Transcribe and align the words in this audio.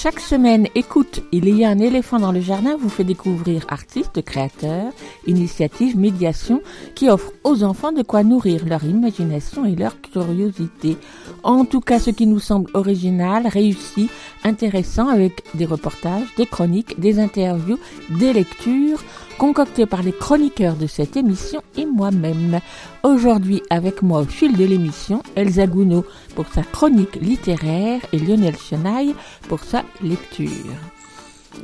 Chaque 0.00 0.20
semaine, 0.20 0.68
écoute, 0.76 1.24
il 1.32 1.48
y 1.48 1.64
a 1.64 1.70
un 1.70 1.80
éléphant 1.80 2.20
dans 2.20 2.30
le 2.30 2.40
jardin 2.40 2.76
vous 2.76 2.88
fait 2.88 3.02
découvrir 3.02 3.66
artistes, 3.68 4.22
créateurs, 4.22 4.92
initiatives, 5.26 5.98
médiations 5.98 6.62
qui 6.94 7.10
offrent 7.10 7.32
aux 7.42 7.64
enfants 7.64 7.90
de 7.90 8.04
quoi 8.04 8.22
nourrir 8.22 8.64
leur 8.64 8.84
imagination 8.84 9.64
et 9.64 9.74
leur 9.74 10.00
curiosité. 10.00 10.96
En 11.42 11.64
tout 11.64 11.80
cas, 11.80 11.98
ce 11.98 12.10
qui 12.10 12.28
nous 12.28 12.38
semble 12.38 12.70
original, 12.74 13.48
réussi, 13.48 14.08
intéressant 14.44 15.08
avec 15.08 15.42
des 15.54 15.66
reportages, 15.66 16.32
des 16.36 16.46
chroniques, 16.46 17.00
des 17.00 17.18
interviews, 17.18 17.80
des 18.08 18.32
lectures 18.32 19.02
concoctées 19.38 19.86
par 19.86 20.02
les 20.02 20.12
chroniqueurs 20.12 20.74
de 20.74 20.86
cette 20.86 21.16
émission 21.16 21.62
et 21.76 21.86
moi-même. 21.86 22.60
Aujourd'hui, 23.04 23.62
avec 23.70 24.02
moi 24.02 24.20
au 24.20 24.24
fil 24.24 24.56
de 24.56 24.64
l'émission, 24.64 25.22
Elsa 25.36 25.66
Gounod 25.66 26.04
pour 26.34 26.46
sa 26.48 26.62
chronique 26.62 27.16
littéraire 27.16 28.00
et 28.12 28.18
Lionel 28.18 28.56
Chenaille 28.56 29.14
pour 29.48 29.60
sa 29.60 29.84
lecture. 30.02 30.48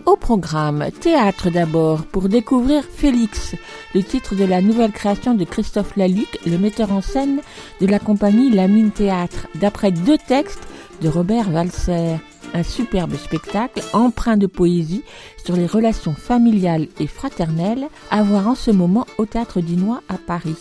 Au 0.07 0.17
programme, 0.17 0.87
théâtre 1.01 1.51
d'abord, 1.51 2.05
pour 2.07 2.29
découvrir 2.29 2.85
Félix, 2.85 3.55
le 3.95 4.03
titre 4.03 4.35
de 4.35 4.45
la 4.45 4.61
nouvelle 4.61 4.93
création 4.93 5.35
de 5.35 5.45
Christophe 5.45 5.97
Laluc, 5.97 6.39
le 6.47 6.59
metteur 6.59 6.93
en 6.93 7.01
scène 7.01 7.41
de 7.81 7.87
la 7.87 7.99
compagnie 7.99 8.51
La 8.51 8.69
Mine 8.69 8.91
Théâtre, 8.91 9.47
d'après 9.55 9.91
deux 9.91 10.19
textes 10.19 10.67
de 11.01 11.09
Robert 11.09 11.51
Walser. 11.53 12.17
Un 12.55 12.63
superbe 12.63 13.17
spectacle 13.17 13.83
empreint 13.93 14.37
de 14.37 14.47
poésie 14.47 15.03
sur 15.45 15.57
les 15.57 15.67
relations 15.67 16.15
familiales 16.15 16.87
et 17.01 17.09
fraternelles 17.09 17.89
à 18.13 18.23
voir 18.23 18.47
en 18.47 18.55
ce 18.55 18.71
moment 18.71 19.07
au 19.19 19.27
Théâtre 19.27 19.61
Dinois 19.61 20.03
à 20.09 20.19
Paris. 20.19 20.55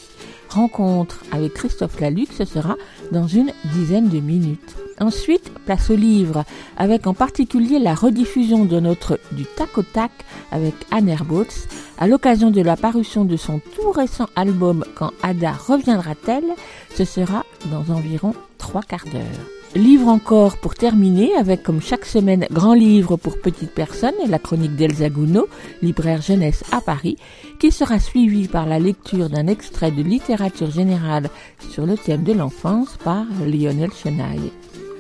Rencontre 0.49 1.23
avec 1.31 1.53
Christophe 1.53 1.99
Laluc, 1.99 2.29
ce 2.33 2.45
sera 2.45 2.77
dans 3.11 3.27
une 3.27 3.51
dizaine 3.75 4.09
de 4.09 4.19
minutes. 4.19 4.75
Ensuite, 4.99 5.51
place 5.65 5.91
au 5.91 5.95
livre, 5.95 6.45
avec 6.77 7.05
en 7.05 7.13
particulier 7.13 7.77
la 7.77 7.93
rediffusion 7.93 8.65
de 8.65 8.79
notre 8.79 9.19
Du 9.31 9.45
tac 9.45 9.77
au 9.77 9.83
tac 9.83 10.11
avec 10.51 10.73
Anne 10.89 11.09
Herbots, 11.09 11.67
à 11.99 12.07
l'occasion 12.07 12.49
de 12.49 12.61
la 12.61 12.75
parution 12.75 13.23
de 13.23 13.37
son 13.37 13.59
tout 13.59 13.91
récent 13.91 14.27
album 14.35 14.83
Quand 14.95 15.11
Ada 15.21 15.51
reviendra-t-elle, 15.51 16.55
ce 16.95 17.05
sera 17.05 17.45
dans 17.71 17.93
environ 17.93 18.33
trois 18.57 18.81
quarts 18.81 19.05
d'heure. 19.11 19.62
Livre 19.75 20.07
encore 20.07 20.57
pour 20.57 20.75
terminer 20.75 21.33
avec 21.35 21.63
comme 21.63 21.81
chaque 21.81 22.05
semaine 22.05 22.45
grand 22.51 22.75
livre 22.75 23.17
pour 23.17 23.39
petites 23.39 23.73
personnes 23.73 24.13
la 24.27 24.37
chronique 24.37 24.75
d'Elsa 24.75 25.09
Gounod, 25.09 25.47
libraire 25.81 26.21
jeunesse 26.21 26.63
à 26.71 26.79
Paris, 26.79 27.17
qui 27.59 27.71
sera 27.71 27.97
suivie 27.97 28.47
par 28.47 28.67
la 28.67 28.77
lecture 28.77 29.31
d'un 29.31 29.47
extrait 29.47 29.89
de 29.89 30.03
littérature 30.03 30.69
générale 30.69 31.29
sur 31.71 31.87
le 31.87 31.97
thème 31.97 32.23
de 32.23 32.33
l'enfance 32.33 32.97
par 33.03 33.25
Lionel 33.47 33.91
Chenaille. 33.91 34.51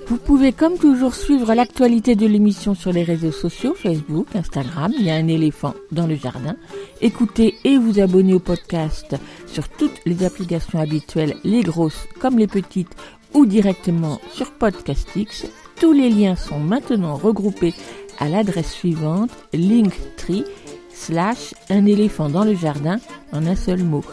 Vous 0.07 0.17
pouvez 0.17 0.51
comme 0.51 0.77
toujours 0.77 1.13
suivre 1.13 1.53
l'actualité 1.53 2.15
de 2.15 2.25
l'émission 2.25 2.73
sur 2.73 2.91
les 2.91 3.03
réseaux 3.03 3.31
sociaux, 3.31 3.73
Facebook, 3.73 4.27
Instagram, 4.35 4.91
il 4.97 5.05
y 5.05 5.11
a 5.11 5.15
un 5.15 5.27
éléphant 5.27 5.75
dans 5.91 6.07
le 6.07 6.15
jardin. 6.15 6.55
Écoutez 6.99 7.55
et 7.63 7.77
vous 7.77 7.99
abonnez 7.99 8.33
au 8.33 8.39
podcast 8.39 9.15
sur 9.47 9.69
toutes 9.69 10.01
les 10.05 10.25
applications 10.25 10.79
habituelles, 10.79 11.35
les 11.43 11.61
grosses 11.61 12.07
comme 12.19 12.37
les 12.37 12.47
petites 12.47 12.95
ou 13.33 13.45
directement 13.45 14.19
sur 14.31 14.51
Podcastix. 14.51 15.45
Tous 15.79 15.91
les 15.91 16.09
liens 16.09 16.35
sont 16.35 16.59
maintenant 16.59 17.15
regroupés 17.15 17.73
à 18.19 18.29
l'adresse 18.29 18.71
suivante 18.71 19.31
linktree 19.53 20.45
slash 20.93 21.53
un 21.69 21.85
éléphant 21.85 22.29
dans 22.29 22.43
le 22.43 22.55
jardin 22.55 22.99
en 23.31 23.45
un 23.45 23.55
seul 23.55 23.83
mot. 23.83 24.03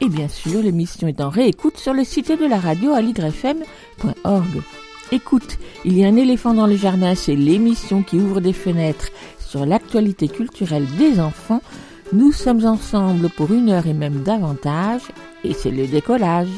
Et 0.00 0.08
bien 0.08 0.28
sûr, 0.28 0.60
l'émission 0.62 1.08
est 1.08 1.20
en 1.20 1.28
réécoute 1.28 1.76
sur 1.76 1.94
le 1.94 2.04
site 2.04 2.30
de 2.30 2.46
la 2.46 2.58
radio 2.58 2.92
à. 2.92 3.00
Écoute, 5.12 5.58
il 5.84 5.98
y 5.98 6.04
a 6.04 6.08
un 6.08 6.16
éléphant 6.16 6.54
dans 6.54 6.66
le 6.66 6.76
jardin, 6.76 7.14
c'est 7.14 7.36
l'émission 7.36 8.02
qui 8.02 8.16
ouvre 8.16 8.40
des 8.40 8.52
fenêtres 8.52 9.10
sur 9.38 9.64
l'actualité 9.66 10.28
culturelle 10.28 10.86
des 10.98 11.20
enfants. 11.20 11.62
Nous 12.12 12.32
sommes 12.32 12.64
ensemble 12.64 13.28
pour 13.30 13.52
une 13.52 13.70
heure 13.70 13.86
et 13.86 13.94
même 13.94 14.22
davantage, 14.22 15.02
et 15.44 15.52
c'est 15.52 15.70
le 15.70 15.86
décollage. 15.86 16.48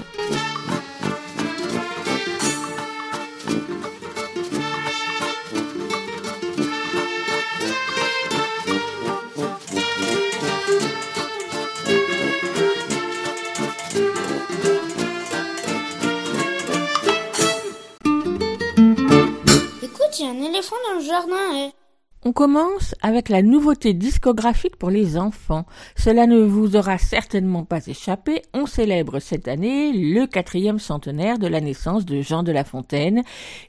On 22.29 22.33
commence 22.33 22.97
avec 23.03 23.29
la 23.29 23.41
nouveauté 23.41 23.95
discographique 23.95 24.75
pour 24.75 24.91
les 24.91 25.17
enfants. 25.17 25.65
Cela 25.97 26.27
ne 26.27 26.41
vous 26.41 26.75
aura 26.75 26.99
certainement 26.99 27.63
pas 27.63 27.87
échappé. 27.87 28.43
On 28.53 28.67
célèbre 28.67 29.21
cette 29.21 29.47
année 29.47 29.93
le 29.93 30.27
quatrième 30.27 30.81
centenaire 30.81 31.39
de 31.39 31.47
la 31.47 31.61
naissance 31.61 32.05
de 32.05 32.23
Jean 32.23 32.43
de 32.43 32.51
La 32.51 32.65
Fontaine. 32.65 33.23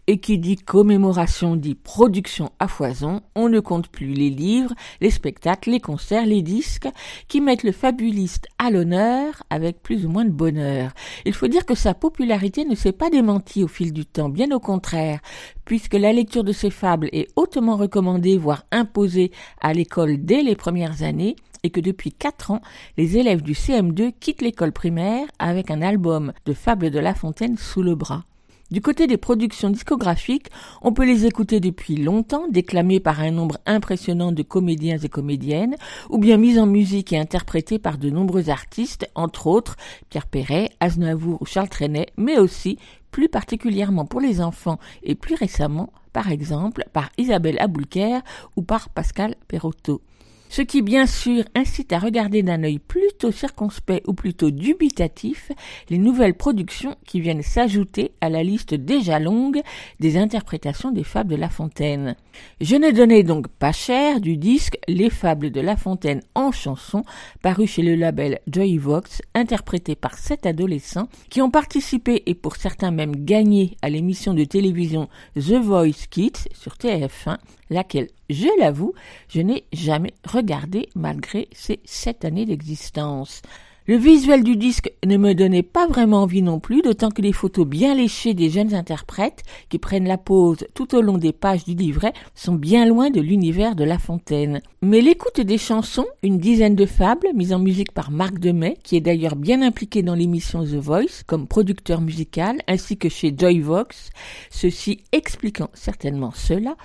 Et 0.07 0.17
qui 0.17 0.39
dit 0.39 0.55
commémoration 0.55 1.55
dit 1.55 1.75
production 1.75 2.49
à 2.57 2.67
foison. 2.67 3.21
On 3.35 3.47
ne 3.47 3.59
compte 3.59 3.89
plus 3.89 4.13
les 4.13 4.31
livres, 4.31 4.73
les 5.01 5.11
spectacles, 5.11 5.69
les 5.69 5.79
concerts, 5.79 6.25
les 6.25 6.41
disques 6.41 6.89
qui 7.27 7.41
mettent 7.41 7.61
le 7.61 7.71
fabuliste 7.71 8.47
à 8.57 8.71
l'honneur 8.71 9.43
avec 9.51 9.83
plus 9.83 10.03
ou 10.03 10.09
moins 10.09 10.25
de 10.25 10.31
bonheur. 10.31 10.93
Il 11.25 11.35
faut 11.35 11.47
dire 11.47 11.67
que 11.67 11.75
sa 11.75 11.93
popularité 11.93 12.65
ne 12.65 12.73
s'est 12.73 12.91
pas 12.91 13.11
démentie 13.11 13.63
au 13.63 13.67
fil 13.67 13.93
du 13.93 14.07
temps, 14.07 14.29
bien 14.29 14.49
au 14.49 14.59
contraire, 14.59 15.19
puisque 15.63 15.93
la 15.93 16.11
lecture 16.11 16.43
de 16.43 16.53
ses 16.53 16.71
fables 16.71 17.09
est 17.11 17.27
hautement 17.35 17.75
recommandée, 17.75 18.39
voire 18.47 18.63
imposée 18.71 19.31
à 19.59 19.73
l'école 19.73 20.23
dès 20.23 20.41
les 20.41 20.55
premières 20.55 21.03
années, 21.03 21.35
et 21.63 21.69
que 21.69 21.81
depuis 21.81 22.13
quatre 22.13 22.51
ans, 22.51 22.61
les 22.95 23.17
élèves 23.17 23.41
du 23.41 23.51
CM2 23.51 24.13
quittent 24.21 24.41
l'école 24.41 24.71
primaire 24.71 25.27
avec 25.37 25.69
un 25.69 25.81
album 25.81 26.31
de 26.45 26.53
fables 26.53 26.89
de 26.89 26.99
La 26.99 27.13
Fontaine 27.13 27.57
sous 27.57 27.83
le 27.83 27.93
bras. 27.93 28.23
Du 28.69 28.81
côté 28.81 29.07
des 29.07 29.15
productions 29.15 29.69
discographiques, 29.69 30.49
on 30.81 30.91
peut 30.91 31.05
les 31.05 31.25
écouter 31.25 31.61
depuis 31.61 31.95
longtemps, 31.95 32.49
déclamées 32.49 32.99
par 32.99 33.21
un 33.21 33.31
nombre 33.31 33.59
impressionnant 33.65 34.33
de 34.33 34.43
comédiens 34.43 34.97
et 34.97 35.07
comédiennes, 35.07 35.77
ou 36.09 36.17
bien 36.17 36.35
mises 36.35 36.59
en 36.59 36.65
musique 36.65 37.13
et 37.13 37.17
interprétées 37.17 37.79
par 37.79 37.97
de 37.97 38.09
nombreux 38.09 38.49
artistes, 38.49 39.09
entre 39.15 39.47
autres 39.47 39.77
Pierre 40.09 40.27
Perret, 40.27 40.69
Aznavour 40.81 41.41
ou 41.41 41.45
Charles 41.45 41.69
Trenet, 41.69 42.07
mais 42.17 42.39
aussi, 42.39 42.77
plus 43.09 43.29
particulièrement 43.29 44.05
pour 44.05 44.19
les 44.19 44.41
enfants 44.41 44.79
et 45.01 45.15
plus 45.15 45.35
récemment, 45.35 45.93
par 46.11 46.29
exemple, 46.29 46.83
par 46.91 47.09
Isabelle 47.17 47.59
Aboulker 47.59 48.19
ou 48.57 48.63
par 48.63 48.89
Pascal 48.89 49.35
Perotto. 49.47 50.01
Ce 50.49 50.61
qui, 50.61 50.81
bien 50.81 51.05
sûr, 51.05 51.43
incite 51.55 51.93
à 51.93 51.99
regarder 51.99 52.43
d'un 52.43 52.63
œil 52.63 52.79
plutôt 52.79 53.31
circonspect 53.31 54.07
ou 54.07 54.13
plutôt 54.13 54.51
dubitatif 54.51 55.51
les 55.89 55.97
nouvelles 55.97 56.35
productions 56.35 56.95
qui 57.05 57.19
viennent 57.19 57.41
s'ajouter 57.41 58.11
à 58.21 58.29
la 58.29 58.43
liste 58.43 58.73
déjà 58.73 59.19
longue 59.19 59.61
des 59.99 60.17
interprétations 60.17 60.91
des 60.91 61.03
fables 61.03 61.31
de 61.31 61.35
La 61.35 61.49
Fontaine. 61.49 62.15
Je 62.61 62.75
n'ai 62.75 62.93
donné 62.93 63.23
donc 63.23 63.47
pas 63.47 63.71
cher 63.71 64.21
du 64.21 64.37
disque 64.37 64.77
Les 64.87 65.09
fables 65.09 65.51
de 65.51 65.61
La 65.61 65.75
Fontaine 65.75 66.21
en 66.35 66.51
chanson, 66.51 67.03
paru 67.41 67.67
chez 67.67 67.81
le 67.81 67.95
label 67.95 68.39
Joyvox, 68.47 69.21
interprété 69.33 69.95
par 69.95 70.17
sept 70.17 70.45
adolescents 70.45 71.09
qui 71.29 71.41
ont 71.41 71.51
participé 71.51 72.23
et 72.25 72.35
pour 72.35 72.55
certains 72.55 72.91
même 72.91 73.15
gagné 73.25 73.77
à 73.81 73.89
l'émission 73.89 74.33
de 74.33 74.43
télévision 74.43 75.09
The 75.35 75.53
Voice 75.53 76.07
Kids 76.09 76.47
sur 76.53 76.73
TF1, 76.73 77.37
laquelle, 77.69 78.07
je 78.29 78.47
l'avoue, 78.59 78.93
je 79.29 79.41
n'ai 79.41 79.65
jamais 79.73 80.13
regardé 80.23 80.89
malgré 80.95 81.47
ces 81.51 81.79
sept 81.85 82.25
années 82.25 82.45
d'existence. 82.45 83.41
Le 83.89 83.95
visuel 83.95 84.43
du 84.43 84.57
disque 84.57 84.91
ne 85.05 85.15
me 85.15 85.33
donnait 85.33 85.63
pas 85.63 85.87
vraiment 85.87 86.23
envie 86.23 86.41
non 86.41 86.59
plus, 86.59 86.81
d'autant 86.81 87.09
que 87.09 87.21
les 87.21 87.31
photos 87.31 87.65
bien 87.65 87.95
léchées 87.95 88.33
des 88.33 88.49
jeunes 88.49 88.73
interprètes 88.73 89.43
qui 89.69 89.79
prennent 89.79 90.09
la 90.09 90.17
pause 90.17 90.67
tout 90.73 90.93
au 90.93 91.01
long 91.01 91.17
des 91.17 91.31
pages 91.31 91.63
du 91.63 91.73
livret 91.73 92.11
sont 92.35 92.55
bien 92.55 92.85
loin 92.85 93.11
de 93.11 93.21
l'univers 93.21 93.77
de 93.77 93.85
La 93.85 93.97
Fontaine. 93.97 94.59
Mais 94.81 94.99
l'écoute 94.99 95.39
des 95.39 95.57
chansons, 95.57 96.05
une 96.21 96.37
dizaine 96.37 96.75
de 96.75 96.85
fables 96.85 97.29
mises 97.33 97.53
en 97.53 97.59
musique 97.59 97.93
par 97.93 98.11
Marc 98.11 98.39
Demet, 98.39 98.77
qui 98.83 98.97
est 98.97 99.01
d'ailleurs 99.01 99.37
bien 99.37 99.61
impliqué 99.61 100.03
dans 100.03 100.15
l'émission 100.15 100.65
The 100.65 100.75
Voice 100.75 101.23
comme 101.25 101.47
producteur 101.47 102.01
musical, 102.01 102.57
ainsi 102.67 102.97
que 102.97 103.07
chez 103.07 103.33
Joyvox, 103.37 104.09
ceci 104.49 104.99
expliquant 105.13 105.69
certainement 105.73 106.31
cela, 106.35 106.75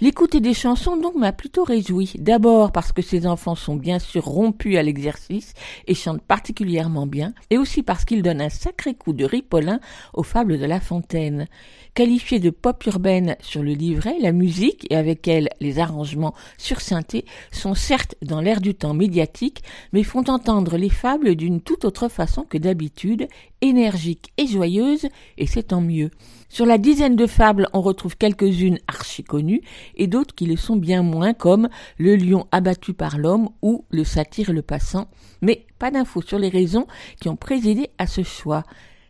l'écoute 0.00 0.36
des 0.36 0.54
chansons 0.54 0.96
donc 0.96 1.16
m'a 1.16 1.32
plutôt 1.32 1.64
réjoui. 1.64 2.12
D'abord 2.20 2.70
parce 2.70 2.92
que 2.92 3.02
ces 3.02 3.26
enfants 3.26 3.56
sont 3.56 3.74
bien 3.74 3.98
sûr 3.98 4.24
rompus 4.24 4.76
à 4.76 4.84
l'exercice 4.84 5.54
et 5.88 5.94
chantent 5.94 6.22
particulièrement 6.22 6.51
particulièrement 6.52 7.06
bien, 7.06 7.32
et 7.48 7.56
aussi 7.56 7.82
parce 7.82 8.04
qu'il 8.04 8.22
donne 8.22 8.42
un 8.42 8.50
sacré 8.50 8.92
coup 8.92 9.14
de 9.14 9.24
ripolin 9.24 9.80
aux 10.12 10.22
fables 10.22 10.58
de 10.58 10.66
La 10.66 10.80
Fontaine. 10.80 11.46
Qualifiée 11.94 12.40
de 12.40 12.50
pop 12.50 12.84
urbaine 12.84 13.36
sur 13.40 13.62
le 13.62 13.72
livret, 13.72 14.16
la 14.20 14.32
musique, 14.32 14.86
et 14.90 14.96
avec 14.96 15.26
elle 15.28 15.48
les 15.60 15.78
arrangements 15.78 16.34
sur 16.58 16.82
synthé, 16.82 17.24
sont 17.52 17.74
certes 17.74 18.16
dans 18.20 18.42
l'air 18.42 18.60
du 18.60 18.74
temps 18.74 18.92
médiatique, 18.92 19.62
mais 19.94 20.02
font 20.02 20.28
entendre 20.28 20.76
les 20.76 20.90
fables 20.90 21.36
d'une 21.36 21.62
toute 21.62 21.86
autre 21.86 22.08
façon 22.08 22.42
que 22.42 22.58
d'habitude, 22.58 23.28
énergiques 23.62 24.30
et 24.36 24.46
joyeuses, 24.46 25.08
et 25.38 25.46
c'est 25.46 25.68
tant 25.68 25.80
mieux. 25.80 26.10
Sur 26.52 26.66
la 26.66 26.76
dizaine 26.76 27.16
de 27.16 27.26
fables, 27.26 27.66
on 27.72 27.80
retrouve 27.80 28.18
quelques-unes 28.18 28.78
archi 28.86 29.24
connues 29.24 29.62
et 29.96 30.06
d'autres 30.06 30.34
qui 30.34 30.44
le 30.44 30.58
sont 30.58 30.76
bien 30.76 31.02
moins 31.02 31.32
comme 31.32 31.70
Le 31.96 32.14
lion 32.14 32.46
abattu 32.52 32.92
par 32.92 33.16
l'homme 33.16 33.48
ou 33.62 33.86
Le 33.88 34.04
satyre 34.04 34.52
le 34.52 34.60
passant, 34.60 35.08
mais 35.40 35.64
pas 35.78 35.90
d'infos 35.90 36.20
sur 36.20 36.38
les 36.38 36.50
raisons 36.50 36.86
qui 37.22 37.30
ont 37.30 37.36
présidé 37.36 37.88
à 37.96 38.06
ce 38.06 38.22
choix. 38.22 38.64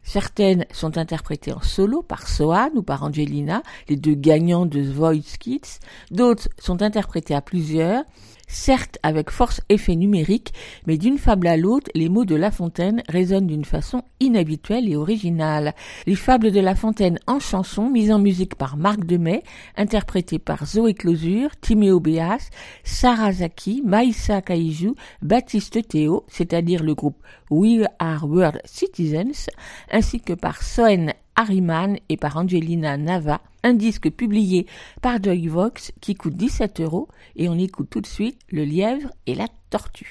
Certaines 0.05 0.67
sont 0.73 0.97
interprétées 0.99 1.53
en 1.53 1.63
solo 1.63 2.03
par 2.03 2.29
Sohan 2.29 2.71
ou 2.77 2.83
par 2.85 3.03
Angelina, 3.03 3.65
les 3.89 3.97
deux 3.97 4.15
gagnants 4.15 4.67
de 4.67 4.81
The 4.81 4.93
Voice. 4.93 5.81
D'autres 6.13 6.49
sont 6.61 6.81
interprétées 6.81 7.35
à 7.35 7.41
plusieurs 7.41 8.05
certes 8.53 8.99
avec 9.03 9.31
force 9.31 9.61
effet 9.69 9.97
numérique, 9.97 10.53
mais 10.87 10.99
d'une 10.99 11.19
fable 11.19 11.47
à 11.47 11.57
l'autre, 11.57 11.91
les 11.95 12.09
mots 12.09 12.25
de 12.25 12.35
La 12.37 12.51
Fontaine 12.51 13.03
résonnent 13.09 13.47
d'une 13.47 13.65
façon 13.65 14.03
inhabituelle 14.21 14.89
et 14.89 14.97
originale. 14.97 15.75
Les 16.07 16.15
fables 16.15 16.53
de 16.53 16.61
La 16.61 16.75
Fontaine 16.75 17.19
en 17.27 17.41
chanson, 17.41 17.89
mises 17.89 18.13
en 18.13 18.19
musique 18.19 18.55
par 18.55 18.77
Marc 18.77 19.05
Demet, 19.05 19.43
interprétées 19.77 20.39
par 20.39 20.67
Zoé 20.67 20.95
Closure, 20.95 21.51
Timéo 21.61 21.99
Béas, 21.99 22.51
Sarah 22.85 23.33
Zaki, 23.33 23.83
Maïssa 23.85 24.43
Kaiju, 24.43 24.95
Baptiste 25.23 25.89
Théo, 25.89 26.25
c'est-à-dire 26.29 26.83
le 26.83 26.95
groupe 26.95 27.17
We 27.51 27.87
Are 27.99 28.29
World 28.29 28.61
Citizens, 28.65 29.49
ainsi 29.91 30.21
que 30.21 30.35
par 30.35 30.63
Soen 30.63 31.13
Harriman 31.37 31.97
et 32.09 32.17
par 32.17 32.37
Angelina 32.37 32.97
Nava, 32.97 33.41
un 33.63 33.75
disque 33.75 34.11
publié 34.11 34.67
par 35.01 35.23
Joyvox 35.23 35.93
qui 36.01 36.15
coûte 36.15 36.35
17 36.35 36.81
euros 36.81 37.09
et 37.37 37.49
on 37.49 37.59
écoute 37.59 37.89
tout 37.91 38.01
de 38.01 38.07
suite 38.07 38.39
Le 38.51 38.65
lièvre 38.65 39.11
et 39.27 39.35
la 39.35 39.47
tortue. 39.71 40.11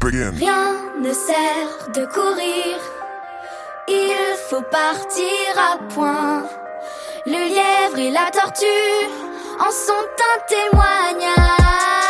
Rien 0.00 0.74
ne 1.00 1.12
sert 1.12 1.90
de 1.94 2.04
courir, 2.12 2.78
il 3.88 4.36
faut 4.48 4.62
partir 4.62 5.24
à 5.56 5.78
point. 5.94 6.44
Le 7.26 7.32
lièvre 7.32 7.98
et 7.98 8.10
la 8.10 8.30
tortue 8.30 8.66
en 9.58 9.70
sont 9.70 9.92
un 9.92 10.38
témoignage. 10.48 12.03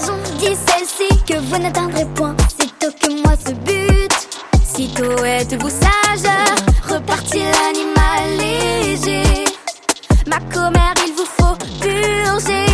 Gazon 0.00 0.16
dit 0.38 0.56
celle-ci 0.56 1.08
que 1.24 1.38
vous 1.38 1.58
n'atteindrez 1.58 2.06
point, 2.14 2.34
sitôt 2.48 2.92
que 3.00 3.12
moi 3.22 3.34
ce 3.44 3.52
but. 3.52 4.28
Sitôt 4.64 5.24
êtes-vous 5.24 5.68
sage, 5.68 6.30
repartit 6.88 7.40
l'animal 7.40 8.38
léger. 8.38 9.44
Ma 10.26 10.38
commère, 10.52 10.94
il 11.06 11.12
vous 11.12 11.26
faut 11.26 11.56
purger 11.80 12.66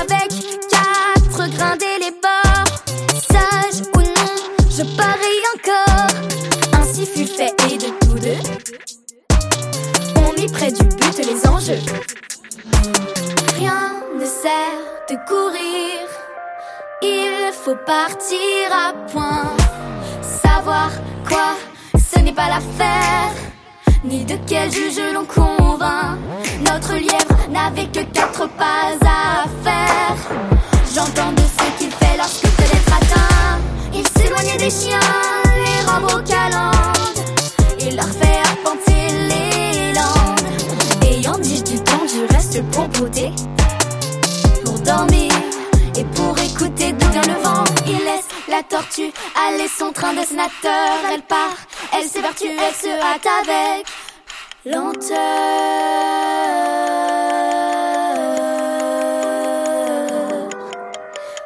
avec 0.00 0.30
quatre 0.70 1.50
grindés 1.50 1.98
les. 2.00 2.10
Sage 3.30 3.82
ou 3.94 4.00
non, 4.00 4.34
je 4.70 4.82
parie 4.96 5.42
encore. 5.54 6.80
Ainsi 6.80 7.06
fut 7.06 7.26
fait 7.26 7.54
et 7.70 7.78
de 7.78 7.90
tous 8.00 8.18
deux, 8.18 8.40
on 10.16 10.32
mit 10.40 10.48
près 10.48 10.72
du 10.72 10.84
but 10.84 11.18
les 11.18 11.48
enjeux. 11.48 11.80
Rien 13.56 13.92
ne 14.18 14.24
sert 14.24 14.80
de 15.10 15.16
courir, 15.28 16.08
il 17.04 17.52
faut 17.52 17.76
partir 17.86 18.68
à 18.72 18.92
point. 19.10 19.44
Savoir 20.22 20.90
quoi, 21.28 21.56
ce 21.98 22.18
n'est 22.20 22.32
pas 22.32 22.48
l'affaire, 22.48 23.32
ni 24.04 24.24
de 24.24 24.36
quel 24.46 24.70
juge 24.70 25.00
l'on 25.12 25.24
convainc. 25.24 26.18
Notre 26.60 26.94
lièvre 26.94 27.48
n'avait 27.50 27.86
que 27.86 28.02
quatre 28.12 28.48
pas 28.48 28.86
à 29.02 29.44
faire. 29.62 30.16
J'entends 30.94 31.32
de 31.32 31.42
ce 31.56 31.78
qu'il 31.78 31.90
fait 31.90 32.16
lorsque 32.16 32.48
peut 32.56 32.70
être 32.78 32.92
atteint. 33.00 33.58
Il 33.92 34.06
s'éloignait 34.06 34.58
des 34.58 34.70
chiens, 34.70 35.10
les 35.64 35.90
rameaux 35.90 36.22
calendes, 36.24 37.20
et 37.80 37.90
leur 37.90 38.08
fait 38.08 38.38
arpenter 38.50 39.02
les 39.30 39.92
landes. 39.92 41.02
Ayant 41.02 41.38
dit 41.38 41.62
du 41.62 41.78
temps, 41.80 42.06
du 42.06 42.34
reste 42.34 42.62
pour 42.70 42.88
pour 44.64 44.78
dormir 44.80 45.33
la 48.48 48.62
tortue 48.62 49.12
aller 49.48 49.68
son 49.68 49.92
train 49.92 50.12
de 50.12 50.24
sénateur. 50.24 50.98
Elle 51.12 51.22
part, 51.22 51.56
elle 51.92 52.08
s'évertue, 52.08 52.46
elle 52.46 52.74
se 52.74 52.88
hâte 52.88 53.26
avec 53.42 53.86
lenteur. 54.64 55.18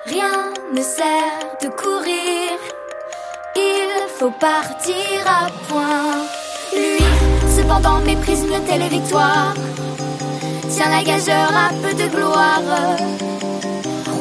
Rien 0.06 0.52
ne 0.72 0.82
sert 0.82 1.56
de 1.62 1.68
courir, 1.68 2.58
il 3.56 4.08
faut 4.18 4.30
partir 4.30 4.96
à 5.26 5.48
point. 5.68 6.26
Lui, 6.72 7.04
cependant, 7.56 8.00
méprise 8.00 8.44
une 8.44 8.64
telle 8.64 8.88
victoire. 8.88 9.54
Tiens 10.70 10.90
la 10.90 11.02
gageure 11.02 11.52
à 11.54 11.70
peu 11.82 11.94
de 11.94 12.08
gloire. 12.08 13.37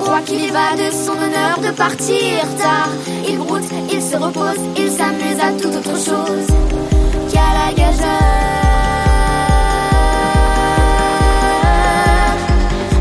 Croit 0.07 0.21
qu'il 0.21 0.45
y 0.45 0.50
va 0.51 0.74
de 0.74 0.89
son 0.89 1.12
honneur 1.12 1.59
de 1.62 1.69
partir 1.75 2.39
tard. 2.57 2.88
Il 3.27 3.39
broute, 3.39 3.65
il 3.92 4.01
se 4.01 4.15
repose, 4.15 4.56
il 4.77 4.89
s'amuse 4.89 5.38
à 5.38 5.51
toute 5.51 5.75
autre 5.75 5.98
chose 5.98 6.48
qu'à 7.30 7.50
la 7.59 7.74
gageure? 7.74 8.07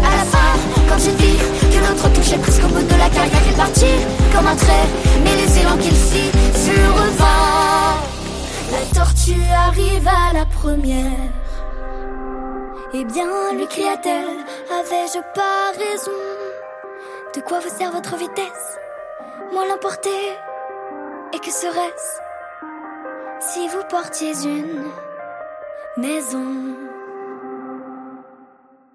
À 0.03 0.11
la 0.17 0.25
fin, 0.32 0.58
quand 0.88 0.99
j'ai 0.99 1.12
dit 1.12 1.38
que 1.70 1.79
l'autre 1.79 2.12
touchait 2.12 2.38
presque 2.38 2.64
au 2.64 2.69
bout 2.75 2.82
de 2.82 2.99
la 2.99 3.08
carrière, 3.08 3.43
il 3.47 3.55
partit 3.55 3.99
comme 4.35 4.49
un 4.49 4.56
trait, 4.56 4.88
mais 5.23 5.37
les 5.37 5.61
élans 5.61 5.76
qu'il 5.76 5.94
fit 5.94 6.32
furent 6.55 6.93
revint. 6.93 8.00
La 8.73 8.99
tortue 8.99 9.47
arrive 9.69 10.08
à 10.08 10.32
la 10.32 10.44
première. 10.47 11.31
Eh 12.94 13.05
bien, 13.05 13.26
lui 13.56 13.69
cria-t-elle, 13.69 14.44
avais-je 14.81 15.20
pas 15.37 15.70
raison 15.79 16.36
De 17.36 17.43
quoi 17.43 17.60
vous 17.60 17.69
sert 17.69 17.93
votre 17.93 18.16
vitesse? 18.16 18.78
Moi 19.52 19.66
l'emporter 19.69 20.08
Et 21.34 21.38
que 21.38 21.50
serait-ce? 21.50 22.19
Si 23.40 23.69
vous 23.69 23.82
portiez 23.90 24.32
une 24.43 24.84
maison 25.98 26.74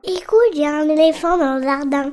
Écoute, 0.03 0.39
il 0.53 0.61
y 0.61 0.65
a 0.65 0.75
un 0.75 0.89
éléphant 0.89 1.37
dans 1.37 1.57
le 1.57 1.61
jardin. 1.61 2.09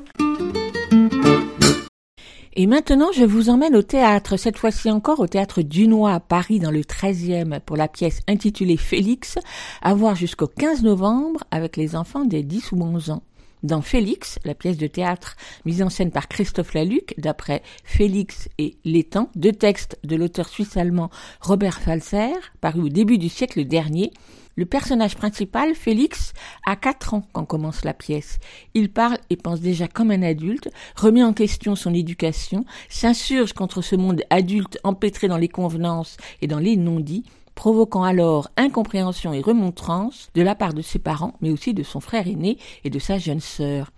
Et 2.53 2.67
maintenant, 2.67 3.11
je 3.13 3.25
vous 3.25 3.49
emmène 3.49 3.75
au 3.75 3.83
théâtre, 3.83 4.37
cette 4.37 4.59
fois-ci 4.59 4.91
encore 4.91 5.21
au 5.21 5.29
théâtre 5.29 5.63
Dunois 5.63 6.13
à 6.13 6.21
Paris 6.21 6.59
dans 6.59 6.71
le 6.71 6.83
13e 6.83 7.61
pour 7.61 7.79
la 7.79 7.89
pièce 7.89 8.21
intitulée 8.29 8.77
Félix, 8.77 9.39
à 9.81 9.95
voir 9.95 10.15
jusqu'au 10.15 10.47
15 10.47 10.83
novembre 10.83 11.43
avec 11.51 11.79
les 11.79 11.97
enfants 11.97 12.27
des 12.27 12.43
10 12.43 12.73
ou 12.73 12.83
11 12.83 13.11
ans. 13.13 13.23
Dans 13.63 13.83
Félix, 13.83 14.39
la 14.45 14.55
pièce 14.55 14.77
de 14.77 14.87
théâtre 14.87 15.37
mise 15.65 15.83
en 15.83 15.91
scène 15.91 16.13
par 16.13 16.29
Christophe 16.29 16.75
Laluc, 16.75 17.15
d'après 17.19 17.63
Félix 17.85 18.49
et 18.59 18.77
l'étang, 18.85 19.31
deux 19.35 19.53
textes 19.53 19.99
de 20.05 20.15
l'auteur 20.15 20.49
suisse-allemand 20.49 21.11
Robert 21.41 21.81
Falser, 21.81 22.33
paru 22.61 22.83
au 22.83 22.89
début 22.89 23.19
du 23.19 23.29
siècle 23.29 23.65
dernier, 23.65 24.13
le 24.59 24.67
personnage 24.67 25.15
principal, 25.15 25.77
Félix, 25.77 26.33
a 26.67 26.75
quatre 26.75 27.15
ans 27.15 27.23
quand 27.33 27.45
commence 27.45 27.85
la 27.85 27.95
pièce. 27.95 28.41
Il 28.75 28.93
parle 28.93 29.19
et 29.31 29.37
pense 29.37 29.61
déjà 29.61 29.87
comme 29.87 30.11
un 30.11 30.23
adulte, 30.23 30.69
remet 30.97 31.23
en 31.23 31.33
question 31.33 31.77
son 31.77 31.95
éducation, 31.95 32.65
s'insurge 32.89 33.53
contre 33.53 33.83
ce 33.83 33.95
monde 33.95 34.23
adulte 34.31 34.79
empêtré 34.83 35.29
dans 35.29 35.37
les 35.37 35.49
convenances 35.49 36.17
et 36.43 36.49
dans 36.49 36.59
les 36.59 36.77
non-dits, 36.77 37.23
provoquant 37.59 38.05
alors 38.05 38.51
incompréhension 38.57 39.33
et 39.33 39.41
remontrance 39.41 40.29
de 40.37 40.43
la 40.43 40.55
part 40.55 40.75
de 40.75 40.81
ses 40.81 41.01
parents, 41.01 41.35
mais 41.41 41.51
aussi 41.51 41.75
de 41.75 41.83
son 41.83 41.99
frère 41.99 42.29
aîné 42.29 42.57
et 42.85 42.89
de 42.89 43.01
sa 43.01 43.19
jeune 43.19 43.41
sœur 43.41 43.91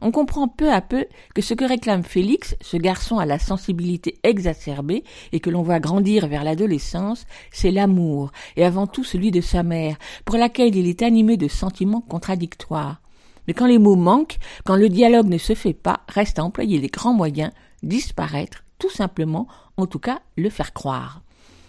on 0.00 0.12
comprend 0.12 0.48
peu 0.48 0.72
à 0.72 0.80
peu 0.80 1.06
que 1.34 1.42
ce 1.42 1.52
que 1.52 1.64
réclame 1.64 2.04
Félix, 2.04 2.56
ce 2.62 2.76
garçon 2.76 3.18
à 3.18 3.26
la 3.26 3.38
sensibilité 3.38 4.18
exacerbée 4.22 5.04
et 5.32 5.40
que 5.40 5.50
l'on 5.50 5.62
voit 5.62 5.78
grandir 5.78 6.26
vers 6.26 6.42
l'adolescence, 6.42 7.26
c'est 7.52 7.70
l'amour, 7.70 8.32
et 8.56 8.64
avant 8.64 8.86
tout 8.86 9.04
celui 9.04 9.30
de 9.30 9.42
sa 9.42 9.62
mère, 9.62 9.98
pour 10.24 10.38
laquelle 10.38 10.74
il 10.74 10.86
est 10.86 11.02
animé 11.02 11.36
de 11.36 11.48
sentiments 11.48 12.00
contradictoires. 12.00 13.02
Mais 13.46 13.52
quand 13.52 13.66
les 13.66 13.78
mots 13.78 13.94
manquent, 13.94 14.38
quand 14.64 14.76
le 14.76 14.88
dialogue 14.88 15.28
ne 15.28 15.36
se 15.36 15.54
fait 15.54 15.74
pas, 15.74 16.00
reste 16.08 16.38
à 16.38 16.44
employer 16.44 16.78
les 16.78 16.88
grands 16.88 17.12
moyens, 17.12 17.52
disparaître, 17.82 18.64
tout 18.78 18.90
simplement, 18.90 19.48
en 19.76 19.84
tout 19.84 19.98
cas 19.98 20.20
le 20.38 20.48
faire 20.48 20.72
croire. 20.72 21.20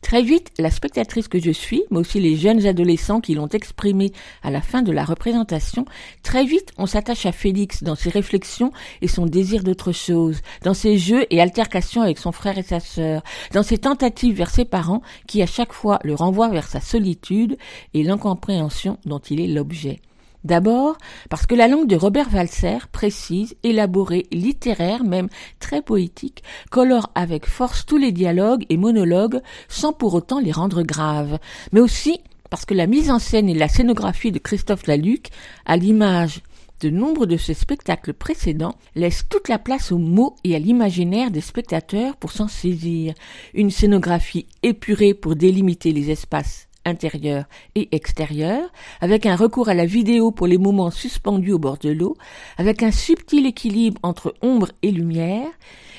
Très 0.02 0.24
vite, 0.24 0.52
la 0.58 0.72
spectatrice 0.72 1.28
que 1.28 1.40
je 1.40 1.52
suis, 1.52 1.84
mais 1.92 2.00
aussi 2.00 2.20
les 2.20 2.36
jeunes 2.36 2.66
adolescents 2.66 3.22
qui 3.22 3.36
l'ont 3.36 3.48
exprimé 3.48 4.12
à 4.42 4.50
la 4.50 4.62
fin 4.62 4.82
de 4.82 4.92
la 4.92 5.06
représentation, 5.06 5.86
très 6.24 6.44
vite 6.44 6.72
on 6.78 6.86
s'attache 6.86 7.26
à 7.26 7.32
Félix 7.32 7.84
dans 7.84 7.96
ses 7.96 8.10
réflexions 8.10 8.72
et 9.02 9.08
son 9.08 9.26
désir 9.26 9.64
d'autre 9.64 9.92
chose, 9.92 10.42
dans 10.64 10.74
ses 10.74 10.98
jeux 10.98 11.26
et 11.30 11.40
altercations 11.40 12.02
avec 12.02 12.18
son 12.18 12.32
frère 12.32 12.58
et 12.58 12.64
sa 12.64 12.80
sœur, 12.80 13.22
dans 13.54 13.64
ses 13.64 13.78
tentatives 13.78 14.36
vers 14.36 14.50
ses 14.50 14.66
parents 14.66 15.02
qui 15.28 15.42
à 15.42 15.48
chaque 15.48 15.72
fois 15.72 16.00
le 16.04 16.16
renvoient 16.16 16.50
vers 16.50 16.68
sa 16.68 16.82
solitude 16.82 17.58
et 17.94 18.04
l'incompréhension 18.04 18.98
dont 19.06 19.20
il 19.20 19.40
est 19.40 19.48
l'objet. 19.48 20.02
D'abord 20.44 20.98
parce 21.30 21.46
que 21.46 21.56
la 21.56 21.68
langue 21.68 21.88
de 21.88 21.96
Robert 21.96 22.34
Walser, 22.34 22.80
précise, 22.92 23.56
élaborée, 23.64 24.26
littéraire, 24.32 25.04
même 25.04 25.30
très 25.60 25.82
poétique, 25.82 26.44
colore 26.72 27.12
avec 27.14 27.46
force 27.46 27.86
tous 27.86 27.98
les 27.98 28.12
dialogues 28.12 28.66
et 28.70 28.78
monologues 28.78 29.42
sans 29.70 29.94
pour 29.94 30.14
autant 30.16 30.40
les 30.40 30.52
rendre 30.52 30.82
graves, 30.82 31.38
mais 31.72 31.80
aussi 31.80 32.20
parce 32.50 32.66
que 32.66 32.74
la 32.74 32.88
mise 32.88 33.10
en 33.10 33.20
scène 33.20 33.50
et 33.50 33.54
la 33.54 33.70
scénographie 33.70 34.32
de 34.32 34.40
Christophe 34.40 34.88
Laluc, 34.88 35.30
à 35.66 35.78
l'image 35.78 36.42
de 36.82 36.90
nombre 36.90 37.28
de 37.28 37.38
ses 37.38 37.54
spectacles 37.54 38.14
précédents, 38.14 38.76
laissent 38.96 39.28
toute 39.30 39.48
la 39.48 39.60
place 39.60 39.92
aux 39.92 40.00
mots 40.00 40.36
et 40.44 40.56
à 40.56 40.60
l'imaginaire 40.60 41.32
des 41.32 41.42
spectateurs 41.42 42.18
pour 42.18 42.32
s'en 42.32 42.48
saisir. 42.48 43.14
Une 43.54 43.70
scénographie 43.70 44.48
épurée 44.64 45.14
pour 45.14 45.36
délimiter 45.36 45.94
les 45.94 46.10
espaces 46.10 46.68
intérieur 46.86 47.46
et 47.76 47.90
extérieur, 47.92 48.70
avec 49.00 49.26
un 49.26 49.36
recours 49.36 49.70
à 49.70 49.74
la 49.74 49.86
vidéo 49.86 50.32
pour 50.32 50.48
les 50.48 50.58
moments 50.58 50.92
suspendus 50.92 51.54
au 51.54 51.60
bord 51.60 51.78
de 51.78 51.90
l'eau, 51.90 52.16
avec 52.58 52.84
un 52.84 52.92
subtil 52.92 53.46
équilibre 53.46 54.00
entre 54.04 54.34
ombre 54.42 54.70
et 54.82 54.92
lumière, 54.92 55.50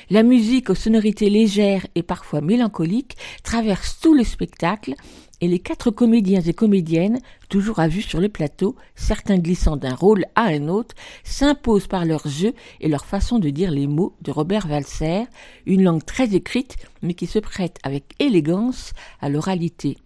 la 0.09 0.23
musique 0.23 0.69
aux 0.69 0.75
sonorités 0.75 1.29
légères 1.29 1.87
et 1.95 2.03
parfois 2.03 2.41
mélancoliques 2.41 3.15
traverse 3.43 3.99
tout 4.01 4.13
le 4.13 4.23
spectacle 4.23 4.95
et 5.41 5.47
les 5.47 5.59
quatre 5.59 5.91
comédiens 5.91 6.41
et 6.41 6.53
comédiennes, 6.53 7.19
toujours 7.49 7.79
à 7.79 7.87
vue 7.87 8.01
sur 8.01 8.21
le 8.21 8.29
plateau, 8.29 8.75
certains 8.95 9.37
glissant 9.37 9.75
d'un 9.75 9.95
rôle 9.95 10.25
à 10.35 10.43
un 10.43 10.67
autre, 10.67 10.95
s'imposent 11.23 11.87
par 11.87 12.05
leur 12.05 12.27
jeu 12.27 12.53
et 12.79 12.87
leur 12.87 13.05
façon 13.05 13.39
de 13.39 13.49
dire 13.49 13.71
les 13.71 13.87
mots 13.87 14.15
de 14.21 14.31
Robert 14.31 14.67
Walser, 14.69 15.23
une 15.65 15.83
langue 15.83 16.05
très 16.05 16.33
écrite 16.35 16.77
mais 17.01 17.13
qui 17.13 17.27
se 17.27 17.39
prête 17.39 17.77
avec 17.83 18.13
élégance 18.19 18.93
à 19.19 19.29
l'oralité. 19.29 19.97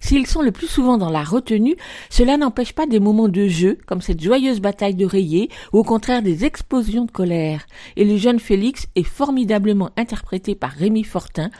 S'ils 0.00 0.26
sont 0.26 0.42
le 0.42 0.52
plus 0.52 0.66
souvent 0.66 0.98
dans 0.98 1.10
la 1.10 1.24
retenue, 1.24 1.76
cela 2.10 2.36
n'empêche 2.36 2.72
pas 2.72 2.86
des 2.86 3.00
moments 3.00 3.28
de 3.28 3.46
jeu, 3.46 3.78
comme 3.86 4.00
cette 4.00 4.22
joyeuse 4.22 4.60
bataille 4.60 4.94
de 4.94 5.06
rayés, 5.06 5.50
ou 5.72 5.78
au 5.78 5.84
contraire 5.84 6.22
des 6.22 6.44
explosions 6.44 7.04
de 7.04 7.10
colère. 7.10 7.66
Et 7.96 8.04
le 8.04 8.16
jeune 8.16 8.40
Félix 8.40 8.86
est 8.94 9.02
formidablement 9.02 9.90
interprété 9.96 10.54
par 10.54 10.70
Rémi 10.70 11.04
Fortin, 11.04 11.50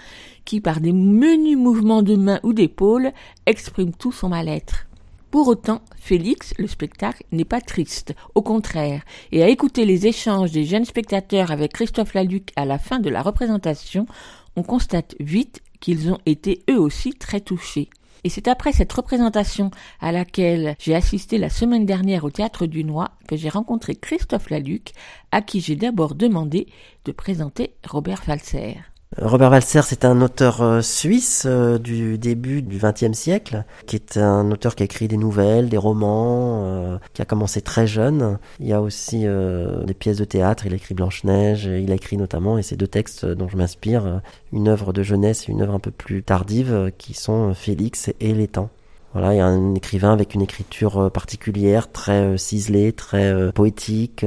qui, 0.45 0.61
par 0.61 0.81
des 0.81 0.93
menus 0.93 1.59
mouvements 1.59 2.03
de 2.03 2.17
main 2.17 2.41
ou 2.43 2.53
d'épaules, 2.53 3.13
exprime 3.47 3.93
tout 3.93 4.13
son 4.13 4.29
mal-être. 4.29 4.87
Pour 5.31 5.49
autant, 5.49 5.83
Félix, 5.99 6.55
le 6.57 6.67
spectacle, 6.67 7.25
n'est 7.33 7.45
pas 7.45 7.61
triste, 7.61 8.15
au 8.35 8.43
contraire, 8.43 9.03
et 9.33 9.43
à 9.43 9.49
écouter 9.49 9.85
les 9.85 10.07
échanges 10.07 10.53
des 10.53 10.65
jeunes 10.65 10.85
spectateurs 10.85 11.51
avec 11.51 11.73
Christophe 11.73 12.15
Laluc 12.15 12.53
à 12.57 12.65
la 12.65 12.79
fin 12.79 13.01
de 13.01 13.11
la 13.11 13.23
représentation, 13.23 14.07
on 14.55 14.63
constate 14.63 15.15
vite 15.21 15.61
qu'ils 15.81 16.11
ont 16.11 16.19
été 16.25 16.63
eux 16.71 16.81
aussi 16.81 17.13
très 17.13 17.41
touchés. 17.41 17.91
Et 18.27 18.29
c'est 18.29 18.49
après 18.49 18.73
cette 18.73 18.93
représentation 18.93 19.71
à 20.01 20.11
laquelle 20.11 20.75
j'ai 20.81 20.97
assisté 20.97 21.39
la 21.39 21.49
semaine 21.49 21.87
dernière 21.87 22.25
au 22.25 22.31
Théâtre 22.31 22.67
du 22.67 22.83
Noix 22.83 23.13
que 23.29 23.37
j'ai 23.37 23.49
rencontré 23.49 23.95
Christophe 23.95 24.51
Laluc, 24.51 24.95
à 25.31 25.43
qui 25.43 25.61
j'ai 25.61 25.77
d'abord 25.77 26.17
demandé 26.17 26.67
de 27.05 27.13
présenter 27.13 27.77
Robert 27.87 28.25
Falser. 28.25 28.79
Robert 29.23 29.53
Walser, 29.53 29.83
c'est 29.83 30.05
un 30.05 30.21
auteur 30.21 30.63
euh, 30.63 30.81
suisse 30.83 31.45
euh, 31.47 31.79
du 31.79 32.19
début 32.19 32.61
du 32.61 32.79
XXe 32.79 33.17
siècle, 33.17 33.65
qui 33.87 33.95
est 33.95 34.17
un 34.17 34.51
auteur 34.51 34.75
qui 34.75 34.83
a 34.83 34.87
écrit 34.87 35.07
des 35.07 35.17
nouvelles, 35.17 35.69
des 35.69 35.77
romans, 35.77 36.65
euh, 36.65 36.99
qui 37.15 37.23
a 37.23 37.25
commencé 37.25 37.61
très 37.61 37.87
jeune. 37.87 38.39
Il 38.59 38.67
y 38.67 38.73
a 38.73 38.83
aussi 38.83 39.25
des 39.25 39.95
pièces 39.95 40.19
de 40.19 40.25
théâtre, 40.25 40.67
il 40.67 40.73
a 40.73 40.77
écrit 40.77 40.95
Blanche-Neige, 40.95 41.67
il 41.67 41.93
a 41.93 41.95
écrit 41.95 42.17
notamment, 42.17 42.59
et 42.59 42.63
ces 42.63 42.77
deux 42.77 42.89
textes 42.89 43.25
dont 43.25 43.49
je 43.49 43.57
m'inspire, 43.57 44.21
une 44.53 44.69
œuvre 44.69 44.93
de 44.93 45.03
jeunesse 45.03 45.49
et 45.49 45.53
une 45.53 45.63
œuvre 45.63 45.75
un 45.75 45.79
peu 45.79 45.93
plus 45.93 46.23
tardive, 46.23 46.91
qui 46.99 47.15
sont 47.15 47.55
Félix 47.55 48.11
et 48.21 48.35
Les 48.35 48.49
Temps. 48.49 48.71
Voilà, 49.13 49.35
il 49.35 49.37
y 49.37 49.41
a 49.41 49.47
un 49.47 49.75
écrivain 49.75 50.13
avec 50.13 50.35
une 50.35 50.43
écriture 50.43 51.11
particulière, 51.13 51.91
très 51.91 52.37
ciselée, 52.37 52.93
très 52.93 53.53
poétique, 53.53 54.27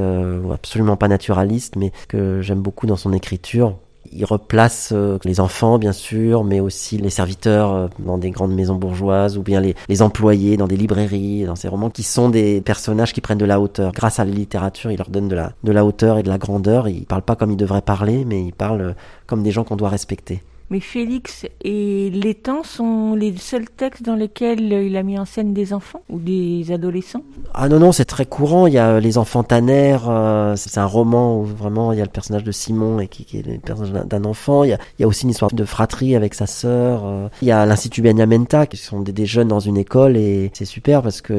absolument 0.52 0.96
pas 0.96 1.08
naturaliste, 1.08 1.76
mais 1.76 1.92
que 2.08 2.42
j'aime 2.42 2.62
beaucoup 2.62 2.88
dans 2.88 2.98
son 2.98 3.14
écriture 3.14 3.76
il 4.12 4.26
replace 4.26 4.92
euh, 4.94 5.18
les 5.24 5.40
enfants, 5.40 5.78
bien 5.78 5.92
sûr, 5.92 6.44
mais 6.44 6.60
aussi 6.60 6.98
les 6.98 7.10
serviteurs 7.10 7.74
euh, 7.74 7.88
dans 8.00 8.18
des 8.18 8.32
grandes 8.32 8.54
maisons 8.54 8.76
bourgeoises, 8.76 9.38
ou 9.38 9.44
bien 9.44 9.62
les, 9.62 10.02
employés 10.02 10.58
dans 10.58 10.68
des 10.68 10.78
librairies, 10.78 11.46
dans 11.46 11.56
ces 11.56 11.68
romans, 11.68 11.90
qui 11.90 12.04
sont 12.04 12.30
des 12.30 12.62
personnages 12.62 13.14
qui 13.14 13.22
prennent 13.22 13.38
de 13.38 13.46
la 13.46 13.60
hauteur. 13.60 13.92
Grâce 13.92 14.20
à 14.20 14.26
la 14.26 14.32
littérature, 14.32 14.92
il 14.92 14.98
leur 14.98 15.10
donne 15.10 15.28
de 15.28 15.36
la, 15.36 15.54
de 15.64 15.72
la 15.72 15.86
hauteur 15.86 16.18
et 16.18 16.24
de 16.24 16.30
la 16.30 16.38
grandeur. 16.38 16.88
Il 16.88 17.06
parle 17.06 17.22
pas 17.22 17.36
comme 17.36 17.52
il 17.52 17.58
devrait 17.58 17.82
parler, 17.82 18.26
mais 18.26 18.44
il 18.44 18.54
parle 18.54 18.82
euh, 18.82 18.94
comme 19.28 19.44
des 19.44 19.52
gens 19.52 19.64
qu'on 19.64 19.76
doit 19.76 19.90
respecter. 19.90 20.42
Mais 20.72 20.80
Félix 20.80 21.48
et 21.64 22.12
Les 22.12 22.36
Temps 22.36 22.64
sont 22.64 23.16
les 23.16 23.36
seuls 23.38 23.68
textes 23.70 24.04
dans 24.04 24.16
lesquels 24.16 24.72
il 24.72 24.96
a 24.98 25.04
mis 25.04 25.18
en 25.18 25.26
scène 25.26 25.52
des 25.52 25.74
enfants 25.74 26.02
ou 26.10 26.20
des 26.20 26.72
adolescents? 26.72 27.24
Ah 27.56 27.68
non, 27.68 27.80
non, 27.80 27.92
c'est 27.92 28.06
très 28.06 28.28
courant. 28.28 28.68
Il 28.68 28.74
y 28.74 28.78
a 28.78 29.00
Les 29.00 29.18
Enfants 29.18 29.42
Tanner, 29.42 29.98
euh, 30.08 30.56
c'est 30.56 30.78
un 30.78 30.86
roman 30.86 31.40
où 31.40 31.44
vraiment 31.44 31.92
il 31.92 31.98
y 31.98 32.02
a 32.02 32.06
le 32.06 32.12
personnage 32.12 32.44
de 32.44 32.52
Simon 32.52 33.00
et 33.00 33.08
qui, 33.08 33.26
est 33.36 33.46
le 33.46 33.58
personnage 33.58 34.06
d'un 34.06 34.26
enfant. 34.26 34.64
Il 34.64 34.78
y, 35.00 35.04
a, 35.04 35.08
aussi 35.08 35.24
une 35.24 35.32
histoire 35.32 35.52
de 35.52 35.66
fratrie 35.66 36.16
avec 36.16 36.36
sa 36.36 36.46
sœur. 36.46 37.02
Euh. 37.04 37.30
Il 37.42 37.48
y 37.48 37.52
a 37.52 37.66
l'Institut 37.66 38.04
Benyamenta, 38.04 38.68
qui 38.68 38.78
sont 38.78 39.00
des, 39.00 39.12
des, 39.12 39.26
jeunes 39.26 39.48
dans 39.48 39.60
une 39.60 39.78
école 39.78 40.18
et 40.18 40.52
c'est 40.54 40.66
super 40.66 41.02
parce 41.02 41.22
que 41.22 41.34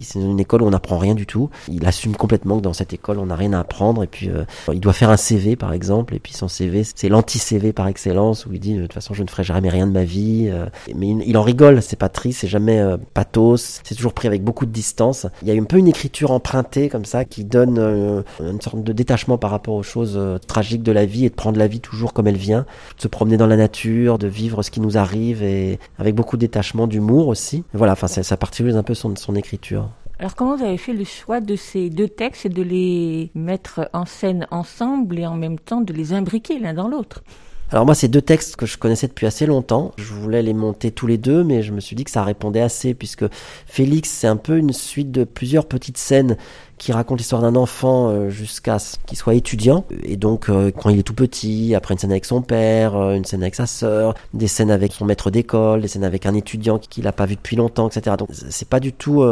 c'est 0.00 0.18
une 0.18 0.40
école 0.40 0.62
où 0.62 0.66
on 0.66 0.70
n'apprend 0.70 0.98
rien 0.98 1.14
du 1.14 1.26
tout. 1.26 1.50
Il 1.68 1.86
assume 1.86 2.16
complètement 2.16 2.56
que 2.56 2.62
dans 2.62 2.72
cette 2.72 2.92
école 2.92 3.18
on 3.18 3.26
n'a 3.26 3.36
rien 3.36 3.52
à 3.52 3.60
apprendre 3.60 4.02
et 4.02 4.08
puis 4.08 4.28
euh, 4.28 4.44
il 4.72 4.80
doit 4.80 4.92
faire 4.92 5.10
un 5.10 5.16
CV 5.16 5.54
par 5.54 5.72
exemple 5.72 6.14
et 6.14 6.18
puis 6.18 6.32
son 6.32 6.48
CV 6.48 6.82
c'est 6.94 7.08
l'anti-CV 7.08 7.72
par 7.72 7.86
excellence 7.86 8.46
où 8.46 8.52
il 8.52 8.60
dit 8.60 8.71
de 8.76 8.82
toute 8.82 8.92
façon 8.92 9.14
je 9.14 9.22
ne 9.22 9.28
ferai 9.28 9.44
jamais 9.44 9.68
rien 9.68 9.86
de 9.86 9.92
ma 9.92 10.04
vie. 10.04 10.48
Euh, 10.50 10.66
mais 10.94 11.10
il, 11.10 11.36
en 11.36 11.42
rigole, 11.42 11.82
c'est 11.82 11.98
pas 11.98 12.08
triste, 12.08 12.40
c'est 12.40 12.48
jamais 12.48 12.78
euh, 12.78 12.96
pathos, 13.14 13.80
c'est 13.84 13.94
toujours 13.94 14.14
pris 14.14 14.28
avec 14.28 14.42
beaucoup 14.42 14.66
de 14.66 14.70
distance. 14.70 15.26
Il 15.42 15.48
y 15.48 15.56
a 15.56 15.60
un 15.60 15.64
peu 15.64 15.78
une 15.78 15.88
écriture 15.88 16.30
empruntée 16.30 16.88
comme 16.88 17.04
ça 17.04 17.24
qui 17.24 17.44
donne 17.44 17.78
euh, 17.78 18.22
une 18.40 18.60
sorte 18.60 18.82
de 18.82 18.92
détachement 18.92 19.38
par 19.38 19.50
rapport 19.50 19.74
aux 19.74 19.82
choses 19.82 20.20
tragiques 20.46 20.82
de 20.82 20.92
la 20.92 21.06
vie 21.06 21.26
et 21.26 21.30
de 21.30 21.34
prendre 21.34 21.58
la 21.58 21.66
vie 21.66 21.80
toujours 21.80 22.12
comme 22.12 22.26
elle 22.26 22.36
vient, 22.36 22.66
de 22.96 23.02
se 23.02 23.08
promener 23.08 23.36
dans 23.36 23.46
la 23.46 23.56
nature, 23.56 24.18
de 24.18 24.26
vivre 24.26 24.62
ce 24.62 24.70
qui 24.70 24.80
nous 24.80 24.98
arrive 24.98 25.42
et 25.42 25.78
avec 25.98 26.14
beaucoup 26.14 26.36
de 26.36 26.42
détachement, 26.42 26.86
d'humour 26.86 27.28
aussi. 27.28 27.64
Voilà, 27.72 27.92
enfin 27.92 28.08
ça, 28.08 28.22
ça 28.22 28.36
un 28.62 28.82
peu 28.82 28.94
son, 28.94 29.16
son 29.16 29.34
écriture. 29.34 29.88
Alors 30.18 30.36
comment 30.36 30.56
vous 30.56 30.62
avez 30.62 30.76
fait 30.76 30.92
le 30.92 31.04
choix 31.04 31.40
de 31.40 31.56
ces 31.56 31.90
deux 31.90 32.08
textes 32.08 32.46
et 32.46 32.48
de 32.48 32.62
les 32.62 33.30
mettre 33.34 33.88
en 33.92 34.04
scène 34.04 34.46
ensemble 34.50 35.18
et 35.18 35.26
en 35.26 35.34
même 35.34 35.58
temps 35.58 35.80
de 35.80 35.92
les 35.92 36.12
imbriquer 36.12 36.58
l'un 36.58 36.74
dans 36.74 36.86
l'autre? 36.86 37.24
Alors 37.72 37.86
moi, 37.86 37.94
c'est 37.94 38.08
deux 38.08 38.20
textes 38.20 38.56
que 38.56 38.66
je 38.66 38.76
connaissais 38.76 39.08
depuis 39.08 39.26
assez 39.26 39.46
longtemps. 39.46 39.92
Je 39.96 40.12
voulais 40.12 40.42
les 40.42 40.52
monter 40.52 40.90
tous 40.90 41.06
les 41.06 41.16
deux, 41.16 41.42
mais 41.42 41.62
je 41.62 41.72
me 41.72 41.80
suis 41.80 41.96
dit 41.96 42.04
que 42.04 42.10
ça 42.10 42.22
répondait 42.22 42.60
assez, 42.60 42.92
puisque 42.92 43.24
Félix, 43.66 44.10
c'est 44.10 44.26
un 44.26 44.36
peu 44.36 44.58
une 44.58 44.74
suite 44.74 45.10
de 45.10 45.24
plusieurs 45.24 45.64
petites 45.64 45.96
scènes 45.96 46.36
qui 46.82 46.90
raconte 46.90 47.18
l'histoire 47.18 47.42
d'un 47.42 47.54
enfant 47.54 48.08
euh, 48.08 48.28
jusqu'à 48.28 48.80
ce 48.80 48.96
qu'il 49.06 49.16
soit 49.16 49.34
étudiant. 49.34 49.84
Et 50.02 50.16
donc, 50.16 50.48
euh, 50.48 50.72
quand 50.76 50.90
il 50.90 50.98
est 50.98 51.04
tout 51.04 51.14
petit, 51.14 51.76
après 51.76 51.94
une 51.94 51.98
scène 51.98 52.10
avec 52.10 52.24
son 52.24 52.42
père, 52.42 52.96
euh, 52.96 53.14
une 53.14 53.24
scène 53.24 53.42
avec 53.42 53.54
sa 53.54 53.66
sœur, 53.66 54.14
des 54.34 54.48
scènes 54.48 54.72
avec 54.72 54.92
son 54.92 55.04
maître 55.04 55.30
d'école, 55.30 55.82
des 55.82 55.86
scènes 55.86 56.02
avec 56.02 56.26
un 56.26 56.34
étudiant 56.34 56.80
qu'il 56.80 57.04
n'a 57.04 57.12
pas 57.12 57.24
vu 57.24 57.36
depuis 57.36 57.54
longtemps, 57.54 57.86
etc. 57.86 58.16
Donc, 58.18 58.30
c'est 58.32 58.68
pas 58.68 58.80
du 58.80 58.92
tout 58.92 59.24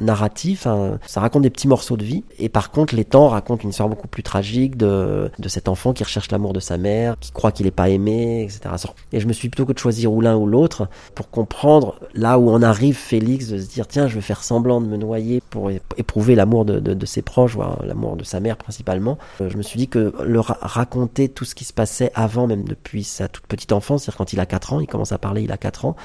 narratif. 0.00 0.66
Hein. 0.66 0.98
Ça 1.06 1.20
raconte 1.20 1.42
des 1.42 1.50
petits 1.50 1.68
morceaux 1.68 1.98
de 1.98 2.04
vie. 2.04 2.24
Et 2.38 2.48
par 2.48 2.70
contre, 2.70 2.94
les 2.94 3.04
temps 3.04 3.28
racontent 3.28 3.62
une 3.64 3.70
histoire 3.70 3.90
beaucoup 3.90 4.08
plus 4.08 4.22
tragique 4.22 4.78
de, 4.78 5.30
de 5.38 5.48
cet 5.48 5.68
enfant 5.68 5.92
qui 5.92 6.04
recherche 6.04 6.30
l'amour 6.30 6.54
de 6.54 6.60
sa 6.60 6.78
mère, 6.78 7.16
qui 7.20 7.32
croit 7.32 7.52
qu'il 7.52 7.66
est 7.66 7.70
pas 7.70 7.90
aimé, 7.90 8.44
etc. 8.44 8.74
Et 9.12 9.20
je 9.20 9.26
me 9.26 9.34
suis 9.34 9.50
plutôt 9.50 9.66
que 9.66 9.74
de 9.74 9.78
choisir 9.78 10.10
ou 10.10 10.22
l'un 10.22 10.36
ou 10.36 10.46
l'autre 10.46 10.88
pour 11.14 11.28
comprendre 11.28 11.96
là 12.14 12.38
où 12.38 12.48
on 12.48 12.62
arrive, 12.62 12.96
Félix, 12.96 13.48
de 13.48 13.58
se 13.58 13.68
dire 13.68 13.86
tiens, 13.86 14.08
je 14.08 14.14
vais 14.14 14.22
faire 14.22 14.42
semblant 14.42 14.80
de 14.80 14.86
me 14.86 14.96
noyer 14.96 15.42
pour 15.50 15.70
éprouver 15.98 16.34
l'amour 16.34 16.64
de 16.64 16.93
de, 16.94 17.06
ses 17.06 17.22
proches, 17.22 17.54
voire 17.54 17.84
l'amour 17.84 18.16
de 18.16 18.24
sa 18.24 18.40
mère 18.40 18.56
principalement. 18.56 19.18
Euh, 19.40 19.48
je 19.48 19.56
me 19.56 19.62
suis 19.62 19.78
dit 19.78 19.88
que 19.88 20.14
leur 20.22 20.58
raconter 20.60 21.28
tout 21.28 21.44
ce 21.44 21.54
qui 21.54 21.64
se 21.64 21.72
passait 21.72 22.10
avant, 22.14 22.46
même 22.46 22.64
depuis 22.64 23.04
sa 23.04 23.28
toute 23.28 23.46
petite 23.46 23.72
enfance, 23.72 24.04
c'est-à-dire 24.04 24.18
quand 24.18 24.32
il 24.32 24.40
a 24.40 24.46
4 24.46 24.72
ans, 24.74 24.80
il 24.80 24.86
commence 24.86 25.12
à 25.12 25.18
parler, 25.18 25.42
il 25.42 25.52
a 25.52 25.56
4 25.56 25.84
ans, 25.84 25.96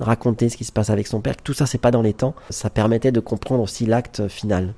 raconter 0.00 0.48
ce 0.48 0.56
qui 0.56 0.64
se 0.64 0.72
passe 0.72 0.90
avec 0.90 1.06
son 1.06 1.20
père, 1.20 1.36
tout 1.36 1.54
ça 1.54 1.66
c'est 1.66 1.78
pas 1.78 1.90
dans 1.90 2.02
les 2.02 2.14
temps, 2.14 2.34
ça 2.50 2.70
permettait 2.70 3.12
de 3.12 3.20
comprendre 3.20 3.62
aussi 3.62 3.86
l'acte 3.86 4.28
final. 4.28 4.74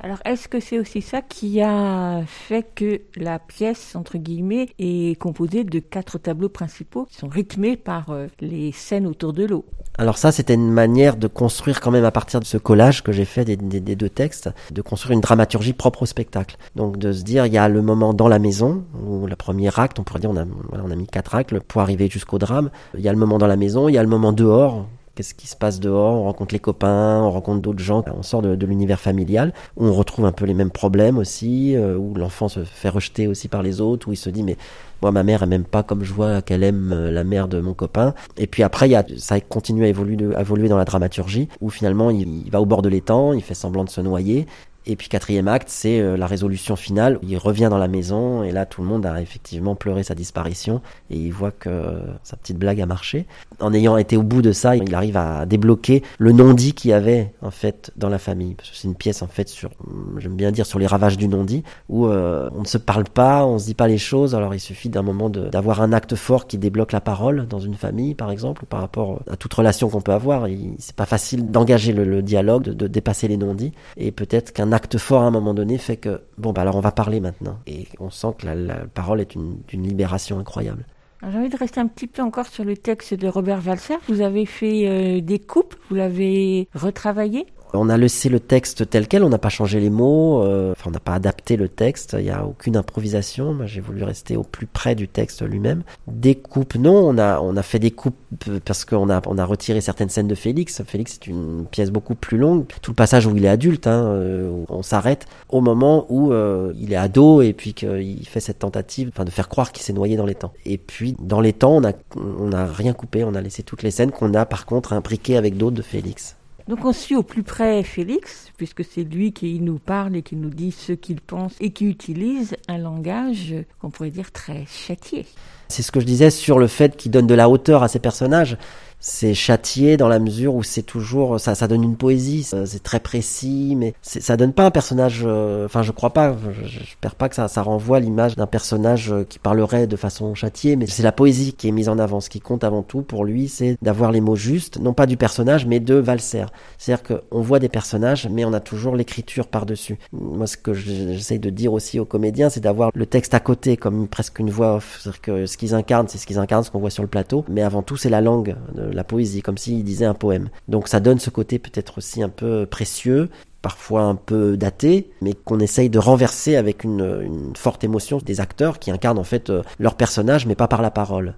Alors, 0.00 0.18
est-ce 0.24 0.46
que 0.46 0.60
c'est 0.60 0.78
aussi 0.78 1.02
ça 1.02 1.22
qui 1.22 1.60
a 1.60 2.22
fait 2.24 2.64
que 2.74 3.00
la 3.16 3.40
pièce, 3.40 3.96
entre 3.96 4.16
guillemets, 4.16 4.68
est 4.78 5.18
composée 5.18 5.64
de 5.64 5.80
quatre 5.80 6.18
tableaux 6.18 6.48
principaux 6.48 7.06
qui 7.06 7.16
sont 7.16 7.26
rythmés 7.26 7.76
par 7.76 8.10
euh, 8.10 8.28
les 8.40 8.70
scènes 8.70 9.06
autour 9.08 9.32
de 9.32 9.44
l'eau? 9.44 9.64
Alors 9.98 10.16
ça, 10.16 10.30
c'était 10.30 10.54
une 10.54 10.70
manière 10.70 11.16
de 11.16 11.26
construire 11.26 11.80
quand 11.80 11.90
même 11.90 12.04
à 12.04 12.12
partir 12.12 12.38
de 12.38 12.44
ce 12.44 12.56
collage 12.56 13.02
que 13.02 13.10
j'ai 13.10 13.24
fait 13.24 13.44
des, 13.44 13.56
deux 13.56 14.08
textes, 14.08 14.48
de 14.70 14.80
construire 14.82 15.14
une 15.14 15.20
dramaturgie 15.20 15.72
propre 15.72 16.02
au 16.02 16.06
spectacle. 16.06 16.56
Donc 16.76 16.98
de 16.98 17.10
se 17.10 17.24
dire, 17.24 17.46
il 17.46 17.52
y 17.52 17.58
a 17.58 17.68
le 17.68 17.82
moment 17.82 18.14
dans 18.14 18.28
la 18.28 18.38
maison, 18.38 18.84
où 19.04 19.26
le 19.26 19.34
premier 19.34 19.70
acte, 19.76 19.98
on 19.98 20.04
pourrait 20.04 20.20
dire, 20.20 20.30
on 20.30 20.36
a, 20.36 20.44
on 20.72 20.90
a 20.92 20.94
mis 20.94 21.08
quatre 21.08 21.34
actes 21.34 21.58
pour 21.58 21.80
arriver 21.80 22.08
jusqu'au 22.08 22.38
drame. 22.38 22.70
Il 22.94 23.00
y 23.00 23.08
a 23.08 23.12
le 23.12 23.18
moment 23.18 23.38
dans 23.38 23.48
la 23.48 23.56
maison, 23.56 23.88
il 23.88 23.94
y 23.94 23.98
a 23.98 24.02
le 24.02 24.08
moment 24.08 24.32
dehors, 24.32 24.86
qu'est-ce 25.18 25.34
qui 25.34 25.48
se 25.48 25.56
passe 25.56 25.80
dehors, 25.80 26.14
on 26.14 26.22
rencontre 26.22 26.54
les 26.54 26.60
copains, 26.60 27.20
on 27.24 27.32
rencontre 27.32 27.60
d'autres 27.60 27.82
gens, 27.82 28.04
on 28.16 28.22
sort 28.22 28.40
de, 28.40 28.66
l'univers 28.66 29.00
familial, 29.00 29.52
où 29.76 29.84
on 29.84 29.92
retrouve 29.92 30.26
un 30.26 30.30
peu 30.30 30.44
les 30.44 30.54
mêmes 30.54 30.70
problèmes 30.70 31.18
aussi, 31.18 31.74
euh, 31.74 31.96
où 31.96 32.14
l'enfant 32.14 32.46
se 32.46 32.62
fait 32.62 32.88
rejeter 32.88 33.26
aussi 33.26 33.48
par 33.48 33.64
les 33.64 33.80
autres, 33.80 34.06
où 34.06 34.12
il 34.12 34.16
se 34.16 34.30
dit 34.30 34.44
mais 34.44 34.56
moi 35.02 35.10
ma 35.10 35.24
mère 35.24 35.42
elle 35.42 35.48
m'aime 35.48 35.64
pas 35.64 35.82
comme 35.82 36.04
je 36.04 36.12
vois 36.12 36.40
qu'elle 36.40 36.62
aime 36.62 36.92
euh, 36.92 37.10
la 37.10 37.24
mère 37.24 37.48
de 37.48 37.60
mon 37.60 37.74
copain. 37.74 38.14
Et 38.36 38.46
puis 38.46 38.62
après 38.62 38.88
il 38.88 38.92
y 38.92 38.94
a, 38.94 39.04
ça 39.16 39.40
continue 39.40 39.84
à 39.84 39.88
évoluer, 39.88 40.68
dans 40.68 40.78
la 40.78 40.84
dramaturgie, 40.84 41.48
où 41.60 41.68
finalement 41.68 42.10
il 42.10 42.48
va 42.52 42.60
au 42.60 42.66
bord 42.66 42.82
de 42.82 42.88
l'étang, 42.88 43.32
il 43.32 43.42
fait 43.42 43.54
semblant 43.54 43.82
de 43.82 43.90
se 43.90 44.00
noyer, 44.00 44.46
et 44.88 44.96
puis 44.96 45.08
quatrième 45.08 45.48
acte, 45.48 45.68
c'est 45.68 46.00
euh, 46.00 46.16
la 46.16 46.26
résolution 46.26 46.74
finale. 46.74 47.18
Il 47.22 47.36
revient 47.36 47.68
dans 47.70 47.76
la 47.76 47.88
maison 47.88 48.42
et 48.42 48.52
là 48.52 48.64
tout 48.64 48.80
le 48.80 48.88
monde 48.88 49.04
a 49.04 49.20
effectivement 49.20 49.74
pleuré 49.74 50.02
sa 50.02 50.14
disparition 50.14 50.80
et 51.10 51.16
il 51.16 51.30
voit 51.30 51.50
que 51.50 52.00
sa 52.22 52.36
petite 52.36 52.56
blague 52.58 52.80
a 52.80 52.86
marché. 52.86 53.26
En 53.60 53.74
ayant 53.74 53.98
été 53.98 54.16
au 54.16 54.22
bout 54.22 54.40
de 54.40 54.52
ça, 54.52 54.76
il 54.76 54.94
arrive 54.94 55.18
à 55.18 55.44
débloquer 55.44 56.02
le 56.18 56.32
non-dit 56.32 56.72
qu'il 56.72 56.90
y 56.90 56.94
avait 56.94 57.34
en 57.42 57.50
fait 57.50 57.92
dans 57.96 58.08
la 58.08 58.18
famille. 58.18 58.56
C'est 58.72 58.88
une 58.88 58.94
pièce 58.94 59.20
en 59.20 59.26
fait 59.26 59.48
sur, 59.48 59.70
j'aime 60.16 60.36
bien 60.36 60.52
dire 60.52 60.64
sur 60.64 60.78
les 60.78 60.86
ravages 60.86 61.18
du 61.18 61.28
non-dit 61.28 61.64
où 61.90 62.06
euh, 62.06 62.48
on 62.56 62.62
ne 62.62 62.66
se 62.66 62.78
parle 62.78 63.04
pas, 63.04 63.44
on 63.44 63.58
se 63.58 63.66
dit 63.66 63.74
pas 63.74 63.88
les 63.88 63.98
choses. 63.98 64.34
Alors 64.34 64.54
il 64.54 64.60
suffit 64.60 64.88
d'un 64.88 65.02
moment 65.02 65.28
d'avoir 65.28 65.82
un 65.82 65.92
acte 65.92 66.14
fort 66.14 66.46
qui 66.46 66.56
débloque 66.56 66.92
la 66.92 67.02
parole 67.02 67.46
dans 67.46 67.60
une 67.60 67.74
famille 67.74 68.14
par 68.14 68.30
exemple 68.30 68.62
ou 68.64 68.66
par 68.66 68.80
rapport 68.80 69.20
à 69.30 69.36
toute 69.36 69.52
relation 69.52 69.90
qu'on 69.90 70.00
peut 70.00 70.12
avoir. 70.12 70.46
C'est 70.78 70.96
pas 70.96 71.04
facile 71.04 71.50
d'engager 71.50 71.92
le, 71.92 72.22
dialogue, 72.22 72.62
de, 72.62 72.86
dépasser 72.86 73.28
les 73.28 73.36
non-dits 73.36 73.72
et 73.98 74.12
peut-être 74.12 74.54
qu'un 74.54 74.72
fort 74.98 75.22
à 75.22 75.26
un 75.26 75.30
moment 75.30 75.54
donné 75.54 75.78
fait 75.78 75.96
que, 75.96 76.22
bon, 76.36 76.52
bah 76.52 76.62
alors 76.62 76.76
on 76.76 76.80
va 76.80 76.92
parler 76.92 77.20
maintenant. 77.20 77.58
Et 77.66 77.86
on 77.98 78.10
sent 78.10 78.34
que 78.38 78.46
la, 78.46 78.86
parole 78.86 79.20
est 79.20 79.34
une, 79.34 79.62
libération 79.72 80.38
incroyable. 80.38 80.86
J'ai 81.22 81.36
envie 81.36 81.48
de 81.48 81.56
rester 81.56 81.80
un 81.80 81.88
petit 81.88 82.06
peu 82.06 82.22
encore 82.22 82.46
sur 82.46 82.64
le 82.64 82.76
texte 82.76 83.14
de 83.14 83.26
Robert 83.26 83.60
Walser. 83.66 83.96
Vous 84.08 84.20
avez 84.20 84.46
fait 84.46 84.88
euh, 84.88 85.20
des 85.20 85.40
coupes, 85.40 85.74
vous 85.88 85.96
l'avez 85.96 86.68
retravaillé? 86.74 87.46
On 87.74 87.88
a 87.88 87.96
laissé 87.96 88.28
le 88.28 88.40
texte 88.40 88.88
tel 88.88 89.08
quel, 89.08 89.22
on 89.24 89.28
n'a 89.28 89.38
pas 89.38 89.48
changé 89.48 89.80
les 89.80 89.90
mots, 89.90 90.42
euh, 90.42 90.72
enfin 90.72 90.88
on 90.88 90.92
n'a 90.92 91.00
pas 91.00 91.14
adapté 91.14 91.56
le 91.56 91.68
texte, 91.68 92.16
il 92.18 92.24
n'y 92.24 92.30
a 92.30 92.44
aucune 92.44 92.76
improvisation. 92.76 93.58
J'ai 93.66 93.80
voulu 93.80 94.02
rester 94.02 94.36
au 94.36 94.42
plus 94.42 94.66
près 94.66 94.94
du 94.94 95.08
texte 95.08 95.42
lui-même. 95.42 95.82
Des 96.06 96.34
coupes, 96.34 96.76
non, 96.76 96.94
on 96.94 97.18
a 97.18 97.40
on 97.40 97.56
a 97.56 97.62
fait 97.62 97.78
des 97.78 97.90
coupes 97.90 98.16
parce 98.64 98.84
qu'on 98.84 99.10
a 99.10 99.20
on 99.26 99.38
a 99.38 99.44
retiré 99.44 99.80
certaines 99.80 100.08
scènes 100.08 100.28
de 100.28 100.34
Félix. 100.34 100.82
Félix 100.82 101.18
c'est 101.20 101.26
une 101.26 101.66
pièce 101.70 101.90
beaucoup 101.90 102.14
plus 102.14 102.38
longue. 102.38 102.66
Tout 102.82 102.92
le 102.92 102.96
passage 102.96 103.26
où 103.26 103.36
il 103.36 103.44
est 103.44 103.48
adulte, 103.48 103.86
hein, 103.86 104.06
euh, 104.06 104.64
on 104.68 104.82
s'arrête 104.82 105.26
au 105.48 105.60
moment 105.60 106.06
où 106.08 106.32
euh, 106.32 106.72
il 106.78 106.92
est 106.92 106.96
ado 106.96 107.42
et 107.42 107.52
puis 107.52 107.74
qu'il 107.74 108.26
fait 108.26 108.40
cette 108.40 108.60
tentative, 108.60 109.10
enfin 109.12 109.24
de 109.24 109.30
faire 109.30 109.48
croire 109.48 109.72
qu'il 109.72 109.82
s'est 109.82 109.92
noyé 109.92 110.16
dans 110.16 110.26
les 110.26 110.34
temps. 110.34 110.52
Et 110.64 110.78
puis 110.78 111.16
dans 111.20 111.40
les 111.40 111.52
temps, 111.52 111.76
on 111.76 111.84
a 111.84 111.92
on 112.16 112.52
a 112.52 112.66
rien 112.66 112.92
coupé, 112.92 113.24
on 113.24 113.34
a 113.34 113.40
laissé 113.40 113.62
toutes 113.62 113.82
les 113.82 113.90
scènes 113.90 114.10
qu'on 114.10 114.34
a 114.34 114.46
par 114.46 114.66
contre 114.66 114.92
imbriquées 114.92 115.36
avec 115.36 115.56
d'autres 115.56 115.76
de 115.76 115.82
Félix. 115.82 116.37
Donc 116.68 116.84
on 116.84 116.92
suit 116.92 117.16
au 117.16 117.22
plus 117.22 117.42
près 117.42 117.82
Félix, 117.82 118.47
puisque 118.58 118.84
c'est 118.84 119.04
lui 119.04 119.32
qui 119.32 119.58
nous 119.60 119.78
parle 119.78 120.16
et 120.16 120.22
qui 120.22 120.36
nous 120.36 120.50
dit 120.50 120.72
ce 120.72 120.92
qu'il 120.92 121.22
pense 121.22 121.54
et 121.60 121.70
qui 121.70 121.86
utilise 121.86 122.56
un 122.68 122.76
langage 122.76 123.54
qu'on 123.80 123.88
pourrait 123.88 124.10
dire 124.10 124.32
très 124.32 124.66
châtié. 124.66 125.24
C'est 125.68 125.82
ce 125.82 125.92
que 125.92 126.00
je 126.00 126.06
disais 126.06 126.30
sur 126.30 126.58
le 126.58 126.66
fait 126.66 126.96
qu'il 126.96 127.10
donne 127.10 127.26
de 127.26 127.34
la 127.34 127.48
hauteur 127.48 127.82
à 127.82 127.88
ses 127.88 127.98
personnages. 127.98 128.56
C'est 129.00 129.34
châtié 129.34 129.96
dans 129.96 130.08
la 130.08 130.18
mesure 130.18 130.56
où 130.56 130.64
c'est 130.64 130.82
toujours 130.82 131.38
ça 131.38 131.54
ça 131.54 131.68
donne 131.68 131.84
une 131.84 131.96
poésie 131.96 132.42
c'est 132.42 132.82
très 132.82 132.98
précis 132.98 133.74
mais 133.76 133.94
ça 134.02 134.36
donne 134.36 134.52
pas 134.52 134.64
un 134.64 134.72
personnage 134.72 135.22
euh, 135.24 135.66
enfin 135.66 135.82
je 135.82 135.92
crois 135.92 136.12
pas 136.12 136.34
je 136.34 136.66
j'espère 136.66 137.14
pas 137.14 137.28
que 137.28 137.36
ça 137.36 137.46
ça 137.46 137.62
renvoie 137.62 138.00
l'image 138.00 138.34
d'un 138.34 138.48
personnage 138.48 139.12
euh, 139.12 139.22
qui 139.22 139.38
parlerait 139.38 139.86
de 139.86 139.94
façon 139.94 140.34
châtiée 140.34 140.74
mais 140.74 140.88
c'est 140.88 141.04
la 141.04 141.12
poésie 141.12 141.52
qui 141.52 141.68
est 141.68 141.70
mise 141.70 141.88
en 141.88 142.00
avant. 142.00 142.20
Ce 142.20 142.28
qui 142.28 142.40
compte 142.40 142.64
avant 142.64 142.82
tout 142.82 143.02
pour 143.02 143.24
lui 143.24 143.46
c'est 143.46 143.78
d'avoir 143.82 144.10
les 144.10 144.20
mots 144.20 144.34
justes 144.34 144.80
non 144.80 144.94
pas 144.94 145.06
du 145.06 145.16
personnage 145.16 145.64
mais 145.64 145.78
de 145.78 145.94
Valser 145.94 146.46
c'est-à-dire 146.76 147.04
qu'on 147.04 147.40
voit 147.40 147.60
des 147.60 147.68
personnages 147.68 148.28
mais 148.28 148.44
on 148.48 148.52
a 148.52 148.60
toujours 148.60 148.96
l'écriture 148.96 149.46
par-dessus. 149.46 149.98
Moi 150.12 150.46
ce 150.46 150.56
que 150.56 150.74
j'essaye 150.74 151.38
de 151.38 151.50
dire 151.50 151.72
aussi 151.72 152.00
aux 152.00 152.04
comédiens 152.04 152.50
c'est 152.50 152.60
d'avoir 152.60 152.90
le 152.94 153.06
texte 153.06 153.34
à 153.34 153.40
côté 153.40 153.76
comme 153.76 154.08
presque 154.08 154.38
une 154.38 154.50
voix 154.50 154.76
off. 154.76 154.98
C'est-à-dire 155.00 155.20
que 155.20 155.46
ce 155.46 155.56
qu'ils 155.56 155.74
incarnent 155.74 156.08
c'est 156.08 156.18
ce 156.18 156.26
qu'ils 156.26 156.38
incarnent 156.38 156.64
ce 156.64 156.70
qu'on 156.70 156.80
voit 156.80 156.90
sur 156.90 157.02
le 157.02 157.08
plateau. 157.08 157.44
Mais 157.48 157.62
avant 157.62 157.82
tout 157.82 157.96
c'est 157.96 158.10
la 158.10 158.20
langue 158.20 158.56
la 158.74 159.04
poésie, 159.04 159.42
comme 159.42 159.58
s'il 159.58 159.84
disait 159.84 160.04
un 160.04 160.14
poème. 160.14 160.48
Donc 160.68 160.88
ça 160.88 161.00
donne 161.00 161.18
ce 161.18 161.30
côté 161.30 161.58
peut-être 161.58 161.98
aussi 161.98 162.22
un 162.22 162.28
peu 162.28 162.66
précieux, 162.66 163.28
parfois 163.62 164.02
un 164.02 164.14
peu 164.14 164.56
daté, 164.56 165.10
mais 165.20 165.34
qu'on 165.34 165.58
essaye 165.60 165.90
de 165.90 165.98
renverser 165.98 166.56
avec 166.56 166.84
une, 166.84 167.52
forte 167.56 167.84
émotion 167.84 168.18
des 168.18 168.40
acteurs 168.40 168.78
qui 168.78 168.90
incarnent 168.90 169.18
en 169.18 169.24
fait 169.24 169.50
euh, 169.50 169.62
leur 169.78 169.94
personnage, 169.94 170.46
mais 170.46 170.54
pas 170.54 170.68
par 170.68 170.82
la 170.82 170.90
parole. 170.90 171.34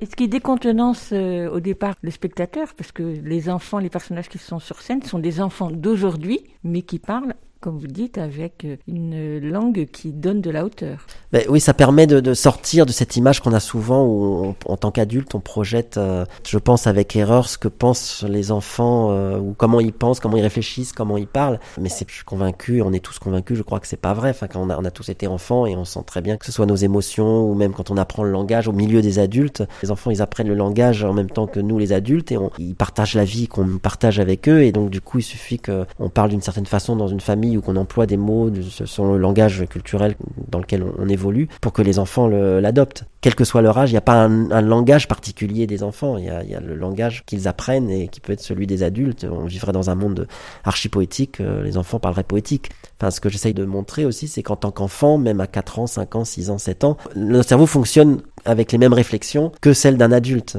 Et 0.00 0.06
ce 0.06 0.14
qui 0.14 0.28
décontenance 0.28 1.10
euh, 1.12 1.48
au 1.50 1.60
départ 1.60 1.94
les 2.02 2.10
spectateurs, 2.10 2.74
parce 2.76 2.92
que 2.92 3.02
les 3.02 3.48
enfants, 3.48 3.78
les 3.78 3.88
personnages 3.88 4.28
qui 4.28 4.38
sont 4.38 4.58
sur 4.58 4.80
scène 4.82 5.02
sont 5.02 5.18
des 5.18 5.40
enfants 5.40 5.70
d'aujourd'hui, 5.70 6.44
mais 6.62 6.82
qui 6.82 6.98
parlent 6.98 7.34
comme 7.62 7.78
vous 7.78 7.86
dites, 7.86 8.18
avec 8.18 8.66
une 8.88 9.38
langue 9.38 9.86
qui 9.86 10.12
donne 10.12 10.40
de 10.40 10.50
la 10.50 10.64
hauteur. 10.64 11.06
Ben 11.32 11.44
oui, 11.48 11.60
ça 11.60 11.72
permet 11.72 12.06
de, 12.06 12.34
sortir 12.34 12.84
de 12.84 12.92
cette 12.92 13.16
image 13.16 13.40
qu'on 13.40 13.54
a 13.54 13.60
souvent 13.60 14.04
où, 14.04 14.54
en 14.66 14.76
tant 14.76 14.90
qu'adulte, 14.90 15.34
on 15.34 15.40
projette, 15.40 15.96
euh, 15.96 16.26
je 16.46 16.58
pense 16.58 16.86
avec 16.86 17.16
erreur, 17.16 17.48
ce 17.48 17.56
que 17.56 17.68
pensent 17.68 18.22
les 18.28 18.52
enfants, 18.52 19.10
euh, 19.12 19.38
ou 19.38 19.54
comment 19.56 19.80
ils 19.80 19.94
pensent, 19.94 20.20
comment 20.20 20.36
ils 20.36 20.42
réfléchissent, 20.42 20.92
comment 20.92 21.16
ils 21.16 21.26
parlent. 21.26 21.58
Mais 21.80 21.88
c'est, 21.88 22.06
je 22.08 22.16
suis 22.16 22.24
convaincu, 22.24 22.82
on 22.82 22.92
est 22.92 23.00
tous 23.00 23.18
convaincus, 23.18 23.56
je 23.56 23.62
crois 23.62 23.80
que 23.80 23.86
c'est 23.86 23.96
pas 23.96 24.12
vrai. 24.12 24.30
Enfin, 24.30 24.46
quand 24.46 24.60
on 24.60 24.68
a, 24.68 24.78
on 24.78 24.84
a 24.84 24.90
tous 24.90 25.08
été 25.08 25.26
enfants 25.26 25.64
et 25.64 25.74
on 25.74 25.86
sent 25.86 26.02
très 26.06 26.20
bien 26.20 26.36
que 26.36 26.44
ce 26.44 26.52
soit 26.52 26.66
nos 26.66 26.76
émotions 26.76 27.48
ou 27.48 27.54
même 27.54 27.72
quand 27.72 27.90
on 27.90 27.96
apprend 27.96 28.24
le 28.24 28.30
langage 28.30 28.68
au 28.68 28.72
milieu 28.72 29.00
des 29.00 29.18
adultes, 29.18 29.62
les 29.82 29.90
enfants 29.90 30.10
ils 30.10 30.20
apprennent 30.20 30.48
le 30.48 30.54
langage 30.54 31.04
en 31.04 31.12
même 31.14 31.30
temps 31.30 31.46
que 31.46 31.60
nous 31.60 31.78
les 31.78 31.92
adultes 31.92 32.32
et 32.32 32.36
on, 32.36 32.50
ils 32.58 32.74
partagent 32.74 33.14
la 33.14 33.24
vie 33.24 33.48
qu'on 33.48 33.78
partage 33.78 34.20
avec 34.20 34.48
eux 34.48 34.62
et 34.62 34.72
donc 34.72 34.90
du 34.90 35.00
coup 35.00 35.18
il 35.18 35.22
suffit 35.22 35.58
qu'on 35.58 36.08
parle 36.08 36.30
d'une 36.30 36.42
certaine 36.42 36.66
façon 36.66 36.96
dans 36.96 37.08
une 37.08 37.20
famille 37.20 37.56
ou 37.56 37.62
qu'on 37.62 37.76
emploie 37.76 38.06
des 38.06 38.16
mots 38.16 38.50
selon 38.84 39.12
le 39.14 39.18
langage 39.18 39.64
culturel 39.68 40.14
dans 40.50 40.58
lequel 40.58 40.84
on, 40.98 41.08
évolue 41.08 41.21
pour 41.60 41.72
que 41.72 41.82
les 41.82 41.98
enfants 41.98 42.28
l'adoptent. 42.28 43.04
Quel 43.20 43.34
que 43.34 43.44
soit 43.44 43.62
leur 43.62 43.78
âge, 43.78 43.90
il 43.90 43.94
n'y 43.94 43.98
a 43.98 44.02
pas 44.02 44.24
un, 44.24 44.60
langage 44.60 45.08
particulier 45.08 45.66
des 45.66 45.82
enfants. 45.82 46.18
Il 46.18 46.24
y 46.24 46.28
a, 46.28 46.60
le 46.60 46.74
langage 46.74 47.24
qu'ils 47.24 47.48
apprennent 47.48 47.90
et 47.90 48.08
qui 48.08 48.20
peut 48.20 48.32
être 48.32 48.40
celui 48.40 48.66
des 48.66 48.82
adultes. 48.82 49.26
On 49.30 49.44
vivrait 49.44 49.72
dans 49.72 49.90
un 49.90 49.94
monde 49.94 50.26
archi-poétique, 50.64 51.40
euh, 51.40 51.62
les 51.62 51.78
enfants 51.78 52.00
parleraient 52.00 52.24
poétique. 52.24 52.70
Enfin, 52.98 53.10
ce 53.10 53.20
que 53.20 53.28
j'essaye 53.28 53.54
de 53.54 53.64
montrer 53.64 54.04
aussi, 54.04 54.28
c'est 54.28 54.42
qu'en 54.42 54.56
tant 54.56 54.70
qu'enfant, 54.70 55.18
même 55.18 55.40
à 55.40 55.46
4 55.46 55.78
ans, 55.78 55.86
5 55.86 56.16
ans, 56.16 56.24
6 56.24 56.50
ans, 56.50 56.58
7 56.58 56.84
ans, 56.84 56.96
notre 57.14 57.48
cerveau 57.48 57.66
fonctionne 57.66 58.22
avec 58.44 58.72
les 58.72 58.78
mêmes 58.78 58.92
réflexions 58.92 59.52
que 59.60 59.72
celles 59.72 59.96
d'un 59.96 60.12
adulte 60.12 60.58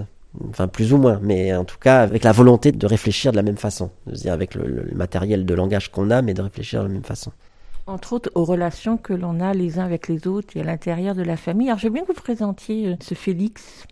enfin 0.49 0.67
plus 0.67 0.93
ou 0.93 0.97
moins, 0.97 1.19
mais 1.21 1.53
en 1.55 1.65
tout 1.65 1.77
cas 1.79 2.01
avec 2.01 2.23
la 2.23 2.31
volonté 2.31 2.71
de 2.71 2.87
réfléchir 2.87 3.31
de 3.31 3.37
la 3.37 3.43
même 3.43 3.57
façon, 3.57 3.91
dire 4.07 4.33
avec 4.33 4.55
le, 4.55 4.89
matériel 4.93 5.45
de 5.45 5.53
langage 5.53 5.91
qu'on 5.91 6.09
a, 6.09 6.21
mais 6.21 6.33
de 6.33 6.41
réfléchir 6.41 6.81
de 6.81 6.87
la 6.87 6.93
même 6.93 7.03
façon. 7.03 7.31
Entre 7.85 8.13
autres 8.13 8.31
aux 8.35 8.45
relations 8.45 8.97
que 8.97 9.13
l'on 9.13 9.41
a 9.41 9.53
les 9.53 9.77
uns 9.77 9.83
avec 9.83 10.07
les 10.07 10.25
autres 10.25 10.55
et 10.55 10.61
à 10.61 10.63
l'intérieur 10.63 11.15
de 11.15 11.21
la 11.21 11.35
famille. 11.35 11.67
Alors 11.67 11.79
je 11.79 11.89
bien 11.89 12.03
que 12.03 12.07
vous 12.07 12.13
présentiez 12.13 12.87
euh, 12.87 12.95
ce 13.01 13.13
Félix. 13.13 13.85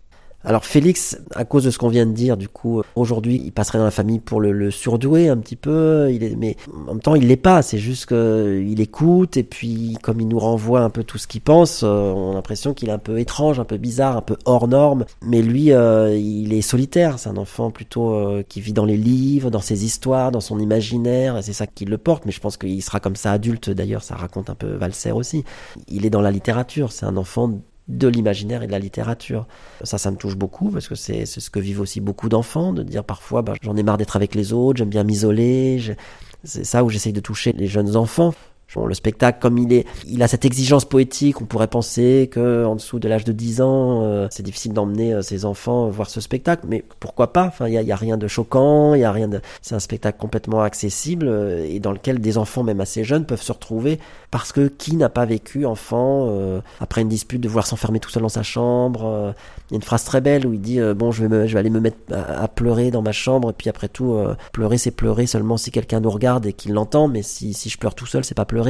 Alors 0.44 0.64
Félix, 0.64 1.18
à 1.34 1.44
cause 1.44 1.64
de 1.64 1.70
ce 1.70 1.78
qu'on 1.78 1.88
vient 1.88 2.06
de 2.06 2.12
dire, 2.12 2.36
du 2.36 2.48
coup, 2.48 2.82
aujourd'hui, 2.96 3.40
il 3.44 3.52
passerait 3.52 3.78
dans 3.78 3.84
la 3.84 3.92
famille 3.92 4.18
pour 4.18 4.40
le, 4.40 4.50
le 4.50 4.72
surdoué 4.72 5.28
un 5.28 5.36
petit 5.36 5.54
peu. 5.54 6.10
Il 6.12 6.24
est, 6.24 6.34
mais 6.34 6.56
en 6.88 6.94
même 6.94 7.00
temps, 7.00 7.14
il 7.14 7.28
l'est 7.28 7.36
pas. 7.36 7.62
C'est 7.62 7.78
juste 7.78 8.06
qu'il 8.06 8.80
écoute 8.80 9.36
et 9.36 9.44
puis, 9.44 9.96
comme 10.02 10.20
il 10.20 10.26
nous 10.26 10.38
renvoie 10.40 10.80
un 10.80 10.90
peu 10.90 11.04
tout 11.04 11.18
ce 11.18 11.28
qu'il 11.28 11.42
pense, 11.42 11.82
euh, 11.84 12.12
on 12.12 12.32
a 12.32 12.34
l'impression 12.34 12.74
qu'il 12.74 12.88
est 12.88 12.92
un 12.92 12.98
peu 12.98 13.20
étrange, 13.20 13.60
un 13.60 13.64
peu 13.64 13.76
bizarre, 13.76 14.16
un 14.16 14.22
peu 14.22 14.36
hors 14.44 14.66
norme. 14.66 15.04
Mais 15.22 15.42
lui, 15.42 15.72
euh, 15.72 16.16
il 16.16 16.52
est 16.52 16.62
solitaire. 16.62 17.20
C'est 17.20 17.28
un 17.28 17.36
enfant 17.36 17.70
plutôt 17.70 18.12
euh, 18.14 18.42
qui 18.48 18.60
vit 18.60 18.72
dans 18.72 18.84
les 18.84 18.96
livres, 18.96 19.50
dans 19.50 19.60
ses 19.60 19.84
histoires, 19.84 20.32
dans 20.32 20.40
son 20.40 20.58
imaginaire. 20.58 21.38
C'est 21.42 21.52
ça 21.52 21.68
qui 21.68 21.84
le 21.84 21.98
porte. 21.98 22.26
Mais 22.26 22.32
je 22.32 22.40
pense 22.40 22.56
qu'il 22.56 22.82
sera 22.82 22.98
comme 22.98 23.16
ça 23.16 23.30
adulte. 23.30 23.70
D'ailleurs, 23.70 24.02
ça 24.02 24.16
raconte 24.16 24.50
un 24.50 24.56
peu 24.56 24.72
Valser 24.74 25.12
aussi. 25.12 25.44
Il 25.88 26.04
est 26.04 26.10
dans 26.10 26.20
la 26.20 26.32
littérature. 26.32 26.90
C'est 26.90 27.06
un 27.06 27.16
enfant 27.16 27.60
de 27.88 28.08
l'imaginaire 28.08 28.62
et 28.62 28.66
de 28.66 28.72
la 28.72 28.78
littérature. 28.78 29.46
Ça, 29.82 29.98
ça 29.98 30.10
me 30.10 30.16
touche 30.16 30.36
beaucoup 30.36 30.70
parce 30.70 30.88
que 30.88 30.94
c'est 30.94 31.26
ce 31.26 31.50
que 31.50 31.60
vivent 31.60 31.80
aussi 31.80 32.00
beaucoup 32.00 32.28
d'enfants, 32.28 32.72
de 32.72 32.82
dire 32.82 33.04
parfois 33.04 33.42
bah, 33.42 33.54
j'en 33.62 33.76
ai 33.76 33.82
marre 33.82 33.98
d'être 33.98 34.16
avec 34.16 34.34
les 34.34 34.52
autres, 34.52 34.78
j'aime 34.78 34.90
bien 34.90 35.04
m'isoler. 35.04 35.96
C'est 36.44 36.64
ça 36.64 36.84
où 36.84 36.90
j'essaye 36.90 37.12
de 37.12 37.20
toucher 37.20 37.52
les 37.52 37.66
jeunes 37.66 37.96
enfants. 37.96 38.34
Le 38.76 38.94
spectacle, 38.94 39.38
comme 39.40 39.58
il 39.58 39.72
est, 39.72 39.86
il 40.08 40.22
a 40.22 40.28
cette 40.28 40.46
exigence 40.46 40.86
poétique, 40.86 41.40
on 41.42 41.44
pourrait 41.44 41.66
penser 41.66 42.30
que 42.32 42.64
en 42.64 42.74
dessous 42.74 42.98
de 42.98 43.06
l'âge 43.06 43.24
de 43.24 43.32
10 43.32 43.60
ans, 43.60 44.02
euh, 44.04 44.28
c'est 44.30 44.42
difficile 44.42 44.72
d'emmener 44.72 45.12
euh, 45.12 45.22
ses 45.22 45.44
enfants 45.44 45.88
voir 45.90 46.08
ce 46.08 46.20
spectacle, 46.20 46.64
mais 46.66 46.82
pourquoi 46.98 47.34
pas? 47.34 47.44
Enfin, 47.44 47.68
il 47.68 47.74
y 47.74 47.92
a, 47.92 47.96
rien 47.96 48.16
de 48.16 48.26
choquant, 48.28 48.94
il 48.94 49.00
y 49.00 49.04
a 49.04 49.12
rien 49.12 49.28
de, 49.28 49.40
c'est 49.60 49.74
un 49.74 49.80
spectacle 49.80 50.18
complètement 50.18 50.62
accessible 50.62 51.26
euh, 51.28 51.66
et 51.68 51.80
dans 51.80 51.92
lequel 51.92 52.20
des 52.20 52.38
enfants, 52.38 52.62
même 52.62 52.80
assez 52.80 53.04
jeunes, 53.04 53.26
peuvent 53.26 53.42
se 53.42 53.52
retrouver. 53.52 53.98
Parce 54.30 54.52
que 54.52 54.68
qui 54.68 54.96
n'a 54.96 55.10
pas 55.10 55.26
vécu 55.26 55.66
enfant 55.66 56.32
après 56.80 57.02
une 57.02 57.08
dispute 57.08 57.42
de 57.42 57.48
vouloir 57.48 57.66
s'enfermer 57.66 58.00
tout 58.00 58.08
seul 58.08 58.22
dans 58.22 58.30
sa 58.30 58.42
chambre 58.42 59.34
Il 59.68 59.72
y 59.72 59.74
a 59.74 59.76
une 59.76 59.82
phrase 59.82 60.04
très 60.04 60.22
belle 60.22 60.46
où 60.46 60.54
il 60.54 60.60
dit 60.62 60.80
bon, 60.96 61.10
je 61.10 61.22
vais, 61.22 61.28
me, 61.28 61.46
je 61.46 61.52
vais 61.52 61.58
aller 61.58 61.68
me 61.68 61.80
mettre 61.80 61.98
à, 62.10 62.44
à, 62.44 62.48
pleurer 62.48 62.90
dans 62.90 63.02
ma 63.02 63.12
chambre 63.12 63.50
et 63.50 63.52
puis 63.52 63.68
après 63.68 63.88
tout, 63.88 64.18
pleurer 64.52 64.78
c'est 64.78 64.90
pleurer 64.90 65.26
seulement 65.26 65.58
si 65.58 65.70
quelqu'un 65.70 66.00
nous 66.00 66.08
regarde 66.08 66.46
et 66.46 66.54
qu'il 66.54 66.72
l'entend, 66.72 67.08
mais 67.08 67.20
si, 67.20 67.52
si 67.52 67.68
je 67.68 67.76
pleure 67.76 67.94
tout 67.94 68.06
seul, 68.06 68.24
c'est 68.24 68.34
pas 68.34 68.46
pleurer. 68.46 68.61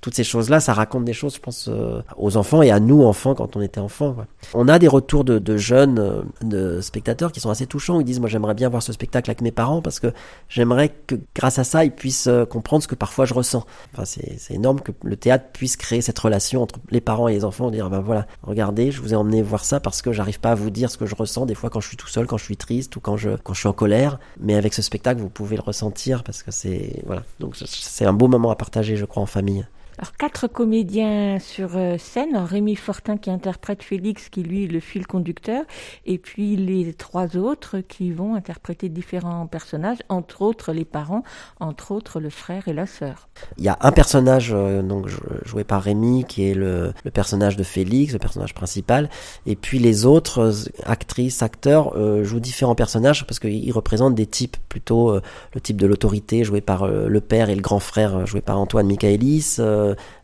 Toutes 0.00 0.14
ces 0.14 0.24
choses-là, 0.24 0.60
ça 0.60 0.72
raconte 0.72 1.04
des 1.04 1.12
choses, 1.12 1.34
je 1.34 1.40
pense, 1.40 1.68
euh, 1.68 2.02
aux 2.16 2.36
enfants 2.36 2.62
et 2.62 2.70
à 2.70 2.80
nous, 2.80 3.02
enfants, 3.04 3.34
quand 3.34 3.56
on 3.56 3.60
était 3.60 3.80
enfants. 3.80 4.16
On 4.54 4.68
a 4.68 4.78
des 4.78 4.88
retours 4.88 5.24
de, 5.24 5.56
jeunes, 5.56 5.98
euh, 5.98 6.22
de 6.42 6.80
spectateurs 6.80 7.32
qui 7.32 7.40
sont 7.40 7.50
assez 7.50 7.66
touchants. 7.66 8.00
Ils 8.00 8.04
disent, 8.04 8.20
moi, 8.20 8.28
j'aimerais 8.28 8.54
bien 8.54 8.68
voir 8.68 8.82
ce 8.82 8.92
spectacle 8.92 9.30
avec 9.30 9.42
mes 9.42 9.52
parents 9.52 9.82
parce 9.82 10.00
que 10.00 10.12
j'aimerais 10.48 10.90
que, 11.06 11.16
grâce 11.34 11.58
à 11.58 11.64
ça, 11.64 11.84
ils 11.84 11.92
puissent 11.92 12.26
euh, 12.26 12.44
comprendre 12.44 12.82
ce 12.82 12.88
que 12.88 12.94
parfois 12.94 13.24
je 13.24 13.34
ressens. 13.34 13.64
Enfin, 13.92 14.04
c'est 14.04 14.54
énorme 14.54 14.80
que 14.80 14.92
le 15.02 15.16
théâtre 15.16 15.46
puisse 15.52 15.76
créer 15.76 16.00
cette 16.00 16.18
relation 16.18 16.62
entre 16.62 16.76
les 16.90 17.00
parents 17.00 17.28
et 17.28 17.34
les 17.34 17.44
enfants, 17.44 17.70
dire, 17.70 17.90
ben 17.90 18.00
voilà, 18.00 18.26
regardez, 18.42 18.90
je 18.90 19.00
vous 19.00 19.12
ai 19.12 19.16
emmené 19.16 19.42
voir 19.42 19.64
ça 19.64 19.80
parce 19.80 20.02
que 20.02 20.12
j'arrive 20.12 20.40
pas 20.40 20.52
à 20.52 20.54
vous 20.54 20.70
dire 20.70 20.90
ce 20.90 20.98
que 20.98 21.06
je 21.06 21.14
ressens 21.14 21.46
des 21.46 21.54
fois 21.54 21.70
quand 21.70 21.80
je 21.80 21.88
suis 21.88 21.96
tout 21.96 22.08
seul, 22.08 22.26
quand 22.26 22.38
je 22.38 22.44
suis 22.44 22.56
triste 22.56 22.96
ou 22.96 23.00
quand 23.00 23.16
je, 23.16 23.30
quand 23.42 23.54
je 23.54 23.60
suis 23.60 23.68
en 23.68 23.72
colère. 23.72 24.18
Mais 24.38 24.54
avec 24.54 24.74
ce 24.74 24.82
spectacle, 24.82 25.20
vous 25.20 25.28
pouvez 25.28 25.56
le 25.56 25.62
ressentir 25.62 26.24
parce 26.24 26.42
que 26.42 26.50
c'est, 26.50 27.02
voilà. 27.06 27.22
Donc, 27.38 27.56
c'est 27.56 28.04
un 28.04 28.12
beau 28.12 28.28
moment 28.28 28.50
à 28.50 28.56
partager, 28.56 28.96
je 28.96 29.04
crois, 29.04 29.22
famille. 29.30 29.66
Alors, 30.00 30.16
quatre 30.16 30.46
comédiens 30.46 31.38
sur 31.38 31.76
euh, 31.76 31.98
scène. 31.98 32.34
Rémi 32.34 32.74
Fortin 32.74 33.18
qui 33.18 33.28
interprète 33.28 33.82
Félix, 33.82 34.30
qui 34.30 34.42
lui 34.42 34.64
est 34.64 34.66
le 34.66 34.80
fil 34.80 35.06
conducteur, 35.06 35.64
et 36.06 36.16
puis 36.16 36.56
les 36.56 36.94
trois 36.94 37.36
autres 37.36 37.80
qui 37.80 38.10
vont 38.10 38.34
interpréter 38.34 38.88
différents 38.88 39.46
personnages, 39.46 39.98
entre 40.08 40.40
autres 40.40 40.72
les 40.72 40.86
parents, 40.86 41.22
entre 41.60 41.90
autres 41.90 42.18
le 42.18 42.30
frère 42.30 42.66
et 42.66 42.72
la 42.72 42.86
sœur. 42.86 43.28
Il 43.58 43.64
y 43.64 43.68
a 43.68 43.76
un 43.82 43.92
personnage 43.92 44.52
euh, 44.54 44.80
donc 44.80 45.06
joué 45.44 45.64
par 45.64 45.82
Rémi 45.82 46.24
qui 46.24 46.48
est 46.48 46.54
le, 46.54 46.94
personnage 47.12 47.58
de 47.58 47.62
Félix, 47.62 48.14
le 48.14 48.18
personnage 48.18 48.54
principal, 48.54 49.10
et 49.44 49.54
puis 49.54 49.78
les 49.78 50.06
autres 50.06 50.38
euh, 50.38 50.70
actrices, 50.86 51.42
acteurs 51.42 51.92
jouent 52.24 52.40
différents 52.40 52.74
personnages 52.74 53.26
parce 53.26 53.38
qu'ils 53.38 53.72
représentent 53.72 54.14
des 54.14 54.26
types, 54.26 54.56
plutôt 54.70 55.12
le 55.12 55.60
type 55.60 55.76
de 55.76 55.86
l'autorité 55.86 56.42
joué 56.42 56.62
par 56.62 56.86
le 56.86 57.20
père 57.20 57.50
et 57.50 57.54
le 57.54 57.60
grand 57.60 57.80
frère 57.80 58.26
joué 58.26 58.40
par 58.40 58.58
Antoine 58.58 58.86
Michaelis 58.86 59.58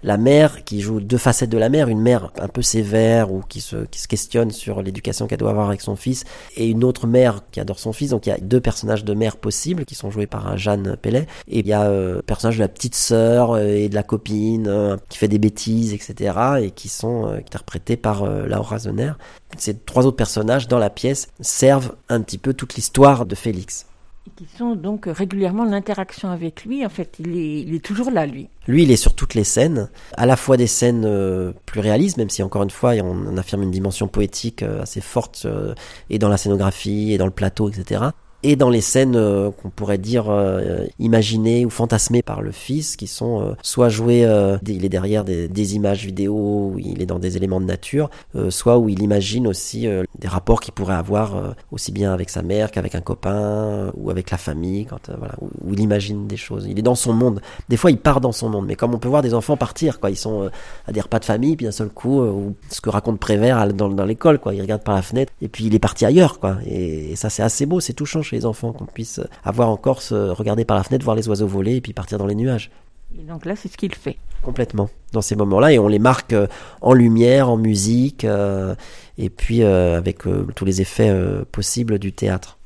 la 0.03 0.17
mère 0.17 0.65
qui 0.65 0.81
joue 0.81 1.01
deux 1.01 1.19
facettes 1.19 1.51
de 1.51 1.59
la 1.59 1.69
mère, 1.69 1.89
une 1.89 2.01
mère 2.01 2.33
un 2.39 2.49
peu 2.49 2.63
sévère 2.63 3.33
ou 3.33 3.43
qui 3.49 3.61
se, 3.61 3.85
qui 3.87 4.01
se 4.01 4.09
questionne 4.09 4.51
sur 4.51 4.83
l'éducation 4.83 5.27
qu'elle 5.27 5.39
doit 5.39 5.51
avoir 5.51 5.69
avec 5.69 5.81
son 5.81 5.97
fils, 5.97 6.25
et 6.57 6.69
une 6.69 6.85
autre 6.85 7.07
mère 7.07 7.43
qui 7.51 7.61
adore 7.61 7.79
son 7.79 7.93
fils. 7.93 8.11
Donc 8.11 8.27
il 8.27 8.31
y 8.31 8.33
a 8.33 8.39
deux 8.39 8.61
personnages 8.61 9.05
de 9.05 9.15
mère 9.15 9.37
possibles 9.37 9.85
qui 9.85 9.95
sont 9.95 10.11
joués 10.11 10.27
par 10.27 10.57
Jeanne 10.57 10.97
Pellet. 11.01 11.27
Et 11.49 11.61
il 11.61 11.67
y 11.67 11.73
a 11.73 11.85
euh, 11.85 12.17
le 12.17 12.23
personnage 12.23 12.57
de 12.57 12.63
la 12.63 12.69
petite 12.69 12.95
sœur 12.95 13.53
euh, 13.53 13.67
et 13.67 13.89
de 13.89 13.95
la 13.95 14.03
copine 14.03 14.67
euh, 14.69 14.97
qui 15.09 15.19
fait 15.19 15.29
des 15.29 15.39
bêtises, 15.39 15.93
etc. 15.93 16.39
et 16.61 16.71
qui 16.71 16.89
sont 16.89 17.27
interprétés 17.27 17.97
par 17.97 18.27
Laura 18.27 18.79
Zener. 18.79 19.13
Ces 19.59 19.77
trois 19.77 20.07
autres 20.07 20.17
personnages 20.17 20.69
dans 20.69 20.79
la 20.79 20.91
pièce 20.91 21.29
servent 21.41 21.95
un 22.09 22.21
petit 22.21 22.39
peu 22.39 22.55
toute 22.55 22.75
l'histoire 22.75 23.27
de 23.27 23.35
Félix 23.35 23.87
qui 24.35 24.47
sont 24.57 24.75
donc 24.75 25.05
régulièrement 25.07 25.65
l'interaction 25.65 26.31
avec 26.31 26.65
lui. 26.65 26.85
En 26.85 26.89
fait, 26.89 27.17
il 27.19 27.75
est, 27.75 27.85
toujours 27.85 28.11
là, 28.11 28.27
lui. 28.27 28.49
Lui, 28.67 28.83
il 28.83 28.91
est 28.91 28.97
sur 28.97 29.15
toutes 29.15 29.35
les 29.35 29.45
scènes, 29.45 29.89
à 30.17 30.27
la 30.27 30.37
fois 30.37 30.57
des 30.57 30.67
scènes 30.67 31.05
euh, 31.05 31.53
plus 31.67 31.81
réalistes, 31.81 32.17
même 32.17 32.31
si 32.31 32.43
encore 32.43 32.63
une 32.63 32.71
fois, 32.71 32.95
on, 32.95 33.27
on 33.29 33.37
affirme 33.37 33.63
une 33.63 33.71
dimension 33.71 34.09
poétique 34.09 34.63
euh, 34.63 34.83
assez 34.83 35.01
forte, 35.01 35.43
euh, 35.45 35.75
et 36.11 36.19
dans 36.19 36.29
la 36.29 36.37
scénographie, 36.37 37.13
et 37.13 37.19
dans 37.19 37.27
le 37.27 37.33
plateau, 37.33 37.69
etc 37.69 38.07
et 38.47 38.55
dans 38.55 38.71
les 38.71 38.81
scènes 38.81 39.17
euh, 39.17 39.51
qu'on 39.51 39.71
pourrait 39.71 39.99
dire 39.99 40.27
euh, 40.29 40.85
imaginées 41.01 41.67
ou 41.67 41.71
fantasmées 41.71 42.23
par 42.23 42.43
le 42.43 42.53
fils, 42.53 42.95
qui 42.95 43.09
sont 43.09 43.41
euh, 43.41 43.55
soit 43.61 43.89
jouées, 43.89 44.25
il 44.65 44.85
est 44.85 44.89
derrière 44.89 45.25
des, 45.25 45.75
images 45.75 46.07
vidéo, 46.07 46.77
il 46.79 47.03
est 47.03 47.07
dans 47.07 47.19
des 47.19 47.37
éléments 47.37 47.61
de 47.61 47.67
nature, 47.67 48.09
soit 48.51 48.79
où 48.79 48.89
il 48.89 49.03
imagine 49.03 49.49
aussi 49.49 49.89
des 50.19 50.29
rapports 50.29 50.61
qu'il 50.61 50.73
pourrait 50.75 50.95
avoir 50.95 51.55
aussi 51.73 51.91
bien 51.91 52.13
avec 52.13 52.31
sa 52.31 52.43
mère 52.43 52.71
qu'avec 52.71 52.95
un 52.95 53.01
copain 53.01 53.91
ou 53.97 54.11
avec 54.11 54.31
la 54.31 54.39
famille, 54.39 54.87
quand 54.87 55.11
voilà, 55.19 55.35
où, 55.41 55.73
il 55.73 55.81
imagine 55.81 56.29
des 56.29 56.37
choses. 56.37 56.67
Il 56.69 56.79
est 56.79 56.83
dans 56.83 56.95
son 56.95 57.13
monde. 57.13 57.41
Des 57.69 57.77
fois, 57.77 57.91
il 57.91 57.99
part 57.99 58.21
dans 58.21 58.31
son 58.31 58.49
monde, 58.49 58.67
mais 58.67 58.77
comme 58.77 58.95
on 58.95 58.99
peut 58.99 59.09
voir 59.09 59.23
des 59.23 59.35
enfants 59.35 59.57
partir, 59.57 59.99
quoi, 59.99 60.11
ils 60.11 60.17
sont 60.17 60.49
à 60.87 60.93
des 60.93 61.01
repas 61.01 61.19
de 61.19 61.25
famille, 61.25 61.57
puis 61.57 61.67
d'un 61.67 61.73
seul 61.73 61.89
coup, 61.89 62.21
ou 62.21 62.55
ce 62.71 62.81
que 62.81 62.91
raconte 62.91 63.19
Prévert 63.19 63.67
dans, 63.73 64.05
l'école, 64.05 64.39
quoi, 64.39 64.55
il 64.55 64.61
regarde 64.61 64.85
par 64.85 64.95
la 64.95 65.03
fenêtre 65.03 65.33
et 65.43 65.49
puis 65.49 65.65
il 65.65 65.75
est 65.75 65.81
parti 65.81 66.05
ailleurs, 66.05 66.39
quoi. 66.39 66.59
Et, 66.65 67.13
et 67.13 67.17
ça, 67.17 67.29
c'est 67.29 67.43
assez 67.43 67.67
beau, 67.67 67.81
c'est 67.81 67.95
touchant 67.95 68.23
chez 68.23 68.36
les 68.37 68.47
enfants, 68.47 68.73
qu'on 68.73 68.87
puisse 68.87 69.21
avoir 69.45 69.69
encore 69.71 70.03
se 70.03 70.15
regarder 70.15 70.65
par 70.65 70.77
la 70.77 70.83
fenêtre, 70.83 71.05
voir 71.05 71.17
les 71.17 71.29
oiseaux 71.29 71.47
voler 71.47 71.77
et 71.77 71.81
puis 71.81 71.93
partir 71.93 72.19
dans 72.19 72.27
les 72.27 72.35
nuages. 72.35 72.71
Et 73.19 73.23
donc 73.23 73.47
là, 73.47 73.57
c'est 73.57 73.69
ce 73.69 73.77
qu'il 73.77 73.95
fait. 73.95 74.17
Complètement, 74.43 74.91
dans 75.13 75.23
ces 75.23 75.37
moments-là, 75.37 75.73
et 75.73 75.79
on 75.79 75.89
les 75.89 75.99
marque 75.99 76.33
euh, 76.33 76.47
en 76.81 76.93
lumière, 76.93 77.49
en 77.49 77.57
musique, 77.57 78.25
euh, 78.25 78.75
et 79.19 79.31
puis 79.31 79.63
euh, 79.63 79.97
avec 79.97 80.19
tous 80.55 80.65
les 80.65 80.81
effets 80.81 81.15
possibles 81.51 81.99
du 81.99 82.13
théâtre. 82.13 82.59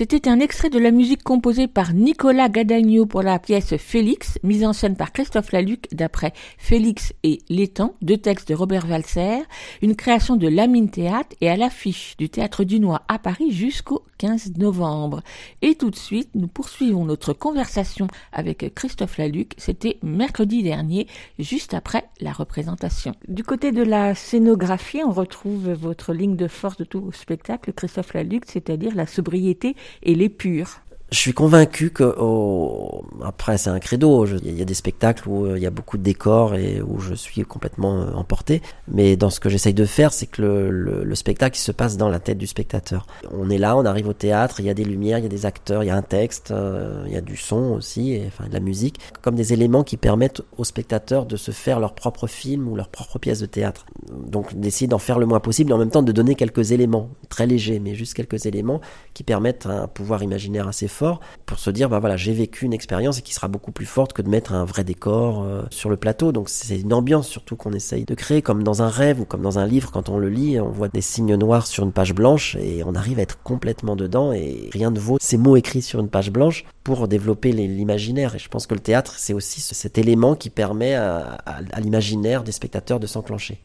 C'était 0.00 0.30
un 0.30 0.40
extrait 0.40 0.70
de 0.70 0.78
la 0.78 0.92
musique 0.92 1.22
composée 1.22 1.68
par 1.68 1.92
Nicolas 1.92 2.48
Gadagno 2.48 3.04
pour 3.04 3.20
la 3.20 3.38
pièce 3.38 3.76
Félix, 3.76 4.38
mise 4.42 4.64
en 4.64 4.72
scène 4.72 4.96
par 4.96 5.12
Christophe 5.12 5.52
Laluc 5.52 5.88
d'après 5.92 6.32
Félix 6.56 7.12
et 7.22 7.40
l'étang, 7.50 7.92
deux 8.00 8.16
textes 8.16 8.48
de 8.48 8.54
Robert 8.54 8.86
Valser, 8.86 9.42
une 9.82 9.94
création 9.94 10.36
de 10.36 10.48
Lamine 10.48 10.88
Théâtre 10.88 11.36
et 11.42 11.50
à 11.50 11.56
l'affiche 11.58 12.16
du 12.16 12.30
Théâtre 12.30 12.64
du 12.64 12.80
Noir 12.80 13.04
à 13.08 13.18
Paris 13.18 13.52
jusqu'au 13.52 14.02
15 14.16 14.56
novembre. 14.56 15.20
Et 15.60 15.74
tout 15.74 15.90
de 15.90 15.96
suite, 15.96 16.30
nous 16.34 16.48
poursuivons 16.48 17.04
notre 17.04 17.34
conversation 17.34 18.06
avec 18.32 18.74
Christophe 18.74 19.18
Laluc. 19.18 19.52
C'était 19.58 19.98
mercredi 20.02 20.62
dernier, 20.62 21.08
juste 21.38 21.74
après 21.74 22.08
la 22.22 22.32
représentation. 22.32 23.12
Du 23.28 23.44
côté 23.44 23.70
de 23.70 23.82
la 23.82 24.14
scénographie, 24.14 25.02
on 25.04 25.12
retrouve 25.12 25.72
votre 25.72 26.14
ligne 26.14 26.36
de 26.36 26.48
force 26.48 26.78
de 26.78 26.84
tout 26.84 27.12
spectacle, 27.12 27.74
Christophe 27.74 28.14
Laluc, 28.14 28.44
c'est-à-dire 28.46 28.94
la 28.94 29.06
sobriété 29.06 29.76
et 30.02 30.14
l'épure 30.14 30.80
je 31.10 31.18
suis 31.18 31.32
convaincu 31.32 31.90
que 31.90 32.14
oh, 32.18 33.04
après 33.22 33.58
c'est 33.58 33.70
un 33.70 33.80
credo. 33.80 34.26
Il 34.26 34.56
y 34.56 34.62
a 34.62 34.64
des 34.64 34.74
spectacles 34.74 35.28
où 35.28 35.44
euh, 35.44 35.56
il 35.56 35.62
y 35.62 35.66
a 35.66 35.70
beaucoup 35.70 35.98
de 35.98 36.02
décors 36.02 36.54
et 36.54 36.80
où 36.80 37.00
je 37.00 37.14
suis 37.14 37.42
complètement 37.42 38.02
euh, 38.02 38.12
emporté. 38.12 38.62
Mais 38.86 39.16
dans 39.16 39.30
ce 39.30 39.40
que 39.40 39.48
j'essaye 39.48 39.74
de 39.74 39.84
faire, 39.84 40.12
c'est 40.12 40.26
que 40.26 40.40
le, 40.42 40.70
le, 40.70 41.02
le, 41.02 41.14
spectacle 41.16 41.58
se 41.58 41.72
passe 41.72 41.96
dans 41.96 42.08
la 42.08 42.20
tête 42.20 42.38
du 42.38 42.46
spectateur. 42.46 43.06
On 43.32 43.50
est 43.50 43.58
là, 43.58 43.76
on 43.76 43.84
arrive 43.84 44.06
au 44.06 44.12
théâtre, 44.12 44.60
il 44.60 44.66
y 44.66 44.70
a 44.70 44.74
des 44.74 44.84
lumières, 44.84 45.18
il 45.18 45.22
y 45.22 45.26
a 45.26 45.30
des 45.30 45.46
acteurs, 45.46 45.82
il 45.82 45.86
y 45.88 45.90
a 45.90 45.96
un 45.96 46.02
texte, 46.02 46.52
euh, 46.52 47.02
il 47.06 47.12
y 47.12 47.16
a 47.16 47.20
du 47.20 47.36
son 47.36 47.72
aussi, 47.72 48.20
enfin 48.26 48.46
de 48.46 48.52
la 48.52 48.60
musique, 48.60 49.00
comme 49.20 49.34
des 49.34 49.52
éléments 49.52 49.82
qui 49.82 49.96
permettent 49.96 50.42
aux 50.58 50.64
spectateurs 50.64 51.26
de 51.26 51.36
se 51.36 51.50
faire 51.50 51.80
leur 51.80 51.94
propre 51.94 52.28
film 52.28 52.68
ou 52.68 52.76
leur 52.76 52.88
propre 52.88 53.18
pièce 53.18 53.40
de 53.40 53.46
théâtre. 53.46 53.84
Donc 54.12 54.54
d'essayer 54.54 54.86
d'en 54.86 54.98
faire 54.98 55.18
le 55.18 55.26
moins 55.26 55.40
possible, 55.40 55.72
et 55.72 55.74
en 55.74 55.78
même 55.78 55.90
temps 55.90 56.04
de 56.04 56.12
donner 56.12 56.36
quelques 56.36 56.70
éléments 56.70 57.10
très 57.28 57.48
légers, 57.48 57.80
mais 57.80 57.96
juste 57.96 58.14
quelques 58.14 58.46
éléments 58.46 58.80
qui 59.12 59.24
permettent 59.24 59.66
un 59.66 59.88
pouvoir 59.88 60.22
imaginaire 60.22 60.68
assez 60.68 60.86
fort 60.86 60.99
pour 61.46 61.58
se 61.58 61.70
dire 61.70 61.88
bah 61.88 61.98
voilà 61.98 62.16
j'ai 62.16 62.32
vécu 62.32 62.64
une 62.64 62.72
expérience 62.72 63.18
et 63.18 63.22
qui 63.22 63.34
sera 63.34 63.48
beaucoup 63.48 63.72
plus 63.72 63.86
forte 63.86 64.12
que 64.12 64.22
de 64.22 64.28
mettre 64.28 64.52
un 64.52 64.64
vrai 64.64 64.84
décor 64.84 65.42
euh, 65.42 65.62
sur 65.70 65.90
le 65.90 65.96
plateau 65.96 66.32
donc 66.32 66.48
c'est 66.48 66.78
une 66.78 66.92
ambiance 66.92 67.28
surtout 67.28 67.56
qu'on 67.56 67.72
essaye 67.72 68.04
de 68.04 68.14
créer 68.14 68.42
comme 68.42 68.62
dans 68.62 68.82
un 68.82 68.88
rêve 68.88 69.20
ou 69.20 69.24
comme 69.24 69.42
dans 69.42 69.58
un 69.58 69.66
livre 69.66 69.90
quand 69.90 70.08
on 70.08 70.18
le 70.18 70.28
lit 70.28 70.60
on 70.60 70.70
voit 70.70 70.88
des 70.88 71.00
signes 71.00 71.36
noirs 71.36 71.66
sur 71.66 71.84
une 71.84 71.92
page 71.92 72.14
blanche 72.14 72.56
et 72.56 72.82
on 72.84 72.94
arrive 72.94 73.18
à 73.18 73.22
être 73.22 73.42
complètement 73.42 73.96
dedans 73.96 74.32
et 74.32 74.68
rien 74.72 74.90
ne 74.90 74.98
vaut 74.98 75.18
ces 75.20 75.36
mots 75.36 75.56
écrits 75.56 75.82
sur 75.82 76.00
une 76.00 76.08
page 76.08 76.30
blanche 76.30 76.64
pour 76.84 77.08
développer 77.08 77.52
l'imaginaire 77.52 78.34
et 78.34 78.38
je 78.38 78.48
pense 78.48 78.66
que 78.66 78.74
le 78.74 78.80
théâtre 78.80 79.14
c'est 79.16 79.32
aussi 79.32 79.60
cet 79.60 79.98
élément 79.98 80.34
qui 80.34 80.50
permet 80.50 80.94
à, 80.94 81.38
l'imaginaire 81.78 82.42
des 82.42 82.52
spectateurs 82.52 83.00
de 83.00 83.06
s'enclencher. 83.06 83.60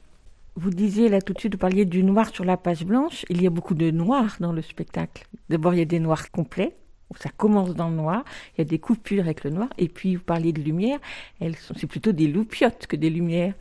Vous 0.55 0.69
disiez 0.69 1.09
là 1.09 1.21
tout 1.21 1.33
de 1.33 1.39
suite, 1.39 1.53
vous 1.53 1.59
parliez 1.59 1.85
du 1.85 2.03
noir 2.03 2.29
sur 2.33 2.45
la 2.45 2.55
page 2.55 2.85
blanche. 2.85 3.25
Il 3.29 3.41
y 3.41 3.47
a 3.47 3.49
beaucoup 3.49 3.73
de 3.73 3.91
noirs 3.91 4.37
dans 4.39 4.53
le 4.53 4.61
spectacle. 4.61 5.27
D'abord, 5.49 5.73
il 5.73 5.79
y 5.79 5.81
a 5.81 5.85
des 5.85 5.99
noirs 5.99 6.31
complets, 6.31 6.77
ça 7.19 7.29
commence 7.35 7.73
dans 7.75 7.89
le 7.89 7.95
noir, 7.95 8.23
il 8.55 8.59
y 8.59 8.61
a 8.61 8.65
des 8.65 8.79
coupures 8.79 9.23
avec 9.23 9.43
le 9.43 9.51
noir, 9.51 9.69
et 9.77 9.87
puis 9.87 10.15
vous 10.15 10.23
parliez 10.23 10.51
de 10.51 10.61
lumière, 10.61 10.99
elles 11.39 11.55
sont, 11.55 11.73
c'est 11.77 11.87
plutôt 11.87 12.11
des 12.11 12.27
loupiottes 12.27 12.87
que 12.87 12.95
des 12.95 13.09
lumières. 13.09 13.53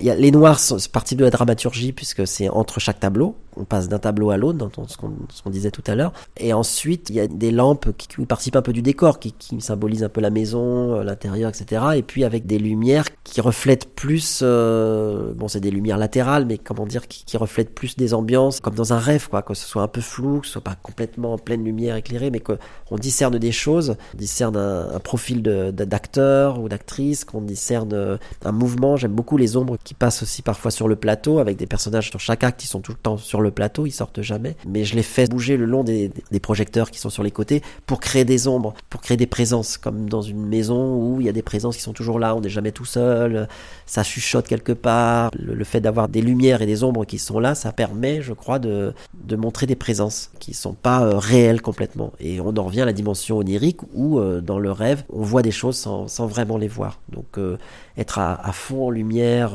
Les 0.00 0.30
noirs, 0.30 0.58
c'est 0.58 0.90
partie 0.90 1.16
de 1.16 1.24
la 1.24 1.30
dramaturgie 1.30 1.92
puisque 1.92 2.26
c'est 2.26 2.48
entre 2.48 2.80
chaque 2.80 3.00
tableau 3.00 3.36
on 3.56 3.64
passe 3.64 3.88
d'un 3.88 3.98
tableau 3.98 4.30
à 4.30 4.36
l'autre, 4.36 4.58
dans 4.58 4.70
ce 4.88 4.96
qu'on 4.96 5.50
disait 5.50 5.70
tout 5.70 5.82
à 5.86 5.94
l'heure. 5.94 6.12
Et 6.36 6.52
ensuite, 6.52 7.10
il 7.10 7.16
y 7.16 7.20
a 7.20 7.26
des 7.26 7.50
lampes 7.50 7.88
qui, 7.96 8.08
participent 8.26 8.56
un 8.56 8.62
peu 8.62 8.72
du 8.72 8.82
décor, 8.82 9.18
qui, 9.18 9.32
qui 9.32 9.60
symbolisent 9.60 10.04
un 10.04 10.08
peu 10.08 10.20
la 10.20 10.30
maison, 10.30 10.94
euh, 10.94 11.04
l'intérieur, 11.04 11.50
etc. 11.50 11.82
Et 11.96 12.02
puis 12.02 12.24
avec 12.24 12.46
des 12.46 12.58
lumières 12.58 13.06
qui 13.24 13.40
reflètent 13.40 13.94
plus, 13.94 14.40
euh, 14.42 15.32
bon, 15.34 15.48
c'est 15.48 15.60
des 15.60 15.70
lumières 15.70 15.98
latérales, 15.98 16.46
mais 16.46 16.58
comment 16.58 16.86
dire, 16.86 17.06
qui, 17.08 17.36
reflètent 17.36 17.74
plus 17.74 17.96
des 17.96 18.14
ambiances, 18.14 18.60
comme 18.60 18.74
dans 18.74 18.94
un 18.94 18.98
rêve, 18.98 19.28
quoi, 19.28 19.42
que 19.42 19.52
ce 19.52 19.66
soit 19.66 19.82
un 19.82 19.88
peu 19.88 20.00
flou, 20.00 20.40
que 20.40 20.46
ce 20.46 20.54
soit 20.54 20.62
pas 20.62 20.74
complètement 20.74 21.34
en 21.34 21.38
pleine 21.38 21.62
lumière 21.62 21.96
éclairée, 21.96 22.30
mais 22.30 22.40
qu'on 22.40 22.96
discerne 22.96 23.38
des 23.38 23.52
choses, 23.52 23.96
discerne 24.14 24.56
un, 24.56 24.88
un 24.94 25.00
profil 25.00 25.42
d'acteur 25.42 26.60
ou 26.60 26.68
d'actrice, 26.68 27.24
qu'on 27.26 27.42
discerne 27.42 27.92
euh, 27.92 28.16
un 28.44 28.52
mouvement. 28.52 28.96
J'aime 28.96 29.12
beaucoup 29.12 29.36
les 29.36 29.56
ombres 29.56 29.76
qui 29.82 29.92
passent 29.92 30.22
aussi 30.22 30.40
parfois 30.40 30.70
sur 30.70 30.88
le 30.88 30.96
plateau, 30.96 31.38
avec 31.38 31.56
des 31.58 31.66
personnages 31.66 32.08
sur 32.10 32.20
chaque 32.20 32.42
acte 32.42 32.60
qui 32.60 32.66
sont 32.66 32.80
tout 32.80 32.92
le 32.92 32.98
temps 32.98 33.18
sur 33.18 33.40
le 33.40 33.45
le 33.46 33.52
plateau, 33.52 33.86
ils 33.86 33.92
sortent 33.92 34.22
jamais. 34.22 34.56
Mais 34.66 34.84
je 34.84 34.94
les 34.94 35.02
fais 35.02 35.26
bouger 35.26 35.56
le 35.56 35.64
long 35.64 35.84
des, 35.84 36.10
projecteurs 36.40 36.90
qui 36.90 36.98
sont 36.98 37.10
sur 37.10 37.22
les 37.22 37.30
côtés 37.30 37.62
pour 37.86 37.98
créer 37.98 38.24
des 38.24 38.46
ombres, 38.46 38.74
pour 38.90 39.00
créer 39.00 39.16
des 39.16 39.26
présences, 39.26 39.78
comme 39.78 40.08
dans 40.08 40.22
une 40.22 40.46
maison 40.46 40.96
où 40.96 41.20
il 41.20 41.26
y 41.26 41.30
a 41.30 41.32
des 41.32 41.42
présences 41.42 41.76
qui 41.76 41.82
sont 41.82 41.92
toujours 41.92 42.18
là, 42.18 42.36
on 42.36 42.40
n'est 42.40 42.50
jamais 42.50 42.72
tout 42.72 42.84
seul, 42.84 43.48
ça 43.86 44.02
chuchote 44.02 44.46
quelque 44.46 44.72
part. 44.72 45.30
Le, 45.38 45.64
fait 45.64 45.80
d'avoir 45.80 46.08
des 46.08 46.20
lumières 46.22 46.62
et 46.62 46.66
des 46.66 46.84
ombres 46.84 47.04
qui 47.04 47.18
sont 47.18 47.40
là, 47.40 47.54
ça 47.54 47.72
permet, 47.72 48.22
je 48.22 48.32
crois, 48.32 48.58
de, 48.58 48.92
de 49.14 49.36
montrer 49.36 49.66
des 49.66 49.74
présences 49.74 50.30
qui 50.38 50.54
sont 50.54 50.74
pas 50.74 51.02
euh, 51.02 51.18
réelles 51.18 51.62
complètement. 51.62 52.12
Et 52.20 52.40
on 52.40 52.56
en 52.56 52.64
revient 52.64 52.82
à 52.82 52.84
la 52.84 52.92
dimension 52.92 53.38
onirique 53.38 53.80
où, 53.94 54.18
euh, 54.18 54.40
dans 54.40 54.58
le 54.58 54.70
rêve, 54.70 55.02
on 55.10 55.22
voit 55.22 55.42
des 55.42 55.50
choses 55.50 55.76
sans, 55.76 56.08
sans 56.08 56.26
vraiment 56.26 56.58
les 56.58 56.68
voir. 56.68 57.00
Donc, 57.08 57.38
euh, 57.38 57.56
être 57.96 58.18
à, 58.18 58.52
fond 58.52 58.86
en 58.86 58.90
lumière 58.90 59.52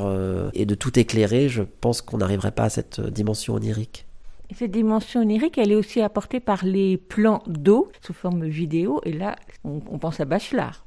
et 0.54 0.66
de 0.66 0.74
tout 0.74 0.98
éclairer, 0.98 1.48
je 1.48 1.62
pense 1.62 2.02
qu'on 2.02 2.18
n'arriverait 2.18 2.50
pas 2.50 2.64
à 2.64 2.70
cette 2.70 3.00
dimension 3.00 3.54
onirique. 3.54 4.06
Cette 4.54 4.70
dimension 4.70 5.20
onirique, 5.20 5.56
elle 5.56 5.72
est 5.72 5.76
aussi 5.76 6.00
apportée 6.00 6.40
par 6.40 6.64
les 6.64 6.96
plans 6.98 7.42
d'eau 7.46 7.90
sous 8.04 8.12
forme 8.12 8.46
vidéo. 8.46 9.00
Et 9.04 9.12
là, 9.12 9.36
on, 9.64 9.80
pense 9.98 10.20
à 10.20 10.24
Bachelard, 10.24 10.84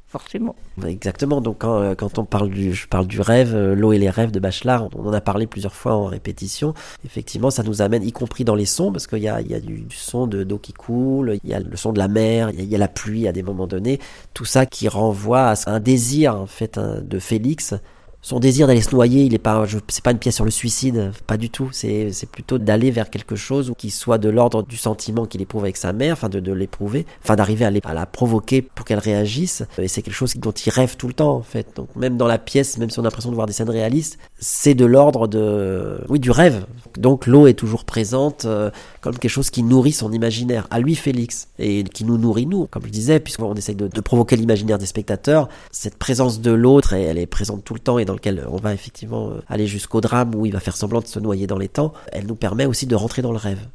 Exactement. 0.86 1.42
Donc, 1.42 1.58
quand, 1.60 1.80
euh, 1.82 1.96
quand, 1.96 2.18
on 2.20 2.26
parle 2.26 2.50
du, 2.50 2.74
je 2.74 2.88
parle 2.88 3.08
du 3.08 3.22
rêve, 3.22 3.56
euh, 3.56 3.76
l'eau 3.76 3.94
et 3.94 3.98
les 3.98 4.10
rêves 4.10 4.32
de 4.32 4.40
Bachelard, 4.40 4.90
on 4.96 5.08
en 5.08 5.14
a 5.14 5.22
parlé 5.22 5.48
plusieurs 5.48 5.74
fois 5.74 5.94
en 5.94 6.06
répétition. 6.06 6.74
Effectivement, 7.06 7.52
ça 7.52 7.64
nous 7.64 7.82
amène, 7.82 8.04
y 8.04 8.12
compris 8.12 8.44
dans 8.44 8.56
les 8.56 8.66
sons, 8.66 8.92
parce 8.92 9.08
qu'il 9.08 9.20
y 9.20 9.28
a, 9.28 9.42
il 9.42 9.48
y 9.48 9.56
a 9.56 9.60
du, 9.60 9.86
son 9.92 10.28
d'eau 10.28 10.58
qui 10.58 10.74
coule, 10.74 11.38
il 11.44 11.50
y 11.50 11.54
a 11.54 11.60
le 11.60 11.76
son 11.78 11.94
de 11.94 12.00
la 12.00 12.08
mer, 12.08 12.50
il 12.52 12.66
y, 12.66 12.76
a, 12.76 12.78
la 12.78 12.88
pluie 12.88 13.28
à 13.28 13.32
des 13.32 13.44
moments 13.44 13.68
donnés. 13.68 14.00
Tout 14.34 14.46
ça 14.46 14.66
qui 14.66 14.88
renvoie 14.88 15.52
à 15.52 15.56
un 15.68 15.80
désir, 15.80 16.46
fait, 16.48 16.78
hein, 16.78 17.02
de 17.02 17.20
Félix 17.20 17.74
son 18.26 18.40
désir 18.40 18.66
d'aller 18.66 18.82
se 18.82 18.90
noyer, 18.90 19.22
il 19.22 19.36
est 19.36 19.38
pas, 19.38 19.68
c'est 19.88 20.04
pas 20.04 20.10
une 20.10 20.18
pièce 20.18 20.34
sur 20.34 20.46
le 20.46 20.50
suicide, 20.50 21.12
pas 21.28 21.38
du 21.38 21.52
tout. 21.52 21.70
C'est, 21.72 22.10
plutôt 22.32 22.58
d'aller 22.58 22.90
vers 22.90 23.12
quelque 23.12 23.36
chose 23.36 23.74
qui 23.78 23.92
soit 23.92 24.18
de 24.18 24.30
l'ordre 24.30 24.64
du 24.64 24.78
sentiment 24.78 25.28
qu'il 25.28 25.44
éprouve 25.44 25.64
avec 25.64 25.78
sa 25.78 25.94
mère, 25.94 26.14
enfin 26.14 26.28
de, 26.28 26.40
de 26.40 26.52
l'éprouver, 26.52 27.06
enfin 27.24 27.36
d'arriver 27.36 27.66
à, 27.66 27.94
la 27.94 28.06
provoquer 28.08 28.64
pour 28.64 28.84
qu'elle 28.84 28.98
réagisse. 28.98 29.62
Et 29.78 29.88
c'est 29.88 30.02
quelque 30.02 30.16
chose 30.16 30.34
dont 30.38 30.52
il 30.52 30.72
rêve 30.72 30.98
tout 30.98 31.08
le 31.08 31.14
temps 31.14 31.36
en 31.36 31.44
fait. 31.44 31.68
Donc 31.76 31.96
même 31.96 32.18
dans 32.18 32.26
la 32.26 32.40
pièce, 32.40 32.80
même 32.80 32.90
si 32.90 32.98
on 32.98 33.04
a 33.04 33.06
l'impression 33.06 33.30
de 33.30 33.36
voir 33.36 33.46
des 33.46 33.54
scènes 33.54 33.70
réalistes, 33.70 34.18
c'est 34.40 34.74
de 34.74 34.86
l'ordre 34.86 35.28
de, 35.28 36.02
oui, 36.10 36.20
du 36.20 36.32
rêve. 36.32 36.66
Donc 36.98 37.28
l'eau 37.28 37.46
est 37.46 37.54
toujours 37.54 37.86
présente 37.86 38.46
euh, 38.46 38.72
comme 39.02 39.20
quelque 39.20 39.30
chose 39.30 39.52
qui 39.52 39.62
nourrit 39.62 39.92
son 39.92 40.12
imaginaire. 40.12 40.66
À 40.72 40.80
lui, 40.80 40.96
Félix, 40.96 41.50
et 41.60 41.84
qui 41.84 42.04
nous 42.04 42.18
nourrit 42.18 42.48
nous, 42.48 42.66
comme 42.66 42.88
je 42.88 42.92
disais, 42.92 43.20
puisqu'on 43.20 43.54
essaye 43.54 43.76
de, 43.76 43.88
de 43.88 44.02
provoquer 44.02 44.36
l'imaginaire 44.36 44.80
des 44.80 44.88
spectateurs. 44.88 45.48
Cette 45.72 45.98
présence 45.98 46.42
de 46.42 46.50
l'autre, 46.50 46.94
elle 46.94 47.20
est 47.20 47.28
présente 47.28 47.64
tout 47.64 47.76
le 47.76 47.80
temps 47.80 48.00
et 48.00 48.06
lequel 48.16 48.46
on 48.50 48.58
va 48.58 48.74
effectivement 48.74 49.30
euh, 49.30 49.42
aller 49.48 49.68
jusqu'au 49.68 50.02
drame 50.02 50.34
où 50.36 50.46
il 50.46 50.54
va 50.54 50.60
faire 50.60 50.76
semblant 50.76 51.02
de 51.02 51.08
se 51.08 51.20
noyer 51.20 51.48
dans 51.48 51.58
les 51.58 51.70
temps, 51.70 51.94
elle 52.12 52.26
nous 52.26 52.36
permet 52.36 52.66
aussi 52.66 52.88
de 52.88 52.96
rentrer 52.96 53.22
dans 53.22 53.32
le 53.32 53.38
rêve. 53.38 53.68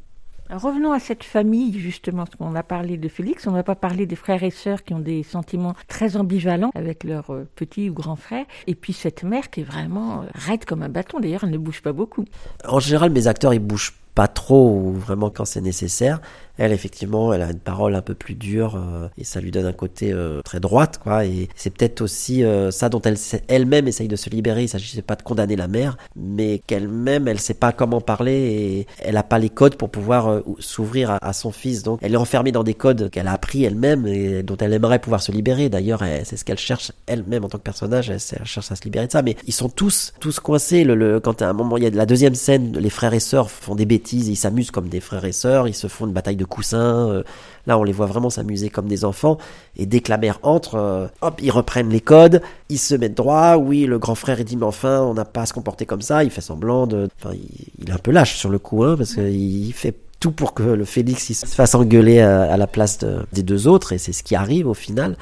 revenons 0.49 0.91
à 0.91 0.99
cette 0.99 1.23
famille, 1.23 1.79
justement, 1.79 2.25
parce 2.25 2.35
qu'on 2.35 2.55
a 2.55 2.63
parlé 2.63 2.97
de 2.97 3.07
Félix, 3.07 3.47
on 3.47 3.51
n'a 3.51 3.63
pas 3.63 3.75
parlé 3.75 4.05
des 4.05 4.15
frères 4.15 4.43
et 4.43 4.51
sœurs 4.51 4.83
qui 4.83 4.93
ont 4.93 4.99
des 4.99 5.23
sentiments 5.23 5.75
très 5.87 6.17
ambivalents 6.17 6.71
avec 6.75 7.03
leurs 7.03 7.31
euh, 7.31 7.47
petits 7.55 7.89
ou 7.89 7.93
grands 7.93 8.15
frères, 8.15 8.45
et 8.67 8.75
puis 8.75 8.93
cette 8.93 9.23
mère 9.23 9.49
qui 9.49 9.61
est 9.61 9.65
vraiment 9.65 10.21
euh, 10.21 10.25
raide 10.33 10.65
comme 10.65 10.83
un 10.83 10.89
bâton, 10.89 11.19
d'ailleurs 11.19 11.43
elle 11.43 11.51
ne 11.51 11.57
bouge 11.57 11.81
pas 11.81 11.93
beaucoup. 11.93 12.25
En 12.67 12.79
général, 12.79 13.11
mes 13.11 13.27
acteurs, 13.27 13.53
ils 13.53 13.59
bougent 13.59 13.93
pas 14.15 14.27
trop 14.27 14.69
ou 14.69 14.93
vraiment 14.93 15.29
quand 15.29 15.45
c'est 15.45 15.61
nécessaire. 15.61 16.19
Elle, 16.57 16.71
effectivement, 16.71 17.33
elle 17.33 17.41
a 17.41 17.51
une 17.51 17.59
parole 17.59 17.95
un 17.95 18.01
peu 18.01 18.13
plus 18.13 18.35
dure 18.35 18.75
euh, 18.75 19.07
et 19.17 19.23
ça 19.23 19.39
lui 19.39 19.51
donne 19.51 19.65
un 19.65 19.73
côté 19.73 20.11
euh, 20.11 20.41
très 20.41 20.59
droite, 20.59 20.99
quoi. 21.01 21.25
Et 21.25 21.49
c'est 21.55 21.69
peut-être 21.69 22.01
aussi 22.01 22.43
euh, 22.43 22.71
ça 22.71 22.89
dont 22.89 23.01
elle 23.01 23.17
elle-même 23.47 23.87
essaye 23.87 24.07
de 24.07 24.15
se 24.15 24.29
libérer. 24.29 24.63
Il 24.63 24.69
s'agissait 24.69 25.01
pas 25.01 25.15
de 25.15 25.23
condamner 25.23 25.55
la 25.55 25.67
mère, 25.67 25.97
mais 26.15 26.61
qu'elle-même, 26.67 27.27
elle 27.27 27.39
sait 27.39 27.53
pas 27.53 27.71
comment 27.71 28.01
parler 28.01 28.31
et 28.33 28.87
elle 28.99 29.17
a 29.17 29.23
pas 29.23 29.39
les 29.39 29.49
codes 29.49 29.75
pour 29.75 29.89
pouvoir 29.89 30.41
s'ouvrir 30.59 31.17
à, 31.21 31.33
son 31.33 31.51
fils. 31.51 31.83
Donc, 31.83 31.99
elle 32.01 32.13
est 32.13 32.17
enfermée 32.17 32.51
dans 32.51 32.63
des 32.63 32.73
codes 32.73 33.09
qu'elle 33.09 33.27
a 33.27 33.33
appris 33.33 33.63
elle-même 33.63 34.05
et 34.07 34.43
dont 34.43 34.57
elle 34.57 34.73
aimerait 34.73 34.99
pouvoir 34.99 35.21
se 35.21 35.31
libérer. 35.31 35.69
D'ailleurs, 35.69 36.03
c'est 36.23 36.37
ce 36.37 36.45
qu'elle 36.45 36.57
cherche 36.57 36.91
elle-même 37.07 37.45
en 37.45 37.49
tant 37.49 37.57
que 37.57 37.63
personnage. 37.63 38.09
Elle, 38.09 38.19
cherche 38.19 38.71
à 38.71 38.75
se 38.75 38.83
libérer 38.83 39.07
de 39.07 39.11
ça. 39.11 39.21
Mais 39.21 39.35
ils 39.45 39.53
sont 39.53 39.69
tous, 39.69 40.13
tous 40.19 40.39
coincés. 40.39 40.83
Le, 40.83 41.19
quand 41.19 41.41
à 41.41 41.49
un 41.49 41.53
moment, 41.53 41.77
il 41.77 41.83
y 41.83 41.87
a 41.87 41.89
la 41.89 42.05
deuxième 42.05 42.35
scène, 42.35 42.77
les 42.77 42.89
frères 42.89 43.13
et 43.13 43.19
sœurs 43.19 43.49
font 43.49 43.75
des 43.75 43.85
bêtises, 43.85 44.27
ils 44.27 44.35
s'amusent 44.35 44.71
comme 44.71 44.89
des 44.89 44.99
frères 44.99 45.25
et 45.25 45.31
sœurs, 45.31 45.67
ils 45.67 45.73
se 45.73 45.87
font 45.87 46.05
une 46.05 46.13
bataille 46.13 46.35
de 46.41 46.45
coussins. 46.45 47.09
Euh, 47.09 47.23
là, 47.67 47.77
on 47.77 47.83
les 47.83 47.91
voit 47.91 48.07
vraiment 48.07 48.29
s'amuser 48.29 48.69
comme 48.69 48.87
des 48.87 49.05
enfants. 49.05 49.37
Et 49.77 49.85
dès 49.85 49.99
que 50.01 50.09
la 50.09 50.17
mère 50.17 50.39
entre, 50.43 50.75
euh, 50.75 51.07
hop, 51.21 51.39
ils 51.41 51.51
reprennent 51.51 51.89
les 51.89 52.01
codes, 52.01 52.41
ils 52.69 52.79
se 52.79 52.95
mettent 52.95 53.15
droit. 53.15 53.55
Oui, 53.57 53.85
le 53.85 53.99
grand 53.99 54.15
frère, 54.15 54.39
il 54.39 54.45
dit, 54.45 54.57
mais 54.57 54.65
enfin, 54.65 55.01
on 55.01 55.13
n'a 55.13 55.25
pas 55.25 55.41
à 55.41 55.45
se 55.45 55.53
comporter 55.53 55.85
comme 55.85 56.01
ça. 56.01 56.23
Il 56.23 56.31
fait 56.31 56.41
semblant 56.41 56.87
de... 56.87 57.07
Enfin, 57.19 57.35
il, 57.79 57.89
est 57.89 57.93
un 57.93 57.97
peu 57.97 58.11
lâche 58.11 58.35
sur 58.35 58.49
le 58.49 58.59
coup, 58.59 58.83
hein, 58.83 58.95
parce 58.97 59.13
qu'il 59.13 59.73
fait 59.73 59.95
tout 60.19 60.31
pour 60.31 60.53
que 60.53 60.63
le 60.63 60.85
Félix 60.85 61.31
il 61.31 61.33
se 61.33 61.47
fasse 61.47 61.73
engueuler 61.73 62.19
à, 62.19 62.55
la 62.55 62.67
place 62.67 62.99
des 63.33 63.41
deux 63.41 63.67
autres, 63.67 63.91
et 63.91 63.97
c'est 63.97 64.13
ce 64.13 64.21
qui 64.21 64.35
arrive 64.35 64.67
au 64.67 64.75
final. 64.75 65.17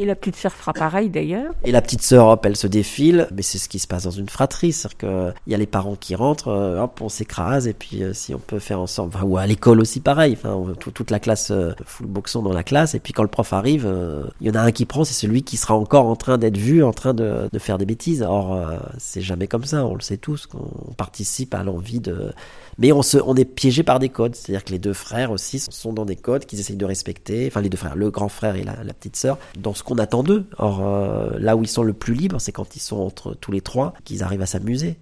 Et 0.00 0.04
la 0.04 0.14
petite 0.14 0.36
sœur 0.36 0.52
fera 0.52 0.72
pareil 0.72 1.10
d'ailleurs. 1.10 1.52
Et 1.64 1.72
la 1.72 1.82
petite 1.82 2.02
sœur, 2.02 2.28
hop, 2.28 2.46
elle 2.46 2.54
se 2.54 2.68
défile, 2.68 3.26
mais 3.34 3.42
c'est 3.42 3.58
ce 3.58 3.68
qui 3.68 3.80
se 3.80 3.88
passe 3.88 4.04
dans 4.04 4.12
une 4.12 4.28
fratrie, 4.28 4.72
c'est-à-dire 4.72 4.98
qu'il 4.98 5.52
y 5.52 5.54
a 5.54 5.58
les 5.58 5.66
parents 5.66 5.96
qui 5.96 6.14
rentrent, 6.14 6.48
euh, 6.48 6.80
hop, 6.80 7.00
on 7.00 7.08
s'écrase, 7.08 7.66
et 7.66 7.72
puis 7.72 8.04
euh, 8.04 8.12
si 8.12 8.32
on 8.32 8.38
peut 8.38 8.60
faire 8.60 8.78
en 8.78 8.86
sorte, 8.86 9.12
enfin, 9.12 9.26
ou 9.26 9.38
à 9.38 9.46
l'école 9.46 9.80
aussi 9.80 9.98
pareil, 9.98 10.38
enfin, 10.40 10.72
toute 10.78 11.10
la 11.10 11.18
classe 11.18 11.50
euh, 11.50 11.72
fout 11.84 12.06
le 12.06 12.12
boxon 12.12 12.42
dans 12.42 12.52
la 12.52 12.62
classe, 12.62 12.94
et 12.94 13.00
puis 13.00 13.12
quand 13.12 13.24
le 13.24 13.28
prof 13.28 13.52
arrive, 13.52 13.92
il 14.40 14.46
y 14.46 14.50
en 14.50 14.54
a 14.54 14.60
un 14.60 14.70
qui 14.70 14.84
prend, 14.84 15.02
c'est 15.04 15.14
celui 15.14 15.42
qui 15.42 15.56
sera 15.56 15.74
encore 15.74 16.06
en 16.06 16.14
train 16.14 16.38
d'être 16.38 16.56
vu, 16.56 16.84
en 16.84 16.92
train 16.92 17.12
de, 17.12 17.48
de 17.52 17.58
faire 17.58 17.76
des 17.76 17.86
bêtises. 17.86 18.22
Or, 18.22 18.56
c'est 18.98 19.20
jamais 19.20 19.48
comme 19.48 19.64
ça, 19.64 19.84
on 19.84 19.94
le 19.94 20.00
sait 20.00 20.16
tous, 20.16 20.46
qu'on 20.46 20.94
participe 20.96 21.54
à 21.54 21.64
l'envie 21.64 21.98
de... 21.98 22.32
Mais 22.78 22.92
on, 22.92 23.02
se, 23.02 23.18
on 23.18 23.34
est 23.34 23.44
piégé 23.44 23.82
par 23.82 23.98
des 23.98 24.08
codes, 24.08 24.36
c'est-à-dire 24.36 24.64
que 24.64 24.70
les 24.70 24.78
deux 24.78 24.92
frères 24.92 25.32
aussi 25.32 25.58
sont 25.58 25.92
dans 25.92 26.04
des 26.04 26.16
codes 26.16 26.46
qu'ils 26.46 26.60
essayent 26.60 26.76
de 26.76 26.84
respecter, 26.84 27.46
enfin 27.48 27.60
les 27.60 27.68
deux 27.68 27.76
frères, 27.76 27.96
le 27.96 28.10
grand 28.10 28.28
frère 28.28 28.54
et 28.54 28.62
la, 28.62 28.74
petite 28.94 29.16
sœur, 29.16 29.38
dans 29.58 29.74
ce 29.74 29.82
qu'on 29.82 29.98
attend 29.98 30.22
d'eux. 30.22 30.46
Or, 30.58 30.86
euh, 30.86 31.38
là 31.38 31.56
où 31.56 31.62
ils 31.62 31.68
sont 31.68 31.82
le 31.82 31.92
plus 31.92 32.14
libres, 32.14 32.40
c'est 32.40 32.52
quand 32.52 32.76
ils 32.76 32.80
sont 32.80 32.98
entre 32.98 33.34
tous 33.34 33.50
les 33.50 33.60
trois, 33.60 33.94
qu'ils 34.04 34.22
arrivent 34.22 34.42
à 34.42 34.46
s'amuser. 34.46 34.96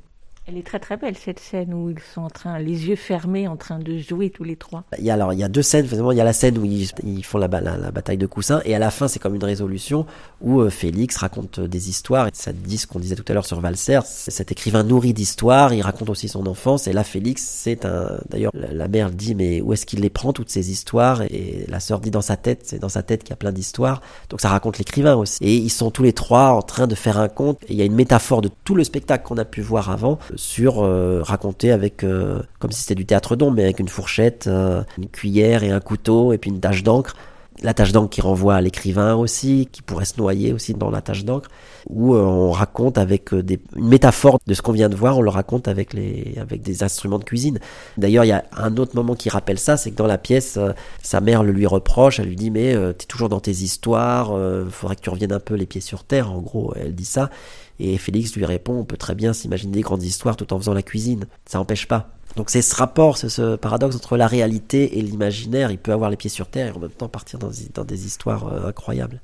Elle 0.48 0.58
est 0.58 0.62
très 0.62 0.78
très 0.78 0.96
belle 0.96 1.16
cette 1.16 1.40
scène 1.40 1.74
où 1.74 1.90
ils 1.90 1.98
sont 2.14 2.20
en 2.20 2.30
train, 2.30 2.60
les 2.60 2.86
yeux 2.86 2.94
fermés, 2.94 3.48
en 3.48 3.56
train 3.56 3.80
de 3.80 3.98
jouer 3.98 4.30
tous 4.30 4.44
les 4.44 4.54
trois. 4.54 4.84
Il 4.96 5.04
y 5.04 5.10
a 5.10 5.14
alors 5.14 5.32
il 5.32 5.40
y 5.40 5.42
a 5.42 5.48
deux 5.48 5.62
scènes. 5.62 5.88
Finalement 5.88 6.12
il 6.12 6.18
y 6.18 6.20
a 6.20 6.24
la 6.24 6.32
scène 6.32 6.56
où 6.58 6.64
ils, 6.64 7.24
font 7.24 7.38
la, 7.38 7.48
ba- 7.48 7.60
la, 7.60 7.76
la 7.76 7.90
bataille 7.90 8.16
de 8.16 8.26
coussins 8.28 8.62
et 8.64 8.72
à 8.72 8.78
la 8.78 8.92
fin 8.92 9.08
c'est 9.08 9.18
comme 9.18 9.34
une 9.34 9.42
résolution 9.42 10.06
où 10.40 10.60
euh, 10.60 10.70
Félix 10.70 11.16
raconte 11.16 11.58
euh, 11.58 11.66
des 11.66 11.88
histoires. 11.88 12.28
Ça 12.32 12.52
dit 12.52 12.78
ce 12.78 12.86
qu'on 12.86 13.00
disait 13.00 13.16
tout 13.16 13.24
à 13.26 13.34
l'heure 13.34 13.44
sur 13.44 13.60
Valser 13.60 13.98
cet 14.04 14.52
écrivain 14.52 14.84
nourri 14.84 15.12
d'histoires. 15.14 15.74
Il 15.74 15.82
raconte 15.82 16.10
aussi 16.10 16.28
son 16.28 16.46
enfance 16.46 16.86
et 16.86 16.92
là 16.92 17.02
Félix 17.02 17.42
c'est 17.42 17.84
un 17.84 18.20
d'ailleurs 18.30 18.52
la 18.54 18.86
mère 18.86 19.10
dit 19.10 19.34
mais 19.34 19.60
où 19.60 19.72
est-ce 19.72 19.84
qu'il 19.84 19.98
les 20.00 20.10
prend 20.10 20.32
toutes 20.32 20.50
ces 20.50 20.70
histoires? 20.70 21.22
Et 21.22 21.64
la 21.66 21.80
sœur 21.80 21.98
dit 21.98 22.12
dans 22.12 22.20
sa 22.22 22.36
tête 22.36 22.60
c'est 22.62 22.78
dans 22.78 22.88
sa 22.88 23.02
tête 23.02 23.24
qu'il 23.24 23.30
y 23.30 23.32
a 23.32 23.36
plein 23.36 23.50
d'histoires. 23.50 24.00
Donc 24.30 24.40
ça 24.40 24.50
raconte 24.50 24.78
l'écrivain 24.78 25.16
aussi. 25.16 25.42
Et 25.42 25.56
ils 25.56 25.70
sont 25.70 25.90
tous 25.90 26.04
les 26.04 26.12
trois 26.12 26.50
en 26.50 26.62
train 26.62 26.86
de 26.86 26.94
faire 26.94 27.18
un 27.18 27.28
conte. 27.28 27.64
Et 27.64 27.72
il 27.72 27.76
y 27.76 27.82
a 27.82 27.84
une 27.84 27.96
métaphore 27.96 28.42
de 28.42 28.50
tout 28.62 28.76
le 28.76 28.84
spectacle 28.84 29.26
qu'on 29.26 29.38
a 29.38 29.44
pu 29.44 29.60
voir 29.60 29.90
avant 29.90 30.20
sur 30.36 30.84
euh, 30.84 31.22
raconter 31.22 31.72
avec 31.72 32.04
euh, 32.04 32.42
comme 32.58 32.70
si 32.70 32.82
c'était 32.82 32.94
du 32.94 33.06
théâtre 33.06 33.36
d'ombre 33.36 33.56
mais 33.56 33.64
avec 33.64 33.80
une 33.80 33.88
fourchette 33.88 34.46
euh, 34.46 34.82
une 34.98 35.08
cuillère 35.08 35.64
et 35.64 35.70
un 35.70 35.80
couteau 35.80 36.32
et 36.32 36.38
puis 36.38 36.50
une 36.50 36.60
tache 36.60 36.82
d'encre. 36.82 37.16
La 37.62 37.72
tache 37.72 37.90
d'encre 37.90 38.10
qui 38.10 38.20
renvoie 38.20 38.54
à 38.54 38.60
l'écrivain 38.60 39.14
aussi 39.14 39.66
qui 39.72 39.80
pourrait 39.80 40.04
se 40.04 40.18
noyer 40.18 40.52
aussi 40.52 40.74
dans 40.74 40.90
la 40.90 41.00
tache 41.00 41.24
d'encre. 41.24 41.48
Où 41.88 42.14
on 42.14 42.50
raconte 42.50 42.98
avec 42.98 43.34
des, 43.34 43.58
une 43.76 43.88
métaphore 43.88 44.38
de 44.46 44.52
ce 44.52 44.60
qu'on 44.60 44.72
vient 44.72 44.90
de 44.90 44.96
voir 44.96 45.16
on 45.16 45.22
le 45.22 45.30
raconte 45.30 45.66
avec 45.66 45.94
les 45.94 46.34
avec 46.38 46.60
des 46.60 46.82
instruments 46.82 47.18
de 47.18 47.24
cuisine. 47.24 47.58
D'ailleurs 47.96 48.24
il 48.24 48.28
y 48.28 48.32
a 48.32 48.44
un 48.58 48.76
autre 48.76 48.94
moment 48.94 49.14
qui 49.14 49.30
rappelle 49.30 49.58
ça 49.58 49.78
c'est 49.78 49.90
que 49.90 49.96
dans 49.96 50.06
la 50.06 50.18
pièce 50.18 50.58
sa 51.02 51.20
mère 51.22 51.42
le 51.42 51.52
lui 51.52 51.66
reproche 51.66 52.20
elle 52.20 52.26
lui 52.26 52.36
dit 52.36 52.50
mais 52.50 52.74
t'es 52.92 53.06
toujours 53.06 53.30
dans 53.30 53.40
tes 53.40 53.52
histoires 53.52 54.38
faudrait 54.68 54.96
que 54.96 55.00
tu 55.00 55.10
reviennes 55.10 55.32
un 55.32 55.40
peu 55.40 55.54
les 55.54 55.66
pieds 55.66 55.80
sur 55.80 56.04
terre 56.04 56.30
en 56.30 56.40
gros 56.40 56.74
elle 56.76 56.94
dit 56.94 57.06
ça 57.06 57.30
et 57.78 57.98
Félix 57.98 58.34
lui 58.34 58.44
répond, 58.44 58.74
on 58.74 58.84
peut 58.84 58.96
très 58.96 59.14
bien 59.14 59.32
s'imaginer 59.32 59.72
des 59.72 59.80
grandes 59.80 60.02
histoires 60.02 60.36
tout 60.36 60.52
en 60.52 60.58
faisant 60.58 60.74
la 60.74 60.82
cuisine. 60.82 61.26
Ça 61.46 61.58
n'empêche 61.58 61.86
pas. 61.86 62.10
Donc 62.36 62.50
c'est 62.50 62.62
ce 62.62 62.74
rapport, 62.74 63.16
ce, 63.16 63.28
ce 63.28 63.56
paradoxe 63.56 63.96
entre 63.96 64.16
la 64.16 64.26
réalité 64.26 64.98
et 64.98 65.02
l'imaginaire. 65.02 65.70
Il 65.70 65.78
peut 65.78 65.92
avoir 65.92 66.10
les 66.10 66.16
pieds 66.16 66.30
sur 66.30 66.48
terre 66.48 66.68
et 66.68 66.76
en 66.76 66.80
même 66.80 66.90
temps 66.90 67.08
partir 67.08 67.38
dans, 67.38 67.50
dans 67.74 67.84
des 67.84 68.06
histoires 68.06 68.46
euh, 68.48 68.68
incroyables. 68.68 69.20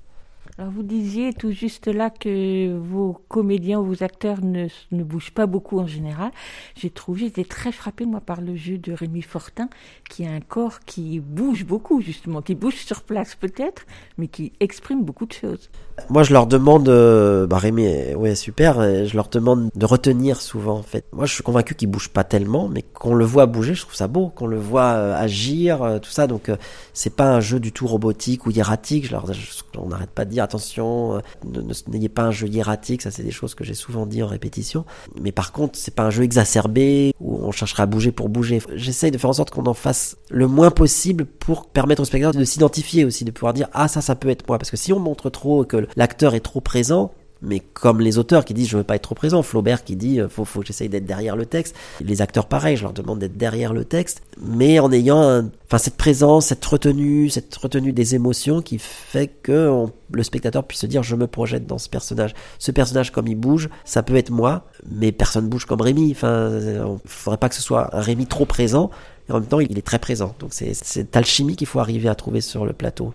Alors 0.62 0.74
vous 0.74 0.84
disiez 0.84 1.32
tout 1.32 1.50
juste 1.50 1.88
là 1.88 2.08
que 2.08 2.78
vos 2.78 3.20
comédiens 3.26 3.80
vos 3.80 4.04
acteurs 4.04 4.44
ne, 4.44 4.68
ne 4.92 5.02
bougent 5.02 5.32
pas 5.32 5.46
beaucoup 5.46 5.80
en 5.80 5.88
général. 5.88 6.30
J'ai 6.76 6.88
trouvé, 6.88 7.22
j'étais 7.22 7.42
très 7.42 7.72
frappée 7.72 8.06
moi 8.06 8.20
par 8.20 8.40
le 8.40 8.54
jeu 8.54 8.78
de 8.78 8.92
Rémi 8.92 9.22
Fortin, 9.22 9.68
qui 10.08 10.24
a 10.24 10.30
un 10.30 10.40
corps 10.40 10.78
qui 10.86 11.18
bouge 11.18 11.64
beaucoup 11.64 12.00
justement, 12.00 12.42
qui 12.42 12.54
bouge 12.54 12.76
sur 12.76 13.02
place 13.02 13.34
peut-être, 13.34 13.86
mais 14.18 14.28
qui 14.28 14.52
exprime 14.60 15.02
beaucoup 15.02 15.26
de 15.26 15.32
choses. 15.32 15.68
Moi, 16.08 16.22
je 16.22 16.32
leur 16.32 16.46
demande, 16.46 16.88
euh, 16.88 17.46
bah 17.46 17.58
Rémi, 17.58 18.14
ouais, 18.14 18.34
super, 18.34 18.80
je 18.80 19.14
leur 19.14 19.28
demande 19.28 19.70
de 19.74 19.86
retenir 19.86 20.40
souvent, 20.40 20.78
en 20.78 20.82
fait. 20.82 21.04
Moi, 21.12 21.26
je 21.26 21.34
suis 21.34 21.42
convaincu 21.42 21.74
qu'ils 21.74 21.88
bougent 21.88 22.08
pas 22.08 22.24
tellement, 22.24 22.68
mais 22.68 22.82
qu'on 22.82 23.14
le 23.14 23.24
voit 23.24 23.46
bouger, 23.46 23.74
je 23.74 23.82
trouve 23.82 23.94
ça 23.94 24.08
beau, 24.08 24.28
qu'on 24.28 24.46
le 24.46 24.58
voit 24.58 24.92
euh, 24.92 25.14
agir, 25.14 25.82
euh, 25.82 25.98
tout 25.98 26.10
ça. 26.10 26.26
Donc, 26.26 26.50
c'est 26.94 27.14
pas 27.14 27.30
un 27.30 27.40
jeu 27.40 27.60
du 27.60 27.72
tout 27.72 27.86
robotique 27.86 28.46
ou 28.46 28.50
hiératique. 28.50 29.12
On 29.76 29.88
n'arrête 29.88 30.10
pas 30.10 30.24
de 30.24 30.30
dire, 30.30 30.44
attention, 30.52 31.16
euh, 31.16 31.62
n'ayez 31.88 32.08
pas 32.08 32.22
un 32.22 32.30
jeu 32.30 32.48
hiératique. 32.48 33.02
Ça, 33.02 33.10
c'est 33.10 33.22
des 33.22 33.30
choses 33.30 33.54
que 33.54 33.64
j'ai 33.64 33.74
souvent 33.74 34.06
dit 34.06 34.22
en 34.22 34.26
répétition. 34.26 34.84
Mais 35.20 35.32
par 35.32 35.52
contre, 35.52 35.78
c'est 35.78 35.94
pas 35.94 36.04
un 36.04 36.10
jeu 36.10 36.22
exacerbé 36.22 37.14
où 37.20 37.38
on 37.42 37.52
cherchera 37.52 37.84
à 37.84 37.86
bouger 37.86 38.12
pour 38.12 38.28
bouger. 38.28 38.62
J'essaye 38.74 39.10
de 39.10 39.18
faire 39.18 39.30
en 39.30 39.34
sorte 39.34 39.50
qu'on 39.50 39.66
en 39.66 39.74
fasse 39.74 40.16
le 40.30 40.46
moins 40.46 40.70
possible 40.70 41.24
pour 41.24 41.66
permettre 41.66 42.02
au 42.02 42.04
spectateur 42.04 42.38
de 42.38 42.44
s'identifier 42.44 43.04
aussi, 43.04 43.24
de 43.24 43.30
pouvoir 43.30 43.54
dire, 43.54 43.68
ah, 43.72 43.88
ça, 43.88 44.00
ça 44.00 44.14
peut 44.14 44.28
être 44.28 44.46
moi. 44.46 44.58
Parce 44.58 44.70
que 44.70 44.76
si 44.76 44.92
on 44.92 44.98
montre 44.98 45.30
trop 45.30 45.64
que 45.64 45.86
l'acteur 45.96 46.34
est 46.34 46.40
trop 46.40 46.60
présent, 46.60 47.12
mais 47.42 47.60
comme 47.60 48.00
les 48.00 48.18
auteurs 48.18 48.44
qui 48.44 48.54
disent 48.54 48.68
je 48.68 48.76
veux 48.76 48.84
pas 48.84 48.96
être 48.96 49.02
trop 49.02 49.14
présent, 49.14 49.42
Flaubert 49.42 49.84
qui 49.84 49.96
dit 49.96 50.20
euh, 50.20 50.28
faut 50.28 50.44
faut 50.44 50.60
que 50.60 50.66
j'essaye 50.66 50.88
d'être 50.88 51.06
derrière 51.06 51.36
le 51.36 51.46
texte, 51.46 51.74
les 52.00 52.22
acteurs 52.22 52.46
pareil, 52.46 52.76
je 52.76 52.82
leur 52.82 52.92
demande 52.92 53.18
d'être 53.18 53.36
derrière 53.36 53.72
le 53.72 53.84
texte, 53.84 54.22
mais 54.40 54.78
en 54.78 54.90
ayant 54.92 55.20
un- 55.22 55.50
enfin 55.66 55.78
cette 55.78 55.96
présence, 55.96 56.46
cette 56.46 56.64
retenue, 56.64 57.28
cette 57.30 57.54
retenue 57.56 57.92
des 57.92 58.14
émotions 58.14 58.62
qui 58.62 58.78
fait 58.78 59.28
que 59.42 59.68
on- 59.68 59.90
le 60.12 60.22
spectateur 60.22 60.64
puisse 60.64 60.80
se 60.80 60.86
dire 60.86 61.02
je 61.02 61.16
me 61.16 61.26
projette 61.26 61.66
dans 61.66 61.78
ce 61.78 61.88
personnage. 61.88 62.34
Ce 62.58 62.70
personnage 62.70 63.10
comme 63.12 63.26
il 63.28 63.34
bouge, 63.36 63.68
ça 63.84 64.02
peut 64.02 64.16
être 64.16 64.30
moi, 64.30 64.66
mais 64.90 65.10
personne 65.10 65.48
bouge 65.48 65.64
comme 65.64 65.80
Rémi. 65.80 66.10
Enfin, 66.12 66.50
il 66.60 66.80
faudrait 67.06 67.38
pas 67.38 67.48
que 67.48 67.54
ce 67.54 67.62
soit 67.62 67.96
un 67.96 68.00
Rémi 68.00 68.26
trop 68.26 68.44
présent. 68.44 68.90
Et 69.28 69.32
en 69.32 69.36
même 69.40 69.46
temps, 69.48 69.60
il 69.60 69.78
est 69.78 69.82
très 69.86 69.98
présent. 69.98 70.34
Donc 70.40 70.50
c'est 70.52 70.74
cette 70.74 71.16
alchimie 71.16 71.56
qu'il 71.56 71.66
faut 71.66 71.78
arriver 71.78 72.08
à 72.08 72.14
trouver 72.14 72.40
sur 72.42 72.66
le 72.66 72.72
plateau. 72.72 73.14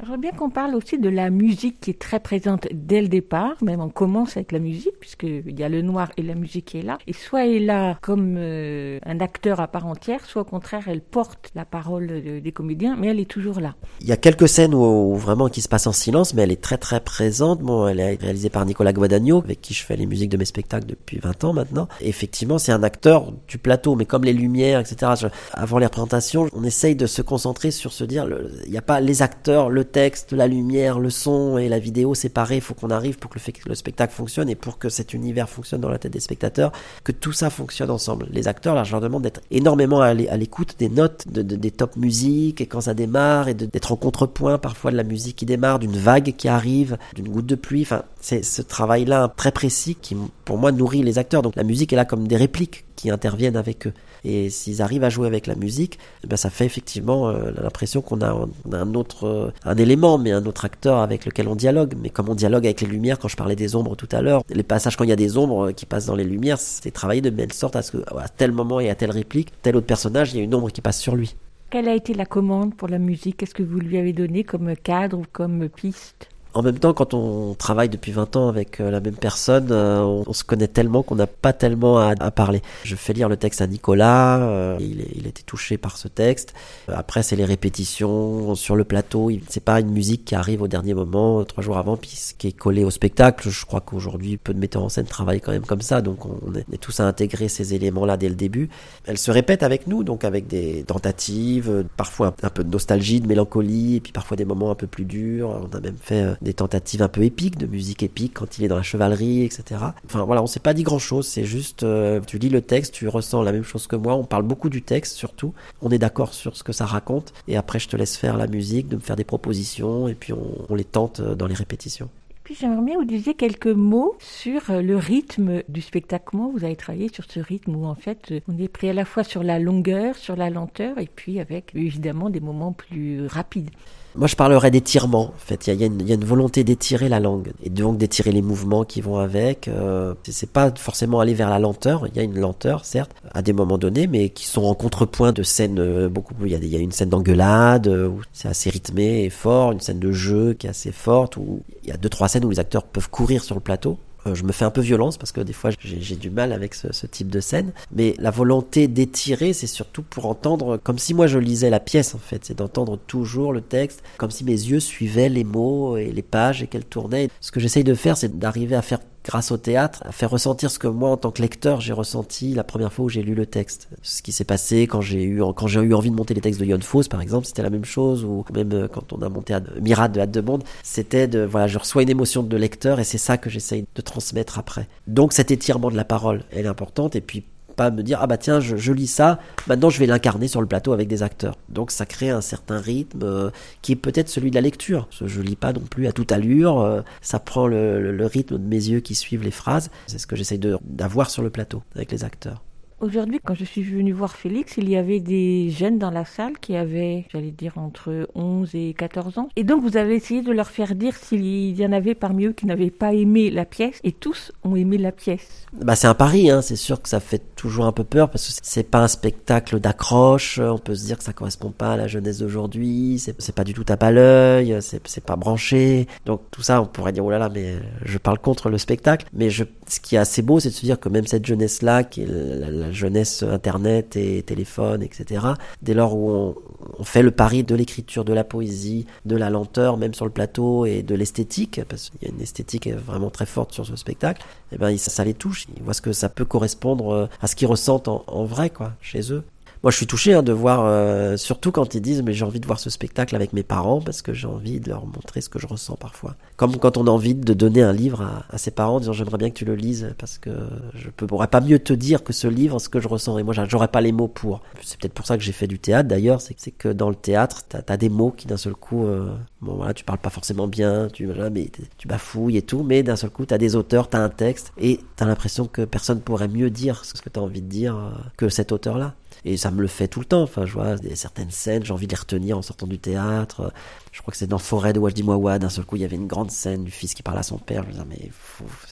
J'aimerais 0.00 0.18
bien 0.18 0.30
qu'on 0.30 0.48
parle 0.48 0.76
aussi 0.76 0.96
de 0.96 1.08
la 1.08 1.28
musique 1.28 1.80
qui 1.80 1.90
est 1.90 1.98
très 1.98 2.20
présente 2.20 2.68
dès 2.72 3.02
le 3.02 3.08
départ, 3.08 3.54
même 3.62 3.80
on 3.80 3.88
commence 3.88 4.36
avec 4.36 4.52
la 4.52 4.60
musique, 4.60 4.96
puisqu'il 5.00 5.58
y 5.58 5.64
a 5.64 5.68
le 5.68 5.82
noir 5.82 6.08
et 6.16 6.22
la 6.22 6.36
musique 6.36 6.66
qui 6.66 6.78
est 6.78 6.82
là. 6.82 6.98
Et 7.08 7.12
soit 7.12 7.46
elle 7.46 7.54
est 7.54 7.66
là 7.66 7.98
comme 8.00 8.36
euh, 8.38 9.00
un 9.04 9.18
acteur 9.18 9.58
à 9.58 9.66
part 9.66 9.86
entière, 9.86 10.24
soit 10.24 10.42
au 10.42 10.44
contraire 10.44 10.84
elle 10.86 11.00
porte 11.00 11.50
la 11.56 11.64
parole 11.64 12.06
de- 12.06 12.38
des 12.38 12.52
comédiens, 12.52 12.94
mais 12.96 13.08
elle 13.08 13.18
est 13.18 13.28
toujours 13.28 13.58
là. 13.58 13.74
Il 14.00 14.06
y 14.06 14.12
a 14.12 14.16
quelques 14.16 14.48
scènes 14.48 14.72
où, 14.72 15.16
vraiment 15.16 15.48
qui 15.48 15.62
se 15.62 15.68
passent 15.68 15.88
en 15.88 15.92
silence, 15.92 16.32
mais 16.32 16.42
elle 16.42 16.52
est 16.52 16.62
très 16.62 16.78
très 16.78 17.00
présente. 17.00 17.58
Bon, 17.60 17.88
elle 17.88 17.98
est 17.98 18.20
réalisée 18.22 18.50
par 18.50 18.64
Nicolas 18.66 18.92
Guadagno, 18.92 19.38
avec 19.38 19.60
qui 19.60 19.74
je 19.74 19.82
fais 19.84 19.96
les 19.96 20.06
musiques 20.06 20.30
de 20.30 20.36
mes 20.36 20.44
spectacles 20.44 20.86
depuis 20.86 21.18
20 21.18 21.42
ans 21.42 21.52
maintenant. 21.52 21.88
Effectivement, 22.00 22.58
c'est 22.58 22.70
un 22.70 22.84
acteur 22.84 23.32
du 23.48 23.58
plateau, 23.58 23.96
mais 23.96 24.04
comme 24.06 24.22
les 24.22 24.32
lumières, 24.32 24.78
etc. 24.78 25.12
avant 25.54 25.78
les 25.78 25.86
représentations, 25.86 26.46
on 26.52 26.62
essaye 26.62 26.94
de 26.94 27.06
se 27.06 27.20
concentrer 27.20 27.72
sur 27.72 27.92
se 27.92 28.04
dire, 28.04 28.28
il 28.64 28.70
n'y 28.70 28.78
a 28.78 28.82
pas 28.82 29.00
les 29.00 29.22
acteurs, 29.22 29.70
le 29.70 29.87
texte, 29.88 30.32
la 30.32 30.46
lumière, 30.46 30.98
le 31.00 31.10
son 31.10 31.58
et 31.58 31.68
la 31.68 31.78
vidéo 31.78 32.14
séparés. 32.14 32.56
Il 32.56 32.60
faut 32.60 32.74
qu'on 32.74 32.90
arrive 32.90 33.18
pour 33.18 33.30
que 33.30 33.38
le, 33.66 33.74
spectacle 33.74 34.12
fonctionne 34.14 34.48
et 34.48 34.54
pour 34.54 34.78
que 34.78 34.88
cet 34.88 35.14
univers 35.14 35.48
fonctionne 35.48 35.80
dans 35.80 35.88
la 35.88 35.98
tête 35.98 36.12
des 36.12 36.20
spectateurs, 36.20 36.72
que 37.04 37.12
tout 37.12 37.32
ça 37.32 37.50
fonctionne 37.50 37.90
ensemble. 37.90 38.26
Les 38.30 38.48
acteurs, 38.48 38.74
là, 38.74 38.84
je 38.84 38.92
leur 38.92 39.00
demande 39.00 39.22
d'être 39.22 39.40
énormément 39.50 40.00
à 40.00 40.14
l'é- 40.14 40.28
à 40.28 40.36
l'écoute 40.36 40.76
des 40.78 40.88
notes, 40.88 41.26
de, 41.28 41.42
de- 41.42 41.56
des 41.56 41.70
top 41.70 41.96
musiques 41.96 42.60
et 42.60 42.66
quand 42.66 42.82
ça 42.82 42.94
démarre 42.94 43.48
et 43.48 43.54
d'être 43.54 43.92
en 43.92 43.96
contrepoint 43.96 44.58
parfois 44.58 44.90
de 44.90 44.96
la 44.96 45.04
musique 45.04 45.36
qui 45.36 45.46
démarre, 45.46 45.78
d'une 45.78 45.96
vague 45.96 46.34
qui 46.36 46.48
arrive, 46.48 46.98
d'une 47.14 47.28
goutte 47.28 47.46
de 47.46 47.54
pluie. 47.54 47.82
Enfin, 47.82 48.02
c'est 48.20 48.44
ce 48.44 48.62
travail-là 48.62 49.32
très 49.36 49.52
précis 49.52 49.96
qui, 50.00 50.16
pour 50.44 50.58
moi, 50.58 50.72
nourrit 50.72 51.02
les 51.02 51.18
acteurs. 51.18 51.42
Donc 51.42 51.56
la 51.56 51.64
musique 51.64 51.92
est 51.92 51.96
là 51.96 52.04
comme 52.04 52.28
des 52.28 52.36
répliques 52.36 52.84
qui 52.96 53.10
interviennent 53.10 53.56
avec 53.56 53.86
eux. 53.86 53.92
Et 54.24 54.50
s'ils 54.50 54.82
arrivent 54.82 55.04
à 55.04 55.10
jouer 55.10 55.26
avec 55.26 55.46
la 55.46 55.54
musique, 55.54 55.98
eh 56.24 56.26
ben 56.26 56.36
ça 56.36 56.50
fait 56.50 56.64
effectivement 56.64 57.28
euh, 57.28 57.50
l'impression 57.60 58.00
qu'on 58.00 58.20
a, 58.20 58.46
un 58.72 58.94
autre, 58.94 59.26
euh, 59.26 59.52
un 59.64 59.76
élément, 59.76 60.18
mais 60.18 60.32
un 60.32 60.44
autre 60.46 60.64
acteur 60.64 60.98
avec 60.98 61.24
lequel 61.24 61.48
on 61.48 61.56
dialogue. 61.56 61.94
Mais 62.00 62.10
comme 62.10 62.28
on 62.28 62.34
dialogue 62.34 62.66
avec 62.66 62.80
les 62.80 62.86
lumières, 62.86 63.18
quand 63.18 63.28
je 63.28 63.36
parlais 63.36 63.56
des 63.56 63.76
ombres 63.76 63.96
tout 63.96 64.08
à 64.12 64.22
l'heure, 64.22 64.42
les 64.48 64.62
passages 64.62 64.96
quand 64.96 65.04
il 65.04 65.10
y 65.10 65.12
a 65.12 65.16
des 65.16 65.36
ombres 65.36 65.68
euh, 65.68 65.72
qui 65.72 65.86
passent 65.86 66.06
dans 66.06 66.16
les 66.16 66.24
lumières, 66.24 66.58
c'est 66.58 66.90
travaillé 66.90 67.20
de 67.20 67.30
telle 67.30 67.52
sorte 67.52 67.76
à 67.76 67.82
ce 67.82 67.92
que 67.92 67.98
à 68.16 68.28
tel 68.28 68.52
moment 68.52 68.80
et 68.80 68.90
à 68.90 68.94
telle 68.94 69.10
réplique, 69.10 69.52
tel 69.62 69.76
autre 69.76 69.86
personnage, 69.86 70.32
il 70.32 70.38
y 70.38 70.40
a 70.40 70.44
une 70.44 70.54
ombre 70.54 70.70
qui 70.70 70.80
passe 70.80 71.00
sur 71.00 71.16
lui. 71.16 71.34
Quelle 71.70 71.88
a 71.88 71.94
été 71.94 72.14
la 72.14 72.24
commande 72.24 72.74
pour 72.74 72.88
la 72.88 72.98
musique? 72.98 73.36
Qu'est-ce 73.36 73.54
que 73.54 73.62
vous 73.62 73.78
lui 73.78 73.98
avez 73.98 74.12
donné 74.12 74.42
comme 74.42 74.74
cadre 74.74 75.18
ou 75.18 75.24
comme 75.30 75.68
piste? 75.68 76.28
En 76.58 76.62
même 76.62 76.80
temps, 76.80 76.92
quand 76.92 77.14
on 77.14 77.54
travaille 77.54 77.88
depuis 77.88 78.10
20 78.10 78.34
ans 78.34 78.48
avec 78.48 78.80
euh, 78.80 78.90
la 78.90 78.98
même 78.98 79.14
personne, 79.14 79.68
euh, 79.70 80.00
on, 80.02 80.32
se 80.32 80.42
connaît 80.42 80.66
tellement 80.66 81.04
qu'on 81.04 81.14
n'a 81.14 81.28
pas 81.28 81.52
tellement 81.52 82.00
à, 82.00 82.32
parler. 82.32 82.62
Je 82.82 82.96
fais 82.96 83.12
lire 83.12 83.28
le 83.28 83.36
texte 83.36 83.60
à 83.60 83.68
Nicolas, 83.68 84.40
euh, 84.40 84.76
il, 84.80 85.06
il 85.14 85.28
été 85.28 85.44
touché 85.44 85.78
par 85.78 85.96
ce 85.96 86.08
texte. 86.08 86.54
Après, 86.88 87.22
c'est 87.22 87.36
les 87.36 87.44
répétitions 87.44 88.56
sur 88.56 88.74
le 88.74 88.82
plateau. 88.82 89.30
C'est 89.48 89.62
pas 89.62 89.78
une 89.78 89.92
musique 89.92 90.24
qui 90.24 90.34
arrive 90.34 90.60
au 90.60 90.66
dernier 90.66 90.94
moment, 90.94 91.44
trois 91.44 91.62
jours 91.62 91.78
avant, 91.78 91.96
puis 91.96 92.10
qui 92.36 92.48
est 92.48 92.52
collé 92.52 92.82
au 92.82 92.90
spectacle. 92.90 93.48
Je 93.50 93.64
crois 93.64 93.80
qu'aujourd'hui, 93.80 94.36
peu 94.36 94.52
de 94.52 94.58
metteurs 94.58 94.82
en 94.82 94.88
scène 94.88 95.06
travaillent 95.06 95.40
quand 95.40 95.52
même 95.52 95.64
comme 95.64 95.82
ça, 95.82 96.00
donc 96.00 96.26
on 96.26 96.54
est, 96.56 96.78
tous 96.78 96.98
à 96.98 97.04
intégrer 97.04 97.46
ces 97.46 97.74
éléments-là 97.74 98.16
dès 98.16 98.28
le 98.28 98.34
début. 98.34 98.68
Elle 99.06 99.18
se 99.18 99.30
répète 99.30 99.62
avec 99.62 99.86
nous, 99.86 100.02
donc 100.02 100.24
avec 100.24 100.48
des 100.48 100.82
tentatives, 100.82 101.84
parfois 101.96 102.34
un 102.42 102.50
peu 102.50 102.64
de 102.64 102.70
nostalgie, 102.70 103.20
de 103.20 103.28
mélancolie, 103.28 103.94
et 103.94 104.00
puis 104.00 104.10
parfois 104.10 104.36
des 104.36 104.44
moments 104.44 104.72
un 104.72 104.74
peu 104.74 104.88
plus 104.88 105.04
durs. 105.04 105.50
On 105.50 105.76
a 105.76 105.80
même 105.80 105.98
fait 106.02 106.36
des 106.48 106.54
tentatives 106.54 107.02
un 107.02 107.08
peu 107.08 107.24
épiques, 107.24 107.58
de 107.58 107.66
musique 107.66 108.02
épique 108.02 108.32
quand 108.32 108.56
il 108.56 108.64
est 108.64 108.68
dans 108.68 108.76
la 108.76 108.82
chevalerie, 108.82 109.42
etc. 109.42 109.80
Enfin 110.06 110.24
voilà, 110.24 110.42
on 110.42 110.46
s'est 110.46 110.60
pas 110.60 110.72
dit 110.72 110.82
grand 110.82 110.98
chose, 110.98 111.26
c'est 111.26 111.44
juste, 111.44 111.82
euh, 111.82 112.20
tu 112.26 112.38
lis 112.38 112.48
le 112.48 112.62
texte, 112.62 112.94
tu 112.94 113.06
ressens 113.06 113.42
la 113.42 113.52
même 113.52 113.64
chose 113.64 113.86
que 113.86 113.96
moi, 113.96 114.14
on 114.14 114.24
parle 114.24 114.44
beaucoup 114.44 114.70
du 114.70 114.80
texte 114.80 115.14
surtout, 115.14 115.52
on 115.82 115.90
est 115.90 115.98
d'accord 115.98 116.32
sur 116.32 116.56
ce 116.56 116.62
que 116.62 116.72
ça 116.72 116.86
raconte, 116.86 117.34
et 117.48 117.58
après 117.58 117.78
je 117.78 117.88
te 117.88 117.96
laisse 117.96 118.16
faire 118.16 118.38
la 118.38 118.46
musique, 118.46 118.88
de 118.88 118.96
me 118.96 119.00
faire 119.00 119.16
des 119.16 119.24
propositions, 119.24 120.08
et 120.08 120.14
puis 120.14 120.32
on, 120.32 120.74
les 120.74 120.84
tente 120.84 121.20
euh, 121.20 121.34
dans 121.34 121.46
les 121.46 121.54
répétitions. 121.54 122.08
J'aimerais 122.50 122.82
bien 122.82 122.96
vous 122.96 123.04
disiez 123.04 123.34
quelques 123.34 123.66
mots 123.66 124.16
sur 124.18 124.70
euh, 124.70 124.80
le 124.80 124.96
rythme 124.96 125.62
du 125.68 125.82
spectacle. 125.82 126.34
Vous 126.34 126.64
avez 126.64 126.76
travaillé 126.76 127.10
sur 127.12 127.24
ce 127.30 127.40
rythme 127.40 127.76
où 127.76 127.84
en 127.84 127.94
fait 127.94 128.32
on 128.48 128.56
est 128.56 128.68
pris 128.68 128.88
à 128.88 128.94
la 128.94 129.04
fois 129.04 129.22
sur 129.22 129.42
la 129.42 129.58
longueur, 129.58 130.16
sur 130.16 130.34
la 130.34 130.48
lenteur 130.48 130.98
et 130.98 131.10
puis 131.14 131.40
avec 131.40 131.72
évidemment 131.74 132.30
des 132.30 132.40
moments 132.40 132.72
plus 132.72 133.26
rapides? 133.26 133.68
Moi, 134.16 134.26
je 134.26 134.36
parlerais 134.36 134.70
d'étirement. 134.70 135.32
En 135.34 135.38
fait, 135.38 135.66
il 135.66 135.74
y, 135.74 135.84
y, 135.84 136.12
a 136.12 136.14
une 136.14 136.24
volonté 136.24 136.64
d'étirer 136.64 137.08
la 137.08 137.20
langue 137.20 137.52
et 137.62 137.70
donc 137.70 137.98
d'étirer 137.98 138.32
les 138.32 138.42
mouvements 138.42 138.84
qui 138.84 139.00
vont 139.00 139.18
avec. 139.18 139.68
Euh, 139.68 140.14
c'est 140.28 140.50
pas 140.50 140.72
forcément 140.76 141.20
aller 141.20 141.34
vers 141.34 141.50
la 141.50 141.58
lenteur. 141.58 142.06
Il 142.08 142.16
y 142.16 142.20
a 142.20 142.22
une 142.22 142.38
lenteur, 142.38 142.84
certes, 142.84 143.12
à 143.32 143.42
des 143.42 143.52
moments 143.52 143.78
donnés, 143.78 144.06
mais 144.06 144.30
qui 144.30 144.46
sont 144.46 144.64
en 144.64 144.74
contrepoint 144.74 145.32
de 145.32 145.42
scènes 145.42 145.78
euh, 145.78 146.08
beaucoup 146.08 146.34
plus. 146.34 146.50
Il 146.50 146.66
y, 146.66 146.76
a, 146.76 146.78
une 146.78 146.92
scène 146.92 147.10
d'engueulade 147.10 147.86
euh, 147.86 148.08
où 148.08 148.22
c'est 148.32 148.48
assez 148.48 148.70
rythmé 148.70 149.24
et 149.24 149.30
fort, 149.30 149.72
une 149.72 149.80
scène 149.80 150.00
de 150.00 150.10
jeu 150.10 150.54
qui 150.54 150.66
est 150.66 150.70
assez 150.70 150.92
forte 150.92 151.36
où 151.36 151.62
il 151.82 151.88
y 151.90 151.92
a 151.92 151.96
deux 151.96 152.08
trois 152.08 152.28
scènes 152.28 152.44
où 152.44 152.50
les 152.50 152.60
acteurs 152.60 152.84
peuvent 152.84 153.10
courir 153.10 153.44
sur 153.44 153.54
le 153.54 153.60
plateau 153.60 153.98
je 154.26 154.42
me 154.42 154.52
fais 154.52 154.64
un 154.64 154.70
peu 154.70 154.80
violence 154.80 155.18
parce 155.18 155.32
que 155.32 155.40
des 155.40 155.52
fois 155.52 155.70
j'ai 155.80 156.16
du 156.16 156.30
mal 156.30 156.52
avec 156.52 156.74
ce, 156.74 156.92
ce, 156.92 157.06
type 157.06 157.30
de 157.30 157.40
scène. 157.40 157.72
Mais 157.94 158.14
la 158.18 158.30
volonté 158.30 158.88
d'étirer, 158.88 159.52
c'est 159.52 159.66
surtout 159.66 160.02
pour 160.02 160.26
entendre 160.26 160.76
comme 160.76 160.98
si 160.98 161.14
moi 161.14 161.26
je 161.26 161.38
lisais 161.38 161.70
la 161.70 161.80
pièce 161.80 162.14
en 162.14 162.18
fait. 162.18 162.44
C'est 162.44 162.58
d'entendre 162.58 162.98
toujours 163.06 163.52
le 163.52 163.60
texte 163.60 164.02
comme 164.16 164.30
si 164.30 164.44
mes 164.44 164.52
yeux 164.52 164.80
suivaient 164.80 165.28
les 165.28 165.44
mots 165.44 165.96
et 165.96 166.12
les 166.12 166.22
pages 166.22 166.62
et 166.62 166.66
qu'elles 166.66 166.84
tournaient. 166.84 167.28
Ce 167.40 167.50
que 167.50 167.60
j'essaye 167.60 167.84
de 167.84 167.94
faire, 167.94 168.16
c'est 168.16 168.38
d'arriver 168.38 168.76
à 168.76 168.82
faire 168.82 169.00
grâce 169.28 169.52
au 169.52 169.58
théâtre, 169.58 170.02
faire 170.10 170.30
ressentir 170.30 170.70
ce 170.70 170.78
que 170.78 170.88
moi, 170.88 171.10
en 171.10 171.18
tant 171.18 171.30
que 171.30 171.42
lecteur, 171.42 171.82
j'ai 171.82 171.92
ressenti 171.92 172.54
la 172.54 172.64
première 172.64 172.90
fois 172.90 173.04
où 173.04 173.08
j'ai 173.10 173.22
lu 173.22 173.34
le 173.34 173.44
texte. 173.44 173.88
Ce 174.00 174.22
qui 174.22 174.32
s'est 174.32 174.44
passé 174.44 174.86
quand 174.86 175.02
j'ai 175.02 175.22
eu, 175.22 175.42
quand 175.54 175.66
j'ai 175.66 175.80
eu 175.80 175.92
envie 175.92 176.10
de 176.10 176.16
monter 176.16 176.32
les 176.32 176.40
textes 176.40 176.58
de 176.58 176.64
Yon 176.64 176.80
Foss, 176.80 177.08
par 177.08 177.20
exemple, 177.20 177.46
c'était 177.46 177.62
la 177.62 177.68
même 177.68 177.84
chose, 177.84 178.24
ou 178.24 178.42
même 178.54 178.72
euh, 178.72 178.88
quand 178.88 179.12
on 179.12 179.20
a 179.20 179.28
monté 179.28 179.52
à 179.52 179.60
Mirade 179.82 180.12
de 180.12 180.20
Hâte 180.20 180.30
de 180.30 180.40
Monde, 180.40 180.64
c'était 180.82 181.28
de, 181.28 181.40
voilà, 181.40 181.66
je 181.66 181.78
reçois 181.78 182.02
une 182.02 182.08
émotion 182.08 182.42
de 182.42 182.56
lecteur 182.56 183.00
et 183.00 183.04
c'est 183.04 183.18
ça 183.18 183.36
que 183.36 183.50
j'essaye 183.50 183.84
de 183.94 184.00
transmettre 184.00 184.58
après. 184.58 184.88
Donc 185.06 185.34
cet 185.34 185.50
étirement 185.50 185.90
de 185.90 185.96
la 185.96 186.04
parole, 186.04 186.44
elle 186.50 186.64
est 186.64 186.68
importante, 186.68 187.14
et 187.14 187.20
puis 187.20 187.44
pas 187.78 187.90
me 187.90 188.02
dire 188.02 188.18
ah 188.20 188.26
bah 188.26 188.36
tiens 188.36 188.60
je, 188.60 188.92
lis 188.92 189.06
ça 189.06 189.38
maintenant 189.68 189.88
je 189.88 189.98
vais 190.00 190.06
l'incarner 190.06 190.48
sur 190.48 190.60
le 190.60 190.66
plateau 190.66 190.92
avec 190.92 191.08
des 191.08 191.22
acteurs. 191.22 191.56
Donc 191.68 191.90
ça 191.90 192.04
crée 192.04 192.30
un 192.30 192.40
certain 192.40 192.80
rythme 192.80 193.22
euh, 193.22 193.50
qui 193.80 193.92
est 193.92 193.96
peut-être 193.96 194.28
celui 194.28 194.50
de 194.50 194.56
la 194.56 194.60
lecture. 194.60 195.08
Je 195.24 195.40
lis 195.40 195.56
pas 195.56 195.72
non 195.72 195.80
plus 195.80 196.06
à 196.06 196.12
toute 196.12 196.32
allure 196.32 196.80
euh, 196.80 197.00
ça 197.22 197.38
prend 197.38 197.66
le, 197.66 198.02
le, 198.02 198.12
le, 198.12 198.26
rythme 198.26 198.58
de 198.58 198.66
mes 198.66 198.76
yeux 198.76 199.00
qui 199.00 199.14
suivent 199.14 199.44
les 199.44 199.50
phrases. 199.50 199.90
C'est 200.08 200.18
ce 200.18 200.26
que 200.26 200.36
j'essaye 200.36 200.60
d'avoir 200.82 201.30
sur 201.30 201.42
le 201.42 201.50
plateau 201.50 201.82
avec 201.94 202.10
les 202.10 202.24
acteurs 202.24 202.62
Aujourd'hui, 203.00 203.38
quand 203.44 203.54
je 203.54 203.64
suis 203.64 203.82
venue 203.82 204.10
voir 204.10 204.34
Félix, 204.34 204.76
il 204.76 204.88
y 204.88 204.96
avait 204.96 205.20
des 205.20 205.70
jeunes 205.70 206.00
dans 206.00 206.10
la 206.10 206.24
salle 206.24 206.58
qui 206.58 206.74
avaient, 206.74 207.26
j'allais 207.32 207.52
dire, 207.52 207.78
entre 207.78 208.28
11 208.34 208.74
et 208.74 208.92
14 208.92 209.38
ans. 209.38 209.48
Et 209.54 209.62
donc, 209.62 209.84
vous 209.84 209.96
avez 209.96 210.16
essayé 210.16 210.42
de 210.42 210.50
leur 210.50 210.66
faire 210.66 210.96
dire 210.96 211.14
s'il 211.14 211.78
y 211.78 211.86
en 211.86 211.92
avait 211.92 212.16
parmi 212.16 212.46
eux 212.46 212.52
qui 212.52 212.66
n'avaient 212.66 212.90
pas 212.90 213.14
aimé 213.14 213.50
la 213.50 213.64
pièce, 213.64 214.00
et 214.02 214.10
tous 214.10 214.50
ont 214.64 214.74
aimé 214.74 214.98
la 214.98 215.12
pièce. 215.12 215.66
Bah, 215.80 215.94
c'est 215.94 216.08
un 216.08 216.14
pari, 216.14 216.50
hein. 216.50 216.60
c'est 216.60 216.74
sûr 216.74 217.00
que 217.00 217.08
ça 217.08 217.20
fait 217.20 217.54
toujours 217.54 217.84
un 217.84 217.92
peu 217.92 218.02
peur, 218.02 218.30
parce 218.30 218.48
que 218.48 218.60
c'est 218.64 218.82
pas 218.82 219.04
un 219.04 219.08
spectacle 219.08 219.78
d'accroche, 219.78 220.58
on 220.58 220.78
peut 220.78 220.96
se 220.96 221.04
dire 221.04 221.18
que 221.18 221.24
ça 221.24 221.32
correspond 221.32 221.70
pas 221.70 221.92
à 221.92 221.96
la 221.96 222.08
jeunesse 222.08 222.40
d'aujourd'hui, 222.40 223.20
c'est 223.20 223.54
pas 223.54 223.62
du 223.62 223.74
tout 223.74 223.84
tape 223.84 224.02
à 224.02 224.10
l'œil, 224.10 224.76
c'est 224.80 225.24
pas 225.24 225.36
branché. 225.36 226.08
Donc, 226.26 226.40
tout 226.50 226.62
ça, 226.62 226.82
on 226.82 226.86
pourrait 226.86 227.12
dire, 227.12 227.24
oh 227.24 227.30
là 227.30 227.38
là, 227.38 227.48
mais 227.48 227.76
je 228.04 228.18
parle 228.18 228.40
contre 228.40 228.70
le 228.70 228.78
spectacle. 228.78 229.26
Mais 229.32 229.50
ce 229.50 230.00
qui 230.02 230.16
est 230.16 230.18
assez 230.18 230.42
beau, 230.42 230.58
c'est 230.58 230.70
de 230.70 230.74
se 230.74 230.84
dire 230.84 230.98
que 230.98 231.08
même 231.08 231.28
cette 231.28 231.46
jeunesse-là, 231.46 232.02
qui 232.02 232.22
est 232.22 232.26
la 232.26 232.87
jeunesse 232.92 233.42
internet 233.42 234.16
et 234.16 234.42
téléphone, 234.42 235.02
etc. 235.02 235.46
Dès 235.82 235.94
lors 235.94 236.16
où 236.16 236.30
on, 236.30 237.04
fait 237.04 237.22
le 237.22 237.30
pari 237.30 237.64
de 237.64 237.74
l'écriture, 237.74 238.24
de 238.24 238.32
la 238.32 238.44
poésie, 238.44 239.06
de 239.24 239.36
la 239.36 239.50
lenteur, 239.50 239.96
même 239.96 240.14
sur 240.14 240.24
le 240.24 240.30
plateau, 240.30 240.84
et 240.84 241.02
de 241.02 241.14
l'esthétique, 241.14 241.80
parce 241.88 242.10
qu'il 242.10 242.28
y 242.28 242.30
a 242.30 242.34
une 242.34 242.40
esthétique 242.40 242.88
vraiment 242.88 243.30
très 243.30 243.46
forte 243.46 243.72
sur 243.72 243.86
ce 243.86 243.96
spectacle, 243.96 244.42
et 244.72 244.74
eh 244.74 244.78
ben 244.78 244.96
ça, 244.98 245.24
les 245.24 245.34
touche. 245.34 245.66
Ils 245.76 245.82
voient 245.82 245.94
ce 245.94 246.02
que 246.02 246.12
ça 246.12 246.28
peut 246.28 246.44
correspondre 246.44 247.28
à 247.40 247.46
ce 247.46 247.56
qu'ils 247.56 247.68
ressentent 247.68 248.08
en, 248.08 248.24
en 248.26 248.44
vrai, 248.44 248.70
quoi, 248.70 248.92
chez 249.00 249.32
eux 249.32 249.42
moi 249.82 249.90
je 249.90 249.96
suis 249.96 250.06
touché 250.06 250.34
hein, 250.34 250.42
de 250.42 250.52
voir, 250.52 250.84
euh, 250.84 251.36
surtout 251.36 251.72
quand 251.72 251.94
ils 251.94 252.00
disent 252.00 252.22
mais 252.22 252.32
j'ai 252.32 252.44
envie 252.44 252.60
de 252.60 252.66
voir 252.66 252.80
ce 252.80 252.90
spectacle 252.90 253.34
avec 253.36 253.52
mes 253.52 253.62
parents 253.62 254.00
parce 254.00 254.22
que 254.22 254.32
j'ai 254.32 254.46
envie 254.46 254.80
de 254.80 254.88
leur 254.88 255.06
montrer 255.06 255.40
ce 255.40 255.48
que 255.48 255.58
je 255.58 255.66
ressens 255.66 255.96
parfois. 255.96 256.36
Comme 256.56 256.76
quand 256.76 256.96
on 256.96 257.06
a 257.06 257.10
envie 257.10 257.34
de 257.34 257.54
donner 257.54 257.82
un 257.82 257.92
livre 257.92 258.44
à, 258.50 258.58
ses 258.58 258.70
parents 258.70 258.96
en 258.96 259.00
disant 259.00 259.12
j'aimerais 259.12 259.38
bien 259.38 259.50
que 259.50 259.54
tu 259.54 259.64
le 259.64 259.74
lises 259.74 260.14
parce 260.18 260.38
que 260.38 260.50
je 260.94 261.06
ne 261.06 261.26
pourrais 261.26 261.48
pas 261.48 261.60
mieux 261.60 261.78
te 261.78 261.92
dire 261.92 262.24
que 262.24 262.32
ce 262.32 262.48
livre 262.48 262.78
ce 262.78 262.88
que 262.88 263.00
je 263.00 263.08
ressens 263.08 263.38
et 263.38 263.42
moi 263.42 263.54
j'aurais 263.68 263.88
pas 263.88 264.00
les 264.00 264.12
mots 264.12 264.28
pour. 264.28 264.62
C'est 264.82 264.98
peut-être 264.98 265.14
pour 265.14 265.26
ça 265.26 265.36
que 265.36 265.42
j'ai 265.42 265.52
fait 265.52 265.66
du 265.66 265.78
théâtre 265.78 266.08
d'ailleurs, 266.08 266.40
c'est 266.40 266.54
que 266.70 266.88
dans 266.88 267.08
le 267.08 267.14
théâtre 267.14 267.62
t'as 267.68 267.80
as 267.88 267.96
des 267.96 268.08
mots 268.08 268.30
qui 268.30 268.46
d'un 268.46 268.56
seul 268.56 268.74
coup, 268.74 269.06
euh, 269.06 269.34
bon 269.60 269.74
voilà 269.74 269.94
tu 269.94 270.04
parles 270.04 270.18
pas 270.18 270.30
forcément 270.30 270.66
bien, 270.66 271.08
tu 271.12 271.28
mais 271.52 271.70
tu 271.96 272.08
bafouilles 272.08 272.56
et 272.56 272.62
tout, 272.62 272.82
mais 272.82 273.02
d'un 273.02 273.16
seul 273.16 273.30
coup 273.30 273.46
t'as 273.46 273.58
des 273.58 273.76
auteurs, 273.76 274.08
t'as 274.08 274.18
un 274.18 274.28
texte 274.28 274.72
et 274.78 275.00
t'as 275.16 275.26
l'impression 275.26 275.66
que 275.66 275.84
personne 275.84 276.20
pourrait 276.20 276.48
mieux 276.48 276.70
dire 276.70 277.04
ce 277.04 277.20
que 277.20 277.28
t'as 277.28 277.40
envie 277.40 277.62
de 277.62 277.68
dire 277.68 277.96
euh, 277.96 278.10
que 278.36 278.48
cet 278.48 278.72
auteur 278.72 278.98
là. 278.98 279.14
Et 279.44 279.56
ça 279.56 279.70
me 279.70 279.80
le 279.80 279.88
fait 279.88 280.08
tout 280.08 280.20
le 280.20 280.26
temps. 280.26 280.42
Enfin, 280.42 280.66
je 280.66 280.72
vois 280.72 280.96
certaines 281.14 281.50
scènes, 281.50 281.84
j'ai 281.84 281.92
envie 281.92 282.06
de 282.06 282.12
les 282.12 282.20
retenir 282.20 282.58
en 282.58 282.62
sortant 282.62 282.86
du 282.86 282.98
théâtre. 282.98 283.72
Je 284.18 284.22
crois 284.22 284.32
que 284.32 284.36
c'est 284.38 284.48
dans 284.48 284.58
Forêt 284.58 284.92
de 284.92 284.98
Wajdi 284.98 285.22
Mouawad. 285.22 285.62
D'un 285.62 285.68
seul 285.68 285.84
coup, 285.84 285.94
il 285.94 286.02
y 286.02 286.04
avait 286.04 286.16
une 286.16 286.26
grande 286.26 286.50
scène 286.50 286.82
du 286.82 286.90
fils 286.90 287.14
qui 287.14 287.22
parle 287.22 287.38
à 287.38 287.44
son 287.44 287.56
père. 287.56 287.84
Je 287.84 287.86
me 287.86 287.92
disais, 287.92 288.04
mais. 288.08 288.30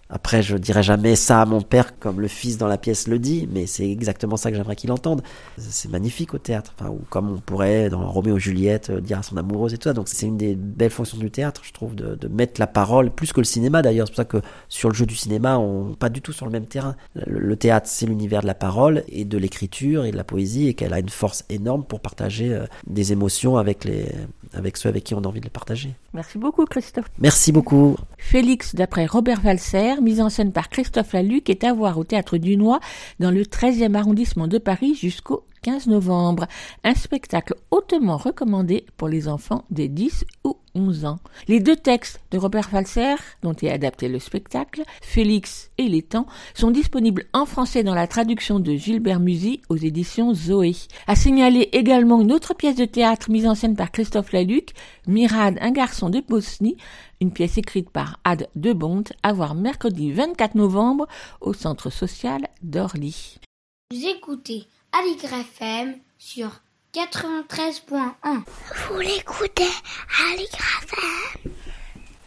Après, 0.09 0.41
je 0.41 0.57
dirais 0.57 0.85
jamais 0.85 1.17
ça 1.17 1.43
à 1.43 1.45
mon 1.47 1.63
père 1.63 1.99
comme 1.99 2.21
le 2.21 2.29
fils 2.29 2.59
dans 2.59 2.69
la 2.69 2.79
pièce 2.79 3.09
le 3.09 3.19
dit, 3.19 3.49
mais 3.51 3.67
c'est 3.67 3.91
exactement 3.91 4.37
ça 4.37 4.53
que 4.53 4.57
j'aimerais 4.57 4.77
qu'il 4.77 4.93
entende. 4.93 5.23
C'est 5.59 5.91
magnifique 5.91 6.33
au 6.33 6.39
théâtre. 6.39 6.75
Enfin, 6.79 6.91
ou 6.91 7.01
comme 7.11 7.29
on 7.29 7.39
pourrait 7.39 7.91
dans 7.91 8.09
Roméo 8.09 8.37
et 8.37 8.41
Juliette 8.41 8.93
dire 8.93 9.19
à 9.19 9.25
son 9.25 9.37
amoureuse 9.37 9.75
et 9.75 9.79
tout 9.79 9.89
ça. 9.89 9.95
Donc, 9.95 10.07
c'est 10.07 10.27
une 10.27 10.37
des 10.37 10.55
belles 10.55 10.93
fonctions 10.93 11.19
du 11.19 11.33
théâtre, 11.33 11.63
je 11.65 11.73
trouve, 11.73 11.97
de, 11.97 12.15
de 12.15 12.29
mettre 12.29 12.61
la 12.61 12.69
parole 12.69 13.11
plus 13.11 13.33
que 13.33 13.41
le 13.41 13.45
cinéma 13.45 13.83
d'ailleurs. 13.83 14.07
C'est 14.07 14.13
pour 14.13 14.19
ça 14.19 14.25
que 14.27 14.41
sur 14.69 14.91
le 14.91 14.95
jeu 14.95 15.07
du 15.07 15.17
cinéma, 15.17 15.59
on 15.59 15.95
pas 15.97 16.09
du 16.09 16.23
tout 16.23 16.33
sur 16.33 16.47
le 16.47 16.53
même 16.53 16.67
terrain. 16.67 16.95
Le, 17.17 17.41
le 17.41 17.57
théâtre, 17.57 17.89
c'est 17.91 18.07
l'univers 18.07 18.43
de 18.43 18.47
la 18.47 18.55
parole 18.55 19.03
et 19.09 19.25
de 19.25 19.39
l'écriture 19.39 20.05
et 20.05 20.13
de 20.13 20.17
la 20.17 20.25
poésie 20.25 20.69
et 20.69 20.75
qu'elle 20.75 20.95
a 20.95 21.01
une 21.01 21.09
force 21.09 21.45
énorme 21.49 21.85
pour 21.85 21.99
partager 21.99 22.55
euh, 22.55 22.65
des 22.87 23.11
émotions 23.11 23.57
avec 23.57 23.85
les, 23.85 24.07
avec 24.53 24.77
ceux 24.77 24.89
avec 24.89 25.05
qui 25.05 25.15
on 25.15 25.19
a 25.19 25.27
envie 25.27 25.41
de 25.41 25.45
les 25.47 25.51
partager. 25.51 25.95
Merci 26.15 26.39
beaucoup, 26.39 26.65
Christophe. 26.65 27.07
Merci 27.19 27.53
beaucoup. 27.53 27.97
Félix, 28.19 28.75
d'après 28.75 29.07
Robert 29.07 29.41
Valser, 29.41 30.01
mise 30.01 30.21
en 30.21 30.29
scène 30.29 30.53
par 30.53 30.69
Christophe 30.69 31.13
Laluc, 31.13 31.51
est 31.51 31.65
à 31.65 31.73
voir 31.73 31.99
au 31.99 32.05
Théâtre 32.05 32.39
du 32.39 32.57
Noix 32.57 32.81
dans 33.21 33.31
le 33.31 33.43
13e 33.43 33.95
arrondissement 33.95 34.49
de 34.49 34.59
Paris 34.59 34.95
jusqu'au 34.95 35.45
15 35.63 35.87
novembre. 35.89 36.47
Un 36.85 36.95
spectacle 36.95 37.55
hautement 37.71 38.17
recommandé 38.17 38.87
pour 38.97 39.09
les 39.09 39.29
enfants 39.29 39.65
des 39.71 39.89
10 39.89 40.25
ou 40.45 40.57
11 40.77 41.05
ans. 41.07 41.19
Les 41.49 41.61
deux 41.61 41.77
textes 41.77 42.21
de 42.31 42.39
Robert 42.39 42.69
Falser, 42.69 43.15
dont 43.43 43.55
est 43.55 43.71
adapté 43.71 44.09
le 44.09 44.19
spectacle, 44.19 44.83
Félix 45.03 45.71
et 45.79 45.89
les 45.89 46.03
temps, 46.03 46.27
sont 46.55 46.71
disponibles 46.71 47.25
en 47.33 47.47
français 47.47 47.83
dans 47.83 47.95
la 47.95 48.07
traduction 48.07 48.61
de 48.61 48.75
Gilbert 48.75 49.21
Musy 49.21 49.63
aux 49.69 49.77
éditions 49.77 50.35
Zoé. 50.35 50.75
À 51.07 51.17
signaler 51.17 51.69
également 51.73 52.21
une 52.21 52.33
autre 52.33 52.55
pièce 52.55 52.77
de 52.77 52.85
théâtre 52.85 53.31
mise 53.31 53.47
en 53.47 53.55
scène 53.55 53.77
par 53.77 53.91
Christophe 53.91 54.33
Laluc, 54.33 54.75
Mirad, 55.07 55.59
un 55.61 55.71
garçon 55.71 56.11
de 56.11 56.21
Bosnie, 56.21 56.77
une 57.21 57.33
pièce 57.33 57.59
écrite 57.59 57.91
par 57.91 58.21
Ad 58.25 58.49
de 58.55 58.73
Bont, 58.73 59.05
à 59.23 59.33
voir 59.33 59.55
mercredi 59.55 60.13
24 60.13 60.55
novembre 60.55 61.07
au 61.41 61.55
centre 61.55 61.91
social 61.91 62.43
d'Orly. 62.63 63.39
Écoutez 63.91 64.67
Aligre 64.99 65.35
FM 65.35 65.97
sur 66.17 66.49
93.1. 66.95 68.09
Vous 68.89 69.01
l'écoutez 69.01 69.69
Aligre 70.33 70.59
FM 70.83 71.53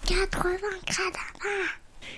80 0.06 0.50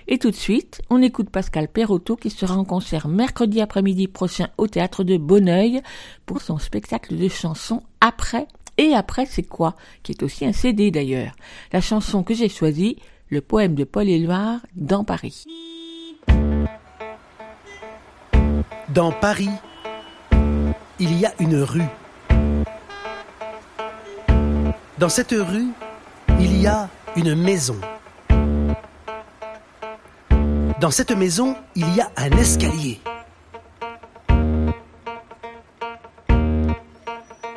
Et 0.08 0.18
tout 0.18 0.32
de 0.32 0.36
suite, 0.36 0.82
on 0.90 1.02
écoute 1.02 1.30
Pascal 1.30 1.70
Perotto 1.70 2.18
qui 2.18 2.30
sera 2.30 2.56
en 2.56 2.66
concert 2.66 3.08
mercredi 3.08 3.62
après-midi 3.62 4.10
prochain 4.10 4.50
au 4.58 4.68
théâtre 4.68 5.06
de 5.06 5.16
Bonneuil 5.16 5.82
pour 6.26 6.42
son 6.42 6.58
spectacle 6.58 7.16
de 7.16 7.30
chansons 7.30 7.84
Après 8.02 8.48
et 8.78 8.94
après 8.94 9.26
c'est 9.26 9.44
quoi? 9.44 9.76
Qui 10.04 10.12
est 10.12 10.24
aussi 10.24 10.46
un 10.46 10.54
CD 10.54 10.92
d'ailleurs. 10.92 11.34
La 11.72 11.80
chanson 11.80 12.24
que 12.24 12.34
j'ai 12.34 12.50
choisie, 12.50 12.98
le 13.30 13.40
poème 13.40 13.76
de 13.76 13.86
Paul 13.86 14.10
Éluard 14.10 14.60
dans 14.76 15.06
Paris. 15.06 15.46
Dans 18.90 19.14
Paris, 19.14 19.50
il 21.02 21.20
y 21.20 21.26
a 21.26 21.34
une 21.40 21.64
rue. 21.64 21.90
Dans 25.00 25.10
cette 25.10 25.32
rue, 25.32 25.70
il 26.40 26.62
y 26.62 26.68
a 26.68 26.90
une 27.16 27.34
maison. 27.34 27.76
Dans 30.80 30.92
cette 30.92 31.12
maison, 31.12 31.56
il 31.76 31.92
y 31.96 32.02
a 32.02 32.12
un 32.18 32.30
escalier. 32.38 33.02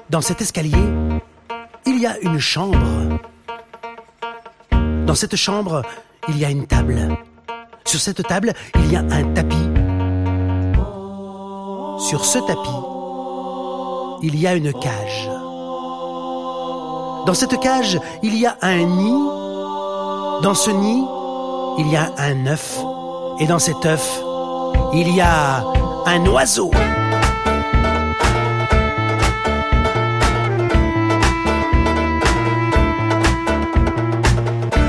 Dans 0.08 0.22
cet 0.22 0.40
escalier, 0.40 0.88
il 1.84 1.98
y 1.98 2.06
a 2.06 2.18
une 2.20 2.38
chambre. 2.38 2.78
Dans 5.04 5.14
cette 5.14 5.36
chambre, 5.36 5.82
il 6.28 6.38
y 6.38 6.46
a 6.46 6.50
une 6.50 6.66
table. 6.66 6.96
Sur 7.84 8.00
cette 8.00 8.26
table, 8.26 8.54
il 8.76 8.90
y 8.90 8.96
a 8.96 9.00
un 9.00 9.24
tapis. 9.34 9.68
Sur 12.08 12.24
ce 12.24 12.38
tapis, 12.38 12.93
il 14.24 14.40
y 14.40 14.46
a 14.46 14.54
une 14.54 14.72
cage. 14.72 15.28
Dans 17.26 17.34
cette 17.34 17.60
cage, 17.60 18.00
il 18.22 18.34
y 18.38 18.46
a 18.46 18.56
un 18.62 18.82
nid. 18.82 19.22
Dans 20.42 20.54
ce 20.54 20.70
nid, 20.70 21.04
il 21.78 21.88
y 21.92 21.96
a 21.96 22.10
un 22.16 22.46
œuf. 22.46 22.78
Et 23.38 23.46
dans 23.46 23.58
cet 23.58 23.84
œuf, 23.84 24.22
il 24.94 25.14
y 25.14 25.20
a 25.20 25.62
un 26.06 26.26
oiseau. 26.26 26.70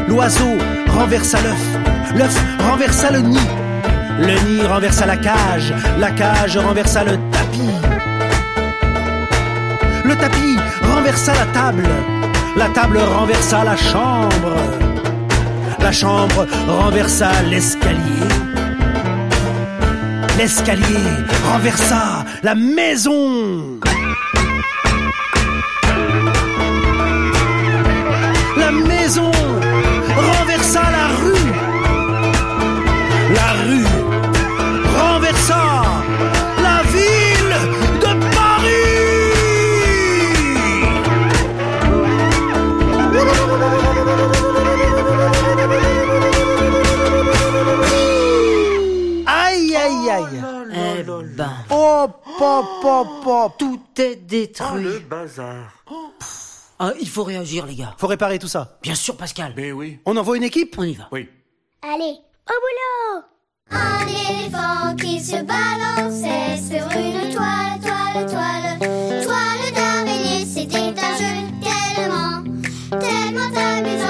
L'oiseau 0.07 0.53
renversa 0.97 1.41
l'œuf, 1.41 1.77
l'œuf 2.15 2.45
renversa 2.69 3.11
le 3.11 3.19
nid, 3.19 3.49
le 4.17 4.35
nid 4.47 4.65
renversa 4.65 5.05
la 5.05 5.17
cage, 5.17 5.73
la 5.99 6.11
cage 6.11 6.57
renversa 6.57 7.03
le 7.03 7.17
tapis. 7.31 7.84
Le 10.07 10.15
tapis 10.15 10.57
renversa 10.83 11.33
la 11.33 11.45
table, 11.47 11.87
la 12.55 12.69
table 12.69 12.99
renversa 12.99 13.63
la 13.63 13.75
chambre, 13.75 14.55
la 15.79 15.91
chambre 15.91 16.45
renversa 16.67 17.31
l'escalier. 17.49 18.29
L'escalier 20.37 21.07
renversa 21.51 22.23
la 22.43 22.53
maison. 22.53 23.74
Détruit. 54.47 54.99
bazar. 55.09 55.71
Ah, 56.79 56.91
il 56.99 57.07
faut 57.07 57.23
réagir, 57.23 57.65
les 57.65 57.75
gars. 57.75 57.95
Faut 57.97 58.07
réparer 58.07 58.37
tout 58.37 58.47
ça. 58.47 58.77
Bien 58.81 58.95
sûr, 58.95 59.15
Pascal. 59.15 59.53
Mais 59.55 59.71
oui. 59.71 59.99
On 60.05 60.15
envoie 60.17 60.35
une 60.37 60.43
équipe? 60.43 60.75
On 60.77 60.83
y 60.83 60.93
va. 60.93 61.07
Oui. 61.11 61.29
Allez, 61.81 62.17
au 62.49 62.53
boulot 62.63 63.23
Un 63.71 64.07
éléphant 64.07 64.95
qui 64.97 65.19
se 65.21 65.37
balançait 65.43 66.57
sur 66.57 66.85
une 66.97 67.33
toile, 67.33 67.79
toile, 67.81 68.25
toile, 68.25 69.23
toile 69.23 69.73
d'araignée. 69.73 70.45
C'était 70.45 70.77
un 70.77 71.17
jeu 71.17 71.35
tellement, 71.63 72.43
tellement 72.99 73.57
amusant 73.57 74.04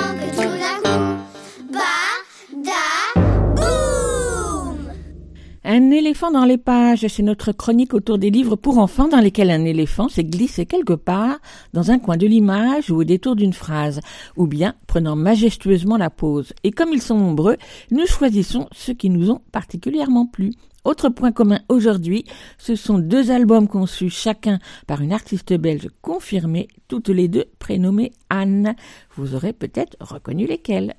Un 5.68 5.90
éléphant 5.90 6.30
dans 6.30 6.46
les 6.46 6.60
pages, 6.60 7.08
c'est 7.08 7.24
notre 7.24 7.52
chronique 7.52 7.96
autour 7.96 8.20
des 8.20 8.30
livres 8.30 8.56
pour 8.56 8.78
enfants 8.78 9.08
dans 9.08 9.20
lesquels 9.20 9.50
un 9.50 9.66
éléphant 9.66 10.10
s'est 10.10 10.24
glissé 10.24 10.68
quelque 10.68 10.94
part 10.94 11.40
dans 11.74 11.90
un 11.90 11.98
coin 11.98 12.18
de 12.18 12.28
l'image 12.28 12.92
ou 12.92 12.98
au 12.98 13.04
détour 13.04 13.36
d'une 13.36 13.52
phrase, 13.52 14.00
ou 14.38 14.46
bien 14.46 14.76
prenant 14.86 15.16
majestueusement 15.16 15.98
la 15.98 16.12
pose. 16.12 16.54
Et 16.64 16.70
comme 16.70 16.94
ils 16.94 17.02
sont 17.02 17.18
nombreux, 17.18 17.58
nous 17.90 18.06
choisissons 18.06 18.68
ceux 18.74 18.94
qui 18.94 19.10
nous 19.10 19.32
ont 19.32 19.42
particulièrement 19.52 20.28
plu. 20.28 20.52
Autre 20.84 21.10
point 21.10 21.32
commun 21.32 21.62
aujourd'hui, 21.68 22.26
ce 22.60 22.76
sont 22.76 23.00
deux 23.00 23.32
albums 23.32 23.68
conçus 23.68 24.12
chacun 24.12 24.60
par 24.86 25.02
une 25.02 25.14
artiste 25.14 25.52
belge 25.52 25.90
confirmée, 26.04 26.68
toutes 26.88 27.10
les 27.10 27.28
deux 27.28 27.46
prénommées 27.58 28.12
Anne. 28.30 28.76
Vous 29.16 29.34
aurez 29.34 29.52
peut-être 29.52 29.98
reconnu 30.00 30.46
lesquelles. 30.46 30.94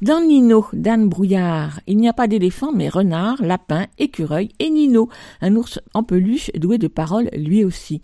Dans 0.00 0.20
Nino 0.20 0.66
d'Anne 0.72 1.08
Brouillard, 1.08 1.80
il 1.86 1.96
n'y 1.96 2.08
a 2.08 2.12
pas 2.12 2.26
d'éléphant 2.26 2.72
mais 2.72 2.88
renard, 2.88 3.40
lapin, 3.42 3.86
écureuil 3.98 4.48
et 4.58 4.70
Nino, 4.70 5.08
un 5.40 5.54
ours 5.54 5.78
en 5.94 6.02
peluche 6.02 6.50
doué 6.54 6.78
de 6.78 6.88
paroles 6.88 7.28
lui 7.34 7.64
aussi. 7.64 8.00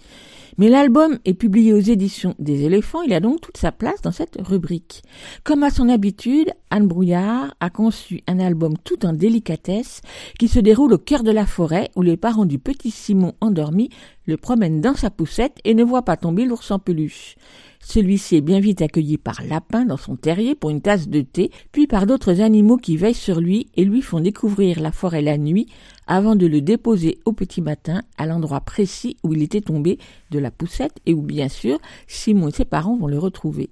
Mais 0.59 0.69
l'album 0.69 1.19
est 1.25 1.35
publié 1.35 1.73
aux 1.73 1.79
éditions 1.79 2.35
des 2.39 2.65
éléphants, 2.65 3.03
il 3.03 3.13
a 3.13 3.21
donc 3.21 3.41
toute 3.41 3.57
sa 3.57 3.73
place 3.73 4.03
dans 4.03 4.13
cette 4.13 4.39
rubrique. 4.41 5.03
Comme 5.45 5.63
à 5.63 5.71
son 5.71 5.89
habitude, 5.89 6.51
Anne 6.71 6.89
Brouillard 6.89 7.55
a 7.61 7.71
conçu 7.71 8.23
un 8.27 8.41
album 8.41 8.75
tout 8.83 9.07
en 9.07 9.13
délicatesse 9.13 10.01
qui 10.39 10.49
se 10.49 10.59
déroule 10.59 10.93
au 10.93 10.99
cœur 10.99 11.23
de 11.23 11.31
la 11.31 11.47
forêt 11.47 11.91
où 11.97 12.03
les 12.03 12.17
parents 12.17 12.47
du 12.47 12.59
petit 12.59 12.91
Simon 12.91 13.35
endormi 13.41 13.89
le 14.27 14.37
promènent 14.37 14.81
dans 14.81 14.95
sa 14.95 15.11
poussette 15.11 15.59
et 15.65 15.75
ne 15.75 15.85
voient 15.85 16.05
pas 16.05 16.17
tomber 16.17 16.45
l'ours 16.45 16.71
en 16.71 16.79
peluche. 16.79 17.37
Celui-ci 17.81 18.37
est 18.37 18.41
bien 18.41 18.61
vite 18.61 18.83
accueilli 18.83 19.19
par 19.19 19.43
Lapin 19.45 19.85
dans 19.85 19.97
son 19.97 20.17
terrier 20.17 20.55
pour 20.55 20.71
une 20.71 20.81
tasse 20.81 21.09
de 21.09 21.21
thé, 21.21 21.51
puis 21.73 21.87
par 21.87 22.07
d'autres 22.07 22.41
animaux 22.41 22.77
qui 22.77 22.97
veillent 22.97 23.15
sur 23.15 23.41
lui 23.41 23.69
et 23.77 23.85
lui 23.85 24.03
font 24.03 24.21
découvrir 24.21 24.81
la 24.81 24.93
forêt 24.93 25.23
la 25.23 25.39
nuit 25.39 25.69
avant 26.07 26.37
de 26.37 26.47
le 26.47 26.61
déposer 26.61 27.19
au 27.25 27.33
petit 27.33 27.63
matin 27.63 28.03
à 28.17 28.27
l'endroit 28.27 28.61
précis 28.61 29.17
où 29.23 29.33
il 29.33 29.43
était 29.43 29.61
tombé 29.61 29.99
de 30.31 30.39
la 30.39 30.51
poussette 30.51 30.99
et 31.07 31.15
où 31.15 31.23
bien 31.23 31.49
sûr 31.49 31.79
Simon 32.07 32.49
et 32.49 32.53
ses 32.53 32.65
parents 32.65 32.97
vont 32.97 33.07
le 33.07 33.19
retrouver. 33.19 33.71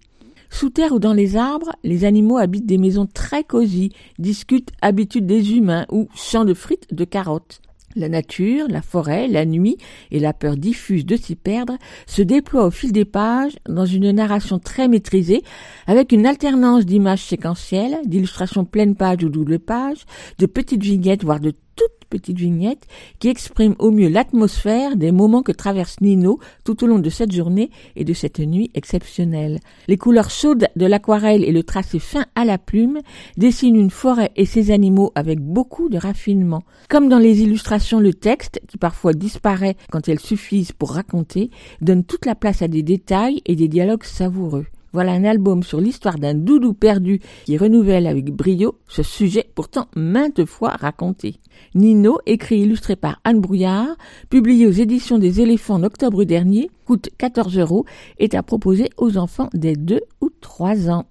Sous 0.50 0.70
terre 0.70 0.92
ou 0.92 0.98
dans 0.98 1.12
les 1.12 1.36
arbres, 1.36 1.72
les 1.82 2.04
animaux 2.04 2.38
habitent 2.38 2.66
des 2.66 2.78
maisons 2.78 3.06
très 3.06 3.44
cosy, 3.44 3.92
discutent 4.18 4.70
habitudes 4.80 5.26
des 5.26 5.54
humains 5.56 5.86
ou 5.90 6.08
champs 6.14 6.44
de 6.44 6.54
frites 6.54 6.94
de 6.94 7.04
carottes. 7.04 7.60
La 7.96 8.10
nature, 8.10 8.66
la 8.68 8.82
forêt, 8.82 9.26
la 9.26 9.46
nuit 9.46 9.78
et 10.10 10.20
la 10.20 10.34
peur 10.34 10.56
diffuse 10.56 11.06
de 11.06 11.16
s'y 11.16 11.34
perdre 11.34 11.78
se 12.06 12.20
déploient 12.20 12.66
au 12.66 12.70
fil 12.70 12.92
des 12.92 13.06
pages 13.06 13.56
dans 13.66 13.86
une 13.86 14.10
narration 14.10 14.58
très 14.58 14.86
maîtrisée 14.86 15.42
avec 15.86 16.12
une 16.12 16.26
alternance 16.26 16.84
d'images 16.84 17.24
séquentielles, 17.24 17.96
d'illustrations 18.04 18.66
pleines 18.66 18.96
pages 18.96 19.24
ou 19.24 19.30
double 19.30 19.58
pages, 19.58 20.04
de 20.38 20.44
petites 20.44 20.82
vignettes 20.82 21.24
voire 21.24 21.40
de 21.40 21.54
toutes 21.76 22.08
petites 22.08 22.38
vignettes 22.38 22.86
qui 23.18 23.28
expriment 23.28 23.76
au 23.78 23.90
mieux 23.90 24.08
l'atmosphère 24.08 24.96
des 24.96 25.12
moments 25.12 25.42
que 25.42 25.52
traverse 25.52 26.00
Nino 26.00 26.38
tout 26.64 26.82
au 26.82 26.86
long 26.86 26.98
de 26.98 27.10
cette 27.10 27.32
journée 27.32 27.70
et 27.94 28.04
de 28.04 28.12
cette 28.12 28.40
nuit 28.40 28.70
exceptionnelle. 28.74 29.60
Les 29.86 29.96
couleurs 29.96 30.30
chaudes 30.30 30.68
de 30.74 30.86
l'aquarelle 30.86 31.44
et 31.44 31.52
le 31.52 31.62
tracé 31.62 31.98
fin 31.98 32.26
à 32.34 32.44
la 32.44 32.58
plume 32.58 33.00
dessinent 33.36 33.76
une 33.76 33.90
forêt 33.90 34.32
et 34.36 34.46
ses 34.46 34.70
animaux 34.70 35.12
avec 35.14 35.40
beaucoup 35.40 35.88
de 35.88 35.98
raffinement. 35.98 36.62
Comme 36.88 37.08
dans 37.08 37.18
les 37.18 37.42
illustrations, 37.42 38.00
le 38.00 38.14
texte, 38.14 38.60
qui 38.66 38.78
parfois 38.78 39.12
disparaît 39.12 39.76
quand 39.90 40.08
elles 40.08 40.20
suffisent 40.20 40.72
pour 40.72 40.92
raconter, 40.92 41.50
donne 41.80 42.04
toute 42.04 42.26
la 42.26 42.34
place 42.34 42.62
à 42.62 42.68
des 42.68 42.82
détails 42.82 43.42
et 43.44 43.56
des 43.56 43.68
dialogues 43.68 44.04
savoureux. 44.04 44.66
Voilà 44.96 45.12
un 45.12 45.24
album 45.24 45.62
sur 45.62 45.78
l'histoire 45.78 46.18
d'un 46.18 46.32
doudou 46.32 46.72
perdu 46.72 47.20
qui 47.44 47.58
renouvelle 47.58 48.06
avec 48.06 48.34
brio 48.34 48.78
ce 48.88 49.02
sujet 49.02 49.46
pourtant 49.54 49.88
maintes 49.94 50.46
fois 50.46 50.70
raconté. 50.70 51.38
Nino, 51.74 52.16
écrit 52.24 52.54
et 52.54 52.62
illustré 52.62 52.96
par 52.96 53.20
Anne 53.22 53.42
Brouillard, 53.42 53.94
publié 54.30 54.66
aux 54.66 54.70
éditions 54.70 55.18
des 55.18 55.42
éléphants 55.42 55.74
en 55.74 55.82
octobre 55.82 56.24
dernier, 56.24 56.70
coûte 56.86 57.10
14 57.18 57.58
euros, 57.58 57.84
est 58.18 58.34
à 58.34 58.42
proposer 58.42 58.88
aux 58.96 59.18
enfants 59.18 59.50
des 59.52 59.74
2 59.74 60.00
ou 60.22 60.30
3 60.40 60.88
ans. 60.88 61.04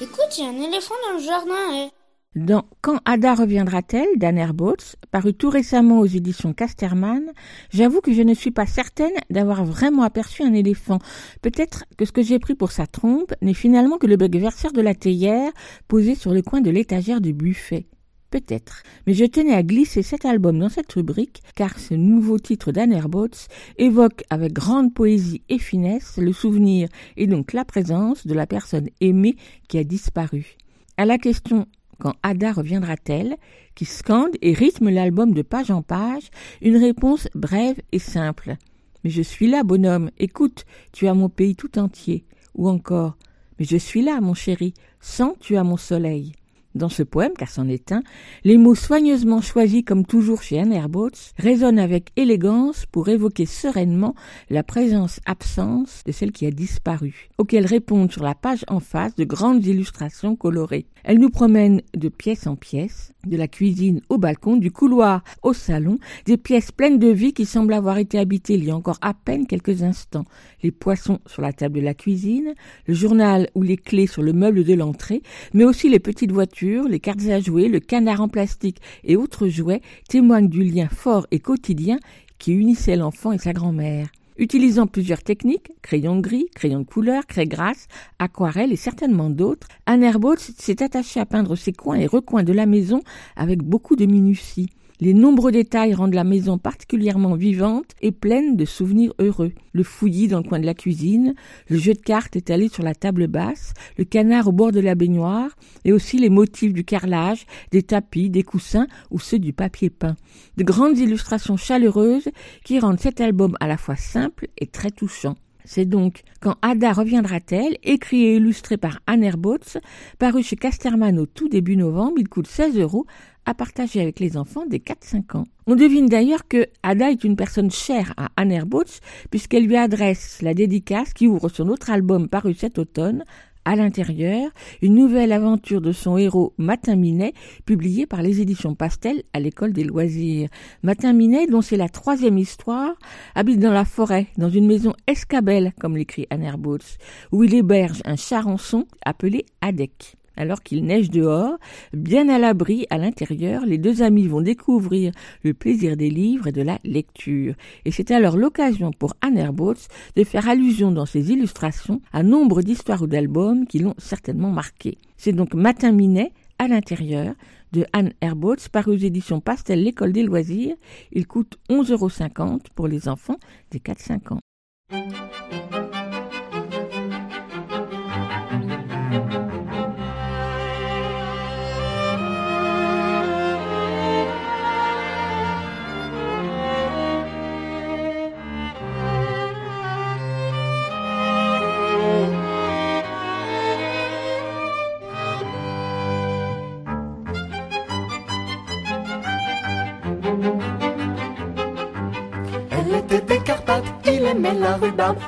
Écoute, 0.00 0.32
il 0.36 0.42
y 0.42 0.46
a 0.46 0.48
un 0.48 0.68
éléphant 0.68 0.94
dans 1.06 1.16
le 1.16 1.22
jardin, 1.24 1.54
eh. 1.74 2.03
Dans 2.34 2.64
Quand 2.80 2.98
Ada 3.04 3.36
reviendra-t-elle 3.36 4.18
d'Anne 4.18 4.38
Herbautz, 4.38 4.96
paru 5.12 5.34
tout 5.34 5.50
récemment 5.50 6.00
aux 6.00 6.06
éditions 6.06 6.52
Casterman, 6.52 7.22
j'avoue 7.70 8.00
que 8.00 8.12
je 8.12 8.22
ne 8.22 8.34
suis 8.34 8.50
pas 8.50 8.66
certaine 8.66 9.12
d'avoir 9.30 9.64
vraiment 9.64 10.02
aperçu 10.02 10.42
un 10.42 10.52
éléphant. 10.52 10.98
Peut-être 11.42 11.84
que 11.96 12.04
ce 12.04 12.10
que 12.10 12.22
j'ai 12.22 12.40
pris 12.40 12.56
pour 12.56 12.72
sa 12.72 12.88
trompe 12.88 13.32
n'est 13.40 13.54
finalement 13.54 13.98
que 13.98 14.08
le 14.08 14.16
bec 14.16 14.34
verseur 14.34 14.72
de 14.72 14.80
la 14.80 14.96
théière 14.96 15.52
posé 15.86 16.16
sur 16.16 16.34
le 16.34 16.42
coin 16.42 16.60
de 16.60 16.70
l'étagère 16.70 17.20
du 17.20 17.32
buffet. 17.32 17.86
Peut-être. 18.30 18.82
Mais 19.06 19.14
je 19.14 19.26
tenais 19.26 19.54
à 19.54 19.62
glisser 19.62 20.02
cet 20.02 20.24
album 20.24 20.58
dans 20.58 20.68
cette 20.68 20.92
rubrique, 20.92 21.40
car 21.54 21.78
ce 21.78 21.94
nouveau 21.94 22.40
titre 22.40 22.72
d'Anne 22.72 22.92
Herbautz 22.92 23.46
évoque 23.78 24.24
avec 24.28 24.52
grande 24.52 24.92
poésie 24.92 25.42
et 25.48 25.60
finesse 25.60 26.16
le 26.16 26.32
souvenir 26.32 26.88
et 27.16 27.28
donc 27.28 27.52
la 27.52 27.64
présence 27.64 28.26
de 28.26 28.34
la 28.34 28.48
personne 28.48 28.88
aimée 29.00 29.36
qui 29.68 29.78
a 29.78 29.84
disparu. 29.84 30.56
À 30.96 31.04
la 31.04 31.18
question 31.18 31.66
quand 32.04 32.16
Ada 32.22 32.52
reviendra-t-elle, 32.52 33.38
qui 33.74 33.86
scande 33.86 34.36
et 34.42 34.52
rythme 34.52 34.90
l'album 34.90 35.32
de 35.32 35.40
page 35.40 35.70
en 35.70 35.80
page, 35.80 36.28
une 36.60 36.76
réponse 36.76 37.28
brève 37.34 37.80
et 37.92 37.98
simple. 37.98 38.56
Mais 39.02 39.08
je 39.08 39.22
suis 39.22 39.46
là, 39.46 39.62
bonhomme, 39.62 40.10
écoute, 40.18 40.66
tu 40.92 41.08
as 41.08 41.14
mon 41.14 41.30
pays 41.30 41.56
tout 41.56 41.78
entier. 41.78 42.26
Ou 42.56 42.68
encore, 42.68 43.16
mais 43.58 43.64
je 43.64 43.78
suis 43.78 44.02
là, 44.02 44.20
mon 44.20 44.34
chéri, 44.34 44.74
sans 45.00 45.34
tu 45.40 45.56
as 45.56 45.64
mon 45.64 45.78
soleil. 45.78 46.34
Dans 46.74 46.88
ce 46.88 47.04
poème, 47.04 47.34
car 47.38 47.48
c'en 47.50 47.68
est 47.68 47.92
un, 47.92 48.02
les 48.42 48.56
mots 48.56 48.74
soigneusement 48.74 49.40
choisis 49.40 49.84
comme 49.84 50.04
toujours 50.04 50.42
chez 50.42 50.58
Anne 50.58 50.72
Herbautz 50.72 51.32
résonnent 51.38 51.78
avec 51.78 52.10
élégance 52.16 52.84
pour 52.90 53.08
évoquer 53.08 53.46
sereinement 53.46 54.16
la 54.50 54.64
présence-absence 54.64 56.02
de 56.04 56.10
celle 56.10 56.32
qui 56.32 56.46
a 56.46 56.50
disparu, 56.50 57.28
auxquelles 57.38 57.66
répondent 57.66 58.10
sur 58.10 58.24
la 58.24 58.34
page 58.34 58.64
en 58.66 58.80
face 58.80 59.14
de 59.14 59.22
grandes 59.22 59.64
illustrations 59.64 60.34
colorées. 60.34 60.86
Elle 61.04 61.18
nous 61.18 61.30
promène 61.30 61.80
de 61.96 62.08
pièce 62.08 62.48
en 62.48 62.56
pièce, 62.56 63.12
de 63.24 63.36
la 63.36 63.46
cuisine 63.46 64.00
au 64.08 64.18
balcon, 64.18 64.56
du 64.56 64.72
couloir 64.72 65.22
au 65.42 65.52
salon, 65.52 65.98
des 66.26 66.36
pièces 66.36 66.72
pleines 66.72 66.98
de 66.98 67.08
vie 67.08 67.34
qui 67.34 67.46
semblent 67.46 67.74
avoir 67.74 67.98
été 67.98 68.18
habitées 68.18 68.54
il 68.54 68.64
y 68.64 68.70
a 68.70 68.76
encore 68.76 68.98
à 69.00 69.14
peine 69.14 69.46
quelques 69.46 69.82
instants. 69.82 70.24
Les 70.62 70.72
poissons 70.72 71.20
sur 71.26 71.42
la 71.42 71.52
table 71.52 71.76
de 71.78 71.84
la 71.84 71.94
cuisine, 71.94 72.54
le 72.86 72.94
journal 72.94 73.48
ou 73.54 73.62
les 73.62 73.76
clés 73.76 74.06
sur 74.06 74.22
le 74.22 74.32
meuble 74.32 74.64
de 74.64 74.74
l'entrée, 74.74 75.22
mais 75.52 75.64
aussi 75.64 75.88
les 75.88 76.00
petites 76.00 76.32
voitures 76.32 76.63
les 76.64 77.00
cartes 77.00 77.26
à 77.28 77.40
jouer, 77.40 77.68
le 77.68 77.80
canard 77.80 78.20
en 78.20 78.28
plastique 78.28 78.80
et 79.04 79.16
autres 79.16 79.48
jouets 79.48 79.82
témoignent 80.08 80.48
du 80.48 80.62
lien 80.62 80.88
fort 80.88 81.26
et 81.30 81.38
quotidien 81.38 81.98
qui 82.38 82.52
unissait 82.52 82.96
l'enfant 82.96 83.32
et 83.32 83.38
sa 83.38 83.52
grand-mère. 83.52 84.08
Utilisant 84.36 84.88
plusieurs 84.88 85.22
techniques, 85.22 85.70
crayon 85.80 86.18
gris, 86.18 86.48
crayon 86.54 86.80
de 86.80 86.84
couleur, 86.84 87.26
craie 87.26 87.46
grasse, 87.46 87.86
aquarelle 88.18 88.72
et 88.72 88.76
certainement 88.76 89.30
d'autres, 89.30 89.68
Anne 89.86 90.02
Herbaut 90.02 90.36
s'est 90.36 90.82
attachée 90.82 91.20
à 91.20 91.26
peindre 91.26 91.54
ses 91.54 91.72
coins 91.72 91.98
et 91.98 92.06
recoins 92.06 92.42
de 92.42 92.52
la 92.52 92.66
maison 92.66 93.00
avec 93.36 93.62
beaucoup 93.62 93.94
de 93.94 94.06
minutie. 94.06 94.70
Les 95.04 95.12
nombreux 95.12 95.52
détails 95.52 95.92
rendent 95.92 96.14
la 96.14 96.24
maison 96.24 96.56
particulièrement 96.56 97.34
vivante 97.34 97.90
et 98.00 98.10
pleine 98.10 98.56
de 98.56 98.64
souvenirs 98.64 99.12
heureux. 99.18 99.52
Le 99.74 99.82
fouillis 99.82 100.28
dans 100.28 100.38
le 100.38 100.48
coin 100.48 100.58
de 100.58 100.64
la 100.64 100.72
cuisine, 100.72 101.34
le 101.68 101.76
jeu 101.76 101.92
de 101.92 101.98
cartes 101.98 102.36
étalé 102.36 102.70
sur 102.70 102.82
la 102.82 102.94
table 102.94 103.26
basse, 103.26 103.74
le 103.98 104.04
canard 104.04 104.48
au 104.48 104.52
bord 104.52 104.72
de 104.72 104.80
la 104.80 104.94
baignoire, 104.94 105.50
et 105.84 105.92
aussi 105.92 106.16
les 106.16 106.30
motifs 106.30 106.72
du 106.72 106.84
carrelage, 106.84 107.44
des 107.70 107.82
tapis, 107.82 108.30
des 108.30 108.44
coussins 108.44 108.86
ou 109.10 109.18
ceux 109.18 109.38
du 109.38 109.52
papier 109.52 109.90
peint. 109.90 110.16
De 110.56 110.64
grandes 110.64 110.96
illustrations 110.96 111.58
chaleureuses 111.58 112.30
qui 112.64 112.78
rendent 112.78 112.98
cet 112.98 113.20
album 113.20 113.58
à 113.60 113.66
la 113.66 113.76
fois 113.76 113.96
simple 113.96 114.48
et 114.56 114.68
très 114.68 114.90
touchant. 114.90 115.36
C'est 115.66 115.86
donc 115.86 116.22
Quand 116.40 116.56
Ada 116.60 116.92
reviendra-t-elle, 116.92 117.78
écrit 117.82 118.24
et 118.24 118.36
illustré 118.36 118.76
par 118.76 119.00
Anne 119.06 119.24
Herbautz, 119.24 119.78
paru 120.18 120.42
chez 120.42 120.56
Casterman 120.56 121.18
au 121.18 121.24
tout 121.24 121.48
début 121.48 121.76
novembre, 121.76 122.16
il 122.18 122.28
coûte 122.28 122.46
16 122.46 122.78
euros 122.78 123.06
à 123.46 123.54
partager 123.54 124.00
avec 124.00 124.20
les 124.20 124.36
enfants 124.36 124.66
des 124.66 124.78
4-5 124.78 125.36
ans. 125.38 125.44
On 125.66 125.76
devine 125.76 126.06
d'ailleurs 126.06 126.46
que 126.48 126.66
Ada 126.82 127.10
est 127.10 127.24
une 127.24 127.36
personne 127.36 127.70
chère 127.70 128.14
à 128.16 128.28
Anne 128.36 128.52
Herbautz 128.52 129.00
puisqu'elle 129.30 129.66
lui 129.66 129.76
adresse 129.76 130.40
la 130.42 130.54
dédicace 130.54 131.12
qui 131.12 131.26
ouvre 131.26 131.48
son 131.48 131.68
autre 131.68 131.90
album 131.90 132.28
paru 132.28 132.54
cet 132.54 132.78
automne, 132.78 133.24
à 133.64 133.76
l'intérieur, 133.76 134.50
une 134.82 134.94
nouvelle 134.94 135.32
aventure 135.32 135.80
de 135.80 135.92
son 135.92 136.18
héros 136.18 136.52
Matin 136.58 136.96
Minet, 136.96 137.32
publiée 137.64 138.06
par 138.06 138.22
les 138.22 138.40
éditions 138.40 138.74
Pastel 138.74 139.22
à 139.32 139.40
l'école 139.40 139.72
des 139.72 139.84
loisirs. 139.84 140.48
Matin 140.82 141.12
Minet, 141.12 141.46
dont 141.46 141.62
c'est 141.62 141.76
la 141.76 141.88
troisième 141.88 142.38
histoire, 142.38 142.94
habite 143.34 143.60
dans 143.60 143.72
la 143.72 143.84
forêt, 143.84 144.26
dans 144.36 144.50
une 144.50 144.66
maison 144.66 144.92
escabelle, 145.06 145.72
comme 145.80 145.96
l'écrit 145.96 146.26
Anne 146.30 146.42
Herbautz, 146.42 146.98
où 147.32 147.42
il 147.44 147.54
héberge 147.54 148.02
un 148.04 148.16
charançon 148.16 148.86
appelé 149.04 149.46
Adek. 149.62 150.16
Alors 150.36 150.62
qu'il 150.62 150.84
neige 150.84 151.10
dehors, 151.10 151.58
bien 151.92 152.28
à 152.28 152.38
l'abri 152.38 152.86
à 152.90 152.98
l'intérieur, 152.98 153.64
les 153.66 153.78
deux 153.78 154.02
amis 154.02 154.26
vont 154.26 154.40
découvrir 154.40 155.12
le 155.42 155.54
plaisir 155.54 155.96
des 155.96 156.10
livres 156.10 156.48
et 156.48 156.52
de 156.52 156.62
la 156.62 156.78
lecture. 156.84 157.54
Et 157.84 157.92
c'est 157.92 158.10
alors 158.10 158.36
l'occasion 158.36 158.90
pour 158.90 159.14
Anne 159.20 159.38
Herbautz 159.38 159.88
de 160.16 160.24
faire 160.24 160.48
allusion 160.48 160.90
dans 160.92 161.06
ses 161.06 161.30
illustrations 161.30 162.00
à 162.12 162.22
nombre 162.22 162.62
d'histoires 162.62 163.02
ou 163.02 163.06
d'albums 163.06 163.66
qui 163.66 163.78
l'ont 163.78 163.94
certainement 163.98 164.50
marqué. 164.50 164.98
C'est 165.16 165.32
donc 165.32 165.54
Matin 165.54 165.92
Minet, 165.92 166.32
à 166.58 166.68
l'intérieur, 166.68 167.34
de 167.72 167.84
Anne 167.92 168.12
Herbautz, 168.20 168.68
paru 168.68 168.92
aux 168.92 168.98
éditions 168.98 169.40
Pastel 169.40 169.82
L'école 169.82 170.12
des 170.12 170.22
loisirs. 170.22 170.76
Il 171.12 171.26
coûte 171.26 171.58
11,50 171.68 171.92
euros 171.92 172.58
pour 172.74 172.88
les 172.88 173.08
enfants 173.08 173.38
des 173.70 173.80
4-5 173.80 174.34
ans. 174.34 174.40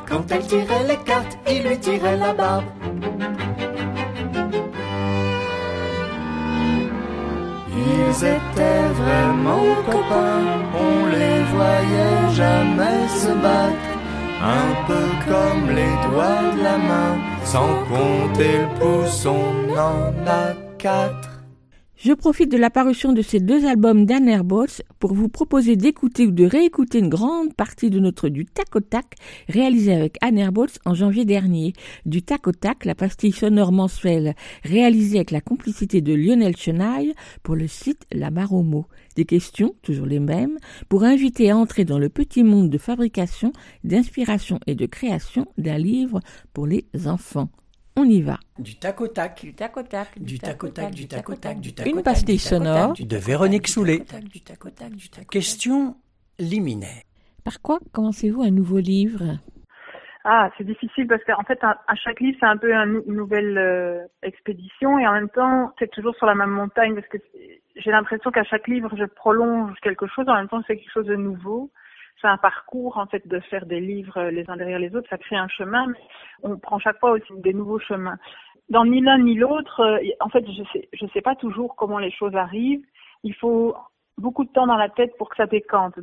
Quand 0.08 0.30
elle 0.30 0.46
tirait 0.46 0.86
les 0.88 0.96
cartes, 0.98 1.38
il 1.48 1.62
lui 1.62 1.78
tirait 1.78 2.16
la 2.16 2.32
barbe. 2.32 2.64
Ils 7.70 8.24
étaient 8.24 8.88
vraiment 9.02 9.66
copains, 9.84 10.46
on 10.74 11.06
les 11.06 11.42
voyait 11.54 12.34
jamais 12.34 13.08
se 13.08 13.28
battre. 13.28 13.90
Un 14.42 14.86
peu 14.88 15.06
comme 15.28 15.70
les 15.70 15.94
doigts 16.08 16.52
de 16.56 16.62
la 16.62 16.78
main, 16.78 17.18
sans 17.44 17.84
compter 17.88 18.58
le 18.58 18.68
pouce, 18.80 19.26
on 19.26 19.72
en 19.78 20.26
a 20.26 20.54
quatre. 20.78 21.35
Je 21.98 22.12
profite 22.12 22.52
de 22.52 22.58
l'apparition 22.58 23.14
de 23.14 23.22
ces 23.22 23.40
deux 23.40 23.64
albums 23.64 24.04
d'Anne 24.04 24.28
Herbautz 24.28 24.82
pour 24.98 25.14
vous 25.14 25.30
proposer 25.30 25.76
d'écouter 25.76 26.26
ou 26.26 26.30
de 26.30 26.44
réécouter 26.44 26.98
une 26.98 27.08
grande 27.08 27.54
partie 27.54 27.88
de 27.88 27.98
notre 27.98 28.28
Du 28.28 28.44
Tac 28.44 28.76
au 28.76 28.80
Tac 28.80 29.14
réalisé 29.48 29.94
avec 29.94 30.18
Anne 30.20 30.36
Herbautz 30.36 30.78
en 30.84 30.92
janvier 30.92 31.24
dernier. 31.24 31.72
Du 32.04 32.22
Tac 32.22 32.48
au 32.48 32.52
Tac, 32.52 32.84
la 32.84 32.94
pastille 32.94 33.32
sonore 33.32 33.72
mensuelle 33.72 34.34
réalisée 34.62 35.16
avec 35.16 35.30
la 35.30 35.40
complicité 35.40 36.02
de 36.02 36.12
Lionel 36.12 36.54
Chenaille 36.54 37.14
pour 37.42 37.56
le 37.56 37.66
site 37.66 38.02
La 38.12 38.30
Maromo. 38.30 38.84
Des 39.16 39.24
questions, 39.24 39.74
toujours 39.80 40.06
les 40.06 40.20
mêmes, 40.20 40.58
pour 40.90 41.02
inviter 41.02 41.50
à 41.50 41.56
entrer 41.56 41.86
dans 41.86 41.98
le 41.98 42.10
petit 42.10 42.44
monde 42.44 42.68
de 42.68 42.76
fabrication, 42.76 43.54
d'inspiration 43.84 44.60
et 44.66 44.74
de 44.74 44.84
création 44.84 45.46
d'un 45.56 45.78
livre 45.78 46.20
pour 46.52 46.66
les 46.66 46.84
enfants. 47.06 47.48
On 47.98 48.04
y 48.04 48.20
va. 48.20 48.38
Du 48.58 48.76
tac 48.78 49.00
au 49.00 49.08
tac. 49.08 49.40
Du 49.42 49.54
tac 49.54 49.76
au 49.76 49.82
tac. 49.82 50.18
Du 50.18 50.38
tac 50.38 50.62
au 50.62 50.68
tac, 50.68 50.90
du 50.92 51.08
tac 51.08 51.28
au 51.30 51.34
tac, 51.34 51.60
du 51.60 51.72
tac 51.74 51.86
au 51.86 51.90
Une 51.90 52.02
pastille 52.02 52.38
sonore. 52.38 52.92
du- 52.92 53.04
De 53.06 53.16
Véronique 53.16 53.68
Soulet. 53.68 53.98
Du 53.98 54.40
tac 54.42 54.64
au 54.66 54.70
tac, 54.70 54.90
du 54.92 55.08
tac 55.08 55.20
au 55.20 55.22
tac. 55.22 55.30
Question 55.30 55.96
liminaire. 56.38 57.02
Par 57.44 57.60
quoi 57.62 57.78
commencez-vous 57.92 58.42
un 58.42 58.50
nouveau 58.50 58.78
livre? 58.78 59.38
Ah, 60.24 60.50
c'est 60.58 60.64
difficile 60.64 61.06
parce 61.06 61.22
qu'en 61.24 61.44
fait, 61.44 61.58
à, 61.62 61.78
chaque 61.94 62.18
livre, 62.20 62.36
c'est 62.40 62.46
un 62.46 62.56
peu 62.56 62.74
un- 62.74 63.00
une 63.06 63.14
nouvelle 63.14 63.56
euh, 63.56 64.04
expédition 64.22 64.98
et 64.98 65.06
en 65.06 65.12
même 65.12 65.28
temps, 65.30 65.72
c'est 65.78 65.90
toujours 65.92 66.16
sur 66.16 66.26
la 66.26 66.34
même 66.34 66.50
montagne 66.50 66.94
parce 66.96 67.06
que 67.06 67.18
j'ai 67.76 67.90
l'impression 67.92 68.32
qu'à 68.32 68.42
chaque 68.42 68.66
livre, 68.66 68.90
je 68.98 69.04
prolonge 69.04 69.72
quelque 69.82 70.06
chose, 70.08 70.28
en 70.28 70.34
même 70.34 70.48
temps, 70.48 70.60
c'est 70.66 70.76
quelque 70.76 70.90
chose 70.92 71.06
de 71.06 71.14
nouveau. 71.14 71.70
C'est 72.20 72.28
un 72.28 72.38
parcours, 72.38 72.96
en 72.98 73.06
fait, 73.06 73.26
de 73.26 73.40
faire 73.40 73.66
des 73.66 73.80
livres 73.80 74.16
euh, 74.18 74.30
les 74.30 74.48
uns 74.48 74.56
derrière 74.56 74.78
les 74.78 74.94
autres. 74.94 75.08
Ça 75.08 75.18
crée 75.18 75.36
un 75.36 75.48
chemin, 75.48 75.86
mais 75.86 75.98
on 76.42 76.58
prend 76.58 76.78
chaque 76.78 76.98
fois 76.98 77.12
aussi 77.12 77.32
des 77.38 77.52
nouveaux 77.52 77.78
chemins. 77.78 78.16
Dans 78.68 78.84
ni 78.84 79.00
l'un 79.00 79.18
ni 79.18 79.34
l'autre, 79.34 79.80
euh, 79.80 79.98
en 80.20 80.28
fait, 80.28 80.44
je 80.46 80.62
sais, 80.72 80.88
je 80.92 81.06
sais 81.12 81.20
pas 81.20 81.36
toujours 81.36 81.76
comment 81.76 81.98
les 81.98 82.10
choses 82.10 82.34
arrivent. 82.34 82.84
Il 83.22 83.34
faut 83.34 83.76
beaucoup 84.18 84.44
de 84.44 84.50
temps 84.50 84.66
dans 84.66 84.76
la 84.76 84.88
tête 84.88 85.16
pour 85.18 85.28
que 85.28 85.36
ça 85.36 85.46
décante 85.46 85.94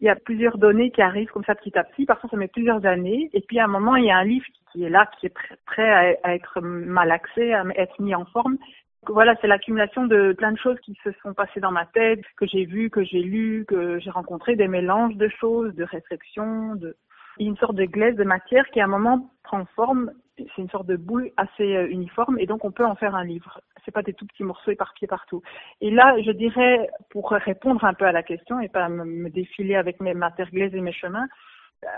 il 0.00 0.04
y 0.04 0.10
a 0.10 0.16
plusieurs 0.16 0.58
données 0.58 0.90
qui 0.90 1.02
arrivent 1.02 1.30
comme 1.30 1.44
ça 1.44 1.54
petit 1.54 1.76
à 1.76 1.84
petit. 1.84 2.06
Parfois, 2.06 2.30
ça 2.30 2.36
met 2.36 2.48
plusieurs 2.48 2.84
années. 2.86 3.30
Et 3.32 3.40
puis, 3.40 3.58
à 3.58 3.64
un 3.64 3.68
moment, 3.68 3.96
il 3.96 4.04
y 4.04 4.10
a 4.10 4.18
un 4.18 4.24
livre 4.24 4.46
qui 4.72 4.84
est 4.84 4.88
là, 4.88 5.06
qui 5.18 5.26
est 5.26 5.34
prêt, 5.66 6.16
à 6.22 6.34
être 6.34 6.60
malaxé, 6.60 7.52
à 7.52 7.64
être 7.74 8.00
mis 8.00 8.14
en 8.14 8.24
forme. 8.26 8.58
Voilà, 9.06 9.34
c'est 9.40 9.46
l'accumulation 9.46 10.06
de 10.06 10.32
plein 10.32 10.52
de 10.52 10.58
choses 10.58 10.78
qui 10.80 10.98
se 11.04 11.10
sont 11.22 11.32
passées 11.32 11.60
dans 11.60 11.70
ma 11.70 11.86
tête, 11.86 12.20
que 12.36 12.46
j'ai 12.46 12.64
vues, 12.64 12.90
que 12.90 13.04
j'ai 13.04 13.22
lues, 13.22 13.64
que 13.66 13.98
j'ai 14.00 14.10
rencontrées, 14.10 14.56
des 14.56 14.68
mélanges 14.68 15.16
de 15.16 15.28
choses, 15.28 15.74
de 15.74 15.84
réflexions, 15.84 16.74
de 16.74 16.96
une 17.38 17.56
sorte 17.56 17.76
de 17.76 17.84
glaise 17.84 18.16
de 18.16 18.24
matière 18.24 18.66
qui 18.70 18.80
à 18.80 18.84
un 18.84 18.88
moment 18.88 19.30
prend 19.44 19.64
forme. 19.76 20.10
C'est 20.36 20.58
une 20.58 20.70
sorte 20.70 20.86
de 20.86 20.96
boule 20.96 21.30
assez 21.36 21.76
euh, 21.76 21.88
uniforme 21.88 22.38
et 22.38 22.46
donc 22.46 22.64
on 22.64 22.70
peut 22.70 22.84
en 22.84 22.94
faire 22.94 23.14
un 23.14 23.24
livre. 23.24 23.60
C'est 23.84 23.90
pas 23.90 24.02
des 24.02 24.12
tout 24.12 24.26
petits 24.26 24.44
morceaux 24.44 24.70
éparpillés 24.70 25.08
partout. 25.08 25.42
Et 25.80 25.90
là, 25.90 26.16
je 26.24 26.30
dirais, 26.30 26.88
pour 27.10 27.30
répondre 27.30 27.84
un 27.84 27.94
peu 27.94 28.04
à 28.04 28.12
la 28.12 28.22
question 28.22 28.60
et 28.60 28.68
pas 28.68 28.88
me 28.88 29.30
défiler 29.30 29.76
avec 29.76 30.00
mes 30.00 30.14
matières 30.14 30.50
glaises 30.50 30.74
et 30.74 30.80
mes 30.80 30.92
chemins, 30.92 31.26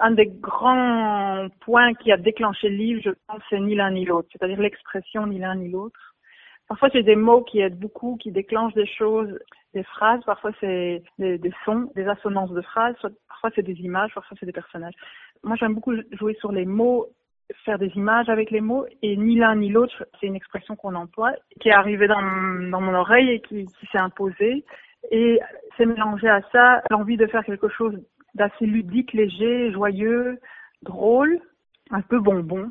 un 0.00 0.10
des 0.10 0.26
grands 0.26 1.48
points 1.60 1.94
qui 1.94 2.12
a 2.12 2.16
déclenché 2.16 2.68
le 2.68 2.76
livre, 2.76 3.00
je 3.04 3.10
pense, 3.26 3.40
c'est 3.48 3.60
ni 3.60 3.74
l'un 3.74 3.90
ni 3.90 4.04
l'autre, 4.04 4.28
c'est-à-dire 4.32 4.60
l'expression 4.60 5.26
ni 5.26 5.38
l'un 5.38 5.54
ni 5.54 5.70
l'autre. 5.70 6.09
Parfois, 6.70 6.88
c'est 6.92 7.02
des 7.02 7.16
mots 7.16 7.42
qui 7.42 7.58
aident 7.58 7.80
beaucoup, 7.80 8.16
qui 8.16 8.30
déclenchent 8.30 8.74
des 8.74 8.86
choses, 8.86 9.36
des 9.74 9.82
phrases, 9.82 10.22
parfois 10.24 10.52
c'est 10.60 11.02
des, 11.18 11.52
sons, 11.64 11.90
des 11.96 12.06
assonances 12.06 12.52
de 12.52 12.60
phrases, 12.60 12.94
parfois 13.28 13.50
c'est 13.56 13.64
des 13.64 13.74
images, 13.80 14.14
parfois 14.14 14.36
c'est 14.38 14.46
des 14.46 14.52
personnages. 14.52 14.94
Moi, 15.42 15.56
j'aime 15.56 15.74
beaucoup 15.74 15.94
jouer 16.12 16.34
sur 16.34 16.52
les 16.52 16.64
mots 16.64 17.08
faire 17.64 17.80
des 17.80 17.90
images 17.96 18.28
avec 18.28 18.52
les 18.52 18.60
mots 18.60 18.86
et 19.02 19.16
ni 19.16 19.34
l'un 19.34 19.56
ni 19.56 19.68
l'autre, 19.68 20.06
c'est 20.20 20.28
une 20.28 20.36
expression 20.36 20.76
qu'on 20.76 20.94
emploie, 20.94 21.32
qui 21.58 21.70
est 21.70 21.72
arrivée 21.72 22.06
dans, 22.06 22.22
mon 22.22 22.94
oreille 22.94 23.30
et 23.30 23.40
qui, 23.40 23.66
s'est 23.90 23.98
imposée. 23.98 24.64
Et 25.10 25.40
c'est 25.76 25.86
mélangé 25.86 26.28
à 26.28 26.40
ça 26.52 26.84
l'envie 26.88 27.16
de 27.16 27.26
faire 27.26 27.44
quelque 27.44 27.68
chose 27.68 28.00
d'assez 28.36 28.66
ludique, 28.66 29.12
léger, 29.12 29.72
joyeux, 29.72 30.38
drôle, 30.82 31.40
un 31.90 32.00
peu 32.00 32.20
bonbon. 32.20 32.70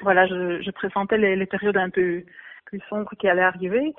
Voilà, 0.00 0.26
je, 0.26 0.62
je 0.62 0.70
pressentais 0.70 1.18
les, 1.18 1.36
les 1.36 1.46
périodes 1.46 1.76
un 1.76 1.90
peu 1.90 2.24
plus 2.68 2.80
sombres 2.88 3.10
qui 3.18 3.28
allaient 3.28 3.42
arriver 3.42 3.94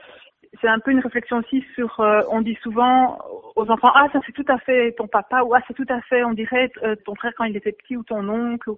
c'est 0.61 0.67
un 0.67 0.79
peu 0.79 0.91
une 0.91 0.99
réflexion 0.99 1.37
aussi 1.37 1.63
sur, 1.75 1.99
euh, 1.99 2.21
on 2.29 2.41
dit 2.41 2.57
souvent 2.63 3.19
aux 3.55 3.69
enfants, 3.69 3.91
ah 3.93 4.07
ça 4.11 4.19
c'est 4.25 4.31
tout 4.31 4.45
à 4.47 4.57
fait 4.59 4.93
ton 4.93 5.07
papa, 5.07 5.43
ou 5.43 5.53
ah 5.53 5.61
c'est 5.67 5.73
tout 5.73 5.85
à 5.89 6.01
fait, 6.01 6.23
on 6.23 6.33
dirait 6.33 6.71
euh, 6.83 6.95
ton 7.05 7.15
frère 7.15 7.33
quand 7.37 7.43
il 7.43 7.55
était 7.55 7.71
petit, 7.71 7.95
ou 7.95 8.03
ton 8.03 8.27
oncle. 8.27 8.71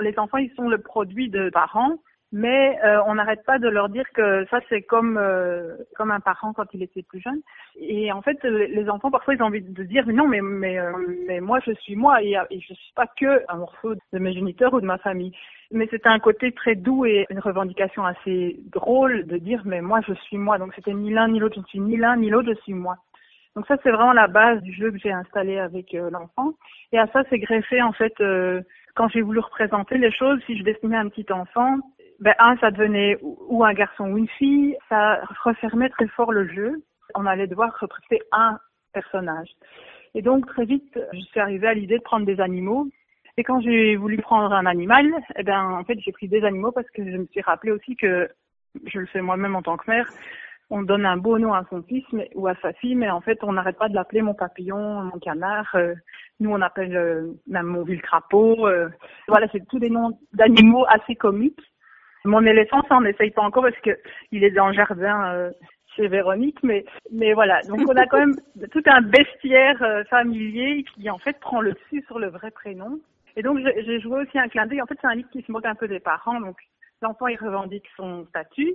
Les 0.00 0.18
enfants, 0.18 0.38
ils 0.38 0.52
sont 0.54 0.68
le 0.68 0.78
produit 0.78 1.28
de 1.28 1.50
parents 1.50 1.98
mais 2.32 2.78
euh, 2.82 3.02
on 3.06 3.16
n'arrête 3.16 3.44
pas 3.44 3.58
de 3.58 3.68
leur 3.68 3.90
dire 3.90 4.06
que 4.14 4.46
ça 4.50 4.60
c'est 4.70 4.80
comme 4.80 5.18
euh, 5.18 5.76
comme 5.96 6.10
un 6.10 6.20
parent 6.20 6.54
quand 6.54 6.64
il 6.72 6.82
était 6.82 7.02
plus 7.02 7.20
jeune. 7.20 7.40
Et 7.78 8.10
en 8.10 8.22
fait, 8.22 8.42
les 8.42 8.88
enfants 8.88 9.10
parfois 9.10 9.34
ils 9.34 9.42
ont 9.42 9.46
envie 9.46 9.60
de 9.60 9.82
dire 9.84 10.06
non 10.06 10.26
mais 10.26 10.40
mais 10.40 10.78
euh, 10.78 10.92
mais 11.28 11.40
moi 11.40 11.60
je 11.64 11.72
suis 11.72 11.94
moi 11.94 12.22
et, 12.22 12.36
et 12.50 12.60
je 12.60 12.72
suis 12.72 12.92
pas 12.96 13.06
que 13.06 13.42
un 13.48 13.56
morceau 13.56 13.94
de 13.94 14.18
mes 14.18 14.32
géniteurs 14.32 14.72
ou 14.72 14.80
de 14.80 14.86
ma 14.86 14.98
famille. 14.98 15.32
Mais 15.70 15.86
c'était 15.90 16.08
un 16.08 16.18
côté 16.18 16.52
très 16.52 16.74
doux 16.74 17.04
et 17.04 17.26
une 17.30 17.38
revendication 17.38 18.04
assez 18.04 18.58
drôle 18.72 19.26
de 19.26 19.36
dire 19.36 19.62
mais 19.66 19.82
moi 19.82 20.00
je 20.06 20.14
suis 20.14 20.38
moi. 20.38 20.56
Donc 20.56 20.72
c'était 20.74 20.94
ni 20.94 21.10
l'un 21.10 21.28
ni 21.28 21.38
l'autre, 21.38 21.56
je 21.56 21.60
ne 21.60 21.66
suis 21.66 21.80
ni 21.80 21.98
l'un 21.98 22.16
ni 22.16 22.30
l'autre, 22.30 22.48
je 22.48 22.60
suis 22.62 22.74
moi. 22.74 22.96
Donc 23.56 23.66
ça 23.66 23.76
c'est 23.82 23.90
vraiment 23.90 24.14
la 24.14 24.28
base 24.28 24.62
du 24.62 24.72
jeu 24.72 24.90
que 24.90 24.98
j'ai 24.98 25.12
installé 25.12 25.58
avec 25.58 25.92
l'enfant. 25.92 26.54
Et 26.92 26.98
à 26.98 27.06
ça 27.08 27.24
c'est 27.28 27.38
greffé 27.38 27.82
en 27.82 27.92
fait 27.92 28.14
quand 28.94 29.08
j'ai 29.08 29.22
voulu 29.22 29.38
représenter 29.38 29.98
les 29.98 30.12
choses, 30.12 30.40
si 30.46 30.56
je 30.58 30.64
dessinais 30.64 30.96
un 30.96 31.08
petit 31.08 31.30
enfant, 31.32 31.78
ben 32.22 32.34
un, 32.38 32.56
ça 32.58 32.70
devenait 32.70 33.18
ou 33.20 33.64
un 33.64 33.74
garçon 33.74 34.04
ou 34.04 34.16
une 34.16 34.28
fille, 34.28 34.76
ça 34.88 35.20
refermait 35.42 35.88
très 35.88 36.06
fort 36.06 36.30
le 36.30 36.46
jeu. 36.46 36.80
On 37.16 37.26
allait 37.26 37.48
devoir 37.48 37.76
représenter 37.80 38.22
un 38.30 38.60
personnage. 38.92 39.48
Et 40.14 40.22
donc 40.22 40.46
très 40.46 40.64
vite, 40.64 40.96
je 41.12 41.18
suis 41.18 41.40
arrivée 41.40 41.66
à 41.66 41.74
l'idée 41.74 41.98
de 41.98 42.02
prendre 42.02 42.24
des 42.24 42.40
animaux. 42.40 42.86
Et 43.38 43.42
quand 43.42 43.60
j'ai 43.60 43.96
voulu 43.96 44.18
prendre 44.18 44.52
un 44.52 44.66
animal, 44.66 45.12
eh 45.36 45.42
ben 45.42 45.64
en 45.64 45.82
fait 45.82 45.98
j'ai 45.98 46.12
pris 46.12 46.28
des 46.28 46.44
animaux 46.44 46.70
parce 46.70 46.88
que 46.90 47.04
je 47.04 47.16
me 47.16 47.26
suis 47.26 47.40
rappelé 47.40 47.72
aussi 47.72 47.96
que 47.96 48.28
je 48.86 49.00
le 49.00 49.06
fais 49.06 49.20
moi-même 49.20 49.56
en 49.56 49.62
tant 49.62 49.76
que 49.76 49.90
mère. 49.90 50.08
On 50.70 50.82
donne 50.82 51.06
un 51.06 51.16
beau 51.16 51.40
nom 51.40 51.52
à 51.52 51.64
son 51.70 51.82
fils 51.82 52.04
ou 52.36 52.46
à 52.46 52.54
sa 52.62 52.72
fille, 52.74 52.94
mais 52.94 53.10
en 53.10 53.20
fait 53.20 53.42
on 53.42 53.54
n'arrête 53.54 53.78
pas 53.78 53.88
de 53.88 53.96
l'appeler 53.96 54.22
mon 54.22 54.34
papillon, 54.34 55.02
mon 55.02 55.18
canard. 55.18 55.74
Euh, 55.74 55.94
nous 56.38 56.50
on 56.50 56.60
appelle 56.60 56.96
euh, 56.96 57.32
même 57.48 57.66
mon 57.66 57.82
ville 57.82 58.00
crapaud. 58.00 58.68
Euh, 58.68 58.88
voilà, 59.26 59.48
c'est 59.50 59.66
tous 59.66 59.80
des 59.80 59.90
noms 59.90 60.16
d'animaux 60.34 60.84
assez 60.88 61.16
comiques 61.16 61.71
mon 62.24 62.44
éléphant, 62.44 62.82
ça 62.88 62.96
on 62.96 63.02
n'essaye 63.02 63.30
pas 63.30 63.42
encore 63.42 63.64
parce 63.64 63.78
que 63.80 63.98
il 64.30 64.44
est 64.44 64.50
dans 64.50 64.68
le 64.68 64.74
jardin 64.74 65.32
euh, 65.32 65.50
chez 65.96 66.08
Véronique, 66.08 66.58
mais 66.62 66.84
mais 67.10 67.32
voilà. 67.32 67.60
Donc 67.62 67.80
on 67.88 67.96
a 67.96 68.06
quand 68.06 68.18
même 68.18 68.36
tout 68.72 68.82
un 68.86 69.00
bestiaire 69.02 69.82
euh, 69.82 70.04
familier 70.04 70.84
qui 70.94 71.10
en 71.10 71.18
fait 71.18 71.38
prend 71.40 71.60
le 71.60 71.72
dessus 71.72 72.02
sur 72.06 72.18
le 72.18 72.28
vrai 72.28 72.50
prénom. 72.50 73.00
Et 73.36 73.42
donc 73.42 73.58
j'ai 73.58 74.00
joué 74.00 74.22
aussi 74.22 74.38
un 74.38 74.48
clin 74.48 74.66
d'œil. 74.66 74.82
En 74.82 74.86
fait 74.86 74.98
c'est 75.00 75.06
un 75.06 75.14
livre 75.14 75.30
qui 75.30 75.42
se 75.42 75.50
moque 75.50 75.66
un 75.66 75.74
peu 75.74 75.88
des 75.88 76.00
parents. 76.00 76.40
Donc 76.40 76.56
l'enfant 77.00 77.26
il 77.26 77.38
revendique 77.38 77.86
son 77.96 78.24
statut. 78.26 78.74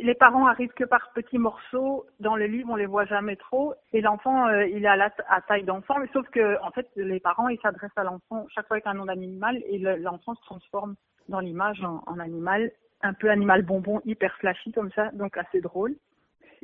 Les 0.00 0.14
parents 0.14 0.46
arrivent 0.46 0.72
que 0.72 0.84
par 0.84 1.12
petits 1.12 1.38
morceaux 1.38 2.06
dans 2.18 2.34
le 2.34 2.46
livre, 2.46 2.70
on 2.70 2.76
les 2.76 2.86
voit 2.86 3.04
jamais 3.04 3.36
trop. 3.36 3.74
Et 3.92 4.00
l'enfant, 4.00 4.46
euh, 4.46 4.66
il 4.66 4.84
est 4.84 4.88
à, 4.88 4.96
la 4.96 5.10
taille 5.46 5.64
d'enfant, 5.64 5.98
mais 5.98 6.08
sauf 6.12 6.26
que 6.30 6.60
en 6.62 6.70
fait, 6.70 6.88
les 6.96 7.20
parents, 7.20 7.48
ils 7.48 7.60
s'adressent 7.60 7.96
à 7.96 8.04
l'enfant 8.04 8.46
chaque 8.48 8.66
fois 8.66 8.76
avec 8.76 8.86
un 8.86 8.94
nom 8.94 9.04
d'animal 9.04 9.62
et 9.66 9.78
l'enfant 9.78 10.34
se 10.34 10.42
transforme 10.42 10.94
dans 11.28 11.40
l'image 11.40 11.82
en, 11.84 12.02
en, 12.06 12.18
animal 12.18 12.72
un 13.02 13.12
peu 13.14 13.30
animal 13.30 13.62
bonbon, 13.62 14.00
hyper 14.04 14.34
flashy 14.36 14.72
comme 14.72 14.90
ça, 14.92 15.10
donc 15.12 15.36
assez 15.36 15.60
drôle. 15.60 15.94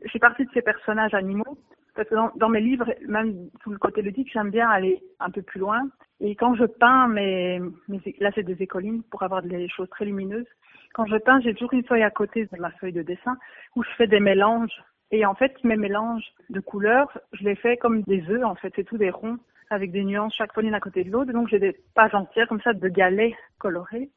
Je 0.03 0.09
suis 0.09 0.19
partie 0.19 0.45
de 0.45 0.51
ces 0.53 0.63
personnages 0.63 1.15
animaux 1.15 1.59
parce 1.99 2.09
que 2.09 2.39
dans, 2.39 2.49
mes 2.49 2.61
livres, 2.61 2.95
même 3.09 3.51
tout 3.61 3.71
le 3.71 3.79
côté 3.79 4.03
ludique, 4.03 4.31
j'aime 4.33 4.51
bien 4.51 4.69
aller 4.69 5.03
un 5.19 5.31
peu 5.31 5.43
plus 5.43 5.59
loin. 5.59 5.83
Et 6.21 6.37
quand 6.37 6.55
je 6.55 6.65
peins, 6.65 7.09
mes, 7.09 7.61
mes 7.89 8.01
là 8.21 8.31
c'est 8.37 8.45
des 8.45 8.63
écolines 8.63 9.03
pour 9.11 9.25
avoir 9.25 9.43
des 9.43 9.69
choses 9.69 9.89
très 9.91 10.05
lumineuses. 10.05 10.47
Quand 10.95 11.07
je 11.07 11.17
peins, 11.17 11.41
j'ai 11.41 11.55
toujours 11.55 11.75
une 11.75 11.85
feuille 11.85 12.03
à 12.03 12.11
côté 12.11 12.47
de 12.47 12.61
ma 12.61 12.71
feuille 12.73 12.93
de 12.93 13.03
dessin 13.03 13.37
où 13.77 13.83
je 13.83 13.91
fais 13.97 14.07
des 14.07 14.21
mélanges. 14.21 14.83
Et 15.11 15.25
en 15.25 15.35
fait, 15.35 15.53
mes 15.65 15.77
mélanges 15.77 16.25
de 16.51 16.61
couleurs, 16.61 17.19
je 17.33 17.45
les 17.45 17.55
fais 17.55 17.77
comme 17.77 18.03
des 18.03 18.29
œufs. 18.29 18.45
En 18.45 18.55
fait, 18.55 18.73
c'est 18.77 18.85
tout 18.85 18.99
des 18.99 19.11
ronds 19.11 19.39
avec 19.71 19.93
des 19.93 20.05
nuances 20.05 20.35
chaque 20.35 20.53
fois 20.53 20.63
l'une 20.63 20.75
à 20.75 20.81
côté 20.81 21.05
de 21.05 21.11
l'autre. 21.11 21.33
Donc 21.33 21.49
j'ai 21.49 21.59
des 21.59 21.77
pages 21.95 22.15
entières 22.15 22.49
comme 22.49 22.61
ça 22.63 22.73
de 22.73 22.89
galets 22.89 23.35
colorés 23.59 24.11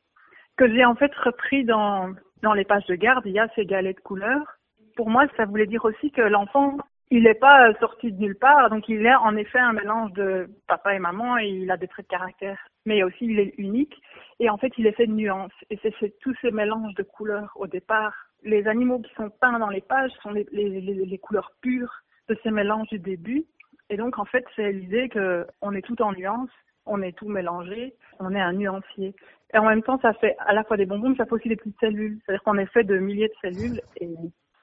que 0.57 0.67
j'ai 0.71 0.85
en 0.85 0.95
fait 0.95 1.13
repris 1.15 1.63
dans, 1.63 2.13
dans 2.43 2.53
les 2.53 2.65
pages 2.65 2.85
de 2.85 2.95
garde, 2.95 3.25
il 3.25 3.33
y 3.33 3.39
a 3.39 3.47
ces 3.55 3.65
galets 3.65 3.95
de 3.95 4.01
couleurs. 4.01 4.57
Pour 4.95 5.09
moi, 5.09 5.25
ça 5.37 5.45
voulait 5.45 5.65
dire 5.65 5.85
aussi 5.85 6.11
que 6.11 6.21
l'enfant, 6.21 6.77
il 7.11 7.23
n'est 7.23 7.33
pas 7.33 7.73
sorti 7.81 8.11
de 8.13 8.19
nulle 8.19 8.37
part, 8.37 8.69
donc 8.69 8.87
il 8.87 9.05
est 9.05 9.15
en 9.15 9.35
effet 9.35 9.59
un 9.59 9.73
mélange 9.73 10.13
de 10.13 10.49
papa 10.67 10.95
et 10.95 10.99
maman 10.99 11.37
et 11.37 11.47
il 11.47 11.69
a 11.69 11.75
des 11.75 11.89
traits 11.89 12.05
de 12.05 12.11
caractère. 12.11 12.57
Mais 12.85 13.03
aussi, 13.03 13.25
il 13.25 13.39
est 13.39 13.53
unique 13.57 14.01
et 14.39 14.49
en 14.49 14.57
fait, 14.57 14.71
il 14.77 14.87
est 14.87 14.93
fait 14.93 15.07
de 15.07 15.11
nuances. 15.11 15.51
Et 15.69 15.77
c'est 15.83 16.19
tous 16.21 16.33
ces 16.41 16.51
mélanges 16.51 16.95
de 16.95 17.03
couleurs 17.03 17.51
au 17.55 17.67
départ. 17.67 18.13
Les 18.43 18.65
animaux 18.65 18.99
qui 18.99 19.13
sont 19.13 19.29
peints 19.29 19.59
dans 19.59 19.69
les 19.69 19.81
pages 19.81 20.11
sont 20.23 20.31
les 20.31 21.19
couleurs 21.21 21.51
pures 21.61 21.93
de 22.29 22.37
ces 22.43 22.49
mélanges 22.49 22.87
du 22.87 22.99
début. 22.99 23.45
Et 23.89 23.97
donc, 23.97 24.17
en 24.17 24.25
fait, 24.25 24.45
c'est 24.55 24.71
l'idée 24.71 25.09
qu'on 25.09 25.73
est 25.73 25.81
tout 25.81 26.01
en 26.01 26.13
nuances, 26.13 26.49
on 26.85 27.01
est 27.01 27.11
tout 27.11 27.27
mélangé, 27.27 27.93
on 28.19 28.33
est 28.33 28.39
un 28.39 28.53
nuancier. 28.53 29.13
Et 29.53 29.57
en 29.57 29.65
même 29.65 29.83
temps, 29.83 29.99
ça 30.01 30.13
fait 30.13 30.37
à 30.39 30.53
la 30.53 30.63
fois 30.63 30.77
des 30.77 30.85
bonbons, 30.85 31.09
mais 31.09 31.17
ça 31.17 31.25
fait 31.25 31.33
aussi 31.33 31.49
des 31.49 31.57
petites 31.57 31.79
cellules. 31.81 32.19
C'est-à-dire 32.25 32.43
qu'on 32.43 32.57
est 32.57 32.71
fait 32.71 32.85
de 32.85 32.97
milliers 32.99 33.27
de 33.27 33.33
cellules. 33.41 33.81
Et 33.97 34.09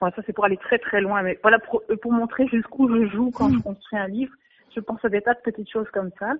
ça, 0.01 0.23
c'est 0.25 0.33
pour 0.33 0.45
aller 0.45 0.57
très 0.57 0.79
très 0.79 1.01
loin. 1.01 1.23
Mais 1.23 1.39
voilà, 1.43 1.59
pour, 1.59 1.83
pour 2.03 2.13
montrer 2.13 2.47
jusqu'où 2.49 2.89
je 2.89 3.09
joue 3.09 3.31
quand 3.31 3.51
je 3.51 3.59
construis 3.59 3.99
un 3.99 4.09
livre, 4.09 4.33
je 4.75 4.81
pense 4.81 5.05
à 5.05 5.09
des 5.09 5.21
tas 5.21 5.35
de 5.35 5.41
petites 5.41 5.71
choses 5.71 5.89
comme 5.93 6.11
ça. 6.19 6.35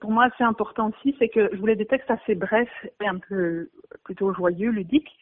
Pour 0.00 0.10
moi, 0.10 0.28
c'est 0.36 0.44
important 0.44 0.90
aussi, 0.90 1.14
c'est 1.18 1.28
que 1.28 1.48
je 1.52 1.58
voulais 1.58 1.76
des 1.76 1.86
textes 1.86 2.10
assez 2.10 2.34
brefs 2.34 2.86
et 3.00 3.06
un 3.06 3.18
peu 3.18 3.68
plutôt 4.02 4.34
joyeux, 4.34 4.70
ludiques. 4.70 5.16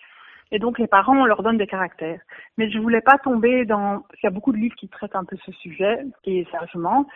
Et 0.53 0.59
donc 0.59 0.79
les 0.79 0.87
parents, 0.87 1.17
on 1.17 1.25
leur 1.25 1.43
donne 1.43 1.57
des 1.57 1.67
caractères. 1.67 2.21
Mais 2.59 2.71
je 2.71 2.79
voulais 2.79 3.01
pas 3.01 3.17
tomber 3.19 3.65
dans... 3.65 4.05
Il 4.23 4.25
y 4.25 4.27
a 4.27 4.31
beaucoup 4.31 4.53
de 4.53 4.59
livres 4.59 4.77
qui 4.77 4.87
traitent 4.87 5.17
un 5.17 5.25
peu 5.25 5.37
ce 5.45 5.51
sujet, 5.51 6.05
et 6.27 6.47
sagement. 6.53 7.07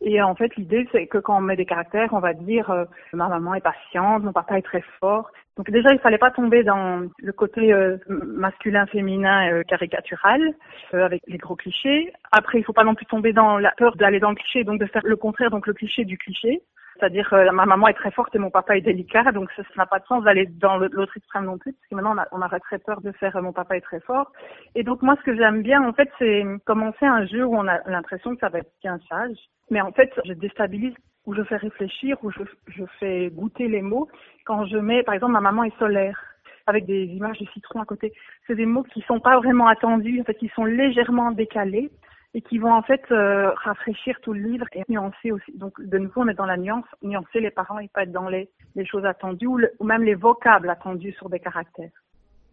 Et 0.00 0.20
en 0.22 0.34
fait, 0.34 0.56
l'idée, 0.56 0.88
c'est 0.92 1.06
que 1.06 1.18
quand 1.18 1.36
on 1.36 1.42
met 1.42 1.56
des 1.56 1.66
caractères, 1.66 2.12
on 2.12 2.20
va 2.20 2.32
dire 2.32 2.70
euh, 2.70 2.84
ma 3.12 3.28
maman 3.28 3.54
est 3.54 3.60
patiente, 3.60 4.22
mon 4.22 4.32
papa 4.32 4.58
est 4.58 4.62
très 4.62 4.82
fort. 4.98 5.30
Donc 5.58 5.70
déjà, 5.70 5.90
il 5.92 5.98
fallait 5.98 6.18
pas 6.18 6.30
tomber 6.30 6.64
dans 6.64 7.06
le 7.18 7.32
côté 7.32 7.72
euh, 7.72 7.98
masculin-féminin 8.08 9.52
euh, 9.52 9.62
caricatural, 9.62 10.54
avec 10.92 11.22
les 11.26 11.38
gros 11.38 11.56
clichés. 11.56 12.12
Après, 12.32 12.58
il 12.58 12.64
faut 12.64 12.72
pas 12.72 12.84
non 12.84 12.94
plus 12.94 13.06
tomber 13.06 13.34
dans 13.34 13.58
la 13.58 13.72
peur 13.76 13.96
d'aller 13.96 14.20
dans 14.20 14.30
le 14.30 14.36
cliché, 14.36 14.64
donc 14.64 14.80
de 14.80 14.86
faire 14.86 15.02
le 15.04 15.16
contraire, 15.16 15.50
donc 15.50 15.66
le 15.66 15.74
cliché 15.74 16.04
du 16.04 16.16
cliché. 16.16 16.62
C'est-à-dire 16.98 17.28
que 17.28 17.50
ma 17.50 17.66
maman 17.66 17.88
est 17.88 17.94
très 17.94 18.10
forte 18.10 18.34
et 18.34 18.38
mon 18.38 18.50
papa 18.50 18.76
est 18.76 18.80
délicat, 18.80 19.30
donc 19.32 19.50
ça 19.56 19.62
n'a 19.76 19.86
pas 19.86 19.98
de 19.98 20.06
sens 20.06 20.24
d'aller 20.24 20.46
dans 20.46 20.78
l'autre 20.78 21.16
extrême 21.16 21.44
non 21.44 21.58
plus, 21.58 21.72
parce 21.72 21.88
que 21.88 21.94
maintenant 21.94 22.14
on, 22.32 22.40
a, 22.42 22.46
aurait 22.46 22.60
très 22.60 22.78
peur 22.78 23.00
de 23.00 23.12
faire 23.12 23.40
mon 23.42 23.52
papa 23.52 23.76
est 23.76 23.82
très 23.82 24.00
fort. 24.00 24.32
Et 24.74 24.82
donc 24.82 25.02
moi 25.02 25.16
ce 25.18 25.22
que 25.22 25.36
j'aime 25.36 25.62
bien 25.62 25.82
en 25.86 25.92
fait 25.92 26.10
c'est 26.18 26.44
commencer 26.64 27.04
un 27.04 27.26
jeu 27.26 27.44
où 27.44 27.54
on 27.54 27.68
a 27.68 27.80
l'impression 27.86 28.34
que 28.34 28.40
ça 28.40 28.48
va 28.48 28.60
être 28.60 28.72
bien 28.82 28.98
sage, 29.08 29.36
mais 29.70 29.80
en 29.80 29.92
fait 29.92 30.12
je 30.24 30.32
déstabilise 30.32 30.94
ou 31.26 31.34
je 31.34 31.42
fais 31.42 31.56
réfléchir 31.56 32.16
ou 32.22 32.30
je, 32.30 32.42
je 32.68 32.84
fais 32.98 33.30
goûter 33.30 33.68
les 33.68 33.82
mots 33.82 34.08
quand 34.44 34.64
je 34.66 34.78
mets 34.78 35.02
par 35.02 35.14
exemple 35.14 35.32
ma 35.32 35.40
maman 35.40 35.64
est 35.64 35.78
solaire 35.78 36.18
avec 36.66 36.84
des 36.86 37.04
images 37.04 37.38
de 37.38 37.46
citron 37.54 37.80
à 37.80 37.84
côté. 37.84 38.12
C'est 38.46 38.56
des 38.56 38.66
mots 38.66 38.82
qui 38.82 39.00
sont 39.02 39.20
pas 39.20 39.36
vraiment 39.38 39.68
attendus, 39.68 40.20
en 40.20 40.24
fait, 40.24 40.34
qui 40.34 40.48
sont 40.48 40.64
légèrement 40.64 41.30
décalés 41.30 41.90
et 42.36 42.42
qui 42.42 42.58
vont 42.58 42.72
en 42.72 42.82
fait 42.82 43.02
euh, 43.12 43.50
rafraîchir 43.64 44.20
tout 44.20 44.34
le 44.34 44.40
livre 44.40 44.66
et 44.74 44.82
nuancer 44.90 45.32
aussi. 45.32 45.56
Donc 45.56 45.80
de 45.80 45.96
nouveau, 45.96 46.20
on 46.20 46.28
est 46.28 46.34
dans 46.34 46.44
la 46.44 46.58
nuance, 46.58 46.84
nuancer 47.02 47.40
les 47.40 47.50
parents 47.50 47.78
et 47.78 47.88
pas 47.88 48.02
être 48.02 48.12
dans 48.12 48.28
les, 48.28 48.50
les 48.74 48.84
choses 48.84 49.06
attendues 49.06 49.46
ou, 49.46 49.58
ou 49.78 49.84
même 49.84 50.02
les 50.02 50.14
vocables 50.14 50.68
attendus 50.68 51.14
sur 51.14 51.30
des 51.30 51.40
caractères. 51.40 51.96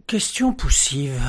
Question 0.07 0.53
poussive. 0.53 1.19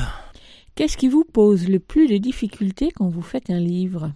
Qu'est-ce 0.73 0.95
qui 0.95 1.09
vous 1.09 1.25
pose 1.25 1.69
le 1.69 1.79
plus 1.79 2.07
de 2.07 2.15
difficultés 2.15 2.91
quand 2.95 3.09
vous 3.09 3.21
faites 3.21 3.49
un 3.49 3.59
livre? 3.59 4.11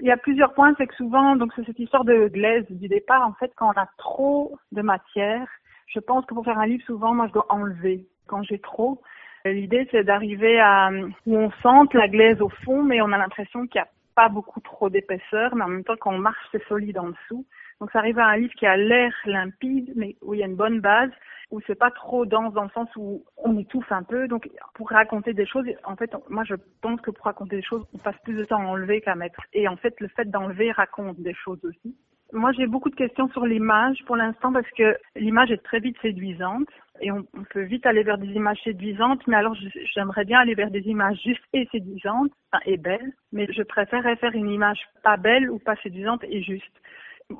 Il 0.00 0.06
y 0.06 0.12
a 0.12 0.16
plusieurs 0.16 0.54
points, 0.54 0.74
c'est 0.78 0.86
que 0.86 0.94
souvent, 0.94 1.36
donc 1.36 1.52
c'est 1.54 1.66
cette 1.66 1.78
histoire 1.78 2.04
de 2.04 2.28
glaise 2.28 2.64
du 2.70 2.88
départ, 2.88 3.26
en 3.26 3.34
fait, 3.34 3.52
quand 3.54 3.68
on 3.68 3.78
a 3.78 3.88
trop 3.98 4.56
de 4.72 4.80
matière, 4.80 5.46
je 5.88 6.00
pense 6.00 6.24
que 6.24 6.32
pour 6.32 6.44
faire 6.44 6.58
un 6.58 6.66
livre, 6.66 6.84
souvent, 6.86 7.12
moi, 7.12 7.26
je 7.26 7.32
dois 7.32 7.46
enlever. 7.50 8.06
Quand 8.28 8.42
j'ai 8.44 8.60
trop, 8.60 9.02
L'idée, 9.44 9.88
c'est 9.90 10.04
d'arriver 10.04 10.60
à 10.60 10.90
où 11.26 11.36
on 11.36 11.50
sente 11.62 11.94
la 11.94 12.08
glaise 12.08 12.40
au 12.40 12.48
fond, 12.48 12.82
mais 12.82 13.00
on 13.00 13.12
a 13.12 13.18
l'impression 13.18 13.66
qu'il 13.66 13.80
n'y 13.80 13.86
a 13.86 13.88
pas 14.14 14.28
beaucoup 14.28 14.60
trop 14.60 14.90
d'épaisseur, 14.90 15.54
mais 15.54 15.64
en 15.64 15.68
même 15.68 15.84
temps, 15.84 15.96
quand 15.98 16.12
on 16.12 16.18
marche, 16.18 16.44
c'est 16.50 16.66
solide 16.66 16.98
en 16.98 17.10
dessous. 17.10 17.46
Donc, 17.80 17.90
ça 17.92 18.00
arrive 18.00 18.18
à 18.18 18.26
un 18.26 18.36
livre 18.36 18.54
qui 18.54 18.66
a 18.66 18.76
l'air 18.76 19.12
limpide, 19.24 19.92
mais 19.94 20.16
où 20.22 20.34
il 20.34 20.40
y 20.40 20.42
a 20.42 20.46
une 20.46 20.56
bonne 20.56 20.80
base, 20.80 21.10
où 21.50 21.60
c'est 21.66 21.78
pas 21.78 21.90
trop 21.90 22.26
dense 22.26 22.52
dans 22.52 22.64
le 22.64 22.70
sens 22.70 22.88
où 22.96 23.24
on 23.36 23.56
étouffe 23.58 23.90
un 23.92 24.02
peu. 24.02 24.26
Donc, 24.26 24.50
pour 24.74 24.90
raconter 24.90 25.32
des 25.32 25.46
choses, 25.46 25.66
en 25.84 25.94
fait, 25.94 26.12
moi, 26.28 26.42
je 26.44 26.56
pense 26.82 27.00
que 27.00 27.10
pour 27.10 27.24
raconter 27.24 27.56
des 27.56 27.62
choses, 27.62 27.86
on 27.94 27.98
passe 27.98 28.18
plus 28.24 28.34
de 28.34 28.44
temps 28.44 28.60
à 28.60 28.66
enlever 28.66 29.00
qu'à 29.00 29.14
mettre. 29.14 29.40
Et 29.52 29.68
en 29.68 29.76
fait, 29.76 29.98
le 30.00 30.08
fait 30.08 30.28
d'enlever 30.28 30.72
raconte 30.72 31.20
des 31.20 31.34
choses 31.34 31.64
aussi. 31.64 31.96
Moi, 32.32 32.52
j'ai 32.52 32.66
beaucoup 32.66 32.90
de 32.90 32.94
questions 32.94 33.28
sur 33.28 33.46
l'image 33.46 33.98
pour 34.06 34.16
l'instant 34.16 34.52
parce 34.52 34.68
que 34.76 34.96
l'image 35.16 35.50
est 35.50 35.62
très 35.62 35.80
vite 35.80 35.96
séduisante. 36.02 36.68
Et 37.00 37.10
on, 37.12 37.24
on 37.34 37.44
peut 37.44 37.62
vite 37.62 37.86
aller 37.86 38.02
vers 38.02 38.18
des 38.18 38.26
images 38.26 38.60
séduisantes, 38.64 39.24
mais 39.26 39.36
alors 39.36 39.54
j'aimerais 39.94 40.24
bien 40.24 40.40
aller 40.40 40.54
vers 40.54 40.70
des 40.70 40.86
images 40.88 41.18
justes 41.22 41.44
et 41.52 41.68
séduisantes, 41.70 42.32
enfin, 42.52 42.62
et 42.66 42.76
belles, 42.76 43.12
mais 43.32 43.46
je 43.52 43.62
préférerais 43.62 44.16
faire 44.16 44.34
une 44.34 44.50
image 44.50 44.80
pas 45.04 45.16
belle 45.16 45.48
ou 45.48 45.60
pas 45.60 45.76
séduisante 45.76 46.24
et 46.24 46.42
juste. 46.42 46.72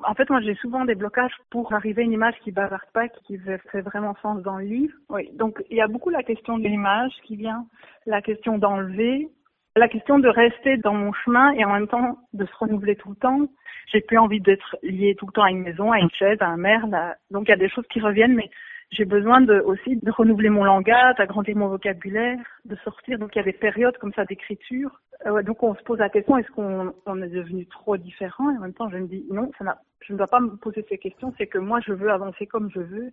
En 0.03 0.13
fait, 0.13 0.29
moi, 0.29 0.39
j'ai 0.41 0.55
souvent 0.55 0.85
des 0.85 0.95
blocages 0.95 1.33
pour 1.49 1.73
arriver 1.73 2.03
à 2.03 2.05
une 2.05 2.11
image 2.11 2.35
qui 2.43 2.51
bavarde 2.51 2.89
pas, 2.93 3.07
qui 3.09 3.37
fait 3.37 3.81
vraiment 3.81 4.15
sens 4.21 4.41
dans 4.43 4.57
le 4.57 4.65
livre. 4.65 4.93
Oui. 5.09 5.29
Donc, 5.33 5.63
il 5.69 5.77
y 5.77 5.81
a 5.81 5.87
beaucoup 5.87 6.11
la 6.11 6.23
question 6.23 6.57
de 6.59 6.63
l'image 6.63 7.11
qui 7.23 7.35
vient, 7.35 7.65
la 8.05 8.21
question 8.21 8.59
d'enlever, 8.59 9.29
la 9.79 9.87
question 9.87 10.19
de 10.19 10.27
rester 10.27 10.77
dans 10.77 10.93
mon 10.93 11.13
chemin 11.13 11.51
et 11.53 11.65
en 11.65 11.73
même 11.73 11.87
temps 11.87 12.17
de 12.33 12.45
se 12.45 12.55
renouveler 12.55 12.95
tout 12.95 13.09
le 13.09 13.15
temps. 13.15 13.47
J'ai 13.91 14.01
plus 14.01 14.17
envie 14.17 14.41
d'être 14.41 14.77
liée 14.83 15.15
tout 15.17 15.25
le 15.25 15.31
temps 15.31 15.43
à 15.43 15.49
une 15.49 15.63
maison, 15.63 15.91
à 15.91 15.99
une 15.99 16.11
chaise, 16.11 16.37
à 16.41 16.47
un 16.47 16.57
merde. 16.57 16.95
Donc, 17.31 17.47
il 17.47 17.49
y 17.49 17.53
a 17.53 17.57
des 17.57 17.69
choses 17.69 17.87
qui 17.87 17.99
reviennent, 17.99 18.35
mais 18.35 18.49
j'ai 18.91 19.05
besoin 19.05 19.41
de, 19.41 19.59
aussi 19.59 19.95
de 19.95 20.11
renouveler 20.11 20.49
mon 20.49 20.63
langage, 20.63 21.15
d'agrandir 21.17 21.55
mon 21.55 21.69
vocabulaire, 21.69 22.39
de 22.65 22.75
sortir. 22.83 23.17
Donc, 23.17 23.35
il 23.35 23.39
y 23.39 23.41
a 23.41 23.45
des 23.45 23.53
périodes 23.53 23.97
comme 23.97 24.13
ça 24.13 24.25
d'écriture. 24.25 25.01
Euh, 25.25 25.41
donc, 25.43 25.63
on 25.63 25.75
se 25.75 25.83
pose 25.83 25.99
la 25.99 26.09
question, 26.09 26.37
est-ce 26.37 26.51
qu'on 26.51 26.93
on 27.05 27.21
est 27.21 27.29
devenu 27.29 27.65
trop 27.67 27.97
différent? 27.97 28.51
Et 28.51 28.57
en 28.57 28.61
même 28.61 28.73
temps, 28.73 28.89
je 28.89 28.97
me 28.97 29.07
dis, 29.07 29.25
non, 29.31 29.51
ça 29.57 29.79
je 30.01 30.13
ne 30.13 30.17
dois 30.17 30.27
pas 30.27 30.39
me 30.39 30.55
poser 30.55 30.85
ces 30.89 30.97
questions. 30.97 31.33
C'est 31.37 31.47
que 31.47 31.59
moi, 31.59 31.79
je 31.85 31.93
veux 31.93 32.09
avancer 32.09 32.47
comme 32.47 32.69
je 32.73 32.79
veux. 32.79 33.11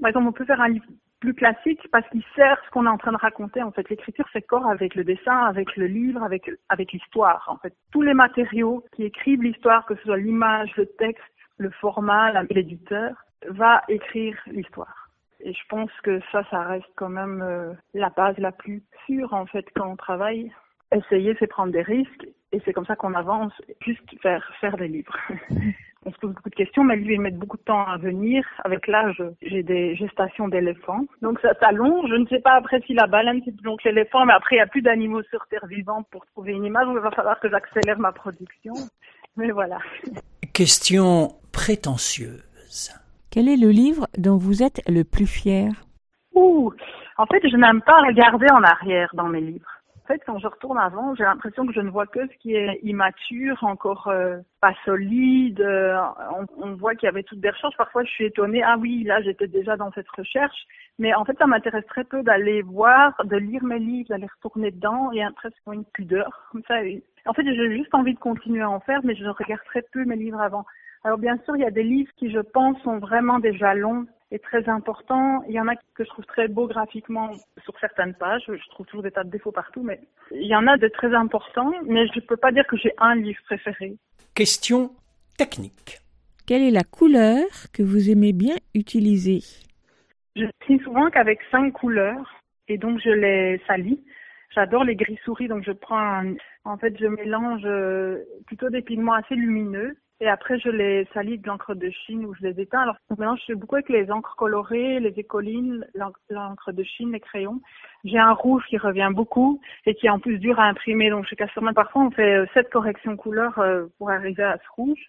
Par 0.00 0.08
exemple, 0.08 0.28
on 0.28 0.32
peut 0.32 0.44
faire 0.44 0.60
un 0.60 0.68
livre 0.68 0.86
plus 1.20 1.34
classique 1.34 1.80
parce 1.90 2.06
qu'il 2.10 2.22
sert 2.36 2.60
ce 2.64 2.70
qu'on 2.70 2.84
est 2.84 2.90
en 2.90 2.98
train 2.98 3.12
de 3.12 3.16
raconter. 3.16 3.62
En 3.62 3.72
fait, 3.72 3.88
l'écriture, 3.88 4.26
c'est 4.32 4.42
corps 4.42 4.66
avec 4.66 4.94
le 4.94 5.04
dessin, 5.04 5.44
avec 5.46 5.74
le 5.76 5.86
livre, 5.86 6.22
avec, 6.22 6.50
avec 6.68 6.92
l'histoire. 6.92 7.44
En 7.48 7.56
fait, 7.56 7.74
tous 7.92 8.02
les 8.02 8.14
matériaux 8.14 8.84
qui 8.94 9.04
écrivent 9.04 9.42
l'histoire, 9.42 9.86
que 9.86 9.94
ce 9.96 10.02
soit 10.02 10.18
l'image, 10.18 10.70
le 10.76 10.86
texte, 10.86 11.24
le 11.56 11.70
format, 11.70 12.42
l'éditeur, 12.50 13.14
va 13.48 13.82
écrire 13.88 14.36
l'histoire. 14.46 15.08
Et 15.40 15.52
je 15.52 15.62
pense 15.68 15.90
que 16.02 16.20
ça, 16.32 16.42
ça 16.50 16.62
reste 16.62 16.90
quand 16.96 17.08
même 17.10 17.42
euh, 17.42 17.72
la 17.92 18.10
base 18.10 18.36
la 18.38 18.52
plus 18.52 18.82
sûre, 19.06 19.32
en 19.32 19.46
fait, 19.46 19.66
quand 19.74 19.88
on 19.88 19.96
travaille. 19.96 20.52
Essayer, 20.92 21.36
c'est 21.38 21.46
prendre 21.46 21.72
des 21.72 21.82
risques, 21.82 22.26
et 22.52 22.60
c'est 22.64 22.72
comme 22.72 22.86
ça 22.86 22.96
qu'on 22.96 23.14
avance, 23.14 23.52
juste 23.80 24.02
faire, 24.22 24.48
faire 24.60 24.76
des 24.76 24.88
livres. 24.88 25.16
on 26.06 26.12
se 26.12 26.18
pose 26.18 26.34
beaucoup 26.34 26.50
de 26.50 26.54
questions, 26.54 26.84
mais 26.84 26.96
lui, 26.96 27.14
il 27.14 27.20
met 27.20 27.30
beaucoup 27.30 27.56
de 27.56 27.62
temps 27.62 27.86
à 27.86 27.96
venir. 27.96 28.44
Avec 28.64 28.86
l'âge, 28.86 29.22
j'ai 29.42 29.62
des 29.62 29.94
gestations 29.96 30.48
d'éléphants. 30.48 31.04
Donc 31.22 31.40
ça 31.40 31.54
s'allonge. 31.60 32.08
Je 32.10 32.16
ne 32.16 32.26
sais 32.26 32.40
pas 32.40 32.54
après 32.54 32.80
si 32.86 32.94
la 32.94 33.06
baleine, 33.06 33.40
c'est 33.44 33.56
plus 33.56 33.64
long 33.64 33.76
que 33.76 33.88
l'éléphant, 33.88 34.24
mais 34.26 34.32
après, 34.32 34.56
il 34.56 34.58
n'y 34.58 34.62
a 34.62 34.66
plus 34.66 34.82
d'animaux 34.82 35.22
sur 35.24 35.46
Terre 35.48 35.66
vivante 35.66 36.06
pour 36.10 36.26
trouver 36.26 36.52
une 36.52 36.64
image. 36.64 36.86
Donc 36.86 36.96
il 36.98 37.02
va 37.02 37.10
falloir 37.10 37.40
que 37.40 37.48
j'accélère 37.48 37.98
ma 37.98 38.12
production. 38.12 38.74
Mais 39.36 39.50
voilà. 39.50 39.78
Question 40.52 41.32
prétentieuse. 41.52 42.92
Quel 43.30 43.48
est 43.48 43.56
le 43.56 43.70
livre 43.70 44.06
dont 44.16 44.36
vous 44.36 44.62
êtes 44.62 44.80
le 44.88 45.02
plus 45.02 45.26
fier? 45.26 45.72
Ouh, 46.34 46.72
en 47.18 47.26
fait, 47.26 47.40
je 47.48 47.56
n'aime 47.56 47.80
pas 47.82 48.00
regarder 48.02 48.46
en 48.52 48.62
arrière 48.62 49.10
dans 49.14 49.28
mes 49.28 49.40
livres. 49.40 49.73
En 50.04 50.06
fait, 50.06 50.20
quand 50.26 50.38
je 50.38 50.46
retourne 50.46 50.76
avant, 50.76 51.14
j'ai 51.14 51.24
l'impression 51.24 51.66
que 51.66 51.72
je 51.72 51.80
ne 51.80 51.88
vois 51.88 52.06
que 52.06 52.26
ce 52.26 52.36
qui 52.36 52.54
est 52.54 52.78
immature, 52.82 53.64
encore 53.64 54.08
euh, 54.08 54.36
pas 54.60 54.74
solide. 54.84 55.62
euh, 55.62 55.96
on, 56.36 56.44
on 56.62 56.74
voit 56.74 56.94
qu'il 56.94 57.06
y 57.06 57.08
avait 57.08 57.22
toutes 57.22 57.40
des 57.40 57.48
recherches. 57.48 57.76
Parfois, 57.78 58.04
je 58.04 58.10
suis 58.10 58.26
étonnée. 58.26 58.62
Ah 58.62 58.76
oui, 58.78 59.04
là, 59.04 59.22
j'étais 59.22 59.46
déjà 59.46 59.78
dans 59.78 59.90
cette 59.92 60.10
recherche. 60.10 60.66
Mais 60.98 61.14
en 61.14 61.24
fait, 61.24 61.38
ça 61.38 61.46
m'intéresse 61.46 61.86
très 61.86 62.04
peu 62.04 62.22
d'aller 62.22 62.60
voir, 62.60 63.14
de 63.24 63.36
lire 63.38 63.64
mes 63.64 63.78
livres, 63.78 64.10
d'aller 64.10 64.28
retourner 64.36 64.70
dedans. 64.70 65.10
Il 65.12 65.20
y 65.20 65.22
a 65.22 65.30
presque 65.30 65.56
une 65.72 65.86
pudeur 65.86 66.52
En 66.54 67.32
fait, 67.32 67.42
j'ai 67.42 67.76
juste 67.76 67.94
envie 67.94 68.12
de 68.12 68.18
continuer 68.20 68.60
à 68.60 68.68
en 68.68 68.80
faire, 68.80 69.00
mais 69.04 69.14
je 69.14 69.24
regarde 69.24 69.62
très 69.64 69.82
peu 69.90 70.04
mes 70.04 70.16
livres 70.16 70.40
avant. 70.40 70.66
Alors 71.04 71.18
bien 71.18 71.38
sûr, 71.44 71.56
il 71.56 71.62
y 71.62 71.66
a 71.66 71.70
des 71.70 71.82
livres 71.82 72.12
qui, 72.16 72.30
je 72.30 72.40
pense, 72.40 72.78
sont 72.82 72.98
vraiment 72.98 73.38
des 73.38 73.54
jalons 73.56 74.06
et 74.34 74.40
très 74.40 74.68
importants. 74.68 75.44
Il 75.48 75.54
y 75.54 75.60
en 75.60 75.68
a 75.68 75.76
que 75.76 76.02
je 76.04 76.08
trouve 76.08 76.26
très 76.26 76.48
beaux 76.48 76.66
graphiquement 76.66 77.30
sur 77.62 77.78
certaines 77.78 78.14
pages. 78.14 78.42
Je 78.48 78.70
trouve 78.70 78.84
toujours 78.86 79.04
des 79.04 79.12
tas 79.12 79.22
de 79.22 79.30
défauts 79.30 79.52
partout, 79.52 79.82
mais 79.84 80.00
il 80.32 80.48
y 80.48 80.56
en 80.56 80.66
a 80.66 80.76
de 80.76 80.88
très 80.88 81.14
importants. 81.14 81.72
Mais 81.86 82.06
je 82.08 82.18
peux 82.18 82.36
pas 82.36 82.50
dire 82.50 82.66
que 82.66 82.76
j'ai 82.76 82.92
un 82.98 83.14
livre 83.14 83.40
préféré. 83.44 83.96
Question 84.34 84.90
technique. 85.38 86.00
Quelle 86.46 86.62
est 86.62 86.72
la 86.72 86.82
couleur 86.82 87.44
que 87.72 87.84
vous 87.84 88.10
aimez 88.10 88.32
bien 88.32 88.56
utiliser? 88.74 89.40
Je 90.34 90.46
dessine 90.60 90.80
souvent 90.80 91.08
qu'avec 91.10 91.38
cinq 91.52 91.72
couleurs 91.72 92.42
et 92.66 92.76
donc 92.76 92.98
je 93.04 93.10
les 93.10 93.62
salis. 93.68 94.04
J'adore 94.52 94.84
les 94.84 94.96
gris 94.96 95.18
souris, 95.24 95.46
donc 95.46 95.62
je 95.64 95.72
prends 95.72 95.98
un... 95.98 96.34
en 96.64 96.76
fait 96.76 96.96
je 96.98 97.06
mélange 97.06 97.62
euh, 97.64 98.18
plutôt 98.46 98.68
des 98.68 98.82
pigments 98.82 99.14
assez 99.14 99.36
lumineux 99.36 99.96
et 100.20 100.28
après 100.28 100.58
je 100.58 100.68
les 100.68 101.06
salis 101.12 101.38
de 101.38 101.46
l'encre 101.46 101.74
de 101.74 101.90
Chine 101.90 102.24
ou 102.24 102.34
je 102.34 102.46
les 102.46 102.60
éteins. 102.60 102.80
Alors 102.80 102.96
je 103.10 103.44
fais 103.46 103.54
beaucoup 103.54 103.76
avec 103.76 103.88
les 103.88 104.10
encres 104.10 104.36
colorées, 104.36 105.00
les 105.00 105.18
écolines, 105.18 105.86
l'encre 106.30 106.72
de 106.72 106.82
Chine, 106.82 107.12
les 107.12 107.20
crayons. 107.20 107.60
J'ai 108.04 108.18
un 108.18 108.32
rouge 108.32 108.64
qui 108.68 108.78
revient 108.78 109.10
beaucoup 109.12 109.60
et 109.86 109.94
qui 109.94 110.06
est 110.06 110.10
en 110.10 110.20
plus 110.20 110.38
dur 110.38 110.58
à 110.58 110.64
imprimer. 110.64 111.10
Donc 111.10 111.26
chez 111.26 111.36
Casterman 111.36 111.74
parfois 111.74 112.02
on 112.02 112.10
fait 112.10 112.36
euh, 112.36 112.46
sept 112.54 112.70
corrections 112.70 113.16
couleurs 113.16 113.58
euh, 113.58 113.86
pour 113.98 114.10
arriver 114.10 114.44
à 114.44 114.58
ce 114.58 114.72
rouge. 114.76 115.00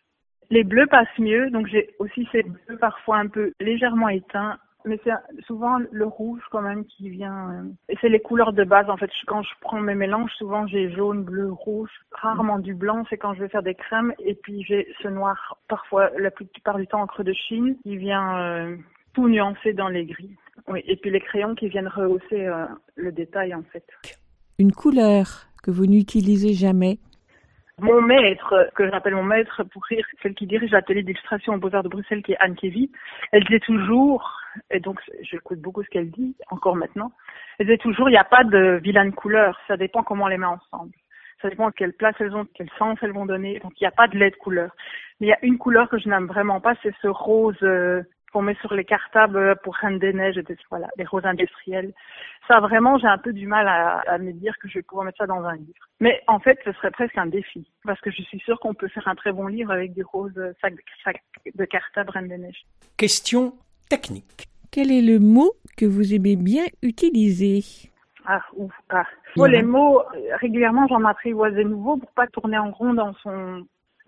Les 0.49 0.63
bleus 0.63 0.87
passent 0.87 1.07
mieux, 1.17 1.49
donc 1.49 1.67
j'ai 1.67 1.95
aussi 1.97 2.27
ces 2.31 2.43
bleus 2.43 2.77
parfois 2.79 3.17
un 3.17 3.27
peu 3.27 3.53
légèrement 3.59 4.09
éteints, 4.09 4.59
mais 4.85 4.99
c'est 5.03 5.11
souvent 5.45 5.79
le 5.91 6.05
rouge 6.05 6.41
quand 6.51 6.61
même 6.61 6.85
qui 6.85 7.09
vient. 7.09 7.51
euh, 7.51 7.63
Et 7.89 7.97
c'est 8.01 8.09
les 8.09 8.19
couleurs 8.19 8.53
de 8.53 8.63
base 8.63 8.89
en 8.89 8.97
fait. 8.97 9.09
Je- 9.19 9.25
Quand 9.25 9.41
je 9.41 9.49
prends 9.61 9.79
mes 9.79 9.95
mélanges, 9.95 10.31
souvent 10.37 10.67
j'ai 10.67 10.91
jaune, 10.91 11.23
bleu, 11.23 11.51
rouge, 11.51 11.89
rarement 12.11 12.59
du 12.59 12.73
blanc. 12.73 13.03
C'est 13.09 13.17
quand 13.17 13.33
je 13.33 13.41
vais 13.41 13.49
faire 13.49 13.63
des 13.63 13.75
crèmes 13.75 14.13
et 14.19 14.35
puis 14.35 14.63
j'ai 14.63 14.87
ce 15.01 15.07
noir, 15.07 15.57
parfois 15.67 16.09
la 16.17 16.31
plupart 16.31 16.77
du 16.77 16.87
temps 16.87 17.01
encre 17.01 17.23
de 17.23 17.33
Chine, 17.33 17.77
qui 17.83 17.97
vient 17.97 18.37
euh, 18.37 18.75
tout 19.13 19.27
nuancer 19.29 19.73
dans 19.73 19.87
les 19.89 20.05
gris. 20.05 20.35
Oui, 20.67 20.81
et 20.87 20.95
puis 20.95 21.11
les 21.11 21.19
crayons 21.19 21.55
qui 21.55 21.67
viennent 21.67 21.87
rehausser 21.87 22.45
euh, 22.47 22.65
le 22.95 23.11
détail 23.11 23.53
en 23.53 23.63
fait. 23.63 23.85
Une 24.57 24.71
couleur 24.71 25.47
que 25.63 25.71
vous 25.71 25.85
n'utilisez 25.85 26.53
jamais 26.53 26.99
Mon 27.79 28.01
maître, 28.01 28.69
que 28.75 28.89
j'appelle 28.89 29.15
mon 29.15 29.23
maître 29.23 29.63
pour 29.63 29.83
rire, 29.83 30.05
celle 30.23 30.33
qui 30.33 30.47
dirige 30.47 30.71
l'atelier 30.71 31.03
d'illustration 31.03 31.53
au 31.55 31.57
Beaux-Arts 31.57 31.83
de 31.83 31.89
Bruxelles, 31.89 32.23
qui 32.23 32.31
est 32.31 32.37
Anne 32.39 32.55
Kevy, 32.55 32.89
elle 33.33 33.43
disait 33.43 33.59
toujours, 33.59 34.31
et 34.69 34.79
donc 34.79 34.99
j'écoute 35.21 35.59
beaucoup 35.59 35.83
ce 35.83 35.89
qu'elle 35.89 36.11
dit, 36.11 36.35
encore 36.49 36.75
maintenant, 36.75 37.11
elle 37.59 37.67
disait 37.67 37.77
toujours, 37.77 38.09
il 38.09 38.13
n'y 38.13 38.17
a 38.17 38.23
pas 38.23 38.43
de 38.43 38.79
vilaine 38.83 39.13
couleur, 39.13 39.59
ça 39.67 39.77
dépend 39.77 40.03
comment 40.03 40.25
on 40.25 40.29
les 40.29 40.37
met 40.37 40.45
ensemble. 40.45 40.91
Ça 41.41 41.49
dépend 41.49 41.69
quelle 41.71 41.93
place 41.93 42.15
elles 42.19 42.35
ont, 42.35 42.47
quel 42.53 42.69
sens 42.79 42.97
elles 43.01 43.11
vont 43.11 43.25
donner, 43.25 43.59
donc 43.59 43.73
il 43.79 43.83
n'y 43.83 43.87
a 43.87 43.91
pas 43.91 44.07
de 44.07 44.17
lait 44.17 44.31
de 44.31 44.35
couleur. 44.35 44.71
Mais 45.19 45.27
il 45.27 45.29
y 45.29 45.33
a 45.33 45.39
une 45.43 45.57
couleur 45.57 45.89
que 45.89 45.97
je 45.97 46.09
n'aime 46.09 46.27
vraiment 46.27 46.61
pas, 46.61 46.73
c'est 46.81 46.93
ce 47.01 47.07
rose 47.07 47.57
euh, 47.61 48.03
qu'on 48.31 48.41
met 48.41 48.55
sur 48.55 48.73
les 48.73 48.83
cartables 48.83 49.55
pour 49.63 49.75
Reine 49.75 49.99
des 49.99 50.11
Neiges, 50.11 50.37
et 50.37 50.43
des- 50.43 50.57
voilà, 50.69 50.87
les 50.97 51.05
roses 51.05 51.25
industriels. 51.25 51.93
Ça 52.47 52.59
vraiment, 52.59 52.97
j'ai 52.97 53.07
un 53.07 53.17
peu 53.17 53.31
du 53.31 53.47
mal 53.47 53.67
à, 53.67 54.17
me 54.17 54.31
dire 54.33 54.57
que 54.59 54.67
je 54.67 54.79
vais 54.79 54.83
pouvoir 54.83 55.05
mettre 55.05 55.19
ça 55.19 55.27
dans 55.27 55.43
un 55.43 55.55
livre. 55.55 55.87
Mais 55.99 56.21
en 56.27 56.39
fait, 56.39 56.59
ce 56.65 56.71
serait 56.73 56.91
presque 56.91 57.17
un 57.17 57.27
défi, 57.27 57.69
parce 57.85 57.99
que 58.01 58.11
je 58.11 58.21
suis 58.23 58.39
sûre 58.39 58.59
qu'on 58.59 58.73
peut 58.73 58.89
faire 58.89 59.07
un 59.07 59.15
très 59.15 59.31
bon 59.31 59.47
livre 59.47 59.71
avec 59.71 59.93
des 59.93 60.03
roses 60.03 60.37
euh, 60.37 60.53
sacs 60.61 60.73
sacs 61.03 61.23
de 61.53 61.65
cartable 61.65 62.09
Reine 62.09 62.27
des 62.27 62.37
Neiges. 62.37 62.65
Question 62.97 63.53
technique. 63.89 64.47
Quel 64.71 64.91
est 64.91 65.01
le 65.01 65.19
mot 65.19 65.53
que 65.77 65.85
vous 65.85 66.13
aimez 66.13 66.35
bien 66.35 66.65
utiliser? 66.81 67.63
Ah, 68.25 68.41
ouf, 68.55 68.73
ah. 68.89 69.05
Moi, 69.37 69.47
les 69.49 69.61
mots, 69.61 70.01
euh, 70.01 70.35
régulièrement, 70.41 70.87
j'en 70.87 71.03
apprivoise 71.05 71.53
des 71.53 71.63
nouveaux 71.63 71.97
pour 71.97 72.11
pas 72.11 72.27
tourner 72.27 72.57
en 72.57 72.71
rond 72.71 72.93
dans 72.93 73.13
son... 73.21 73.65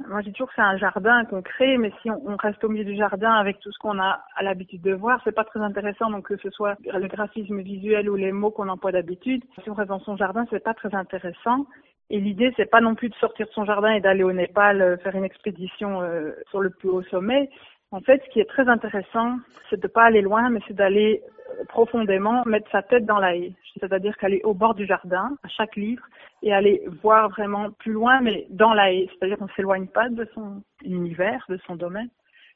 Moi, 0.07 0.21
j'ai 0.21 0.32
toujours 0.32 0.49
que 0.49 0.53
c'est 0.55 0.61
un 0.61 0.78
jardin 0.78 1.25
qu'on 1.25 1.41
crée, 1.41 1.78
mais 1.78 1.91
si 2.01 2.09
on, 2.11 2.21
on 2.25 2.36
reste 2.36 2.63
au 2.63 2.69
milieu 2.69 2.86
du 2.86 2.95
jardin 2.95 3.32
avec 3.32 3.59
tout 3.59 3.71
ce 3.71 3.80
qu'on 3.80 3.99
a 3.99 4.23
à 4.36 4.43
l'habitude 4.43 4.82
de 4.82 4.93
voir, 4.93 5.19
c'est 5.23 5.32
pas 5.32 5.43
très 5.43 5.59
intéressant. 5.59 6.09
Donc, 6.09 6.28
que 6.28 6.38
ce 6.38 6.49
soit 6.51 6.75
le 6.84 7.07
graphisme 7.07 7.61
visuel 7.61 8.09
ou 8.09 8.15
les 8.15 8.32
mots 8.32 8.51
qu'on 8.51 8.69
emploie 8.69 8.91
d'habitude, 8.91 9.43
si 9.63 9.69
on 9.69 9.73
reste 9.73 9.89
dans 9.89 9.99
son 10.01 10.15
jardin, 10.15 10.45
c'est 10.49 10.63
pas 10.63 10.73
très 10.73 10.93
intéressant. 10.93 11.65
Et 12.09 12.19
l'idée, 12.19 12.53
c'est 12.55 12.69
pas 12.69 12.80
non 12.80 12.95
plus 12.95 13.09
de 13.09 13.15
sortir 13.15 13.47
de 13.47 13.51
son 13.51 13.65
jardin 13.65 13.91
et 13.91 13.99
d'aller 13.99 14.23
au 14.23 14.32
Népal 14.32 14.82
euh, 14.82 14.97
faire 14.97 15.15
une 15.15 15.25
expédition 15.25 16.01
euh, 16.01 16.32
sur 16.49 16.61
le 16.61 16.69
plus 16.69 16.89
haut 16.89 17.03
sommet. 17.03 17.49
En 17.91 18.01
fait, 18.01 18.21
ce 18.25 18.29
qui 18.31 18.39
est 18.41 18.49
très 18.49 18.67
intéressant, 18.67 19.38
c'est 19.69 19.79
de 19.79 19.88
pas 19.88 20.03
aller 20.03 20.21
loin, 20.21 20.49
mais 20.49 20.59
c'est 20.67 20.73
d'aller 20.73 21.21
euh, 21.59 21.63
profondément 21.69 22.43
mettre 22.45 22.69
sa 22.69 22.81
tête 22.81 23.05
dans 23.05 23.19
la 23.19 23.35
haie. 23.38 23.53
C'est-à-dire 23.79 24.17
qu'aller 24.17 24.41
au 24.43 24.53
bord 24.53 24.75
du 24.75 24.85
jardin, 24.85 25.38
à 25.43 25.47
chaque 25.47 25.75
livre, 25.77 26.03
et 26.43 26.53
aller 26.53 26.83
voir 27.01 27.29
vraiment 27.29 27.71
plus 27.71 27.93
loin, 27.93 28.19
mais 28.19 28.45
dans 28.49 28.73
la 28.73 28.91
haie. 28.91 29.07
C'est-à-dire 29.11 29.38
qu'on 29.38 29.47
s'éloigne 29.55 29.88
pas 29.88 30.09
de 30.09 30.27
son 30.33 30.61
univers, 30.83 31.45
de 31.47 31.57
son 31.65 31.77
domaine, 31.77 32.09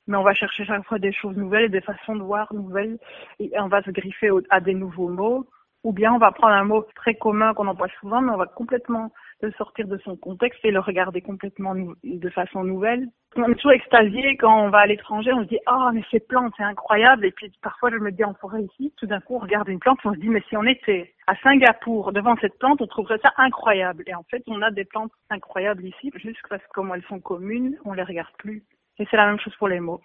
mais 0.07 0.17
on 0.17 0.23
va 0.23 0.33
chercher 0.33 0.65
chaque 0.65 0.85
fois 0.85 0.99
des 0.99 1.13
choses 1.13 1.37
nouvelles 1.37 1.71
des 1.71 1.81
façons 1.81 2.15
de 2.17 2.23
voir 2.23 2.53
nouvelles, 2.53 2.97
et 3.39 3.51
on 3.57 3.67
va 3.67 3.81
se 3.83 3.91
griffer 3.91 4.29
à 4.49 4.59
des 4.59 4.73
nouveaux 4.73 5.09
mots, 5.09 5.45
ou 5.85 5.93
bien 5.93 6.13
on 6.13 6.17
va 6.17 6.31
prendre 6.31 6.53
un 6.53 6.65
mot 6.65 6.85
très 6.95 7.15
commun 7.15 7.53
qu'on 7.53 7.67
emploie 7.67 7.87
souvent, 8.01 8.21
mais 8.21 8.33
on 8.33 8.37
va 8.37 8.47
complètement 8.47 9.11
le 9.41 9.51
sortir 9.53 9.87
de 9.87 9.97
son 9.99 10.15
contexte 10.15 10.59
et 10.63 10.71
le 10.71 10.79
regarder 10.79 11.21
complètement 11.21 11.75
de 11.75 12.29
façon 12.29 12.63
nouvelle. 12.63 13.07
On 13.35 13.49
est 13.49 13.55
toujours 13.55 13.71
extasié 13.71 14.35
quand 14.37 14.65
on 14.65 14.69
va 14.69 14.79
à 14.79 14.85
l'étranger, 14.85 15.31
on 15.33 15.43
se 15.43 15.47
dit 15.47 15.59
«Ah, 15.65 15.91
mais 15.93 16.03
ces 16.11 16.19
plantes, 16.19 16.53
c'est 16.57 16.63
incroyable!» 16.63 17.25
Et 17.25 17.31
puis 17.31 17.51
parfois, 17.61 17.89
je 17.89 17.95
me 17.97 18.11
dis 18.11 18.23
en 18.23 18.33
forêt 18.33 18.63
ici, 18.63 18.93
tout 18.97 19.05
d'un 19.05 19.21
coup, 19.21 19.35
on 19.35 19.39
regarde 19.39 19.69
une 19.69 19.79
plante, 19.79 19.99
on 20.03 20.13
se 20.13 20.19
dit 20.19 20.27
«Mais 20.29 20.43
si 20.49 20.57
on 20.57 20.63
était 20.63 21.13
à 21.27 21.35
Singapour 21.37 22.11
devant 22.11 22.35
cette 22.41 22.59
plante, 22.59 22.81
on 22.81 22.87
trouverait 22.87 23.19
ça 23.19 23.31
incroyable!» 23.37 24.03
Et 24.07 24.13
en 24.13 24.23
fait, 24.29 24.43
on 24.47 24.61
a 24.61 24.69
des 24.71 24.85
plantes 24.85 25.13
incroyables 25.29 25.85
ici, 25.85 26.11
juste 26.15 26.39
parce 26.49 26.61
que 26.63 26.69
comme 26.73 26.91
elles 26.93 27.05
sont 27.07 27.19
communes, 27.19 27.77
on 27.85 27.93
les 27.93 28.03
regarde 28.03 28.33
plus. 28.37 28.63
Et 28.99 29.07
c'est 29.09 29.17
la 29.17 29.27
même 29.27 29.39
chose 29.39 29.55
pour 29.57 29.69
les 29.69 29.79
mots. 29.79 30.01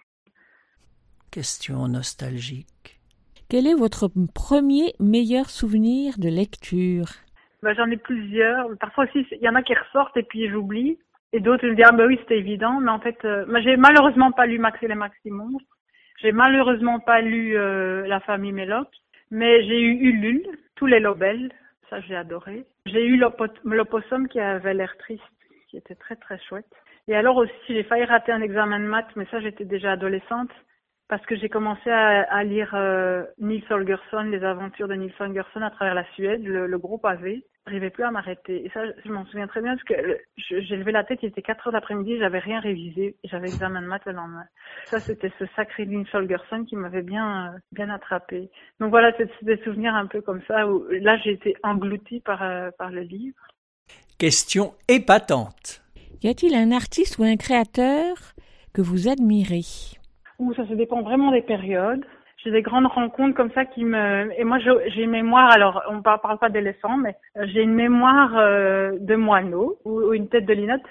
Question 1.29 1.87
nostalgique. 1.89 2.99
Quel 3.49 3.67
est 3.67 3.75
votre 3.75 4.09
premier 4.33 4.93
meilleur 4.99 5.49
souvenir 5.49 6.17
de 6.17 6.29
lecture? 6.29 7.07
Bah, 7.67 7.73
j'en 7.73 7.91
ai 7.91 7.97
plusieurs. 7.97 8.69
Parfois 8.79 9.03
aussi, 9.03 9.27
il 9.29 9.41
y 9.41 9.49
en 9.49 9.55
a 9.55 9.61
qui 9.61 9.73
ressortent 9.73 10.15
et 10.15 10.23
puis 10.23 10.47
j'oublie. 10.47 10.97
Et 11.33 11.41
d'autres 11.41 11.67
me 11.67 11.75
disent, 11.75 11.83
ah 11.85 11.91
bah 11.91 12.05
oui, 12.07 12.17
c'était 12.21 12.39
évident. 12.39 12.79
Mais 12.79 12.91
en 12.91 12.99
fait, 13.01 13.17
euh, 13.25 13.45
j'ai 13.61 13.75
malheureusement 13.75 14.31
pas 14.31 14.45
lu 14.45 14.57
Max 14.57 14.81
et 14.81 14.87
les 14.87 14.95
Maximons. 14.95 15.59
J'ai 16.21 16.31
malheureusement 16.31 17.01
pas 17.01 17.19
lu 17.19 17.57
euh, 17.57 18.07
La 18.07 18.21
famille 18.21 18.53
Méloc. 18.53 18.87
Mais 19.31 19.65
j'ai 19.65 19.81
eu 19.81 19.99
Ulule, 19.99 20.47
tous 20.75 20.85
les 20.85 21.01
Lobels. 21.01 21.51
Ça, 21.89 21.99
j'ai 21.99 22.15
adoré. 22.15 22.63
J'ai 22.85 23.05
eu 23.05 23.21
l'opossum 23.65 24.29
qui 24.29 24.39
avait 24.39 24.73
l'air 24.73 24.95
triste, 24.97 25.21
qui 25.69 25.75
était 25.75 25.95
très 25.95 26.15
très 26.15 26.39
chouette. 26.47 26.73
Et 27.09 27.17
alors 27.17 27.35
aussi, 27.35 27.51
j'ai 27.67 27.83
failli 27.83 28.05
rater 28.05 28.31
un 28.31 28.41
examen 28.41 28.79
de 28.79 28.85
maths, 28.85 29.13
mais 29.17 29.25
ça, 29.29 29.41
j'étais 29.41 29.65
déjà 29.65 29.91
adolescente. 29.91 30.51
Parce 31.09 31.25
que 31.25 31.37
j'ai 31.37 31.47
commencé 31.47 31.89
à, 31.89 32.23
à 32.23 32.43
lire 32.43 32.71
euh, 32.73 33.23
Nils 33.39 33.63
Holgersson, 33.69 34.23
les 34.23 34.43
aventures 34.43 34.89
de 34.89 34.95
Nils 34.95 35.13
Holgersson 35.19 35.61
à 35.61 35.71
travers 35.71 35.95
la 35.95 36.03
Suède, 36.15 36.43
le, 36.43 36.67
le 36.67 36.77
gros 36.77 36.97
pavé. 36.97 37.45
J'arrivais 37.65 37.89
plus 37.89 38.03
à 38.03 38.11
m'arrêter. 38.11 38.65
Et 38.65 38.69
ça, 38.69 38.81
je 39.05 39.09
m'en 39.11 39.25
souviens 39.25 39.47
très 39.47 39.61
bien 39.61 39.75
parce 39.75 39.83
que 39.83 40.17
je- 40.37 40.59
j'ai 40.61 40.75
levé 40.75 40.91
la 40.91 41.03
tête, 41.05 41.19
il 41.21 41.27
était 41.29 41.41
4 41.41 41.67
heures 41.67 41.73
d'après-midi, 41.73 42.17
j'avais 42.17 42.39
rien 42.39 42.59
révisé 42.59 43.15
j'avais 43.23 43.47
examen 43.47 43.81
de 43.81 43.87
maths 43.87 44.05
le 44.05 44.13
lendemain. 44.13 44.45
Ça, 44.85 44.99
c'était 44.99 45.31
ce 45.39 45.45
sacré 45.55 45.85
Nils 45.85 46.07
Holgersson 46.13 46.65
qui 46.65 46.75
m'avait 46.75 47.01
bien, 47.03 47.53
euh, 47.53 47.57
bien 47.71 47.89
attrapé. 47.89 48.49
Donc 48.79 48.89
voilà, 48.89 49.11
c'est 49.17 49.29
c'est 49.39 49.45
des 49.45 49.61
souvenirs 49.63 49.95
un 49.95 50.07
peu 50.07 50.21
comme 50.21 50.41
ça 50.47 50.67
où 50.67 50.85
là, 50.89 51.17
j'ai 51.23 51.31
été 51.31 51.55
engloutie 51.63 52.19
par, 52.19 52.41
euh, 52.43 52.69
par 52.77 52.89
le 52.91 53.01
livre. 53.01 53.35
Question 54.17 54.73
épatante. 54.87 55.81
Y 56.23 56.29
a-t-il 56.29 56.55
un 56.55 56.71
artiste 56.71 57.17
ou 57.19 57.23
un 57.23 57.35
créateur 57.37 58.15
que 58.73 58.81
vous 58.81 59.07
admirez? 59.07 59.96
Ou 60.39 60.53
ça 60.53 60.67
se 60.67 60.73
dépend 60.73 61.01
vraiment 61.01 61.31
des 61.31 61.41
périodes. 61.41 62.05
J'ai 62.43 62.51
des 62.51 62.61
grandes 62.61 62.85
rencontres 62.85 63.35
comme 63.35 63.51
ça 63.51 63.65
qui 63.65 63.83
me 63.83 64.31
et 64.39 64.43
moi 64.43 64.59
j'ai 64.59 65.03
une 65.03 65.09
mémoire 65.09 65.49
alors 65.51 65.81
on 65.89 66.01
parle, 66.01 66.21
parle 66.21 66.37
pas 66.37 66.49
d'éléphant 66.49 66.95
mais 66.95 67.15
euh, 67.35 67.45
j'ai 67.47 67.63
une 67.63 67.73
mémoire 67.73 68.37
euh, 68.37 68.91
de 68.99 69.15
moineau 69.15 69.79
ou, 69.85 70.13
une 70.13 70.29
tête 70.29 70.45
de 70.45 70.53
linotte. 70.53 70.85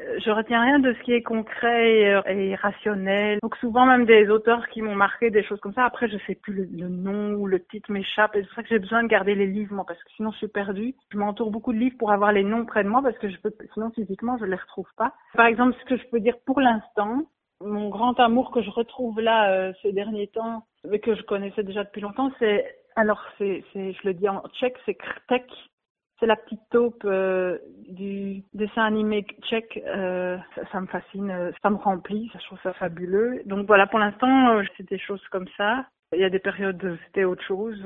Euh, 0.00 0.18
Je 0.24 0.30
retiens 0.30 0.62
rien 0.62 0.78
de 0.78 0.94
ce 0.94 1.02
qui 1.02 1.12
est 1.12 1.22
concret 1.22 2.22
et, 2.26 2.54
rationnel. 2.54 3.38
Donc 3.42 3.56
souvent 3.56 3.84
même 3.84 4.06
des 4.06 4.30
auteurs 4.30 4.66
qui 4.68 4.80
m'ont 4.80 4.94
marqué 4.94 5.30
des 5.30 5.44
choses 5.44 5.60
comme 5.60 5.74
ça. 5.74 5.84
Après 5.84 6.08
je 6.08 6.16
sais 6.26 6.34
plus 6.34 6.66
le, 6.72 6.88
nom 6.88 7.34
ou 7.34 7.46
le 7.46 7.62
titre 7.62 7.92
m'échappe 7.92 8.34
et 8.34 8.40
c'est 8.40 8.46
pour 8.46 8.54
ça 8.54 8.62
que 8.62 8.70
j'ai 8.70 8.78
besoin 8.78 9.02
de 9.02 9.08
garder 9.08 9.34
les 9.34 9.46
livres 9.46 9.74
moi 9.74 9.84
parce 9.86 10.02
que 10.02 10.10
sinon 10.16 10.32
je 10.32 10.38
suis 10.38 10.48
perdue. 10.48 10.94
Je 11.12 11.18
m'entoure 11.18 11.50
beaucoup 11.50 11.74
de 11.74 11.78
livres 11.78 11.98
pour 11.98 12.10
avoir 12.10 12.32
les 12.32 12.42
noms 12.42 12.64
près 12.64 12.84
de 12.84 12.88
moi 12.88 13.02
parce 13.02 13.18
que 13.18 13.28
sinon 13.74 13.90
physiquement 13.90 14.38
je 14.38 14.46
les 14.46 14.56
retrouve 14.56 14.88
pas. 14.96 15.12
Par 15.34 15.46
exemple 15.46 15.76
ce 15.78 15.84
que 15.84 15.98
je 15.98 16.08
peux 16.10 16.20
dire 16.20 16.36
pour 16.46 16.58
l'instant 16.58 17.26
mon 17.60 17.88
grand 17.88 18.18
amour 18.20 18.50
que 18.50 18.62
je 18.62 18.70
retrouve 18.70 19.20
là 19.20 19.50
euh, 19.50 19.72
ces 19.82 19.92
derniers 19.92 20.28
temps, 20.28 20.64
mais 20.88 20.98
que 20.98 21.14
je 21.14 21.22
connaissais 21.22 21.62
déjà 21.62 21.84
depuis 21.84 22.00
longtemps, 22.00 22.30
c'est 22.38 22.64
alors 22.96 23.22
c'est 23.38 23.64
je 23.74 24.06
le 24.06 24.14
dis 24.14 24.28
en 24.28 24.42
tchèque, 24.54 24.76
c'est 24.84 24.94
Krtek. 24.94 25.46
C'est 26.18 26.26
la 26.26 26.36
petite 26.36 26.62
taupe 26.70 27.02
euh, 27.04 27.58
du 27.88 28.42
dessin 28.54 28.84
animé 28.84 29.26
tchèque. 29.42 29.82
Euh, 29.86 30.38
ça, 30.72 30.80
me 30.80 30.86
fascine, 30.86 31.52
ça 31.60 31.68
me 31.68 31.76
remplit, 31.76 32.30
ça, 32.32 32.38
je 32.40 32.46
trouve 32.46 32.58
ça 32.62 32.72
fabuleux. 32.72 33.42
Donc 33.44 33.66
voilà, 33.66 33.86
pour 33.86 33.98
l'instant, 33.98 34.62
c'est 34.78 34.88
des 34.88 34.98
choses 34.98 35.22
comme 35.30 35.46
ça. 35.58 35.84
Il 36.14 36.20
y 36.20 36.24
a 36.24 36.30
des 36.30 36.38
périodes 36.38 36.82
où 36.82 36.96
c'était 37.04 37.24
autre 37.24 37.44
chose. 37.44 37.78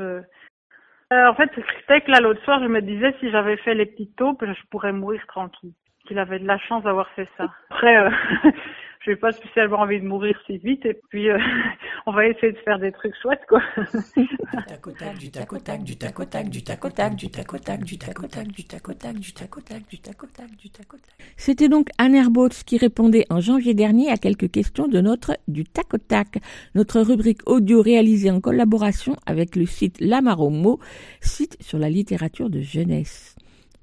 en 1.11 1.35
fait, 1.35 1.51
Krtek, 1.51 2.07
là, 2.07 2.21
l'autre 2.21 2.41
soir, 2.45 2.61
je 2.62 2.68
me 2.68 2.81
disais, 2.81 3.12
si 3.18 3.33
j'avais 3.33 3.57
fait 3.57 3.75
les 3.75 3.87
petites 3.87 4.14
taupes, 4.14 4.45
je 4.45 4.66
pourrais 4.71 4.93
mourir 4.93 5.27
tranquille. 5.27 5.73
Qu'il 6.07 6.21
avait 6.21 6.39
de 6.39 6.47
la 6.47 6.59
chance 6.59 6.85
d'avoir 6.85 7.09
fait 7.11 7.29
ça. 7.37 7.51
Après, 7.71 8.12
je 9.01 9.11
n'ai 9.11 9.16
pas 9.16 9.32
spécialement 9.32 9.78
envie 9.78 10.01
de 10.01 10.07
mourir 10.07 10.38
si 10.46 10.59
vite, 10.59 10.84
et 10.84 11.01
puis 11.09 11.30
euh, 11.30 11.38
on 12.07 12.12
va 12.12 12.26
essayer 12.26 12.53
de 12.53 12.59
faire 12.59 12.78
des 12.78 12.92
trucs 12.92 13.14
chouettes, 13.22 13.44
quoi. 13.48 13.62
tac 14.68 14.86
au 14.86 14.90
tac, 14.90 15.18
du 15.18 15.30
tac 15.30 15.53
au 15.53 15.59
tac, 15.59 15.82
du 15.82 15.96
tac 15.96 16.20
au 16.20 16.24
tac, 16.24 16.48
du 16.51 16.62
tac 16.62 16.84
au 16.84 16.90
tac, 16.90 17.14
du 17.14 17.30
tac 17.30 17.53
au 17.55 17.59
tac, 17.59 17.82
du 17.82 17.98
tac 17.98 18.18
au 18.18 18.26
tac, 18.26 18.48
du 18.53 18.64
tac 18.66 18.88
au 18.88 18.92
tac, 18.92 19.16
du 19.18 19.32
tac 19.32 19.57
au 19.57 19.61
tac, 19.61 19.88
du 19.88 19.98
tac 19.98 20.22
au 20.22 20.26
tac, 20.26 20.57
du 20.57 20.70
tac 20.70 20.94
au 20.94 20.96
tac. 20.98 21.14
C'était 21.36 21.68
donc 21.68 21.88
Anne 21.96 22.14
Herbautz 22.14 22.62
qui 22.62 22.76
répondait 22.76 23.24
en 23.30 23.40
janvier 23.40 23.72
dernier 23.72 24.11
à 24.11 24.18
quelques 24.18 24.51
questions 24.51 24.86
de 24.86 25.01
notre 25.01 25.36
du 25.48 25.64
tac 25.64 25.94
au 25.94 25.98
tac, 25.98 26.38
notre 26.74 27.01
rubrique 27.01 27.40
audio 27.46 27.80
réalisée 27.80 28.30
en 28.30 28.40
collaboration 28.40 29.16
avec 29.24 29.57
le 29.57 29.64
site 29.64 29.98
Lamaromo, 30.01 30.78
site 31.22 31.57
sur 31.61 31.78
la 31.78 31.88
littérature 31.88 32.51
de 32.51 32.61
jeunesse. 32.61 33.34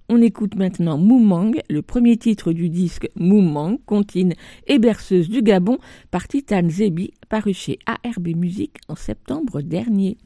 On 0.10 0.22
écoute 0.22 0.56
maintenant 0.56 0.98
Moumang, 0.98 1.60
le 1.70 1.82
premier 1.82 2.16
titre 2.16 2.54
du 2.54 2.70
disque 2.70 3.10
Moumang, 3.16 3.78
comptine 3.86 4.34
et 4.66 4.80
berceuse 4.80 5.30
du 5.30 5.42
Gabon, 5.42 5.80
par 6.12 6.30
Titane 6.30 6.70
Zebi, 6.70 7.14
paru 7.28 7.54
chez 7.54 7.78
ARB 7.86 8.30
Musique 8.30 8.78
en 8.88 8.96
septembre 8.96 9.62
dernier. 9.62 10.18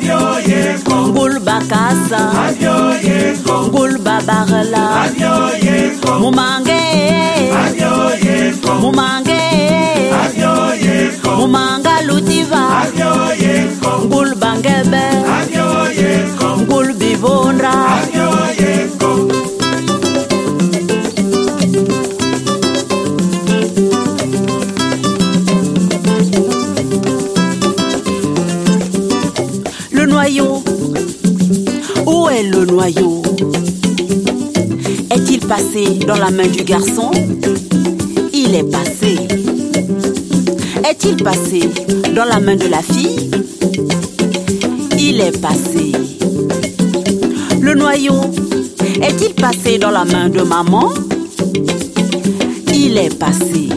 Adio 0.00 0.40
Yesco. 0.40 1.12
Gulba 1.12 1.58
Casa. 1.68 2.48
Adio 2.48 2.94
Yesco. 3.02 3.68
Gulba 3.70 4.18
Barla. 4.24 5.02
Adio 5.04 5.52
Yesco. 5.60 6.18
mumange. 6.20 7.52
Adio 7.52 8.14
Yesco. 8.16 8.74
mumange. 8.80 10.10
Adio 10.24 10.74
Yesco. 10.74 11.36
Mumanga 11.36 12.00
Lutiva. 12.06 12.82
Adiós, 12.82 13.38
Yesco. 13.38 13.90
Gulbangebe. 14.08 15.06
Adiós, 15.38 15.94
Yesco. 15.94 16.48
Gulbivonra. 16.66 17.72
Adio. 18.00 18.39
Le 32.42 32.64
noyau? 32.64 33.22
Est-il 35.10 35.40
passé 35.40 35.98
dans 36.06 36.16
la 36.16 36.30
main 36.30 36.46
du 36.46 36.62
garçon? 36.64 37.10
Il 38.32 38.54
est 38.54 38.70
passé. 38.70 39.16
Est-il 40.88 41.22
passé 41.22 41.68
dans 42.14 42.24
la 42.24 42.40
main 42.40 42.56
de 42.56 42.66
la 42.68 42.82
fille? 42.82 43.30
Il 44.98 45.20
est 45.20 45.38
passé. 45.40 45.92
Le 47.60 47.74
noyau, 47.74 48.20
est-il 49.02 49.34
passé 49.34 49.78
dans 49.78 49.90
la 49.90 50.04
main 50.04 50.28
de 50.28 50.42
maman? 50.42 50.90
Il 52.72 52.96
est 52.96 53.16
passé. 53.18 53.68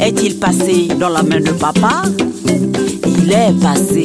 Est-il 0.00 0.38
passé 0.38 0.88
dans 0.98 1.08
la 1.08 1.22
main 1.22 1.40
de 1.40 1.52
papa? 1.52 2.02
Il 3.06 3.32
est 3.32 3.54
passé. 3.60 4.04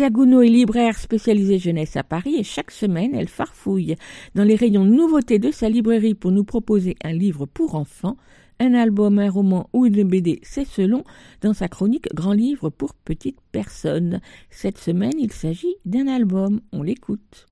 Elsa 0.00 0.08
Gounod 0.08 0.42
est 0.42 0.48
libraire 0.48 0.98
spécialisée 0.98 1.58
jeunesse 1.58 1.94
à 1.94 2.02
Paris 2.02 2.36
et 2.38 2.42
chaque 2.42 2.70
semaine, 2.70 3.14
elle 3.14 3.28
farfouille 3.28 3.96
dans 4.34 4.44
les 4.44 4.54
rayons 4.54 4.86
nouveautés 4.86 5.38
de 5.38 5.50
sa 5.50 5.68
librairie 5.68 6.14
pour 6.14 6.32
nous 6.32 6.42
proposer 6.42 6.96
un 7.04 7.12
livre 7.12 7.44
pour 7.44 7.74
enfants, 7.74 8.16
un 8.60 8.72
album, 8.72 9.18
un 9.18 9.28
roman 9.28 9.68
ou 9.74 9.84
une 9.84 10.04
BD, 10.04 10.40
c'est 10.42 10.64
selon, 10.64 11.04
dans 11.42 11.52
sa 11.52 11.68
chronique 11.68 12.08
Grand 12.14 12.32
livre 12.32 12.70
pour 12.70 12.94
petites 12.94 13.42
personnes. 13.52 14.22
Cette 14.48 14.78
semaine, 14.78 15.18
il 15.18 15.32
s'agit 15.32 15.76
d'un 15.84 16.08
album. 16.08 16.62
On 16.72 16.82
l'écoute. 16.82 17.48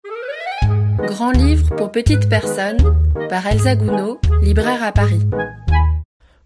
Grand 1.06 1.32
livre 1.32 1.76
pour 1.76 1.92
petites 1.92 2.30
personnes 2.30 2.78
par 3.28 3.46
Elsa 3.46 3.76
Gounod, 3.76 4.16
libraire 4.40 4.82
à 4.82 4.92
Paris. 4.92 5.20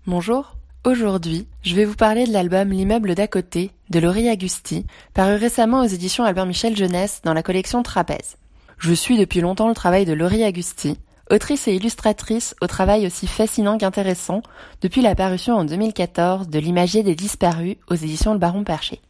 Bonjour, 0.09 0.57
aujourd'hui 0.85 1.47
je 1.63 1.77
vais 1.77 1.85
vous 1.85 1.95
parler 1.95 2.27
de 2.27 2.33
l'album 2.33 2.71
L'immeuble 2.71 3.15
d'à 3.15 3.29
côté 3.29 3.71
de 3.91 4.01
Laurie 4.01 4.29
Agusti, 4.29 4.85
paru 5.15 5.37
récemment 5.37 5.81
aux 5.81 5.87
éditions 5.87 6.25
Albert 6.25 6.47
Michel 6.47 6.77
Jeunesse 6.77 7.21
dans 7.25 7.35
la 7.35 7.43
collection 7.43 7.83
Trapèze. 7.83 8.37
Je 8.79 8.93
suis 8.93 9.17
depuis 9.17 9.41
longtemps 9.41 9.69
le 9.69 9.75
travail 9.75 10.05
de 10.05 10.13
Laurie 10.13 10.43
Agusti, 10.43 10.99
autrice 11.31 11.69
et 11.69 11.75
illustratrice 11.75 12.57
au 12.61 12.67
travail 12.67 13.07
aussi 13.07 13.29
fascinant 13.29 13.79
qu'intéressant 13.79 14.43
depuis 14.81 15.03
la 15.03 15.15
parution 15.15 15.55
en 15.55 15.65
2014 15.65 16.49
de 16.49 16.59
L'imagier 16.59 17.03
des 17.03 17.15
disparus 17.15 17.77
aux 17.89 17.95
éditions 17.95 18.33
Le 18.33 18.41
Baron 18.41 18.65
Perché. 18.65 19.01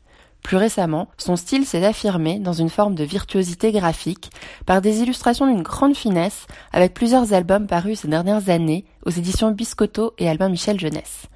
Plus 0.43 0.57
récemment, 0.57 1.09
son 1.16 1.37
style 1.37 1.64
s'est 1.64 1.85
affirmé 1.85 2.39
dans 2.39 2.53
une 2.53 2.68
forme 2.68 2.97
de 2.97 3.05
virtuosité 3.05 3.73
graphique 3.73 4.31
par 4.66 4.83
des 4.83 5.01
illustrations 5.01 5.47
d'une 5.47 5.62
grande 5.62 5.97
finesse 5.97 6.47
avec 6.73 6.93
plusieurs 6.95 7.33
albums 7.33 7.66
parus 7.66 8.01
ces 8.01 8.09
dernières 8.09 8.51
années 8.51 8.85
aux 9.07 9.11
éditions 9.11 9.53
Biscotto 9.53 10.12
et 10.18 10.29
Albin 10.29 10.49
Michel 10.49 10.79
Jeunesse. 10.79 11.29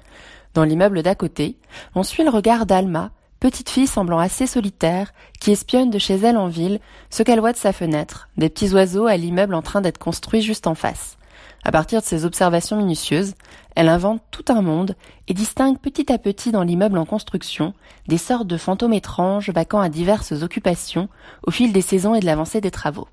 Dans 0.57 0.63
l'immeuble 0.63 1.03
d'à 1.03 1.13
côté, 1.13 1.55
on 1.93 2.01
suit 2.01 2.23
le 2.23 2.31
regard 2.31 2.65
d'Alma, 2.65 3.11
petite 3.39 3.69
fille 3.69 3.85
semblant 3.85 4.17
assez 4.17 4.47
solitaire, 4.47 5.13
qui 5.39 5.51
espionne 5.51 5.91
de 5.91 5.99
chez 5.99 6.15
elle 6.15 6.35
en 6.35 6.47
ville 6.47 6.79
ce 7.11 7.21
qu'elle 7.21 7.41
voit 7.41 7.51
de 7.51 7.57
sa 7.57 7.73
fenêtre, 7.73 8.27
des 8.37 8.49
petits 8.49 8.73
oiseaux 8.73 9.05
à 9.05 9.17
l'immeuble 9.17 9.53
en 9.53 9.61
train 9.61 9.81
d'être 9.81 9.99
construit 9.99 10.41
juste 10.41 10.65
en 10.65 10.73
face. 10.73 11.19
À 11.63 11.71
partir 11.71 12.01
de 12.01 12.05
ces 12.07 12.25
observations 12.25 12.75
minutieuses, 12.75 13.35
elle 13.75 13.87
invente 13.87 14.23
tout 14.31 14.45
un 14.47 14.63
monde 14.63 14.95
et 15.27 15.35
distingue 15.35 15.77
petit 15.77 16.11
à 16.11 16.17
petit 16.17 16.51
dans 16.51 16.63
l'immeuble 16.63 16.97
en 16.97 17.05
construction 17.05 17.75
des 18.07 18.17
sortes 18.17 18.47
de 18.47 18.57
fantômes 18.57 18.93
étranges 18.93 19.51
vaquant 19.51 19.79
à 19.79 19.89
diverses 19.89 20.31
occupations 20.41 21.07
au 21.45 21.51
fil 21.51 21.71
des 21.71 21.81
saisons 21.81 22.15
et 22.15 22.19
de 22.19 22.25
l'avancée 22.25 22.61
des 22.61 22.71
travaux. 22.71 23.07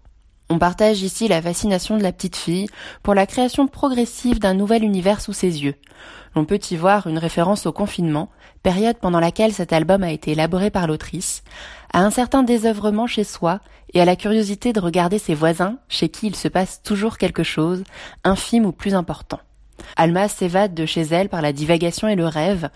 On 0.50 0.58
partage 0.58 1.02
ici 1.02 1.26
la 1.26 1.40
fascination 1.40 1.96
de 1.96 2.02
la 2.02 2.12
petite 2.12 2.36
fille 2.36 2.68
pour 3.02 3.14
la 3.14 3.26
création 3.26 3.66
progressive 3.66 4.38
d'un 4.38 4.52
nouvel 4.52 4.84
univers 4.84 5.20
sous 5.22 5.32
ses 5.32 5.64
yeux. 5.64 5.74
L'on 6.36 6.44
peut 6.44 6.60
y 6.70 6.76
voir 6.76 7.06
une 7.06 7.18
référence 7.18 7.64
au 7.64 7.72
confinement, 7.72 8.28
période 8.62 8.98
pendant 8.98 9.20
laquelle 9.20 9.54
cet 9.54 9.72
album 9.72 10.02
a 10.02 10.12
été 10.12 10.32
élaboré 10.32 10.70
par 10.70 10.86
l'autrice, 10.86 11.42
à 11.92 12.00
un 12.00 12.10
certain 12.10 12.42
désœuvrement 12.42 13.06
chez 13.06 13.24
soi 13.24 13.60
et 13.94 14.00
à 14.00 14.04
la 14.04 14.16
curiosité 14.16 14.72
de 14.72 14.80
regarder 14.80 15.18
ses 15.18 15.34
voisins 15.34 15.78
chez 15.88 16.10
qui 16.10 16.26
il 16.26 16.36
se 16.36 16.48
passe 16.48 16.82
toujours 16.82 17.16
quelque 17.16 17.44
chose, 17.44 17.84
infime 18.22 18.66
ou 18.66 18.72
plus 18.72 18.94
important. 18.94 19.40
Alma 19.96 20.28
s'évade 20.28 20.74
de 20.74 20.86
chez 20.86 21.02
elle 21.02 21.28
par 21.28 21.42
la 21.42 21.52
divagation 21.52 22.08
et 22.08 22.16
le 22.16 22.26
rêve. 22.26 22.68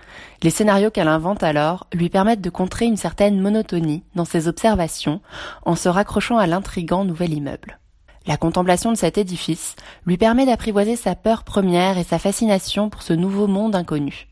Les 0.43 0.51
scénarios 0.51 0.91
qu'elle 0.91 1.09
invente 1.09 1.43
alors 1.43 1.87
lui 1.93 2.09
permettent 2.09 2.41
de 2.41 2.51
contrer 2.51 2.87
une 2.87 2.97
certaine 2.97 3.41
monotonie 3.41 4.05
dans 4.15 4.25
ses 4.25 4.49
observations 4.49 5.21
en 5.65 5.75
se 5.75 5.89
raccrochant 5.89 6.39
à 6.39 6.47
l'intrigant 6.47 7.05
nouvel 7.05 7.33
immeuble. 7.33 7.79
La 8.27 8.37
contemplation 8.37 8.93
de 8.93 8.97
cet 8.97 9.17
édifice 9.17 9.75
lui 10.07 10.19
permet 10.19 10.45
d'apprivoiser 10.45 10.97
sa 10.97 11.15
peur 11.15 11.45
première 11.45 11.99
et 11.99 12.05
sa 12.05 12.19
fascination 12.19 12.91
pour 12.91 13.03
ce 13.03 13.15
nouveau 13.15 13.47
monde 13.47 13.75
inconnu. 13.75 14.29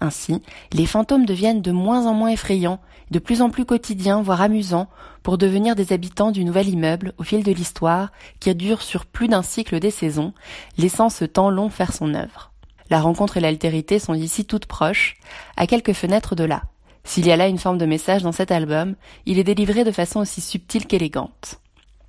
Ainsi, 0.00 0.42
les 0.72 0.86
fantômes 0.86 1.26
deviennent 1.26 1.62
de 1.62 1.72
moins 1.72 2.06
en 2.06 2.14
moins 2.14 2.30
effrayants, 2.30 2.80
de 3.10 3.18
plus 3.18 3.42
en 3.42 3.50
plus 3.50 3.64
quotidiens, 3.64 4.22
voire 4.22 4.40
amusants, 4.40 4.88
pour 5.22 5.38
devenir 5.38 5.74
des 5.74 5.92
habitants 5.92 6.30
du 6.30 6.44
nouvel 6.44 6.68
immeuble 6.68 7.12
au 7.18 7.22
fil 7.22 7.42
de 7.42 7.52
l'histoire, 7.52 8.10
qui 8.40 8.54
dure 8.54 8.82
sur 8.82 9.06
plus 9.06 9.28
d'un 9.28 9.42
cycle 9.42 9.80
des 9.80 9.90
saisons, 9.90 10.32
laissant 10.78 11.08
ce 11.08 11.24
temps 11.24 11.50
long 11.50 11.70
faire 11.70 11.92
son 11.92 12.14
œuvre. 12.14 12.52
La 12.90 13.00
rencontre 13.00 13.36
et 13.36 13.40
l'altérité 13.40 13.98
sont 13.98 14.14
ici 14.14 14.44
toutes 14.44 14.66
proches, 14.66 15.16
à 15.56 15.66
quelques 15.66 15.92
fenêtres 15.92 16.36
de 16.36 16.44
là. 16.44 16.62
S'il 17.04 17.26
y 17.26 17.32
a 17.32 17.36
là 17.36 17.46
une 17.46 17.58
forme 17.58 17.78
de 17.78 17.86
message 17.86 18.22
dans 18.22 18.32
cet 18.32 18.50
album, 18.50 18.96
il 19.26 19.38
est 19.38 19.44
délivré 19.44 19.84
de 19.84 19.92
façon 19.92 20.20
aussi 20.20 20.40
subtile 20.40 20.86
qu'élégante. 20.86 21.60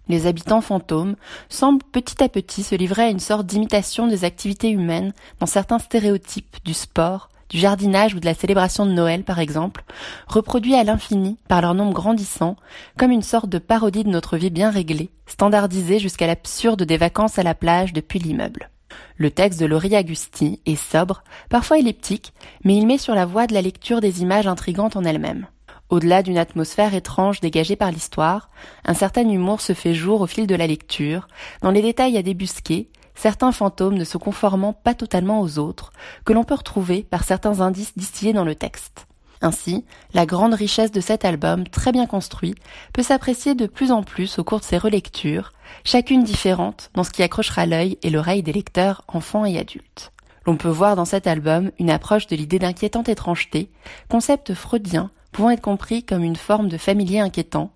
Les 0.10 0.26
habitants 0.26 0.62
fantômes 0.62 1.16
semblent 1.49 1.84
petit 1.91 2.24
à 2.24 2.30
petit 2.30 2.64
se 2.64 2.76
livrer 2.76 3.03
à 3.03 3.10
une 3.10 3.20
sorte 3.20 3.45
d'imitation 3.45 4.08
des 4.08 4.24
activités 4.24 4.70
humaines 4.70 5.14
dans 5.39 5.45
certains 5.45 5.80
stéréotypes 5.80 6.58
du 6.64 6.74
sport, 6.74 7.30
du 7.50 7.58
jardinage 7.58 8.14
ou 8.14 8.20
de 8.20 8.26
la 8.26 8.34
célébration 8.34 8.86
de 8.86 8.91
Noël 8.91 9.24
par 9.24 9.39
exemple, 9.39 9.84
reproduits 10.28 10.76
à 10.76 10.84
l'infini 10.84 11.38
par 11.48 11.62
leur 11.62 11.74
nombre 11.74 11.93
grandissant, 11.93 12.56
comme 12.98 13.12
une 13.12 13.22
sorte 13.22 13.50
de 13.50 13.60
parodie 13.60 14.04
de 14.04 14.10
notre 14.10 14.38
vie 14.38 14.50
bien 14.50 14.70
réglée, 14.70 15.10
standardisée 15.26 16.00
jusqu'à 16.00 16.28
l'absurde 16.28 16.84
des 16.84 16.98
vacances 16.98 17.39
à 17.39 17.43
la 17.43 17.56
plage 17.56 17.93
depuis 17.93 18.20
l'immeuble. 18.20 18.70
Le 19.18 19.32
texte 19.32 19.60
de 19.60 19.66
Laurie 19.66 19.95
Agusti 19.95 20.62
est 20.66 20.76
sobre, 20.76 21.24
parfois 21.50 21.80
elliptique, 21.80 22.34
mais 22.64 22.76
il 22.78 22.88
met 22.88 22.98
sur 22.98 23.16
la 23.16 23.26
voie 23.26 23.48
de 23.48 23.54
la 23.54 23.62
lecture 23.62 24.02
des 24.02 24.22
images 24.22 24.48
intrigantes 24.48 24.95
en 24.95 25.04
elles-mêmes. 25.04 25.48
Au-delà 25.89 26.22
d'une 26.22 26.38
atmosphère 26.38 26.93
étrange 26.93 27.39
dégagée 27.39 27.78
par 27.78 27.91
l'histoire, 27.91 28.50
un 28.84 28.93
certain 28.93 29.28
humour 29.28 29.62
se 29.62 29.74
fait 29.74 29.93
jour 29.93 30.20
au 30.22 30.28
fil 30.28 30.45
de 30.45 30.56
la 30.56 30.68
lecture, 30.68 31.28
dans 31.62 31.72
les 31.72 31.82
détails 31.82 32.18
à 32.18 32.24
débusquer, 32.24 32.89
certains 33.18 33.51
fantômes 33.51 33.97
ne 33.97 34.03
se 34.05 34.18
conformant 34.18 34.74
pas 34.74 34.93
totalement 34.93 35.41
aux 35.41 35.59
autres, 35.59 35.91
que 36.24 36.34
l'on 36.34 36.43
peut 36.43 36.55
retrouver 36.55 37.03
par 37.03 37.24
certains 37.24 37.59
indices 37.59 37.97
distillés 37.97 38.34
dans 38.34 38.45
le 38.45 38.55
texte. 38.55 39.07
Ainsi, 39.41 39.86
la 40.13 40.26
grande 40.26 40.53
richesse 40.53 40.91
de 40.91 41.01
cet 41.01 41.26
album, 41.26 41.68
très 41.68 41.91
bien 41.91 42.05
construit, 42.07 42.55
peut 42.93 43.03
s'apprécier 43.03 43.53
de 43.53 43.68
plus 43.68 43.91
en 43.91 44.01
plus 44.01 44.39
au 44.39 44.43
cours 44.43 44.59
de 44.59 44.65
ses 44.65 44.78
relectures, 44.78 45.53
chacune 45.84 46.24
différente 46.24 46.89
dans 46.93 47.03
ce 47.03 47.11
qui 47.11 47.24
accrochera 47.24 47.65
l'œil 47.65 47.97
et 48.01 48.09
l'oreille 48.09 48.43
des 48.43 48.53
lecteurs, 48.53 49.03
enfants 49.07 49.45
et 49.45 49.59
adultes. 49.59 50.11
L'on 50.45 50.55
peut 50.55 50.70
voir 50.70 50.95
dans 50.95 51.05
cet 51.05 51.28
album 51.28 51.72
une 51.78 51.89
approche 51.89 52.26
de 52.28 52.36
l'idée 52.36 52.57
d'inquiétante 52.57 53.09
étrangeté, 53.09 53.70
concept 54.09 54.53
freudien 54.53 55.11
pouvant 55.38 55.52
être 55.52 55.62
compris 55.62 56.04
comme 56.04 56.24
une 56.24 56.36
forme 56.36 56.68
de 56.68 56.78
familier 56.78 57.20
inquiétant, 57.20 57.70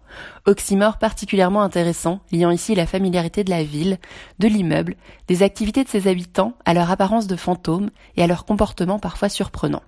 oxymore 0.47 0.97
particulièrement 0.97 1.61
intéressant 1.61 2.19
liant 2.31 2.49
ici 2.49 2.73
la 2.73 2.87
familiarité 2.87 3.43
de 3.43 3.51
la 3.51 3.63
ville, 3.63 3.99
de 4.39 4.47
l'immeuble, 4.47 4.95
des 5.27 5.43
activités 5.43 5.83
de 5.83 5.87
ses 5.87 6.07
habitants 6.07 6.55
à 6.65 6.73
leur 6.73 6.89
apparence 6.89 7.27
de 7.27 7.35
fantômes 7.35 7.91
et 8.17 8.23
à 8.23 8.27
leur 8.27 8.45
comportement 8.45 8.97
parfois 8.97 9.29
surprenant. 9.29 9.83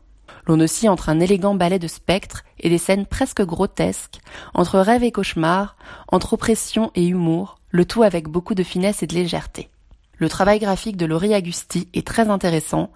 L'on 0.45 0.59
oscille 0.59 0.87
entre 0.87 1.09
un 1.09 1.19
élégant 1.19 1.55
ballet 1.55 1.79
de 1.79 1.87
spectres 1.87 2.43
et 2.59 2.69
des 2.69 2.77
scènes 2.77 3.07
presque 3.07 3.41
grotesques, 3.41 4.19
entre 4.53 4.77
rêve 4.77 5.03
et 5.03 5.11
cauchemar, 5.11 5.75
entre 6.09 6.33
oppression 6.33 6.91
et 6.93 7.07
humour, 7.07 7.57
le 7.69 7.85
tout 7.85 8.03
avec 8.03 8.27
beaucoup 8.27 8.53
de 8.53 8.61
finesse 8.61 9.01
et 9.01 9.07
de 9.07 9.15
légèreté. 9.15 9.71
Le 10.23 10.29
travail 10.29 10.59
graphique 10.59 10.95
de 10.95 11.05
Laurie 11.05 11.33
Agusti 11.33 11.89
est 11.93 12.07
très 12.07 12.29
intéressant, 12.29 12.91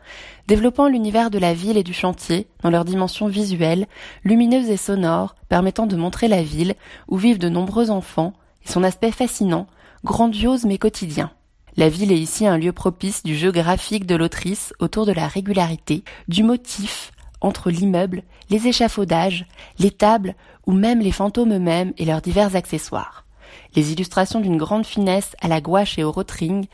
développant 0.47 0.87
l'univers 0.87 1.29
de 1.29 1.37
la 1.37 1.53
ville 1.53 1.75
et 1.75 1.83
du 1.83 1.91
chantier 1.91 2.47
dans 2.63 2.69
leurs 2.69 2.85
dimensions 2.85 3.27
visuelles, 3.27 3.85
lumineuses 4.23 4.69
et 4.69 4.77
sonores, 4.77 5.35
permettant 5.49 5.87
de 5.87 5.97
montrer 5.97 6.29
la 6.29 6.41
ville 6.41 6.75
où 7.09 7.17
vivent 7.17 7.37
de 7.37 7.49
nombreux 7.49 7.91
enfants 7.91 8.31
et 8.65 8.71
son 8.71 8.81
aspect 8.81 9.11
fascinant, 9.11 9.67
grandiose 10.05 10.63
mais 10.63 10.77
quotidien. 10.77 11.29
La 11.75 11.89
ville 11.89 12.13
est 12.13 12.17
ici 12.17 12.47
un 12.47 12.57
lieu 12.57 12.71
propice 12.71 13.23
du 13.23 13.35
jeu 13.35 13.51
graphique 13.51 14.05
de 14.05 14.15
l'autrice 14.15 14.73
autour 14.79 15.05
de 15.05 15.11
la 15.11 15.27
régularité, 15.27 16.05
du 16.29 16.43
motif, 16.43 17.11
entre 17.41 17.69
l'immeuble, 17.69 18.23
les 18.49 18.69
échafaudages, 18.69 19.47
les 19.79 19.91
tables 19.91 20.35
ou 20.65 20.71
même 20.71 21.01
les 21.01 21.11
fantômes 21.11 21.51
eux-mêmes 21.51 21.91
et 21.97 22.05
leurs 22.05 22.21
divers 22.21 22.55
accessoires. 22.55 23.27
Les 23.75 23.91
illustrations 23.91 24.39
d'une 24.39 24.57
grande 24.57 24.85
finesse 24.85 25.35
à 25.41 25.47
la 25.47 25.61
gouache 25.61 25.97
et 25.99 26.03
au 26.03 26.11
rotring 26.11 26.67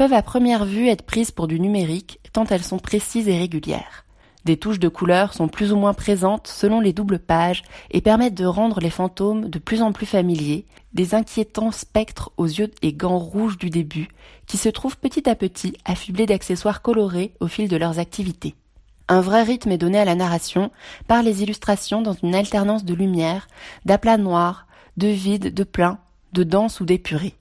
peuvent 0.00 0.14
à 0.14 0.22
première 0.22 0.64
vue 0.64 0.88
être 0.88 1.04
prises 1.04 1.30
pour 1.30 1.46
du 1.46 1.60
numérique 1.60 2.20
tant 2.32 2.46
elles 2.46 2.64
sont 2.64 2.78
précises 2.78 3.28
et 3.28 3.36
régulières. 3.36 4.06
Des 4.46 4.56
touches 4.56 4.78
de 4.78 4.88
couleurs 4.88 5.34
sont 5.34 5.46
plus 5.46 5.74
ou 5.74 5.76
moins 5.76 5.92
présentes 5.92 6.46
selon 6.46 6.80
les 6.80 6.94
doubles 6.94 7.18
pages 7.18 7.64
et 7.90 8.00
permettent 8.00 8.32
de 8.34 8.46
rendre 8.46 8.80
les 8.80 8.88
fantômes 8.88 9.50
de 9.50 9.58
plus 9.58 9.82
en 9.82 9.92
plus 9.92 10.06
familiers, 10.06 10.64
des 10.94 11.14
inquiétants 11.14 11.70
spectres 11.70 12.32
aux 12.38 12.46
yeux 12.46 12.70
et 12.80 12.94
gants 12.94 13.18
rouges 13.18 13.58
du 13.58 13.68
début, 13.68 14.08
qui 14.46 14.56
se 14.56 14.70
trouvent 14.70 14.96
petit 14.96 15.28
à 15.28 15.34
petit 15.34 15.76
affublés 15.84 16.24
d'accessoires 16.24 16.80
colorés 16.80 17.34
au 17.40 17.46
fil 17.46 17.68
de 17.68 17.76
leurs 17.76 17.98
activités. 17.98 18.54
Un 19.08 19.20
vrai 19.20 19.42
rythme 19.42 19.70
est 19.70 19.76
donné 19.76 19.98
à 19.98 20.06
la 20.06 20.14
narration 20.14 20.70
par 21.08 21.22
les 21.22 21.42
illustrations 21.42 22.00
dans 22.00 22.14
une 22.14 22.34
alternance 22.34 22.86
de 22.86 22.94
lumière, 22.94 23.48
d'aplats 23.84 24.16
noirs, 24.16 24.66
de 24.96 25.08
vide, 25.08 25.52
de 25.52 25.62
plein, 25.62 25.98
de 26.32 26.42
danse 26.42 26.80
ou 26.80 26.86
d'épurée. 26.86 27.34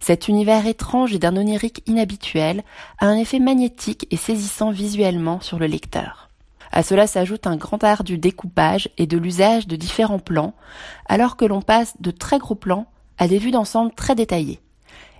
Cet 0.00 0.28
univers 0.28 0.66
étrange 0.66 1.14
et 1.14 1.18
d'un 1.18 1.36
onirique 1.36 1.82
inhabituel 1.86 2.62
a 2.98 3.06
un 3.06 3.16
effet 3.16 3.38
magnétique 3.38 4.06
et 4.10 4.16
saisissant 4.16 4.70
visuellement 4.70 5.40
sur 5.40 5.58
le 5.58 5.66
lecteur. 5.66 6.30
À 6.72 6.82
cela 6.82 7.06
s'ajoute 7.06 7.46
un 7.46 7.56
grand 7.56 7.82
art 7.84 8.04
du 8.04 8.18
découpage 8.18 8.90
et 8.98 9.06
de 9.06 9.16
l'usage 9.16 9.66
de 9.66 9.76
différents 9.76 10.18
plans, 10.18 10.54
alors 11.06 11.36
que 11.36 11.44
l'on 11.44 11.62
passe 11.62 11.94
de 12.00 12.10
très 12.10 12.38
gros 12.38 12.54
plans 12.54 12.86
à 13.18 13.28
des 13.28 13.38
vues 13.38 13.50
d'ensemble 13.50 13.94
très 13.94 14.14
détaillées. 14.14 14.60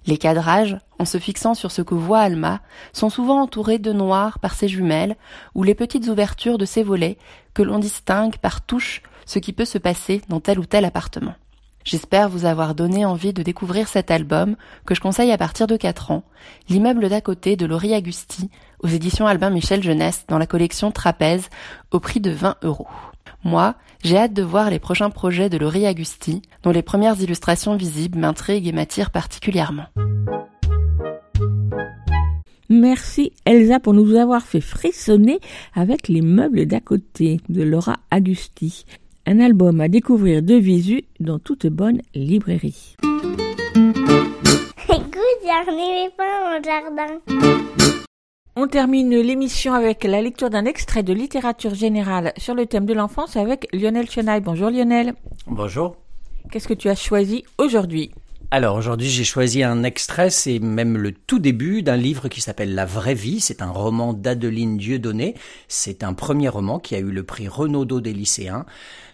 Les 0.06 0.18
cadrages, 0.18 0.78
en 0.98 1.04
se 1.04 1.18
fixant 1.18 1.54
sur 1.54 1.72
ce 1.72 1.82
que 1.82 1.94
voit 1.94 2.20
Alma, 2.20 2.60
sont 2.92 3.10
souvent 3.10 3.40
entourés 3.40 3.78
de 3.78 3.92
noir 3.92 4.38
par 4.38 4.54
ses 4.54 4.68
jumelles 4.68 5.16
ou 5.54 5.64
les 5.64 5.74
petites 5.74 6.06
ouvertures 6.06 6.58
de 6.58 6.64
ses 6.64 6.82
volets 6.82 7.18
que 7.54 7.62
l'on 7.62 7.78
distingue 7.78 8.36
par 8.36 8.60
touche 8.60 9.02
ce 9.24 9.40
qui 9.40 9.52
peut 9.52 9.64
se 9.64 9.78
passer 9.78 10.22
dans 10.28 10.40
tel 10.40 10.60
ou 10.60 10.64
tel 10.64 10.84
appartement. 10.84 11.34
J'espère 11.86 12.28
vous 12.28 12.46
avoir 12.46 12.74
donné 12.74 13.04
envie 13.04 13.32
de 13.32 13.44
découvrir 13.44 13.86
cet 13.86 14.10
album 14.10 14.56
que 14.86 14.96
je 14.96 15.00
conseille 15.00 15.30
à 15.30 15.38
partir 15.38 15.68
de 15.68 15.76
4 15.76 16.10
ans, 16.10 16.24
L'immeuble 16.68 17.08
d'à 17.08 17.20
côté 17.20 17.54
de 17.54 17.64
Laurie 17.64 17.94
Agusti 17.94 18.50
aux 18.80 18.88
éditions 18.88 19.28
Albin 19.28 19.50
Michel 19.50 19.84
Jeunesse 19.84 20.24
dans 20.26 20.38
la 20.38 20.48
collection 20.48 20.90
Trapèze 20.90 21.48
au 21.92 22.00
prix 22.00 22.18
de 22.18 22.32
20 22.32 22.56
euros. 22.64 22.88
Moi, 23.44 23.76
j'ai 24.02 24.18
hâte 24.18 24.32
de 24.32 24.42
voir 24.42 24.68
les 24.68 24.80
prochains 24.80 25.10
projets 25.10 25.48
de 25.48 25.58
Laurie 25.58 25.86
Agusti 25.86 26.42
dont 26.64 26.72
les 26.72 26.82
premières 26.82 27.20
illustrations 27.20 27.76
visibles 27.76 28.18
m'intriguent 28.18 28.66
et 28.66 28.72
m'attirent 28.72 29.10
particulièrement. 29.10 29.86
Merci 32.68 33.32
Elsa 33.44 33.78
pour 33.78 33.94
nous 33.94 34.16
avoir 34.16 34.42
fait 34.42 34.60
frissonner 34.60 35.38
avec 35.72 36.08
les 36.08 36.20
meubles 36.20 36.66
d'à 36.66 36.80
côté 36.80 37.40
de 37.48 37.62
Laura 37.62 37.94
Agusti 38.10 38.86
un 39.26 39.40
album 39.40 39.80
à 39.80 39.88
découvrir 39.88 40.40
de 40.42 40.54
visu 40.54 41.02
dans 41.18 41.38
toute 41.40 41.66
bonne 41.66 42.00
librairie. 42.14 42.96
Écoute 44.88 45.42
dans 45.44 46.56
le 46.56 46.64
jardin. 46.64 47.18
On 48.54 48.68
termine 48.68 49.10
l'émission 49.10 49.74
avec 49.74 50.04
la 50.04 50.22
lecture 50.22 50.48
d'un 50.48 50.64
extrait 50.64 51.02
de 51.02 51.12
littérature 51.12 51.74
générale 51.74 52.32
sur 52.36 52.54
le 52.54 52.66
thème 52.66 52.86
de 52.86 52.94
l'enfance 52.94 53.36
avec 53.36 53.68
Lionel 53.72 54.08
Chenaille. 54.08 54.40
Bonjour 54.40 54.70
Lionel. 54.70 55.14
Bonjour. 55.46 55.96
Qu'est-ce 56.50 56.68
que 56.68 56.74
tu 56.74 56.88
as 56.88 56.94
choisi 56.94 57.44
aujourd'hui? 57.58 58.12
Alors 58.52 58.76
aujourd'hui 58.76 59.08
j'ai 59.08 59.24
choisi 59.24 59.64
un 59.64 59.82
extrait, 59.82 60.30
c'est 60.30 60.60
même 60.60 60.96
le 60.96 61.10
tout 61.10 61.40
début 61.40 61.82
d'un 61.82 61.96
livre 61.96 62.28
qui 62.28 62.40
s'appelle 62.40 62.76
La 62.76 62.86
vraie 62.86 63.14
vie, 63.14 63.40
c'est 63.40 63.60
un 63.60 63.70
roman 63.70 64.12
d'Adeline 64.12 64.76
Dieudonné, 64.76 65.34
c'est 65.66 66.04
un 66.04 66.14
premier 66.14 66.48
roman 66.48 66.78
qui 66.78 66.94
a 66.94 67.00
eu 67.00 67.10
le 67.10 67.24
prix 67.24 67.48
Renaudot 67.48 68.00
des 68.00 68.12
lycéens. 68.12 68.64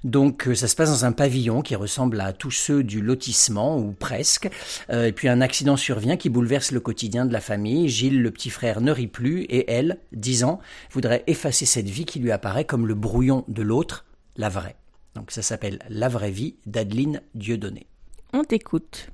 Donc 0.04 0.48
euh, 0.48 0.54
ça 0.54 0.68
se 0.68 0.74
passe 0.74 0.90
dans 0.90 1.04
un 1.04 1.12
pavillon 1.12 1.62
qui 1.62 1.76
ressemble 1.76 2.20
à 2.20 2.32
tous 2.32 2.50
ceux 2.50 2.82
du 2.82 3.00
lotissement 3.00 3.78
ou 3.78 3.92
presque. 3.92 4.50
Euh, 4.90 5.06
et 5.06 5.12
puis 5.12 5.28
un 5.28 5.40
accident 5.40 5.76
survient 5.76 6.16
qui 6.16 6.28
bouleverse 6.28 6.72
le 6.72 6.80
quotidien 6.80 7.24
de 7.26 7.32
la 7.32 7.40
famille. 7.40 7.88
Gilles, 7.88 8.20
le 8.20 8.30
petit 8.30 8.50
frère, 8.50 8.80
ne 8.80 8.90
rit 8.90 9.06
plus 9.06 9.42
et 9.42 9.70
elle, 9.70 9.98
10 10.12 10.44
ans, 10.44 10.60
voudrait 10.90 11.22
effacer 11.26 11.66
cette 11.66 11.88
vie 11.88 12.04
qui 12.04 12.18
lui 12.18 12.32
apparaît 12.32 12.64
comme 12.64 12.86
le 12.86 12.94
brouillon 12.94 13.44
de 13.48 13.62
l'autre, 13.62 14.04
la 14.36 14.48
vraie. 14.48 14.76
Donc 15.14 15.30
ça 15.30 15.42
s'appelle 15.42 15.78
La 15.88 16.08
vraie 16.08 16.30
vie 16.30 16.56
d'Adeline 16.66 17.20
Dieudonné. 17.34 17.86
On 18.32 18.44
t'écoute. 18.44 19.10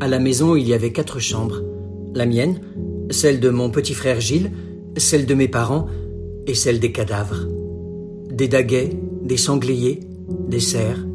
À 0.00 0.06
la 0.06 0.20
maison, 0.20 0.54
il 0.54 0.68
y 0.68 0.74
avait 0.74 0.92
quatre 0.92 1.18
chambres. 1.18 1.60
La 2.14 2.24
mienne, 2.24 2.60
celle 3.10 3.40
de 3.40 3.50
mon 3.50 3.70
petit 3.70 3.94
frère 3.94 4.20
Gilles, 4.20 4.50
celle 4.96 5.26
de 5.26 5.34
mes 5.34 5.48
parents 5.48 5.86
et 6.46 6.54
celle 6.54 6.80
des 6.80 6.92
cadavres. 6.92 7.46
Des 8.30 8.48
daguets, 8.48 8.90
des 9.22 9.36
sangliers, 9.36 10.00
des 10.48 10.60
cerfs, 10.60 11.06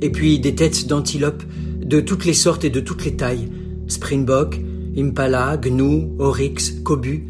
et 0.00 0.10
puis 0.10 0.38
des 0.38 0.54
têtes 0.54 0.86
d'antilopes 0.86 1.42
de 1.80 2.00
toutes 2.00 2.24
les 2.24 2.34
sortes 2.34 2.64
et 2.64 2.70
de 2.70 2.80
toutes 2.80 3.04
les 3.04 3.16
tailles. 3.16 3.48
Springbok, 3.86 4.60
impala, 4.96 5.56
gnou, 5.56 6.14
oryx, 6.18 6.72
cobu. 6.82 7.28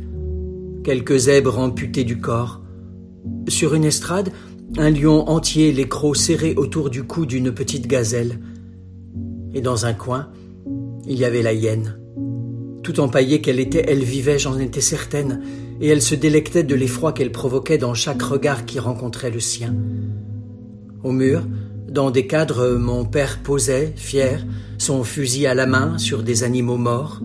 Quelques 0.85 1.16
zèbres 1.16 1.59
amputés 1.59 2.05
du 2.05 2.21
corps. 2.21 2.62
Sur 3.49 3.75
une 3.75 3.85
estrade, 3.85 4.31
un 4.77 4.91
lion 4.91 5.29
entier, 5.29 5.73
les 5.73 5.89
crocs 5.89 6.16
serrés 6.16 6.55
autour 6.57 6.91
du 6.91 7.05
cou 7.05 7.27
d'une 7.27 7.53
petite 7.53 7.87
gazelle. 7.87 8.39
Et 9.55 9.61
dans 9.61 9.87
un 9.87 9.95
coin, 9.95 10.29
il 11.07 11.19
y 11.19 11.25
avait 11.25 11.43
la 11.43 11.53
hyène. 11.53 11.99
Tout 12.85 13.01
empaillée 13.01 13.40
qu'elle 13.40 13.61
était, 13.61 13.86
elle 13.89 14.05
vivait, 14.05 14.39
j'en 14.39 14.59
étais 14.59 14.82
certaine, 14.82 15.40
et 15.81 15.89
elle 15.89 16.02
se 16.02 16.15
délectait 16.15 16.65
de 16.65 16.74
l'effroi 16.74 17.15
qu'elle 17.15 17.32
provoquait 17.32 17.78
dans 17.78 17.94
chaque 17.94 18.20
regard 18.20 18.66
qui 18.66 18.78
rencontrait 18.78 19.31
le 19.31 19.40
sien. 19.40 19.74
Au 21.02 21.11
mur, 21.11 21.44
dans 21.89 22.11
des 22.11 22.27
cadres, 22.27 22.77
mon 22.77 23.06
père 23.06 23.39
posait, 23.43 23.94
fier, 23.97 24.44
son 24.77 25.02
fusil 25.02 25.47
à 25.47 25.55
la 25.55 25.65
main 25.65 25.97
sur 25.97 26.23
des 26.23 26.43
animaux 26.43 26.77
morts. 26.77 27.23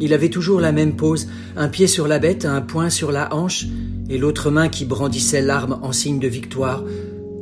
Il 0.00 0.12
avait 0.12 0.28
toujours 0.28 0.60
la 0.60 0.72
même 0.72 0.96
pose, 0.96 1.28
un 1.56 1.68
pied 1.68 1.86
sur 1.86 2.08
la 2.08 2.18
bête, 2.18 2.44
un 2.44 2.60
poing 2.60 2.90
sur 2.90 3.12
la 3.12 3.32
hanche, 3.32 3.66
et 4.10 4.18
l'autre 4.18 4.50
main 4.50 4.68
qui 4.68 4.86
brandissait 4.86 5.40
l'arme 5.40 5.78
en 5.82 5.92
signe 5.92 6.18
de 6.18 6.26
victoire, 6.26 6.82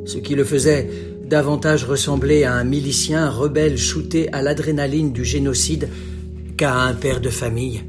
ce 0.05 0.19
qui 0.19 0.35
le 0.35 0.43
faisait 0.43 0.87
davantage 1.25 1.83
ressembler 1.83 2.43
à 2.43 2.53
un 2.53 2.63
milicien 2.63 3.27
rebelle 3.27 3.77
shooté 3.77 4.31
à 4.33 4.43
l'adrénaline 4.43 5.13
du 5.13 5.25
génocide 5.25 5.89
qu'à 6.57 6.75
un 6.75 6.93
père 6.93 7.21
de 7.21 7.29
famille. 7.29 7.83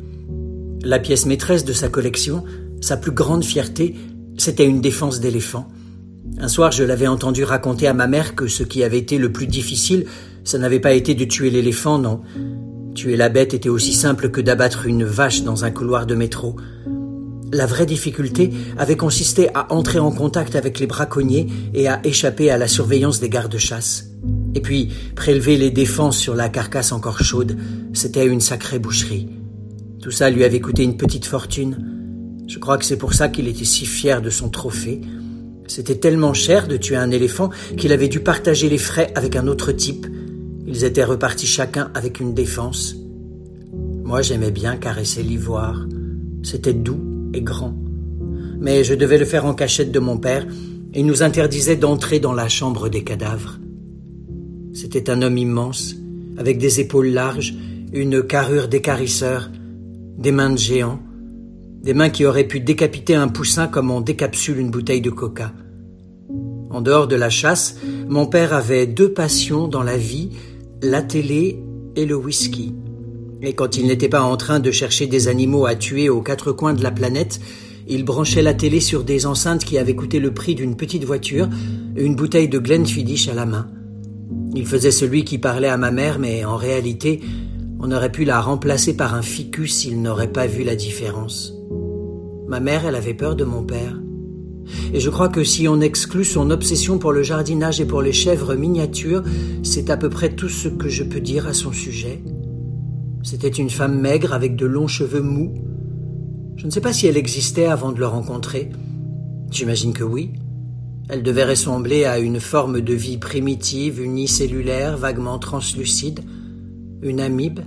La 0.83 0.99
pièce 0.99 1.27
maîtresse 1.27 1.65
de 1.65 1.73
sa 1.73 1.89
collection, 1.89 2.45
sa 2.81 2.97
plus 2.97 3.13
grande 3.13 3.45
fierté, 3.45 3.95
c'était 4.37 4.67
une 4.67 4.81
défense 4.81 5.21
d'éléphant. 5.21 5.69
Un 6.39 6.49
soir, 6.49 6.73
je 6.73 6.85
l'avais 6.85 7.07
entendu 7.07 7.45
raconter 7.45 7.87
à 7.87 7.95
ma 7.95 8.07
mère 8.07 8.35
que 8.35 8.49
ce 8.49 8.63
qui 8.63 8.83
avait 8.83 8.99
été 8.99 9.19
le 9.19 9.33
plus 9.33 9.47
difficile, 9.47 10.07
ça 10.43 10.59
n'avait 10.59 10.81
pas 10.81 10.93
été 10.93 11.15
de 11.15 11.25
tuer 11.25 11.51
l'éléphant, 11.51 11.99
non. 11.99 12.21
Tuer 12.95 13.17
la 13.17 13.29
bête 13.29 13.55
était 13.55 13.69
aussi 13.69 13.93
simple 13.93 14.31
que 14.31 14.41
d'abattre 14.41 14.87
une 14.87 15.05
vache 15.05 15.43
dans 15.43 15.65
un 15.65 15.71
couloir 15.71 16.07
de 16.07 16.15
métro. 16.15 16.57
La 17.53 17.67
vraie 17.67 17.87
difficulté 17.87 18.51
avait 18.77 18.97
consisté 18.97 19.49
à 19.55 19.73
entrer 19.73 20.01
en 20.01 20.11
contact 20.11 20.57
avec 20.57 20.81
les 20.81 20.87
braconniers 20.87 21.47
et 21.73 21.89
à 21.89 22.01
échapper 22.05 22.51
à 22.51 22.59
la 22.59 22.69
surveillance 22.69 23.21
des 23.21 23.29
gardes-chasse. 23.29 24.11
Et 24.55 24.61
puis, 24.61 24.91
prélever 25.17 25.57
les 25.57 25.71
défenses 25.71 26.17
sur 26.17 26.35
la 26.35 26.49
carcasse 26.49 26.93
encore 26.93 27.23
chaude, 27.23 27.57
c'était 27.93 28.27
une 28.27 28.41
sacrée 28.41 28.79
boucherie. 28.79 29.29
Tout 30.01 30.11
ça 30.11 30.31
lui 30.31 30.45
avait 30.45 30.61
coûté 30.61 30.83
une 30.83 30.97
petite 30.97 31.27
fortune. 31.27 32.45
Je 32.47 32.59
crois 32.59 32.79
que 32.79 32.85
c'est 32.85 32.99
pour 32.99 33.15
ça 33.15 33.29
qu'il 33.29 33.49
était 33.49 33.65
si 33.65 33.87
fier 33.87 34.23
de 34.23 34.31
son 34.31 34.51
trophée. 34.51 35.01
C'était 35.67 35.97
tellement 35.97 36.35
cher 36.35 36.69
de 36.69 36.77
tuer 36.77 36.97
un 36.97 37.11
éléphant 37.11 37.51
qu'il 37.77 37.93
avait 37.93 38.09
dû 38.09 38.21
partager 38.21 38.69
les 38.69 38.79
frais 38.79 39.13
avec 39.15 39.35
un 39.35 39.47
autre 39.47 39.73
type. 39.73 40.07
Ils 40.67 40.85
étaient 40.85 41.05
repartis 41.05 41.47
chacun 41.47 41.91
avec 41.95 42.21
une 42.21 42.35
défense. 42.35 42.95
Moi 44.05 44.21
j'aimais 44.21 44.51
bien 44.51 44.77
caresser 44.77 45.23
l'ivoire. 45.23 45.87
C'était 46.43 46.75
doux 46.75 47.15
grand. 47.41 47.75
Mais 48.61 48.85
je 48.85 48.95
devais 48.95 49.19
le 49.19 49.25
faire 49.25 49.47
en 49.47 49.55
cachette 49.55 49.93
de 49.93 49.99
mon 49.99 50.19
père, 50.19 50.47
et 50.93 51.01
il 51.01 51.07
nous 51.07 51.23
interdisait 51.23 51.77
d'entrer 51.77 52.21
dans 52.21 52.33
la 52.33 52.49
chambre 52.49 52.89
des 52.89 53.03
cadavres. 53.03 53.59
C'était 54.75 55.09
un 55.09 55.23
homme 55.23 55.39
immense, 55.39 55.95
avec 56.37 56.59
des 56.59 56.81
épaules 56.81 57.11
larges, 57.11 57.55
une 57.93 58.25
carrure 58.25 58.67
d'écarisseur, 58.67 59.49
des 60.19 60.33
mains 60.33 60.51
de 60.51 60.59
géant, 60.59 60.99
des 61.81 61.95
mains 61.95 62.11
qui 62.11 62.27
auraient 62.27 62.49
pu 62.49 62.59
décapiter 62.59 63.15
un 63.15 63.29
poussin 63.29 63.69
comme 63.69 63.93
on 63.93 64.01
décapsule 64.01 64.59
une 64.59 64.73
bouteille 64.73 65.01
de 65.01 65.11
coca. 65.11 65.53
En 66.71 66.81
dehors 66.81 67.07
de 67.07 67.15
la 67.15 67.31
chasse, 67.31 67.77
mon 68.09 68.27
père 68.27 68.53
avait 68.53 68.89
deux 68.89 69.13
passions 69.13 69.69
dans 69.69 69.85
la 69.85 69.97
vie, 69.97 70.31
la 70.83 71.03
télé 71.03 71.61
et 71.95 72.05
le 72.05 72.17
whisky. 72.17 72.75
Et 73.43 73.53
quand 73.53 73.77
il 73.77 73.87
n'était 73.87 74.09
pas 74.09 74.23
en 74.23 74.37
train 74.37 74.59
de 74.59 74.73
chercher 74.73 75.07
des 75.07 75.29
animaux 75.29 75.67
à 75.67 75.77
tuer 75.77 76.09
aux 76.09 76.21
quatre 76.21 76.51
coins 76.51 76.75
de 76.75 76.83
la 76.83 76.91
planète, 76.91 77.39
il 77.87 78.05
branchait 78.05 78.43
la 78.43 78.55
télé 78.55 78.81
sur 78.81 79.05
des 79.05 79.25
enceintes 79.25 79.65
qui 79.65 79.79
avaient 79.79 79.95
coûté 79.95 80.19
le 80.19 80.35
prix 80.35 80.57
d'une 80.57 80.75
petite 80.75 81.05
voiture, 81.05 81.49
une 81.95 82.17
bouteille 82.17 82.49
de 82.49 82.59
Glenfiddich 82.59 83.29
à 83.29 83.35
la 83.35 83.47
main. 83.47 83.69
Il 84.55 84.67
faisait 84.67 84.91
celui 84.91 85.25
qui 85.25 85.39
parlait 85.39 85.69
à 85.69 85.77
ma 85.77 85.91
mère, 85.91 86.19
mais 86.19 86.45
en 86.45 86.57
réalité, 86.57 87.21
on 87.81 87.91
aurait 87.91 88.13
pu 88.13 88.25
la 88.25 88.41
remplacer 88.41 88.97
par 88.97 89.15
un 89.15 89.23
ficus 89.23 89.75
s'il 89.75 90.01
n'aurait 90.01 90.33
pas 90.33 90.47
vu 90.47 90.63
la 90.63 90.77
différence. 90.77 91.53
Ma 92.49 92.61
mère, 92.61 92.87
elle 92.87 92.95
avait 92.95 93.15
peur 93.15 93.37
de 93.37 93.45
mon 93.45 93.63
père. 93.63 94.01
Et 94.93 95.01
je 95.01 95.11
crois 95.11 95.29
que 95.29 95.45
si 95.45 95.69
on 95.69 95.81
exclut 95.81 96.25
son 96.25 96.51
obsession 96.51 96.99
pour 96.99 97.13
le 97.13 97.23
jardinage 97.23 97.81
et 97.81 97.85
pour 97.85 98.01
les 98.01 98.13
chèvres 98.13 98.55
miniatures, 98.55 99.23
c'est 99.63 99.91
à 99.91 99.97
peu 99.97 100.09
près 100.09 100.35
tout 100.35 100.49
ce 100.49 100.69
que 100.69 100.89
je 100.89 101.05
peux 101.05 101.21
dire 101.21 101.47
à 101.47 101.53
son 101.53 101.73
sujet. 101.73 102.23
C'était 103.23 103.49
une 103.49 103.71
femme 103.71 104.01
maigre 104.01 104.33
avec 104.33 104.57
de 104.57 104.67
longs 104.67 104.87
cheveux 104.87 105.23
mous. 105.23 105.55
Je 106.57 106.67
ne 106.67 106.71
sais 106.71 106.81
pas 106.81 106.93
si 106.93 107.07
elle 107.07 107.17
existait 107.17 107.67
avant 107.67 107.93
de 107.93 107.99
le 107.99 108.07
rencontrer. 108.07 108.71
J'imagine 109.51 109.93
que 109.93 110.05
oui. 110.05 110.33
Elle 111.09 111.23
devait 111.23 111.45
ressembler 111.45 112.07
à 112.07 112.19
une 112.19 112.41
forme 112.41 112.81
de 112.81 112.95
vie 112.95 113.19
primitive, 113.19 114.01
unicellulaire, 114.01 114.97
vaguement 114.97 115.39
translucide, 115.39 116.21
une 117.03 117.21
amibe, 117.21 117.61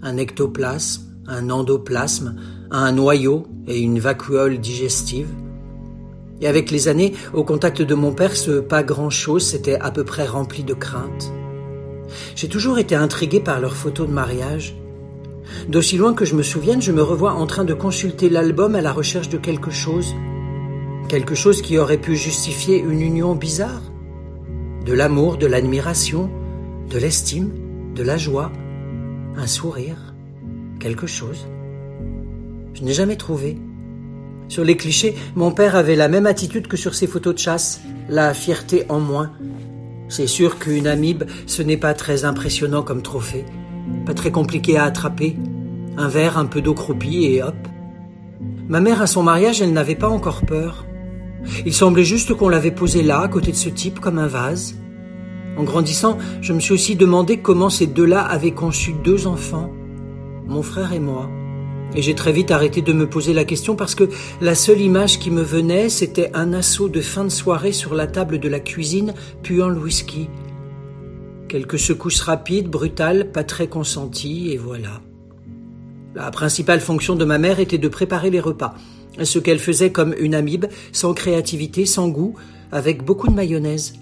un 0.00 0.16
ectoplasme, 0.16 1.02
un 1.26 1.50
endoplasme, 1.50 2.36
un 2.70 2.92
noyau 2.92 3.46
et 3.66 3.78
une 3.78 3.98
vacuole 3.98 4.58
digestive. 4.58 5.28
Et 6.40 6.48
avec 6.48 6.70
les 6.70 6.88
années, 6.88 7.12
au 7.34 7.44
contact 7.44 7.82
de 7.82 7.94
mon 7.94 8.12
père, 8.12 8.34
ce 8.34 8.60
pas 8.60 8.82
grand-chose 8.82 9.46
s'était 9.46 9.78
à 9.78 9.90
peu 9.90 10.04
près 10.04 10.26
rempli 10.26 10.64
de 10.64 10.74
crainte. 10.74 11.30
J'ai 12.34 12.48
toujours 12.48 12.78
été 12.78 12.94
intrigué 12.94 13.40
par 13.40 13.60
leurs 13.60 13.76
photos 13.76 14.08
de 14.08 14.12
mariage. 14.12 14.74
D'aussi 15.68 15.98
loin 15.98 16.14
que 16.14 16.24
je 16.24 16.34
me 16.34 16.42
souvienne, 16.42 16.80
je 16.80 16.92
me 16.92 17.02
revois 17.02 17.34
en 17.34 17.46
train 17.46 17.64
de 17.64 17.74
consulter 17.74 18.30
l'album 18.30 18.74
à 18.74 18.80
la 18.80 18.92
recherche 18.92 19.28
de 19.28 19.36
quelque 19.38 19.70
chose. 19.70 20.14
Quelque 21.12 21.34
chose 21.34 21.60
qui 21.60 21.76
aurait 21.76 21.98
pu 21.98 22.16
justifier 22.16 22.80
une 22.80 23.02
union 23.02 23.34
bizarre? 23.34 23.82
De 24.86 24.94
l'amour, 24.94 25.36
de 25.36 25.46
l'admiration, 25.46 26.30
de 26.88 26.96
l'estime, 26.96 27.50
de 27.94 28.02
la 28.02 28.16
joie, 28.16 28.50
un 29.36 29.46
sourire, 29.46 30.14
quelque 30.80 31.06
chose? 31.06 31.46
Je 32.72 32.82
n'ai 32.82 32.94
jamais 32.94 33.16
trouvé. 33.16 33.58
Sur 34.48 34.64
les 34.64 34.78
clichés, 34.78 35.14
mon 35.36 35.52
père 35.52 35.76
avait 35.76 35.96
la 35.96 36.08
même 36.08 36.24
attitude 36.24 36.66
que 36.66 36.78
sur 36.78 36.94
ses 36.94 37.06
photos 37.06 37.34
de 37.34 37.40
chasse, 37.40 37.82
la 38.08 38.32
fierté 38.32 38.86
en 38.88 38.98
moins. 38.98 39.32
C'est 40.08 40.26
sûr 40.26 40.58
qu'une 40.58 40.86
amibe, 40.86 41.24
ce 41.44 41.60
n'est 41.60 41.76
pas 41.76 41.92
très 41.92 42.24
impressionnant 42.24 42.82
comme 42.82 43.02
trophée. 43.02 43.44
Pas 44.06 44.14
très 44.14 44.30
compliqué 44.30 44.78
à 44.78 44.84
attraper. 44.84 45.36
Un 45.98 46.08
verre, 46.08 46.38
un 46.38 46.46
peu 46.46 46.62
d'eau 46.62 46.72
croupie 46.72 47.26
et 47.26 47.42
hop. 47.42 47.68
Ma 48.66 48.80
mère, 48.80 49.02
à 49.02 49.06
son 49.06 49.22
mariage, 49.22 49.60
elle 49.60 49.74
n'avait 49.74 49.94
pas 49.94 50.08
encore 50.08 50.46
peur. 50.46 50.86
Il 51.66 51.72
semblait 51.72 52.04
juste 52.04 52.34
qu'on 52.34 52.48
l'avait 52.48 52.70
posé 52.70 53.02
là, 53.02 53.20
à 53.20 53.28
côté 53.28 53.52
de 53.52 53.56
ce 53.56 53.68
type, 53.68 54.00
comme 54.00 54.18
un 54.18 54.26
vase. 54.26 54.76
En 55.56 55.64
grandissant, 55.64 56.18
je 56.40 56.52
me 56.52 56.60
suis 56.60 56.72
aussi 56.72 56.96
demandé 56.96 57.38
comment 57.38 57.70
ces 57.70 57.86
deux-là 57.86 58.22
avaient 58.22 58.52
conçu 58.52 58.94
deux 59.04 59.26
enfants, 59.26 59.70
mon 60.46 60.62
frère 60.62 60.92
et 60.92 61.00
moi. 61.00 61.28
Et 61.94 62.00
j'ai 62.00 62.14
très 62.14 62.32
vite 62.32 62.50
arrêté 62.50 62.80
de 62.80 62.92
me 62.92 63.08
poser 63.08 63.34
la 63.34 63.44
question 63.44 63.76
parce 63.76 63.94
que 63.94 64.08
la 64.40 64.54
seule 64.54 64.80
image 64.80 65.18
qui 65.18 65.30
me 65.30 65.42
venait, 65.42 65.90
c'était 65.90 66.30
un 66.32 66.54
assaut 66.54 66.88
de 66.88 67.02
fin 67.02 67.24
de 67.24 67.28
soirée 67.28 67.72
sur 67.72 67.94
la 67.94 68.06
table 68.06 68.38
de 68.38 68.48
la 68.48 68.60
cuisine, 68.60 69.12
puant 69.42 69.68
le 69.68 69.78
whisky. 69.78 70.30
Quelques 71.48 71.78
secousses 71.78 72.22
rapides, 72.22 72.68
brutales, 72.68 73.30
pas 73.30 73.44
très 73.44 73.66
consenties, 73.66 74.52
et 74.52 74.56
voilà. 74.56 75.02
La 76.14 76.30
principale 76.30 76.80
fonction 76.80 77.14
de 77.14 77.26
ma 77.26 77.36
mère 77.36 77.60
était 77.60 77.78
de 77.78 77.88
préparer 77.88 78.30
les 78.30 78.40
repas, 78.40 78.74
ce 79.20 79.38
qu'elle 79.38 79.58
faisait 79.58 79.90
comme 79.90 80.14
une 80.18 80.34
amibe, 80.34 80.66
sans 80.92 81.14
créativité, 81.14 81.86
sans 81.86 82.08
goût, 82.08 82.34
avec 82.70 83.04
beaucoup 83.04 83.28
de 83.28 83.34
mayonnaise. 83.34 83.94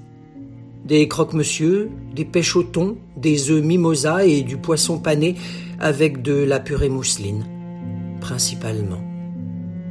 Des 0.84 1.08
croque-monsieur, 1.08 1.90
des 2.14 2.24
pêches 2.24 2.56
au 2.56 2.62
thon, 2.62 2.96
des 3.16 3.50
œufs 3.50 3.62
mimosa 3.62 4.24
et 4.24 4.42
du 4.42 4.56
poisson 4.56 4.98
pané 4.98 5.36
avec 5.78 6.22
de 6.22 6.34
la 6.34 6.60
purée 6.60 6.88
mousseline, 6.88 7.44
principalement. 8.20 9.02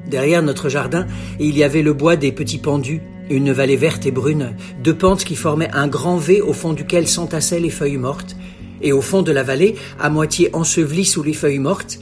Derrière 0.07 0.41
notre 0.41 0.69
jardin, 0.69 1.05
il 1.39 1.55
y 1.57 1.63
avait 1.63 1.83
le 1.83 1.93
bois 1.93 2.15
des 2.15 2.31
petits 2.31 2.57
pendus, 2.57 3.01
une 3.29 3.51
vallée 3.51 3.75
verte 3.75 4.07
et 4.07 4.11
brune, 4.11 4.55
deux 4.83 4.95
pentes 4.95 5.23
qui 5.23 5.35
formaient 5.35 5.69
un 5.71 5.87
grand 5.87 6.17
V 6.17 6.41
au 6.41 6.53
fond 6.53 6.73
duquel 6.73 7.07
s'entassaient 7.07 7.59
les 7.59 7.69
feuilles 7.69 7.97
mortes, 7.97 8.35
et 8.81 8.91
au 8.91 9.01
fond 9.01 9.21
de 9.21 9.31
la 9.31 9.43
vallée, 9.43 9.75
à 9.99 10.09
moitié 10.09 10.49
ensevelie 10.53 11.05
sous 11.05 11.21
les 11.21 11.33
feuilles 11.33 11.59
mortes, 11.59 11.99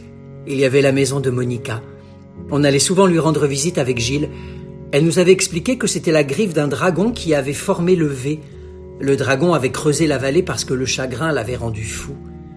il 0.48 0.58
y 0.58 0.66
avait 0.66 0.82
la 0.82 0.94
maison 0.94 1.20
de 1.20 1.30
Monica. 1.30 1.82
On 2.50 2.64
allait 2.64 2.80
souvent 2.80 3.08
lui 3.08 3.20
rendre 3.20 3.46
visite 3.48 3.78
avec 3.78 4.00
Gilles. 4.00 4.30
Elle 4.92 5.04
nous 5.04 5.20
avait 5.20 5.32
expliqué 5.32 5.78
que 5.78 5.88
c'était 5.88 6.12
la 6.12 6.24
griffe 6.24 6.54
d'un 6.54 6.68
dragon 6.68 7.12
qui 7.12 7.34
avait 7.34 7.54
formé 7.54 7.96
le 7.96 8.08
V. 8.08 8.40
Le 9.00 9.16
dragon 9.16 9.54
avait 9.54 9.72
creusé 9.72 10.08
la 10.08 10.18
vallée 10.18 10.44
parce 10.44 10.66
que 10.66 10.74
le 10.74 10.86
chagrin 10.86 11.32
l'avait 11.32 11.56
rendu 11.56 11.84
fou. 11.84 12.16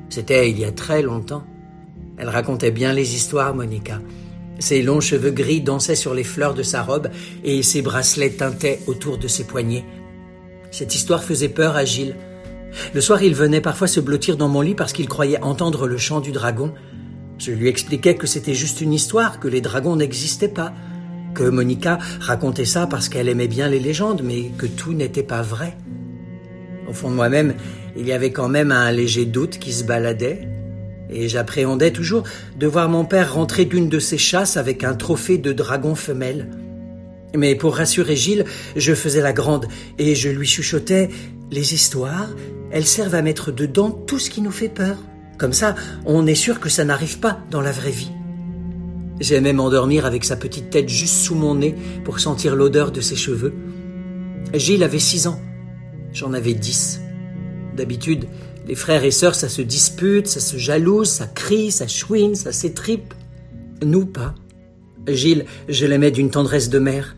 C'était 0.08 0.50
il 0.50 0.58
y 0.58 0.64
a 0.64 0.72
très 0.72 1.02
longtemps. 1.02 1.44
Elle 2.16 2.28
racontait 2.28 2.70
bien 2.70 2.92
les 2.92 3.14
histoires, 3.14 3.54
Monica. 3.54 4.00
Ses 4.58 4.82
longs 4.82 5.00
cheveux 5.00 5.30
gris 5.30 5.62
dansaient 5.62 5.94
sur 5.94 6.12
les 6.12 6.24
fleurs 6.24 6.54
de 6.54 6.62
sa 6.62 6.82
robe 6.82 7.08
et 7.44 7.62
ses 7.62 7.80
bracelets 7.80 8.30
tintaient 8.30 8.80
autour 8.86 9.16
de 9.16 9.26
ses 9.26 9.44
poignets. 9.44 9.84
Cette 10.70 10.94
histoire 10.94 11.24
faisait 11.24 11.48
peur 11.48 11.76
à 11.76 11.84
Gilles. 11.84 12.16
Le 12.94 13.00
soir, 13.00 13.22
il 13.22 13.34
venait 13.34 13.60
parfois 13.60 13.88
se 13.88 14.00
blottir 14.00 14.36
dans 14.36 14.48
mon 14.48 14.60
lit 14.60 14.74
parce 14.74 14.92
qu'il 14.92 15.08
croyait 15.08 15.42
entendre 15.42 15.86
le 15.86 15.96
chant 15.96 16.20
du 16.20 16.30
dragon. 16.30 16.72
Je 17.40 17.52
lui 17.52 17.68
expliquais 17.68 18.16
que 18.16 18.26
c'était 18.26 18.52
juste 18.52 18.82
une 18.82 18.92
histoire, 18.92 19.40
que 19.40 19.48
les 19.48 19.62
dragons 19.62 19.96
n'existaient 19.96 20.46
pas, 20.46 20.74
que 21.34 21.44
Monica 21.44 21.98
racontait 22.20 22.66
ça 22.66 22.86
parce 22.86 23.08
qu'elle 23.08 23.30
aimait 23.30 23.48
bien 23.48 23.66
les 23.66 23.80
légendes, 23.80 24.20
mais 24.22 24.50
que 24.58 24.66
tout 24.66 24.92
n'était 24.92 25.22
pas 25.22 25.40
vrai. 25.40 25.74
Au 26.86 26.92
fond 26.92 27.08
de 27.08 27.14
moi-même, 27.14 27.54
il 27.96 28.06
y 28.06 28.12
avait 28.12 28.30
quand 28.30 28.50
même 28.50 28.72
un 28.72 28.92
léger 28.92 29.24
doute 29.24 29.58
qui 29.58 29.72
se 29.72 29.84
baladait, 29.84 30.48
et 31.08 31.30
j'appréhendais 31.30 31.92
toujours 31.92 32.24
de 32.58 32.66
voir 32.66 32.90
mon 32.90 33.06
père 33.06 33.32
rentrer 33.32 33.64
d'une 33.64 33.88
de 33.88 33.98
ses 33.98 34.18
chasses 34.18 34.58
avec 34.58 34.84
un 34.84 34.94
trophée 34.94 35.38
de 35.38 35.54
dragon 35.54 35.94
femelle. 35.94 36.50
Mais 37.34 37.54
pour 37.54 37.74
rassurer 37.74 38.16
Gilles, 38.16 38.44
je 38.76 38.92
faisais 38.92 39.22
la 39.22 39.32
grande, 39.32 39.66
et 39.96 40.14
je 40.14 40.28
lui 40.28 40.46
chuchotais 40.46 41.08
Les 41.50 41.72
histoires, 41.72 42.28
elles 42.70 42.86
servent 42.86 43.14
à 43.14 43.22
mettre 43.22 43.50
dedans 43.50 43.90
tout 43.90 44.18
ce 44.18 44.28
qui 44.28 44.42
nous 44.42 44.50
fait 44.50 44.68
peur. 44.68 44.98
Comme 45.40 45.54
ça, 45.54 45.74
on 46.04 46.26
est 46.26 46.34
sûr 46.34 46.60
que 46.60 46.68
ça 46.68 46.84
n'arrive 46.84 47.18
pas 47.18 47.40
dans 47.50 47.62
la 47.62 47.72
vraie 47.72 47.90
vie. 47.90 48.10
J'aimais 49.20 49.54
m'endormir 49.54 50.04
avec 50.04 50.22
sa 50.26 50.36
petite 50.36 50.68
tête 50.68 50.90
juste 50.90 51.14
sous 51.14 51.34
mon 51.34 51.54
nez 51.54 51.74
pour 52.04 52.20
sentir 52.20 52.54
l'odeur 52.54 52.92
de 52.92 53.00
ses 53.00 53.16
cheveux. 53.16 53.54
Gilles 54.52 54.84
avait 54.84 54.98
six 54.98 55.26
ans. 55.26 55.40
J'en 56.12 56.34
avais 56.34 56.52
dix. 56.52 57.00
D'habitude, 57.74 58.26
les 58.68 58.74
frères 58.74 59.02
et 59.02 59.10
sœurs, 59.10 59.34
ça 59.34 59.48
se 59.48 59.62
dispute, 59.62 60.26
ça 60.26 60.40
se 60.40 60.58
jalouse, 60.58 61.08
ça 61.08 61.26
crie, 61.26 61.70
ça 61.70 61.88
chouine, 61.88 62.34
ça 62.34 62.52
s'étripe. 62.52 63.14
Nous 63.82 64.04
pas. 64.04 64.34
Gilles, 65.08 65.46
je 65.70 65.86
l'aimais 65.86 66.10
d'une 66.10 66.30
tendresse 66.30 66.68
de 66.68 66.78
mère. 66.78 67.16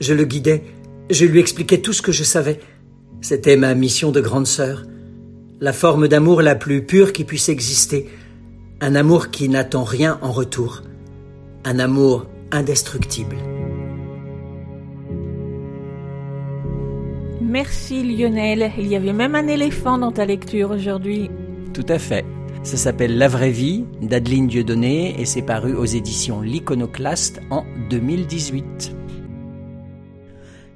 Je 0.00 0.14
le 0.14 0.24
guidais, 0.24 0.62
je 1.10 1.24
lui 1.24 1.40
expliquais 1.40 1.80
tout 1.80 1.92
ce 1.92 2.02
que 2.02 2.12
je 2.12 2.22
savais. 2.22 2.60
C'était 3.20 3.56
ma 3.56 3.74
mission 3.74 4.12
de 4.12 4.20
grande 4.20 4.46
sœur 4.46 4.84
la 5.60 5.72
forme 5.72 6.08
d'amour 6.08 6.42
la 6.42 6.54
plus 6.54 6.84
pure 6.84 7.12
qui 7.12 7.24
puisse 7.24 7.48
exister, 7.48 8.08
un 8.80 8.94
amour 8.94 9.30
qui 9.30 9.48
n'attend 9.48 9.84
rien 9.84 10.18
en 10.22 10.30
retour, 10.30 10.82
un 11.64 11.78
amour 11.78 12.26
indestructible. 12.52 13.36
Merci 17.40 18.04
Lionel. 18.04 18.72
Il 18.78 18.86
y 18.86 18.96
avait 18.96 19.12
même 19.12 19.34
un 19.34 19.46
éléphant 19.46 19.98
dans 19.98 20.12
ta 20.12 20.26
lecture 20.26 20.70
aujourd'hui. 20.70 21.30
Tout 21.72 21.86
à 21.88 21.98
fait. 21.98 22.24
Ça 22.62 22.76
s'appelle 22.76 23.16
La 23.16 23.28
vraie 23.28 23.50
vie 23.50 23.84
d'Adeline 24.02 24.48
Dieudonné 24.48 25.18
et 25.18 25.24
c'est 25.24 25.42
paru 25.42 25.74
aux 25.74 25.86
éditions 25.86 26.40
L'Iconoclaste 26.40 27.40
en 27.50 27.64
2018. 27.88 28.97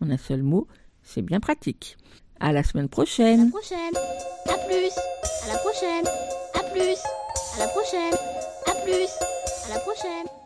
en 0.00 0.10
un 0.10 0.16
seul 0.16 0.42
mot, 0.42 0.66
c'est 1.02 1.22
bien 1.22 1.40
pratique. 1.40 1.96
À 2.40 2.52
la 2.52 2.62
semaine 2.62 2.88
prochaine. 2.88 3.40
À 3.40 3.44
la 3.44 3.50
prochaine. 3.50 3.94
À 4.46 4.58
plus. 4.66 4.92
À 5.44 5.52
la 5.52 5.58
prochaine. 5.58 6.06
À 6.54 6.62
plus. 6.70 6.98
À 7.54 7.58
la 7.58 7.68
prochaine. 7.68 8.14
À 8.66 8.74
plus. 8.84 9.08
À 9.66 9.74
la 9.74 9.80
prochaine. 9.80 10.43